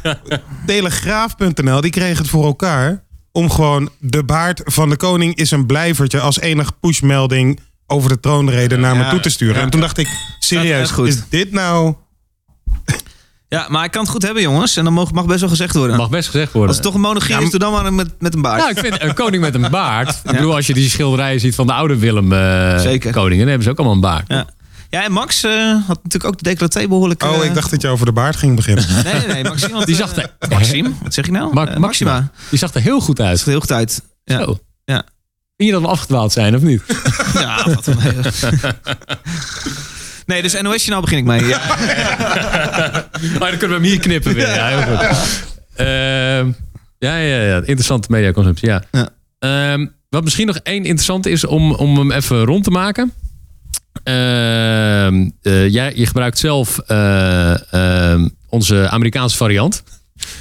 Telegraaf.nl, 0.66 1.82
die 1.82 1.92
kreeg 1.92 2.18
het 2.18 2.28
voor 2.28 2.46
elkaar 2.46 3.04
om 3.32 3.50
gewoon 3.50 3.90
de 4.00 4.24
baard 4.24 4.62
van 4.66 4.90
de 4.90 4.96
koning 4.98 5.36
is 5.36 5.52
een 5.52 5.66
blijvertje 5.66 6.20
als 6.20 6.40
enige 6.40 6.72
pushmelding 6.80 7.60
over 7.88 8.10
de 8.10 8.20
troonrede 8.20 8.78
naar 8.78 8.96
me 8.96 9.04
Ja, 9.04 9.10
toe 9.10 9.20
te 9.20 9.30
sturen. 9.30 9.56
ja. 9.56 9.62
En 9.62 9.70
toen 9.70 9.82
dacht 9.82 9.98
ik, 9.98 10.08
serieus, 10.40 10.92
goed. 10.92 11.08
is 11.08 11.22
dit 11.30 11.52
nou... 11.52 11.94
Ja, 13.48 13.66
maar 13.70 13.84
ik 13.86 13.92
kan 13.92 14.02
het 14.02 14.12
goed 14.12 14.22
hebben, 14.22 14.42
jongens. 14.42 14.78
En 14.78 14.84
dan 14.84 14.94
mag, 14.94 15.12
mag 15.12 15.26
best 15.26 15.40
wel 15.40 15.50
gezegd 15.50 15.76
worden. 15.76 15.98
Mag 15.98 16.10
best 16.10 16.30
gezegd 16.30 16.52
worden. 16.52 16.68
Als 16.68 16.78
het 16.78 16.86
toch 16.86 16.96
een 16.96 17.02
monarchie 17.02 17.42
is, 17.42 17.50
doe 17.50 17.60
dan 17.60 17.72
maar 17.72 17.94
met, 17.94 18.08
met 18.20 18.34
een 18.34 18.42
baard. 18.42 18.58
Nou, 18.58 18.72
ik 18.72 18.78
vind 18.80 19.02
een 19.02 19.14
koning 19.14 19.42
met 19.44 19.54
een 19.56 19.70
baard. 19.72 20.10
Ik 20.26 20.32
bedoel, 20.32 20.56
als 20.56 20.68
je 20.68 20.74
die 20.74 20.90
schilderijen 20.90 21.40
ziet 21.40 21.56
van 21.56 21.68
de 21.68 21.74
oude 21.74 21.98
Willem 21.98 22.34
eh 22.34 22.80
Zeker. 22.80 23.12
koningen, 23.12 23.38
dan 23.38 23.48
hebben 23.48 23.64
ze 23.64 23.70
ook 23.70 23.78
allemaal 23.78 23.96
een 23.96 24.02
baard. 24.02 24.26
Ja. 24.28 24.46
Ja, 24.92 25.04
en 25.04 25.12
Max 25.12 25.44
eh, 25.44 25.52
had 25.88 26.04
natuurlijk 26.04 26.26
ook 26.26 26.38
de 26.38 26.44
decolleté 26.44 26.88
behoorlijk... 26.88 27.24
Oh, 27.24 27.36
eh, 27.38 27.44
ik 27.46 27.54
dacht 27.54 27.70
dat 27.72 27.82
je 27.82 27.88
over 27.88 28.06
de 28.06 28.12
baard 28.12 28.36
ging 28.36 28.56
beginnen. 28.56 28.86
Nee, 29.04 29.14
nee, 29.14 29.28
nee. 29.28 29.44
Maxime 29.44 29.74
had, 29.74 29.86
Die 29.92 29.96
eh, 29.96 30.02
zag 30.02 30.16
er, 30.16 30.30
Maxime? 30.50 30.92
Wat 31.04 31.14
zeg 31.14 31.26
je 31.26 31.32
nou? 31.32 31.54
Ma- 31.54 31.68
Eh, 31.68 31.78
Maxima. 31.78 32.12
Maxima. 32.12 32.32
Die 32.50 32.60
zag 32.60 32.74
er 32.74 32.82
heel 32.82 33.00
goed 33.02 33.20
uit. 33.22 33.38
ziet 33.38 33.46
er 33.46 33.52
heel 33.52 33.60
goed 33.62 33.72
uit. 33.72 34.02
Ja. 34.24 34.38
Zo. 34.44 34.58
Ja. 34.86 35.04
Vind 35.58 35.70
je 35.70 35.72
dat 35.72 35.82
we 35.82 35.88
afgedwaald 35.88 36.32
zijn, 36.32 36.56
of 36.56 36.62
niet? 36.62 36.82
Ja, 37.34 37.64
wat 37.66 37.88
een... 37.88 37.98
Nee, 40.26 40.42
dus 40.42 40.62
NOS 40.62 40.86
nou 40.88 41.02
begin 41.02 41.18
ik 41.18 41.24
mee. 41.26 41.46
Ja. 41.46 41.62
Maar 43.40 43.50
dan 43.50 43.58
kunnen 43.60 43.70
we 43.70 43.74
hem 43.74 43.84
hier 43.84 44.00
knippen 44.00 44.34
weer. 44.34 44.54
Ja, 44.54 44.68
heel 44.68 44.98
goed. 44.98 45.18
Ehm, 45.76 46.52
ja, 46.98 47.16
ja, 47.18 47.42
ja. 47.42 47.56
Interessante 47.58 48.08
mediaconsumptie, 48.12 48.68
ja. 48.70 48.84
Ja. 48.92 49.10
Ehm, 49.40 49.88
wat 50.10 50.24
misschien 50.24 50.48
nog 50.48 50.56
één 50.58 50.84
interessant 50.84 51.26
is 51.26 51.46
om, 51.46 51.72
om 51.74 51.98
hem 51.98 52.12
even 52.12 52.44
rond 52.46 52.64
te 52.64 52.70
maken. 52.72 53.14
Ehm, 54.04 55.30
eh, 55.42 55.70
jij, 55.70 55.94
je 55.96 56.06
gebruikt 56.06 56.40
zelf 56.40 56.78
eh, 56.78 57.74
ehm, 57.74 58.28
onze 58.50 58.90
Amerikaanse 58.90 59.38
variant. 59.38 59.84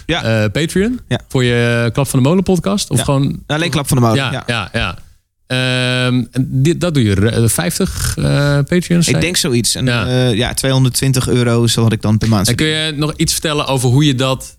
Ja. 0.06 0.22
Eh, 0.22 0.50
Patreon. 0.50 1.00
Ja. 1.08 1.20
Voor 1.28 1.44
je 1.44 1.90
Klap 1.92 2.08
van 2.08 2.22
de 2.22 2.28
Molen 2.28 2.42
podcast. 2.42 2.90
Of 2.90 2.98
Ja. 2.98 3.04
gewoon... 3.04 3.42
Alleen 3.46 3.70
klap 3.70 3.88
van 3.88 3.96
de 3.96 4.02
molen. 4.02 4.16
Ja, 4.16 4.44
Ja, 4.46 4.68
ja. 4.72 4.98
Ehm, 5.46 6.24
dit, 6.40 6.80
dat 6.80 6.94
doe 6.94 7.02
je 7.02 7.30
eh, 7.30 7.48
50 7.48 8.14
eh 8.18 8.58
Patreons. 8.68 9.08
Ik 9.08 9.20
denk 9.20 9.36
zoiets. 9.36 9.74
En 9.74 9.84
Ja. 9.84 10.08
ja. 10.08 10.28
ja, 10.28 10.54
220 10.54 11.28
euro 11.28 11.66
wat 11.74 11.92
ik 11.92 12.02
dan 12.02 12.18
per 12.18 12.28
maand 12.28 12.48
En 12.48 12.54
kun 12.54 12.66
je 12.66 12.92
nog 12.96 13.12
iets 13.16 13.32
vertellen 13.32 13.66
over 13.66 13.88
hoe 13.88 14.04
je 14.04 14.14
dat, 14.14 14.58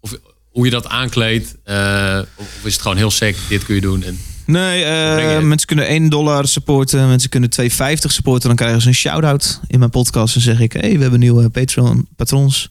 of 0.00 0.18
hoe 0.50 0.64
je 0.64 0.70
dat 0.70 0.88
aankleedt? 0.88 1.54
Of, 1.64 2.26
of 2.36 2.64
is 2.64 2.72
het 2.72 2.82
gewoon 2.82 2.96
heel 2.96 3.10
sec, 3.10 3.36
dit 3.48 3.64
kun 3.64 3.74
je 3.74 3.80
doen? 3.80 4.02
En, 4.02 4.18
Nee, 4.50 4.84
eh, 4.84 5.42
mensen 5.42 5.66
kunnen 5.66 5.90
1 5.90 6.08
dollar 6.08 6.48
supporten. 6.48 7.08
Mensen 7.08 7.30
kunnen 7.30 7.50
2,50 7.50 8.12
supporten. 8.12 8.48
Dan 8.48 8.56
krijgen 8.56 8.80
ze 8.80 8.88
een 8.88 8.94
shout-out 8.94 9.60
in 9.66 9.78
mijn 9.78 9.90
podcast. 9.90 10.34
Dan 10.34 10.42
zeg 10.42 10.60
ik, 10.60 10.72
hey, 10.72 10.94
we 10.94 11.02
hebben 11.02 11.20
nieuwe 11.20 11.48
Patreon 11.48 12.06
patrons. 12.16 12.70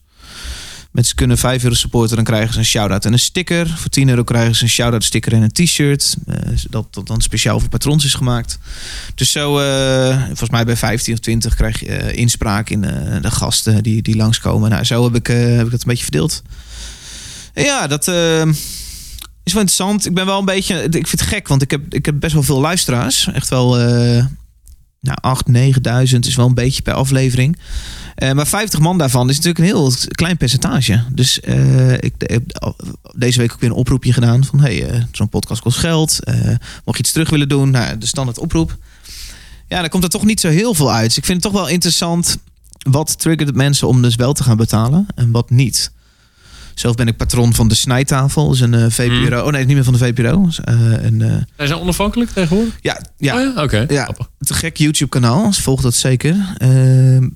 Mensen 0.92 1.16
kunnen 1.16 1.38
5 1.38 1.64
euro 1.64 1.76
supporten. 1.76 2.16
Dan 2.16 2.26
krijgen 2.26 2.54
ze 2.54 2.60
een 2.60 2.66
shout-out 2.66 3.06
en 3.06 3.14
een 3.14 3.20
sticker. 3.20 3.68
Voor 3.68 3.90
10 3.90 4.10
euro 4.10 4.24
krijgen 4.24 4.56
ze 4.56 4.64
een 4.64 4.70
shout-out 4.70 5.04
sticker 5.04 5.34
en 5.34 5.42
een 5.42 5.52
t-shirt. 5.52 6.16
eh, 6.26 6.36
dat, 6.70 6.94
dat 6.94 7.08
dan 7.08 7.22
speciaal 7.22 7.60
voor 7.60 7.70
patrons 7.70 8.06
is 8.06 8.14
gemaakt. 8.14 8.60
Dus 9.16 9.32
zo, 9.32 9.60
eh, 9.60 10.24
volgens 10.26 10.50
mij 10.50 10.66
bij 10.66 10.78
15 10.78 11.14
of 11.14 11.20
20 11.20 11.56
krijg 11.56 11.80
je 11.80 12.14
inspraak 12.14 12.70
in 12.70 12.82
de 13.22 13.32
gasten 13.32 13.84
die, 13.84 14.02
die 14.02 14.16
langskomen. 14.16 14.70
Nou, 14.70 14.84
zo 14.84 15.04
heb 15.04 15.16
ik, 15.16 15.28
heb 15.28 15.66
ik 15.66 15.72
dat 15.72 15.82
een 15.82 15.88
beetje 15.88 16.04
verdeeld. 16.04 16.42
En 17.54 17.64
ja, 17.64 17.88
dat... 17.88 18.12
is 19.48 19.54
wel 19.54 19.62
interessant. 19.62 20.06
Ik 20.06 20.14
ben 20.14 20.26
wel 20.26 20.40
een 20.40 20.46
beetje. 20.46 20.84
Ik 20.84 21.08
vind 21.08 21.12
het 21.20 21.22
gek, 21.22 21.48
want 21.48 21.62
ik 21.62 21.72
heb, 21.72 21.94
ik 21.94 22.06
heb 22.06 22.20
best 22.20 22.34
wel 22.34 22.44
veel 22.44 22.60
luisteraars. 22.60 23.30
Echt 23.34 23.50
wel. 23.50 23.80
eh 23.80 24.26
nou, 25.02 25.18
8, 25.22 25.48
9000 25.48 26.26
is 26.26 26.36
wel 26.36 26.46
een 26.46 26.54
beetje 26.54 26.82
per 26.82 26.94
aflevering. 26.94 27.58
Eh, 28.16 28.32
maar 28.32 28.48
50 28.48 28.80
man 28.80 28.98
daarvan 28.98 29.30
is 29.30 29.36
natuurlijk 29.36 29.60
een 29.60 29.78
heel 29.78 29.94
klein 30.08 30.38
percentage. 30.38 31.04
Dus 31.12 31.40
eh, 31.40 31.94
ik 31.94 32.14
heb 32.18 32.44
deze 33.16 33.40
week 33.40 33.54
ook 33.54 33.60
weer 33.60 33.70
een 33.70 33.76
oproepje 33.76 34.14
gedaan. 34.14 34.46
Van 34.46 34.60
hey, 34.60 35.08
zo'n 35.12 35.30
podcast 35.30 35.62
kost 35.62 35.78
geld. 35.78 36.20
Mocht 36.86 36.98
je 36.98 37.04
iets 37.04 37.12
terug 37.12 37.30
willen 37.30 37.50
doen, 37.50 37.72
nou, 37.72 37.98
de 37.98 38.06
standaard 38.06 38.38
oproep. 38.40 38.78
Ja, 39.68 39.80
dan 39.80 39.90
komt 39.90 40.04
er 40.04 40.10
toch 40.10 40.26
niet 40.26 40.40
zo 40.40 40.50
heel 40.50 40.74
veel 40.74 40.92
uit. 40.92 41.08
Dus 41.08 41.18
ik 41.18 41.26
vind 41.26 41.44
het 41.44 41.52
toch 41.52 41.62
wel 41.62 41.72
interessant. 41.72 42.38
Wat 42.90 43.20
triggert 43.20 43.56
mensen 43.56 43.88
om 43.88 44.02
dus 44.02 44.16
wel 44.16 44.34
te 44.34 44.44
gaan 44.44 44.58
betalen 44.58 45.08
en 45.16 45.32
wat 45.32 45.50
niet? 45.50 45.92
Zelf 46.80 46.96
ben 46.96 47.08
ik 47.08 47.18
patron 47.18 47.54
van 47.54 47.68
de 47.68 47.76
Snijtafel. 47.76 48.54
Is 48.54 48.60
een 48.60 48.74
eh, 48.74 48.86
VPRO. 48.90 49.46
Oh 49.46 49.52
nee, 49.52 49.66
niet 49.66 49.76
meer 49.76 49.84
van 49.84 49.94
de 49.94 50.00
VPRO. 50.00 50.48
Is, 50.48 50.60
eh, 50.60 50.74
een, 51.04 51.22
eh, 51.22 51.36
Zijn 51.56 51.68
ze 51.68 51.80
onafhankelijk 51.80 52.32
tegenwoordig? 52.32 52.74
ja, 52.82 53.02
ja, 53.18 53.36
Oh 53.36 53.54
ja? 53.56 53.64
Oké. 53.64 53.86
Ja. 53.90 54.10
Te 54.40 54.54
gek 54.54 54.78
YouTube 54.78 55.10
kanaal. 55.10 55.46
Dus 55.48 55.60
volg 55.60 55.82
dat 55.82 55.94
zeker. 55.96 56.36
Ehm, 56.58 57.28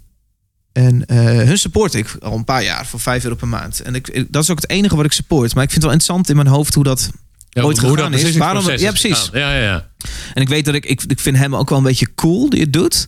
en 0.71 1.03
hun 1.47 1.57
support 1.57 1.93
ik 1.93 2.15
al 2.19 2.35
een 2.35 2.43
paar 2.43 2.63
jaar 2.63 2.85
voor 2.85 2.99
5 2.99 3.23
euro 3.23 3.35
per 3.35 3.47
maand. 3.47 3.79
En 3.81 3.95
ik, 3.95 4.25
dat 4.29 4.43
is 4.43 4.49
ook 4.49 4.61
het 4.61 4.69
enige 4.69 4.95
wat 4.95 5.05
ik 5.05 5.11
support. 5.11 5.53
Maar 5.55 5.63
ik 5.63 5.69
vind 5.71 5.83
het 5.83 5.91
wel 5.91 5.91
interessant 5.91 6.29
in 6.29 6.35
mijn 6.35 6.47
hoofd 6.47 6.73
hoe 6.73 6.83
dat 6.83 7.09
Ja, 7.49 7.61
ooit 7.61 7.77
hoe 7.77 7.89
gegaan 7.89 8.11
dat 8.11 8.21
is. 8.21 8.37
Waarom- 8.37 8.69
ja, 8.69 8.89
precies. 8.89 9.29
Ja, 9.33 9.53
ja, 9.55 9.61
ja. 9.61 9.87
En 10.33 10.41
ik 10.41 10.49
weet 10.49 10.65
dat 10.65 10.73
ik, 10.75 10.85
ik, 10.85 11.03
ik 11.07 11.19
vind 11.19 11.37
hem 11.37 11.55
ook 11.55 11.69
wel 11.69 11.77
een 11.77 11.83
beetje 11.83 12.13
cool 12.15 12.49
die 12.49 12.61
het 12.61 12.73
doet. 12.73 13.07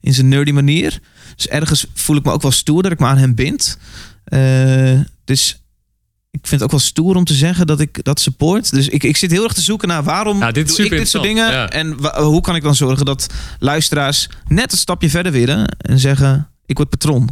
In 0.00 0.14
zijn 0.14 0.28
nerdy 0.28 0.50
manier. 0.50 1.00
Dus 1.36 1.48
ergens 1.48 1.86
voel 1.94 2.16
ik 2.16 2.24
me 2.24 2.30
ook 2.32 2.42
wel 2.42 2.50
stoer 2.50 2.82
dat 2.82 2.92
ik 2.92 2.98
me 2.98 3.06
aan 3.06 3.16
hem 3.18 3.34
bind. 3.34 3.78
Dus 5.24 5.62
ik 6.42 6.46
vind 6.48 6.60
het 6.60 6.62
ook 6.62 6.70
wel 6.70 6.80
stoer 6.88 7.16
om 7.16 7.24
te 7.24 7.34
zeggen 7.34 7.66
dat 7.66 7.80
ik 7.80 8.04
dat 8.04 8.20
support. 8.20 8.70
Dus 8.70 8.88
ik, 8.88 9.04
ik 9.04 9.16
zit 9.16 9.30
heel 9.30 9.44
erg 9.44 9.52
te 9.52 9.60
zoeken 9.60 9.88
naar 9.88 10.02
waarom 10.02 10.38
Ja, 10.40 10.52
dit 10.52 10.76
doe 10.76 10.84
ik 10.84 10.90
dit 10.90 11.08
soort 11.08 11.22
dingen. 11.24 11.70
En 11.70 11.96
hoe 12.14 12.40
kan 12.40 12.54
ik 12.56 12.62
dan 12.62 12.74
zorgen 12.74 13.04
dat 13.04 13.26
luisteraars 13.58 14.28
net 14.48 14.72
een 14.72 14.78
stapje 14.78 15.10
verder 15.10 15.32
willen. 15.32 15.68
En 15.78 15.98
zeggen, 15.98 16.48
ik 16.66 16.76
word 16.76 16.88
patron. 16.88 17.28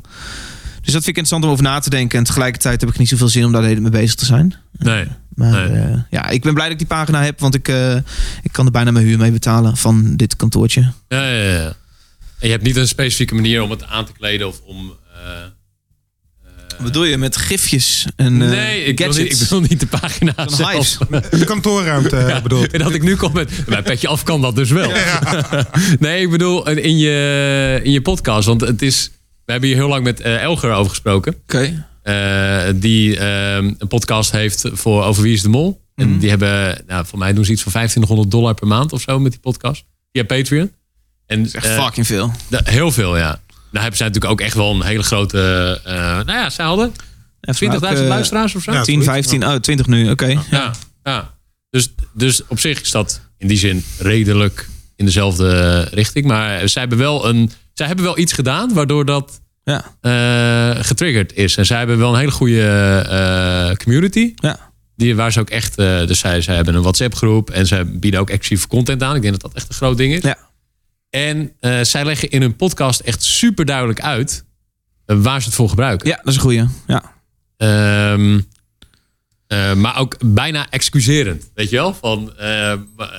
Dus 0.82 0.94
dat 0.94 1.04
vind 1.04 1.16
ik 1.16 1.22
interessant 1.24 1.44
om 1.44 1.50
over 1.50 1.64
na 1.64 1.78
te 1.78 1.90
denken. 1.90 2.18
En 2.18 2.24
tegelijkertijd 2.24 2.80
heb 2.80 2.90
ik 2.90 2.98
niet 2.98 3.08
zoveel 3.08 3.28
zin 3.28 3.44
om 3.44 3.52
daar 3.52 3.60
de 3.62 3.66
hele 3.68 3.80
mee 3.80 3.90
bezig 3.90 4.14
te 4.14 4.24
zijn. 4.24 4.54
Nee. 4.72 5.06
Maar 5.34 5.70
Nee. 5.70 5.80
eh, 5.82 5.98
ja, 6.10 6.28
ik 6.28 6.42
ben 6.42 6.52
blij 6.54 6.64
dat 6.64 6.72
ik 6.72 6.78
die 6.78 6.96
pagina 6.96 7.22
heb. 7.22 7.40
Want 7.40 7.54
ik, 7.54 7.68
eh, 7.68 7.94
ik 8.42 8.52
kan 8.52 8.66
er 8.66 8.72
bijna 8.72 8.90
mijn 8.90 9.06
huur 9.06 9.18
mee 9.18 9.30
betalen 9.32 9.76
van 9.76 10.16
dit 10.16 10.36
kantoortje. 10.36 10.92
Ja, 11.08 11.28
ja, 11.28 11.42
ja. 11.52 11.64
En 12.38 12.46
je 12.46 12.50
hebt 12.50 12.62
niet 12.62 12.76
een 12.76 12.88
specifieke 12.88 13.34
manier 13.34 13.62
om 13.62 13.70
het 13.70 13.84
aan 13.84 14.04
te 14.06 14.12
kleden 14.12 14.46
of 14.48 14.60
om... 14.64 14.92
eh, 15.24 15.30
Wat 16.76 16.86
bedoel 16.86 17.04
je 17.04 17.16
met 17.18 17.36
gifjes 17.36 18.06
en 18.16 18.42
eh, 18.42 18.48
nee, 18.48 18.84
ik 18.84 18.98
wil, 18.98 19.08
niet, 19.08 19.40
ik 19.42 19.48
wil 19.48 19.60
niet 19.60 19.80
de 19.80 19.86
pagina 19.86 20.32
Van 20.36 20.50
zelf. 20.50 20.70
Hives. 20.72 20.98
De 21.30 21.44
kantoorruimte 21.44 22.16
eh, 22.16 22.42
bedoeld. 22.42 22.70
En 22.72 22.78
dat 22.78 22.94
ik 22.94 23.02
nu 23.02 23.16
kom 23.16 23.32
met... 23.32 23.50
Bij 23.66 23.82
Petje 23.82 24.08
Af 24.08 24.22
kan 24.22 24.40
dat 24.40 24.56
dus 24.56 24.70
wel. 24.70 24.90
nee, 25.98 26.22
ik 26.22 26.30
bedoel 26.30 26.68
in 26.68 26.98
je, 26.98 27.80
in 27.82 27.90
je 27.92 28.00
podcast. 28.02 28.46
Want 28.46 28.60
het 28.60 28.82
is... 28.82 29.10
We 29.44 29.52
hebben 29.52 29.68
hier 29.70 29.78
heel 29.78 29.88
lang 29.88 30.04
met 30.04 30.20
eh, 30.20 30.42
Elger 30.42 30.72
over 30.72 30.90
gesproken. 30.90 31.34
Oké. 31.42 31.86
eh, 32.02 32.62
die 32.74 33.18
ehm, 33.18 33.72
een 33.78 33.88
podcast 33.88 34.30
heeft 34.30 34.64
voor 34.72 35.04
Over 35.04 35.22
Wie 35.22 35.32
is 35.34 35.42
de 35.42 35.48
Mol. 35.48 35.80
En 35.94 36.08
Mhm. 36.08 36.18
die 36.18 36.28
hebben, 36.28 36.82
nou, 36.86 37.06
voor 37.06 37.18
mij 37.18 37.32
doen 37.32 37.44
ze 37.44 37.52
iets 37.52 37.62
van 37.62 37.70
2500 37.72 38.30
dollar 38.30 38.54
per 38.54 38.66
maand 38.66 38.92
of 38.92 39.00
zo 39.00 39.18
met 39.18 39.32
die 39.32 39.40
podcast. 39.40 39.84
Via 40.12 40.24
Patreon. 40.24 40.72
En, 41.26 41.38
Dat 41.38 41.46
is 41.46 41.54
echt 41.54 41.82
fucking 41.82 42.06
veel. 42.06 42.32
heel 42.50 42.92
veel, 42.92 43.16
ja. 43.16 43.40
Nou 43.70 43.78
hebben 43.88 43.96
zij 43.96 44.06
natuurlijk 44.06 44.32
ook 44.32 44.40
echt 44.40 44.54
wel 44.54 44.74
een 44.74 44.82
hele 44.82 45.02
grote... 45.02 45.80
eh, 45.84 45.94
nou 45.94 46.32
ja, 46.32 46.50
zij 46.50 46.64
hadden 46.64 46.92
20.000 46.92 46.98
eh, 47.80 48.06
luisteraars 48.06 48.54
of 48.54 48.62
zo. 48.62 48.72
ja. 48.72 48.82
10, 48.82 49.02
15, 49.02 49.46
oh, 49.46 49.54
20 49.54 49.86
nu. 49.86 50.10
Oké. 50.10 50.40
Ja, 50.50 50.70
ja. 51.04 51.34
Dus, 51.70 51.94
dus 52.12 52.42
op 52.46 52.58
zich 52.60 52.80
is 52.80 52.90
dat 52.90 53.20
in 53.38 53.48
die 53.48 53.58
zin 53.58 53.84
redelijk 53.98 54.68
in 54.96 55.04
dezelfde 55.04 55.80
richting. 55.80 56.26
Maar 56.26 56.68
zij 56.68 56.80
hebben 56.80 56.98
wel, 56.98 57.28
een, 57.28 57.50
zij 57.72 57.86
hebben 57.86 58.04
wel 58.04 58.18
iets 58.18 58.32
gedaan 58.32 58.72
waardoor 58.74 59.04
dat 59.04 59.40
Ja. 59.64 59.84
eh, 60.00 60.84
getriggerd 60.84 61.32
is. 61.34 61.56
En 61.56 61.66
zij 61.66 61.78
hebben 61.78 61.98
wel 61.98 62.12
een 62.12 62.18
hele 62.18 62.30
goede 62.30 62.62
eh, 63.08 63.76
community. 63.76 64.32
Ja. 64.36 64.58
Die, 64.96 65.16
waar 65.16 65.32
ze 65.32 65.40
ook 65.40 65.50
echt, 65.50 65.78
eh, 65.78 66.06
dus 66.06 66.18
zij, 66.18 66.40
zij 66.40 66.54
hebben 66.54 66.74
een 66.74 66.82
WhatsApp 66.82 67.14
groep 67.14 67.50
en 67.50 67.66
zij 67.66 67.86
bieden 67.86 68.20
ook 68.20 68.30
exclusieve 68.30 68.68
content 68.68 69.02
aan. 69.02 69.16
Ik 69.16 69.22
denk 69.22 69.32
dat 69.32 69.42
dat 69.42 69.54
echt 69.54 69.68
een 69.68 69.74
groot 69.74 69.96
ding 69.96 70.14
is. 70.14 70.22
Ja. 70.22 70.36
En 71.10 71.52
eh, 71.60 71.80
zij 71.82 72.04
leggen 72.04 72.30
in 72.30 72.40
hun 72.40 72.56
podcast 72.56 73.00
echt 73.00 73.22
super 73.22 73.64
duidelijk 73.64 74.00
uit 74.00 74.44
eh, 75.06 75.16
waar 75.20 75.40
ze 75.40 75.46
het 75.46 75.56
voor 75.56 75.68
gebruiken. 75.68 76.08
ja, 76.08 76.16
dat 76.16 76.26
is 76.26 76.34
een 76.34 76.40
goeie. 76.40 76.64
Ja. 76.86 77.02
Ehm, 77.56 78.40
eh, 79.46 79.74
maar 79.74 79.98
ook 79.98 80.16
bijna 80.24 80.70
excuserend. 80.70 81.50
Weet 81.54 81.70
je 81.70 81.76
wel? 81.76 81.94
Van, 81.94 82.32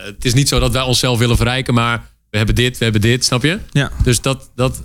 het 0.06 0.26
is 0.26 0.34
niet 0.34 0.48
zo 0.48 0.60
dat 0.60 0.72
wij 0.74 0.82
onszelf 0.82 1.20
willen 1.20 1.38
verrijken, 1.38 1.74
maar 1.74 2.12
we 2.30 2.38
hebben 2.38 2.56
dit, 2.56 2.78
we 2.78 2.84
hebben 2.84 3.02
dit, 3.02 3.26
snap 3.26 3.44
je? 3.44 3.60
Ja. 3.72 3.92
Dus 4.04 4.22
dat. 4.22 4.52
dat 4.56 4.78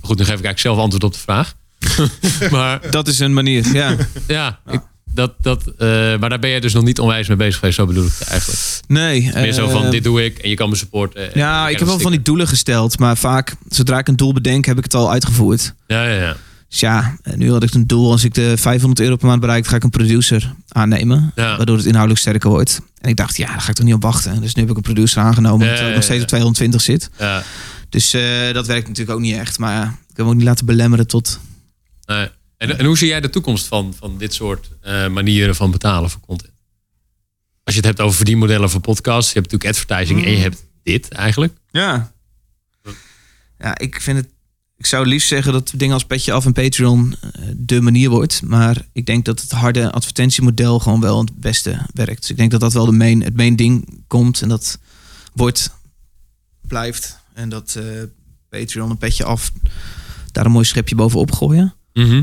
goed, 0.00 0.18
nu 0.18 0.24
geef 0.24 0.38
ik 0.38 0.44
eigenlijk 0.44 0.58
zelf 0.58 0.78
antwoord 0.78 1.04
op 1.04 1.12
de 1.12 1.18
vraag. 1.18 1.54
maar 2.50 2.90
Dat 2.90 3.08
is 3.08 3.18
een 3.18 3.32
manier. 3.32 3.72
Ja. 3.72 3.96
ja, 4.26 4.60
ik- 4.66 4.88
dat, 5.12 5.32
dat, 5.40 5.66
eh, 5.78 5.88
maar 6.18 6.28
daar 6.28 6.38
ben 6.38 6.50
je 6.50 6.60
dus 6.60 6.72
nog 6.72 6.84
niet 6.84 6.98
onwijs 7.00 7.28
mee 7.28 7.36
bezig 7.36 7.54
geweest, 7.58 7.76
zo 7.76 7.86
bedoel 7.86 8.06
ik 8.06 8.12
eigenlijk. 8.28 8.60
Nee. 8.86 9.30
Meer 9.34 9.52
zo 9.52 9.68
van: 9.68 9.84
eh, 9.84 9.90
dit 9.90 10.04
doe 10.04 10.24
ik 10.24 10.38
en 10.38 10.48
je 10.48 10.54
kan 10.54 10.68
me 10.68 10.76
supporten. 10.76 11.32
En 11.32 11.38
Ja, 11.38 11.68
ik 11.68 11.78
heb 11.78 11.88
wel 11.88 11.98
van 11.98 12.10
die 12.10 12.22
doelen 12.22 12.48
gesteld. 12.48 12.98
Maar 12.98 13.16
vaak, 13.16 13.54
zodra 13.68 13.98
ik 13.98 14.08
een 14.08 14.16
doel 14.16 14.32
bedenk, 14.32 14.64
heb 14.64 14.78
ik 14.78 14.84
het 14.84 14.94
al 14.94 15.10
uitgevoerd. 15.10 15.74
Ja, 15.86 16.04
ja, 16.04 16.14
ja. 16.20 16.36
Dus 16.68 16.80
ja, 16.80 17.16
eh, 17.22 17.34
nu 17.34 17.50
had 17.50 17.62
ik 17.62 17.74
een 17.74 17.86
doel. 17.86 18.10
Als 18.10 18.24
ik 18.24 18.34
de 18.34 18.56
500 18.56 19.00
euro 19.00 19.16
per 19.16 19.26
maand 19.26 19.40
bereik, 19.40 19.66
ga 19.66 19.76
ik 19.76 19.82
een 19.82 19.90
producer 19.90 20.54
aannemen. 20.68 21.32
Ja. 21.34 21.56
Waardoor 21.56 21.76
het 21.76 21.84
inhoudelijk 21.86 22.20
sterker 22.20 22.50
wordt. 22.50 22.80
En 23.00 23.08
ik 23.08 23.16
dacht, 23.16 23.36
ja, 23.36 23.46
daar 23.46 23.60
ga 23.60 23.68
ik 23.68 23.74
toch 23.74 23.84
niet 23.86 23.94
op 23.94 24.02
wachten. 24.02 24.40
Dus 24.40 24.54
nu 24.54 24.62
heb 24.62 24.70
ik 24.70 24.76
een 24.76 24.82
producer 24.82 25.22
aangenomen. 25.22 25.66
Ja, 25.66 25.72
ik 25.72 25.78
ja, 25.78 25.88
nog 25.94 26.02
steeds 26.02 26.22
op 26.22 26.28
220 26.28 26.80
zit. 26.80 27.10
ja. 27.18 27.42
Dus 27.88 28.10
dat 28.52 28.66
werkt 28.66 28.88
natuurlijk 28.88 29.16
ook 29.16 29.22
niet 29.22 29.36
echt. 29.36 29.58
Maar 29.58 29.72
ja, 29.72 29.82
ik 29.82 30.16
heb 30.16 30.24
me 30.24 30.30
ook 30.30 30.36
niet 30.36 30.46
laten 30.46 30.66
belemmeren 30.66 31.06
tot... 31.06 31.40
Nee. 32.06 32.28
En, 32.60 32.78
en 32.78 32.84
hoe 32.84 32.98
zie 32.98 33.08
jij 33.08 33.20
de 33.20 33.30
toekomst 33.30 33.66
van, 33.66 33.94
van 33.94 34.18
dit 34.18 34.34
soort 34.34 34.70
eh, 34.80 35.08
manieren 35.08 35.54
van 35.54 35.70
betalen 35.70 36.10
voor 36.10 36.20
content? 36.20 36.52
Als 37.64 37.74
je 37.74 37.80
het 37.80 37.88
hebt 37.88 38.00
over 38.00 38.16
verdienmodellen 38.16 38.70
voor 38.70 38.80
podcasts, 38.80 39.32
je 39.32 39.38
hebt 39.38 39.52
natuurlijk 39.52 39.78
advertising 39.78 40.24
en 40.24 40.32
je 40.32 40.38
hebt 40.38 40.64
dit 40.82 41.08
eigenlijk. 41.08 41.54
Ja. 41.70 42.12
Ja, 43.58 43.78
ik 43.78 44.00
vind 44.00 44.16
het... 44.16 44.28
Ik 44.76 44.86
zou 44.86 45.06
liefst 45.06 45.28
zeggen 45.28 45.52
dat 45.52 45.72
dingen 45.76 45.94
als 45.94 46.04
Petje 46.04 46.32
Af 46.32 46.44
en 46.44 46.52
Patreon 46.52 47.14
eh, 47.20 47.42
de 47.56 47.80
manier 47.80 48.10
wordt. 48.10 48.42
Maar 48.42 48.86
ik 48.92 49.06
denk 49.06 49.24
dat 49.24 49.40
het 49.40 49.50
harde 49.50 49.90
advertentiemodel 49.90 50.78
gewoon 50.78 51.00
wel 51.00 51.20
het 51.20 51.40
beste 51.40 51.86
werkt. 51.94 52.20
Dus 52.20 52.30
ik 52.30 52.36
denk 52.36 52.50
dat 52.50 52.60
dat 52.60 52.72
wel 52.72 52.84
de 52.84 52.92
main, 52.92 53.22
het 53.22 53.36
main 53.36 53.56
ding 53.56 54.02
komt. 54.06 54.42
En 54.42 54.48
dat 54.48 54.78
wordt, 55.32 55.70
blijft. 56.60 57.18
En 57.32 57.48
dat 57.48 57.74
eh, 57.78 57.84
Patreon 58.48 58.90
een 58.90 58.98
Petje 58.98 59.24
Af 59.24 59.52
daar 60.32 60.44
een 60.44 60.52
mooi 60.52 60.64
schepje 60.64 60.94
bovenop 60.94 61.32
gooien. 61.32 61.74
Eh, 61.92 62.20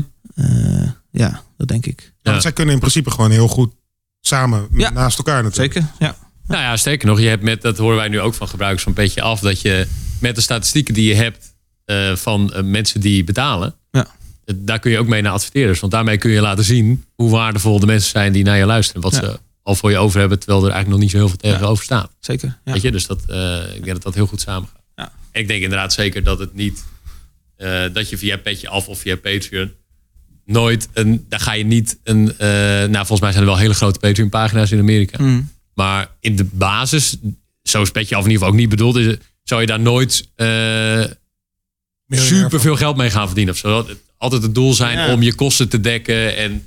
ja, 1.10 1.42
dat 1.56 1.68
denk 1.68 1.86
ik. 1.86 2.12
Ja. 2.22 2.30
Want 2.30 2.42
zij 2.42 2.52
kunnen 2.52 2.74
in 2.74 2.80
principe 2.80 3.10
gewoon 3.10 3.30
heel 3.30 3.48
goed 3.48 3.72
samen 4.20 4.68
Ja. 4.72 4.90
naast 4.90 5.18
elkaar 5.18 5.42
natuurlijk. 5.42 5.72
Zeker, 5.72 5.88
ja. 5.98 6.16
Nou 6.46 6.62
ja, 6.62 6.76
sterker 6.76 7.06
nog, 7.08 7.20
je 7.20 7.26
hebt 7.28 7.42
met, 7.42 7.62
dat 7.62 7.78
horen 7.78 7.96
wij 7.96 8.08
nu 8.08 8.20
ook 8.20 8.34
van 8.34 8.48
gebruikers 8.48 8.82
van 8.82 8.92
Petje 8.92 9.22
Af, 9.22 9.40
dat 9.40 9.60
je 9.60 9.86
met 10.20 10.34
de 10.34 10.40
statistieken 10.40 10.94
die 10.94 11.08
je 11.08 11.14
hebt 11.14 11.54
eh, 11.84 12.16
van 12.16 12.52
eh, 12.52 12.62
mensen 12.62 13.00
die 13.00 13.24
betalen, 13.24 13.74
Ja. 13.90 14.06
eh, 14.44 14.54
daar 14.58 14.78
kun 14.78 14.90
je 14.90 14.98
ook 14.98 15.06
mee 15.06 15.22
naar 15.22 15.32
adverteerders. 15.32 15.80
Want 15.80 15.92
daarmee 15.92 16.18
kun 16.18 16.30
je 16.30 16.40
laten 16.40 16.64
zien 16.64 17.04
hoe 17.14 17.30
waardevol 17.30 17.80
de 17.80 17.86
mensen 17.86 18.10
zijn 18.10 18.32
die 18.32 18.44
naar 18.44 18.58
je 18.58 18.66
luisteren. 18.66 19.02
Wat 19.02 19.12
Ja. 19.14 19.18
ze 19.20 19.38
al 19.62 19.74
voor 19.74 19.90
je 19.90 19.98
over 19.98 20.20
hebben, 20.20 20.38
terwijl 20.38 20.64
er 20.64 20.70
eigenlijk 20.70 20.92
nog 20.94 21.00
niet 21.02 21.10
zo 21.10 21.16
heel 21.16 21.28
veel 21.28 21.50
tegenover 21.50 21.84
staat. 21.84 22.10
Zeker. 22.20 22.58
Ja. 22.64 22.72
Weet 22.72 22.82
je, 22.82 22.90
dus 22.90 23.06
dat, 23.06 23.20
eh, 23.28 23.56
ik 23.74 23.82
denk 23.84 23.86
dat 23.92 24.02
dat 24.02 24.14
heel 24.14 24.26
goed 24.26 24.40
samengaat. 24.40 24.82
Ja. 24.96 25.12
En 25.30 25.40
ik 25.40 25.48
denk 25.48 25.62
inderdaad 25.62 25.92
zeker 25.92 26.24
dat 26.24 26.38
het 26.38 26.54
niet, 26.54 26.84
eh, 27.56 27.82
dat 27.92 28.08
je 28.08 28.18
via 28.18 28.36
Petje 28.36 28.68
Af 28.68 28.88
of 28.88 28.98
via 28.98 29.16
Patreon 29.16 29.72
nooit 30.48 30.88
een, 30.92 31.26
daar 31.28 31.40
ga 31.40 31.52
je 31.52 31.64
niet 31.64 31.98
een, 32.04 32.38
eh, 32.38 32.48
nou 32.48 32.92
volgens 32.92 33.20
mij 33.20 33.30
zijn 33.32 33.42
er 33.42 33.50
wel 33.50 33.58
hele 33.58 33.74
grote 33.74 33.98
Patreon 33.98 34.28
pagina's 34.28 34.70
in 34.70 34.78
Amerika. 34.78 35.22
Mm. 35.22 35.50
Maar 35.74 36.08
in 36.20 36.36
de 36.36 36.44
basis, 36.44 37.16
zo 37.62 37.82
is 37.82 37.90
Petje 37.90 38.16
Af 38.16 38.24
in 38.24 38.30
ieder 38.30 38.38
geval 38.38 38.48
ook 38.48 38.60
niet 38.60 38.68
bedoeld, 38.68 38.96
is, 38.96 39.16
zou 39.42 39.60
je 39.60 39.66
daar 39.66 39.80
nooit 39.80 40.28
eh 40.34 41.04
super 42.08 42.60
veel 42.60 42.76
geld 42.76 42.96
mee 42.96 43.10
gaan 43.10 43.26
verdienen. 43.26 43.54
Of 43.54 43.60
zo. 43.60 43.86
Altijd 44.16 44.42
het 44.42 44.54
doel 44.54 44.74
zijn 44.74 44.98
Ja. 44.98 45.12
om 45.12 45.22
je 45.22 45.34
kosten 45.34 45.68
te 45.68 45.80
dekken. 45.80 46.36
En 46.36 46.66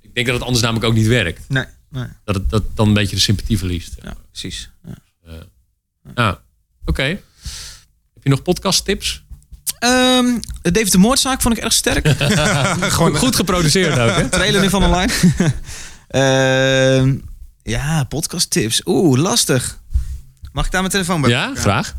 ik 0.00 0.14
denk 0.14 0.26
dat 0.26 0.36
het 0.36 0.44
anders 0.44 0.62
namelijk 0.62 0.86
ook 0.86 0.94
niet 0.94 1.06
werkt. 1.06 1.48
Nee, 1.48 1.64
nee. 1.90 2.06
Dat 2.24 2.34
het 2.34 2.50
dat 2.50 2.62
dan 2.74 2.88
een 2.88 2.94
beetje 2.94 3.16
de 3.16 3.22
sympathie 3.22 3.58
verliest. 3.58 3.94
Ja, 4.02 4.16
precies. 4.30 4.70
Ja. 4.86 4.94
Ja, 6.14 6.40
oké. 6.84 7.02
Heb 7.02 8.22
je 8.22 8.28
nog 8.28 8.42
podcast 8.42 8.84
tips? 8.84 9.24
Ehm, 9.78 10.26
David 10.62 10.92
de 10.92 10.98
Moordzaak 10.98 11.40
vond 11.42 11.56
ik 11.56 11.62
erg 11.64 11.72
sterk. 11.72 12.08
Gewoon, 12.94 13.16
Goed 13.16 13.36
geproduceerd 13.36 13.98
ook, 13.98 14.16
hè? 14.16 14.28
Trailer 14.28 14.60
nu 14.60 14.70
van 14.70 14.84
online. 14.84 15.12
Ehm, 16.08 17.14
ja, 17.62 18.04
podcast 18.04 18.50
tips. 18.50 18.80
Oeh, 18.84 19.18
lastig. 19.20 19.78
Mag 20.52 20.64
ik 20.64 20.70
daar 20.70 20.80
mijn 20.80 20.92
telefoon 20.92 21.20
bij? 21.20 21.30
Ja, 21.30 21.52
graag. 21.54 21.94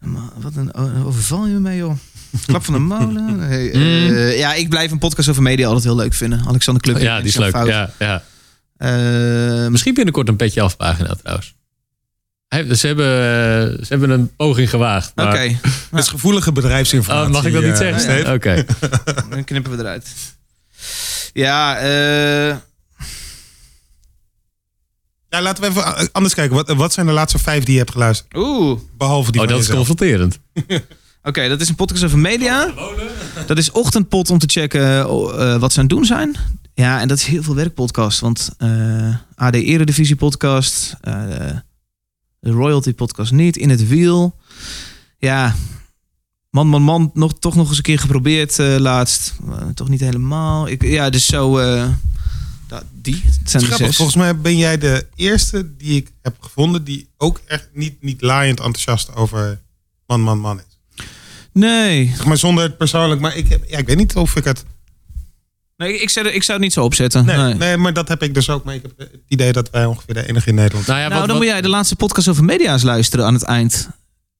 Maar 0.00 0.22
Wat 0.36 0.52
een 0.56 0.76
oh, 0.76 1.06
overval 1.06 1.46
je 1.46 1.52
me 1.52 1.60
mee, 1.60 1.76
joh. 1.76 1.96
Klap 2.46 2.64
van 2.64 2.74
de 2.74 2.80
molen. 2.80 3.38
Nee, 3.48 3.68
Mm. 3.76 4.14
eh, 4.16 4.38
ja, 4.38 4.54
ik 4.54 4.68
blijf 4.68 4.90
een 4.90 4.98
podcast 4.98 5.28
over 5.28 5.42
media 5.42 5.66
altijd 5.66 5.84
heel 5.84 5.96
leuk 5.96 6.14
vinden. 6.14 6.42
Alexander 6.46 6.82
Club. 6.82 6.98
Ja, 6.98 7.18
die 7.18 7.26
is 7.28 7.36
leuk. 7.36 7.54
Ja, 7.66 7.90
ja. 7.98 8.22
Ehm, 8.76 9.70
Misschien 9.70 9.94
binnenkort 9.94 10.28
een 10.28 10.36
petje 10.36 10.60
af 10.60 10.76
pagina 10.76 11.14
trouwens. 11.22 11.54
Ze 12.50 12.86
hebben, 12.86 13.06
ze 13.86 13.86
hebben 13.88 14.10
een 14.10 14.36
poging 14.36 14.70
gewaagd. 14.70 15.10
Oké, 15.10 15.22
maar- 15.22 15.42
Het 15.90 15.98
is 16.00 16.08
gevoelige 16.08 16.52
bedrijfsinformatie. 16.52 17.26
Oh, 17.28 17.32
mag 17.34 17.44
ik 17.44 17.52
dat 17.52 17.62
niet 17.62 17.72
eh, 17.72 17.78
zeggen? 17.78 18.00
Steve. 18.00 18.32
Oké. 18.32 18.64
dan 19.30 19.44
knippen 19.44 19.72
we 19.72 19.78
eruit. 19.78 20.08
Ja, 21.32 21.78
eh, 21.78 22.56
Ja, 25.28 25.42
laten 25.42 25.62
we 25.62 25.68
even 25.70 25.84
eh, 25.96 26.04
anders 26.12 26.34
kijken. 26.34 26.56
Wat, 26.56 26.68
wat 26.72 26.92
zijn 26.92 27.06
de 27.06 27.12
laatste 27.12 27.38
vijf 27.38 27.64
die 27.64 27.72
je 27.72 27.78
hebt 27.78 27.90
geluisterd? 27.92 28.36
oeh. 28.36 28.80
Behalve 28.98 29.32
die 29.32 29.40
Oh, 29.40 29.46
van 29.46 29.56
dat 29.56 29.64
is 29.66 29.70
confronterend. 29.74 30.38
Oké, 31.22 31.48
dat 31.48 31.60
is 31.60 31.68
een 31.68 31.74
podcast 31.74 32.04
over 32.04 32.18
media. 32.18 32.72
Dat 33.46 33.58
is 33.58 33.70
ochtendpot 33.70 34.30
om 34.30 34.38
te 34.38 34.46
checken 34.46 34.82
eh, 35.00 35.56
wat 35.56 35.72
ze 35.72 35.78
aan 35.78 35.84
het 35.86 35.94
doen 35.94 36.04
zijn. 36.04 36.36
Ja, 36.74 37.00
en 37.00 37.08
dat 37.08 37.18
is 37.18 37.24
heel 37.24 37.42
veel 37.42 37.54
werkpodcast. 37.54 38.20
Want 38.20 38.50
eh, 38.58 39.14
AD 39.34 39.54
Eredivisie 39.54 40.16
podcast, 40.16 40.96
eh, 41.00 41.14
de 42.40 42.50
Royalty 42.50 42.94
podcast 42.94 43.32
niet, 43.32 43.56
In 43.56 43.70
het 43.70 43.88
Wiel. 43.88 44.36
Ja, 45.18 45.54
man, 46.50 46.66
man, 46.66 46.82
man, 46.82 47.10
nog, 47.14 47.38
toch 47.38 47.54
nog 47.54 47.68
eens 47.68 47.76
een 47.76 47.82
keer 47.82 47.98
geprobeerd 47.98 48.58
eh, 48.58 48.76
laatst. 48.78 49.34
Eh, 49.48 49.66
toch 49.74 49.88
niet 49.88 50.00
helemaal. 50.00 50.68
Ik, 50.68 50.82
ja, 50.82 51.10
dus 51.10 51.26
zo... 51.26 51.60
ja, 51.60 52.82
die, 52.92 53.22
het 53.24 53.50
zijn 53.50 53.62
Grappig, 53.62 53.86
zes. 53.86 53.96
volgens 53.96 54.16
mij 54.16 54.36
ben 54.36 54.56
jij 54.56 54.78
de 54.78 55.06
eerste 55.14 55.76
die 55.76 55.96
ik 55.96 56.12
heb 56.22 56.36
gevonden 56.40 56.84
die 56.84 57.08
ook 57.16 57.40
echt 57.46 57.68
niet, 57.72 58.02
niet 58.02 58.20
laaiend 58.22 58.60
enthousiast 58.60 59.14
over 59.14 59.60
man, 60.06 60.20
man, 60.20 60.38
man 60.38 60.58
is. 60.58 61.04
Nee, 61.52 62.06
Zeg 62.16 62.24
maar 62.24 62.36
zonder 62.36 62.64
het 62.64 62.76
persoonlijk, 62.76 63.20
maar 63.20 63.36
ik, 63.36 63.48
heb, 63.48 63.64
ja, 63.68 63.78
ik 63.78 63.86
weet 63.86 63.96
niet 63.96 64.14
of 64.16 64.36
ik 64.36 64.44
het. 64.44 64.64
Nee 65.80 65.98
ik, 66.00 66.10
zou, 66.10 66.28
ik 66.28 66.42
zou 66.42 66.52
het 66.58 66.66
niet 66.66 66.72
zo 66.72 66.84
opzetten. 66.84 67.24
Nee, 67.24 67.36
Nee. 67.36 67.54
nee. 67.54 67.76
maar 67.76 67.92
dat 67.92 68.08
heb 68.08 68.22
ik 68.22 68.34
dus 68.34 68.50
ook. 68.50 68.64
Maar 68.64 68.74
ik 68.74 68.82
heb 68.82 68.92
het 68.96 69.10
idee 69.28 69.52
dat 69.52 69.70
wij 69.70 69.84
ongeveer 69.84 70.14
de 70.14 70.28
enige 70.28 70.48
in 70.48 70.54
Nederland 70.54 70.84
zijn. 70.84 70.98
Nou 70.98 71.08
ja, 71.10 71.16
nou, 71.16 71.20
wat, 71.20 71.28
dan 71.28 71.38
wat- 71.38 71.46
moet 71.46 71.54
jij 71.54 71.62
de 71.62 71.76
laatste 71.76 71.96
podcast 71.96 72.28
over 72.28 72.44
media's 72.44 72.82
luisteren 72.82 73.24
aan 73.26 73.34
het 73.34 73.42
eind. 73.42 73.88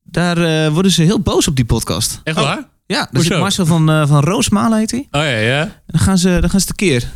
Daar 0.03 0.38
eh, 0.64 0.72
worden 0.72 0.91
ze 0.93 1.03
heel 1.03 1.20
boos 1.20 1.49
op 1.49 1.57
die 1.57 1.64
podcast. 1.64 2.20
Echt 2.24 2.36
Oh. 2.36 2.43
waar? 2.43 2.68
Ja, 2.86 2.97
daar 2.99 3.09
Hoezo? 3.12 3.28
zit 3.28 3.38
Marcel 3.38 3.66
van, 3.66 3.91
eh 3.91 4.07
van 4.09 4.20
Roosmalen 4.24 4.78
heet 4.78 4.91
hij. 4.91 5.01
Oh 5.11 5.20
ja, 5.20 5.36
ja. 5.36 5.61
En 5.62 5.72
dan 5.86 6.01
gaan 6.01 6.18
ze, 6.18 6.36
dan 6.41 6.51
gaan 6.51 6.61
ze 6.61 6.66
tekeer. 6.66 7.11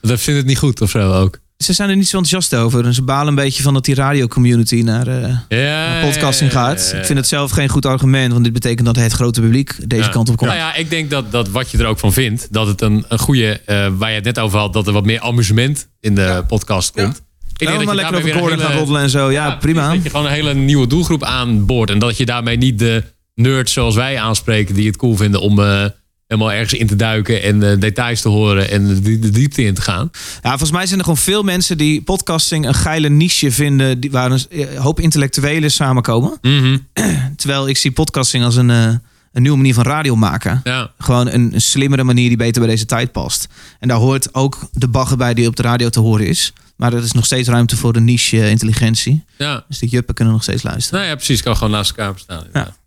Dat 0.00 0.20
vindt 0.20 0.38
het 0.40 0.48
niet 0.48 0.58
goed 0.58 0.80
of 0.80 0.90
zo 0.90 1.12
ook. 1.12 1.38
Ze 1.62 1.72
zijn 1.72 1.90
er 1.90 1.96
niet 1.96 2.08
zo 2.08 2.16
enthousiast 2.16 2.54
over. 2.62 2.84
En 2.84 2.94
ze 2.94 3.02
balen 3.02 3.28
een 3.28 3.34
beetje 3.34 3.62
van 3.62 3.74
dat 3.74 3.84
die 3.84 3.94
radiocommunity 3.94 4.82
naar, 4.84 5.06
eh, 5.06 5.36
Ja, 5.48 5.88
naar 5.88 6.04
podcasting 6.04 6.52
ja, 6.52 6.60
ja, 6.60 6.66
gaat. 6.66 6.84
ja, 6.84 6.92
ja. 6.94 6.98
Ik 7.00 7.06
vind 7.06 7.18
het 7.18 7.28
zelf 7.28 7.50
geen 7.50 7.68
goed 7.68 7.86
argument. 7.86 8.32
Want 8.32 8.44
dit 8.44 8.52
betekent 8.52 8.86
dat 8.86 8.96
het 8.96 9.12
grote 9.12 9.40
publiek 9.40 9.88
deze 9.88 10.02
Ja. 10.02 10.08
kant 10.08 10.28
op 10.28 10.36
komt. 10.36 10.50
Nou 10.50 10.62
ja, 10.62 10.74
ik 10.74 10.90
denk 10.90 11.10
dat, 11.10 11.32
dat 11.32 11.48
wat 11.48 11.70
je 11.70 11.78
er 11.78 11.86
ook 11.86 11.98
van 11.98 12.12
vindt, 12.12 12.48
dat 12.52 12.66
het 12.66 12.80
een, 12.80 13.04
een 13.08 13.18
goede, 13.18 13.60
eh, 13.66 13.86
waar 13.96 14.08
je 14.08 14.14
het 14.14 14.24
net 14.24 14.38
over 14.38 14.58
had, 14.58 14.72
dat 14.72 14.86
er 14.86 14.92
wat 14.92 15.04
meer 15.04 15.20
amusement 15.20 15.88
in 16.00 16.14
de 16.14 16.44
podcast 16.46 16.90
komt. 16.92 17.22
Ik 17.56 17.66
denk 17.68 17.78
dat 17.78 17.88
je 17.88 17.94
lekker 17.94 18.16
over 18.16 18.30
koorden 18.38 18.58
een 18.60 18.64
gaan 18.66 18.76
roddelen 18.76 19.02
en 19.02 19.10
zo. 19.10 19.30
Ja, 19.30 19.50
prima. 19.50 19.92
Dat 19.94 20.02
je 20.02 20.10
gewoon 20.10 20.26
een 20.26 20.32
hele 20.32 20.54
nieuwe 20.54 20.86
doelgroep 20.86 21.24
aanboort. 21.24 21.90
En 21.90 21.98
dat 21.98 22.16
je 22.16 22.24
daarmee 22.26 22.56
niet 22.56 22.78
de 22.78 23.02
nerds 23.34 23.72
zoals 23.72 23.94
wij 23.94 24.18
aanspreken, 24.18 24.74
die 24.74 24.86
het 24.86 24.96
cool 24.96 25.16
vinden 25.16 25.40
om 25.40 25.58
eh, 25.60 25.84
helemaal 26.32 26.52
ergens 26.52 26.80
in 26.80 26.86
te 26.86 26.96
duiken 26.96 27.42
en 27.42 27.70
eh, 27.70 27.80
details 27.80 28.20
te 28.20 28.28
horen 28.28 28.70
en 28.70 29.02
de, 29.02 29.18
de 29.18 29.30
diepte 29.30 29.62
in 29.62 29.74
te 29.74 29.82
gaan. 29.82 30.10
Ja, 30.42 30.48
volgens 30.48 30.70
mij 30.70 30.86
zijn 30.86 30.98
er 30.98 31.04
gewoon 31.04 31.20
veel 31.20 31.42
mensen 31.42 31.78
die 31.78 32.02
podcasting 32.02 32.66
een 32.66 32.74
geile 32.74 33.08
niche 33.08 33.50
vinden. 33.50 34.00
Die, 34.00 34.10
waar 34.10 34.30
een 34.30 34.48
eh, 34.50 34.80
hoop 34.80 35.00
intellectuelen 35.00 35.70
samenkomen. 35.70 36.40
Terwijl 37.36 37.68
ik 37.68 37.76
zie 37.76 37.90
podcasting 37.90 38.44
als 38.44 38.56
een, 38.56 38.70
eh, 38.70 38.86
een 39.32 39.42
nieuwe 39.42 39.56
manier 39.56 39.74
van 39.74 39.84
radio 39.84 40.16
maken. 40.16 40.60
Ja. 40.64 40.90
Gewoon 40.98 41.28
een, 41.28 41.54
een 41.54 41.60
slimmere 41.60 42.04
manier 42.04 42.28
die 42.28 42.36
beter 42.36 42.62
bij 42.62 42.70
deze 42.70 42.86
tijd 42.86 43.12
past. 43.12 43.48
En 43.78 43.88
daar 43.88 43.98
hoort 43.98 44.34
ook 44.34 44.58
de 44.72 44.88
bagger 44.88 45.16
bij 45.16 45.34
die 45.34 45.46
op 45.46 45.56
de 45.56 45.62
radio 45.62 45.88
te 45.88 46.00
horen 46.00 46.26
is. 46.26 46.52
Maar 46.76 46.92
er 46.92 47.02
is 47.02 47.12
nog 47.12 47.24
steeds 47.24 47.48
ruimte 47.48 47.76
voor 47.76 47.92
de 47.92 48.00
niche 48.00 48.48
intelligentie. 48.50 49.24
ja. 49.38 49.64
Dus 49.68 49.78
die 49.78 49.88
juppen 49.88 50.14
kunnen 50.14 50.34
nog 50.34 50.42
steeds 50.42 50.62
luisteren. 50.62 50.98
Nou 50.98 51.10
ja, 51.10 51.16
precies. 51.16 51.42
Kan 51.42 51.56
gewoon 51.56 51.72
naast 51.72 51.90
elkaar 51.90 52.12
bestaan. 52.12 52.44
inderdaad. 52.44 52.78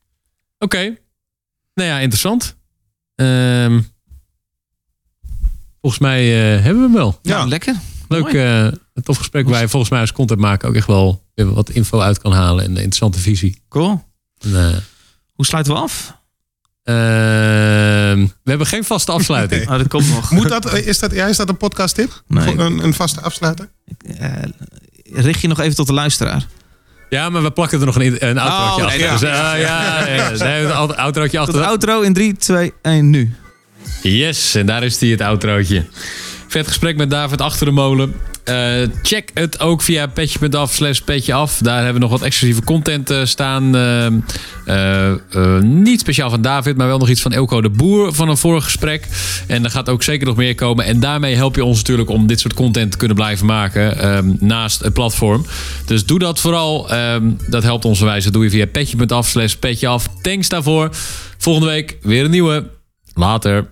Oké. 0.59 0.97
Nou 1.73 1.89
ja, 1.89 1.99
interessant. 1.99 2.55
Ehm, 3.15 3.81
volgens 5.81 6.01
mij 6.01 6.21
eh, 6.57 6.63
hebben 6.63 6.81
we 6.81 6.87
hem 6.87 6.93
wel. 6.97 7.19
Ja, 7.21 7.37
Ja. 7.37 7.45
lekker. 7.45 7.75
Leuk, 8.07 8.33
eh, 8.33 8.63
een 8.63 9.03
tof 9.03 9.17
gesprek 9.17 9.47
waar 9.49 9.61
je 9.61 9.67
volgens 9.69 9.91
mij 9.91 9.99
als 10.01 10.11
content 10.11 10.39
maken 10.39 10.69
ook 10.69 10.75
echt 10.75 10.87
wel 10.87 11.23
wat 11.35 11.69
info 11.69 11.99
uit 11.99 12.19
kan 12.19 12.31
halen 12.31 12.63
en 12.63 12.69
een 12.69 12.75
interessante 12.75 13.19
visie. 13.19 13.61
Cool. 13.69 14.03
En, 14.39 14.55
eh, 14.55 14.77
Hoe 15.33 15.45
sluiten 15.45 15.73
we 15.73 15.79
af? 15.79 16.17
ehm, 16.83 16.95
we 18.43 18.49
hebben 18.49 18.67
geen 18.67 18.83
vaste 18.83 19.11
afsluiting. 19.17 19.61
Oh, 19.69 19.77
dat 19.77 19.87
komt 19.87 20.09
nog. 20.09 20.31
Moet 20.31 20.49
dat, 20.49 20.73
is, 20.73 20.99
dat, 20.99 21.11
ja, 21.11 21.27
is 21.27 21.37
dat 21.37 21.49
een 21.49 21.57
podcast 21.57 21.95
tip? 21.95 22.23
Nee. 22.27 22.57
Een, 22.57 22.83
een 22.83 22.93
vaste 22.93 23.21
afsluiter? 23.21 23.69
Richt 25.13 25.41
je 25.41 25.47
nog 25.47 25.59
even 25.59 25.75
tot 25.75 25.87
de 25.87 25.93
luisteraar. 25.93 26.47
Ja, 27.15 27.29
maar 27.29 27.43
we 27.43 27.51
plakken 27.51 27.79
er 27.79 27.85
nog 27.85 27.95
een, 27.95 28.27
een 28.29 28.37
outrootje 28.37 28.81
Oh, 28.81 28.87
achter. 28.87 29.11
Dus, 29.11 29.21
ja. 29.21 29.53
eh, 29.55 29.61
ja, 29.61 30.07
ja, 30.07 30.15
ja. 30.15 30.29
Nee, 30.45 30.63
een 30.63 30.95
outrootje 30.95 31.39
achter. 31.39 31.53
de 31.53 31.65
outro 31.65 32.01
in 32.01 32.13
3, 32.13 32.35
2, 32.35 32.73
1, 32.81 33.09
nu. 33.09 33.33
Yes, 34.01 34.55
en 34.55 34.65
daar 34.65 34.83
is 34.83 34.99
hij, 34.99 35.09
het 35.09 35.21
outrootje. 35.21 35.85
Vet 36.55 36.67
gesprek 36.67 36.97
met 36.97 37.09
David 37.09 37.41
achter 37.41 37.65
de 37.65 37.71
molen. 37.71 38.13
Eh, 38.43 38.55
check 39.01 39.31
het 39.33 39.59
ook 39.59 39.81
via 39.81 40.07
petje.af 40.07 40.73
slash 40.73 40.99
petje 40.99 41.33
af. 41.33 41.57
Daar 41.57 41.75
hebben 41.75 41.93
we 41.93 41.99
nog 41.99 42.09
wat 42.09 42.21
exclusieve 42.21 42.63
content 42.63 43.09
eh, 43.09 43.23
staan. 43.23 43.75
Eh, 43.75 45.59
niet 45.61 45.99
speciaal 45.99 46.29
van 46.29 46.41
David, 46.41 46.77
maar 46.77 46.87
wel 46.87 46.97
nog 46.97 47.09
iets 47.09 47.21
van 47.21 47.31
Elko 47.31 47.61
de 47.61 47.69
Boer 47.69 48.13
van 48.13 48.29
een 48.29 48.37
vorig 48.37 48.63
gesprek. 48.63 49.07
En 49.47 49.63
er 49.63 49.69
gaat 49.69 49.89
ook 49.89 50.03
zeker 50.03 50.27
nog 50.27 50.35
meer 50.35 50.55
komen. 50.55 50.85
En 50.85 50.99
daarmee 50.99 51.35
help 51.35 51.55
je 51.55 51.65
ons 51.65 51.77
natuurlijk 51.77 52.09
om 52.09 52.27
dit 52.27 52.39
soort 52.39 52.53
content 52.53 52.91
te 52.91 52.97
kunnen 52.97 53.15
blijven 53.15 53.45
maken. 53.45 53.99
ehm, 53.99 54.33
naast 54.39 54.83
het 54.83 54.93
platform. 54.93 55.45
Dus 55.85 56.05
doe 56.05 56.19
dat 56.19 56.39
vooral. 56.39 56.89
ehm, 56.89 57.31
dat 57.47 57.63
helpt 57.63 57.85
ons 57.85 57.99
wijze. 57.99 58.31
Doe 58.31 58.43
je 58.43 58.49
via 58.49 58.65
petje.af 58.65 59.27
slash 59.27 59.53
petje 59.53 59.87
af. 59.87 60.07
Thanks 60.21 60.49
daarvoor. 60.49 60.89
Volgende 61.37 61.67
week 61.69 61.97
weer 62.01 62.23
een 62.25 62.31
nieuwe. 62.31 62.69
Later. 63.13 63.67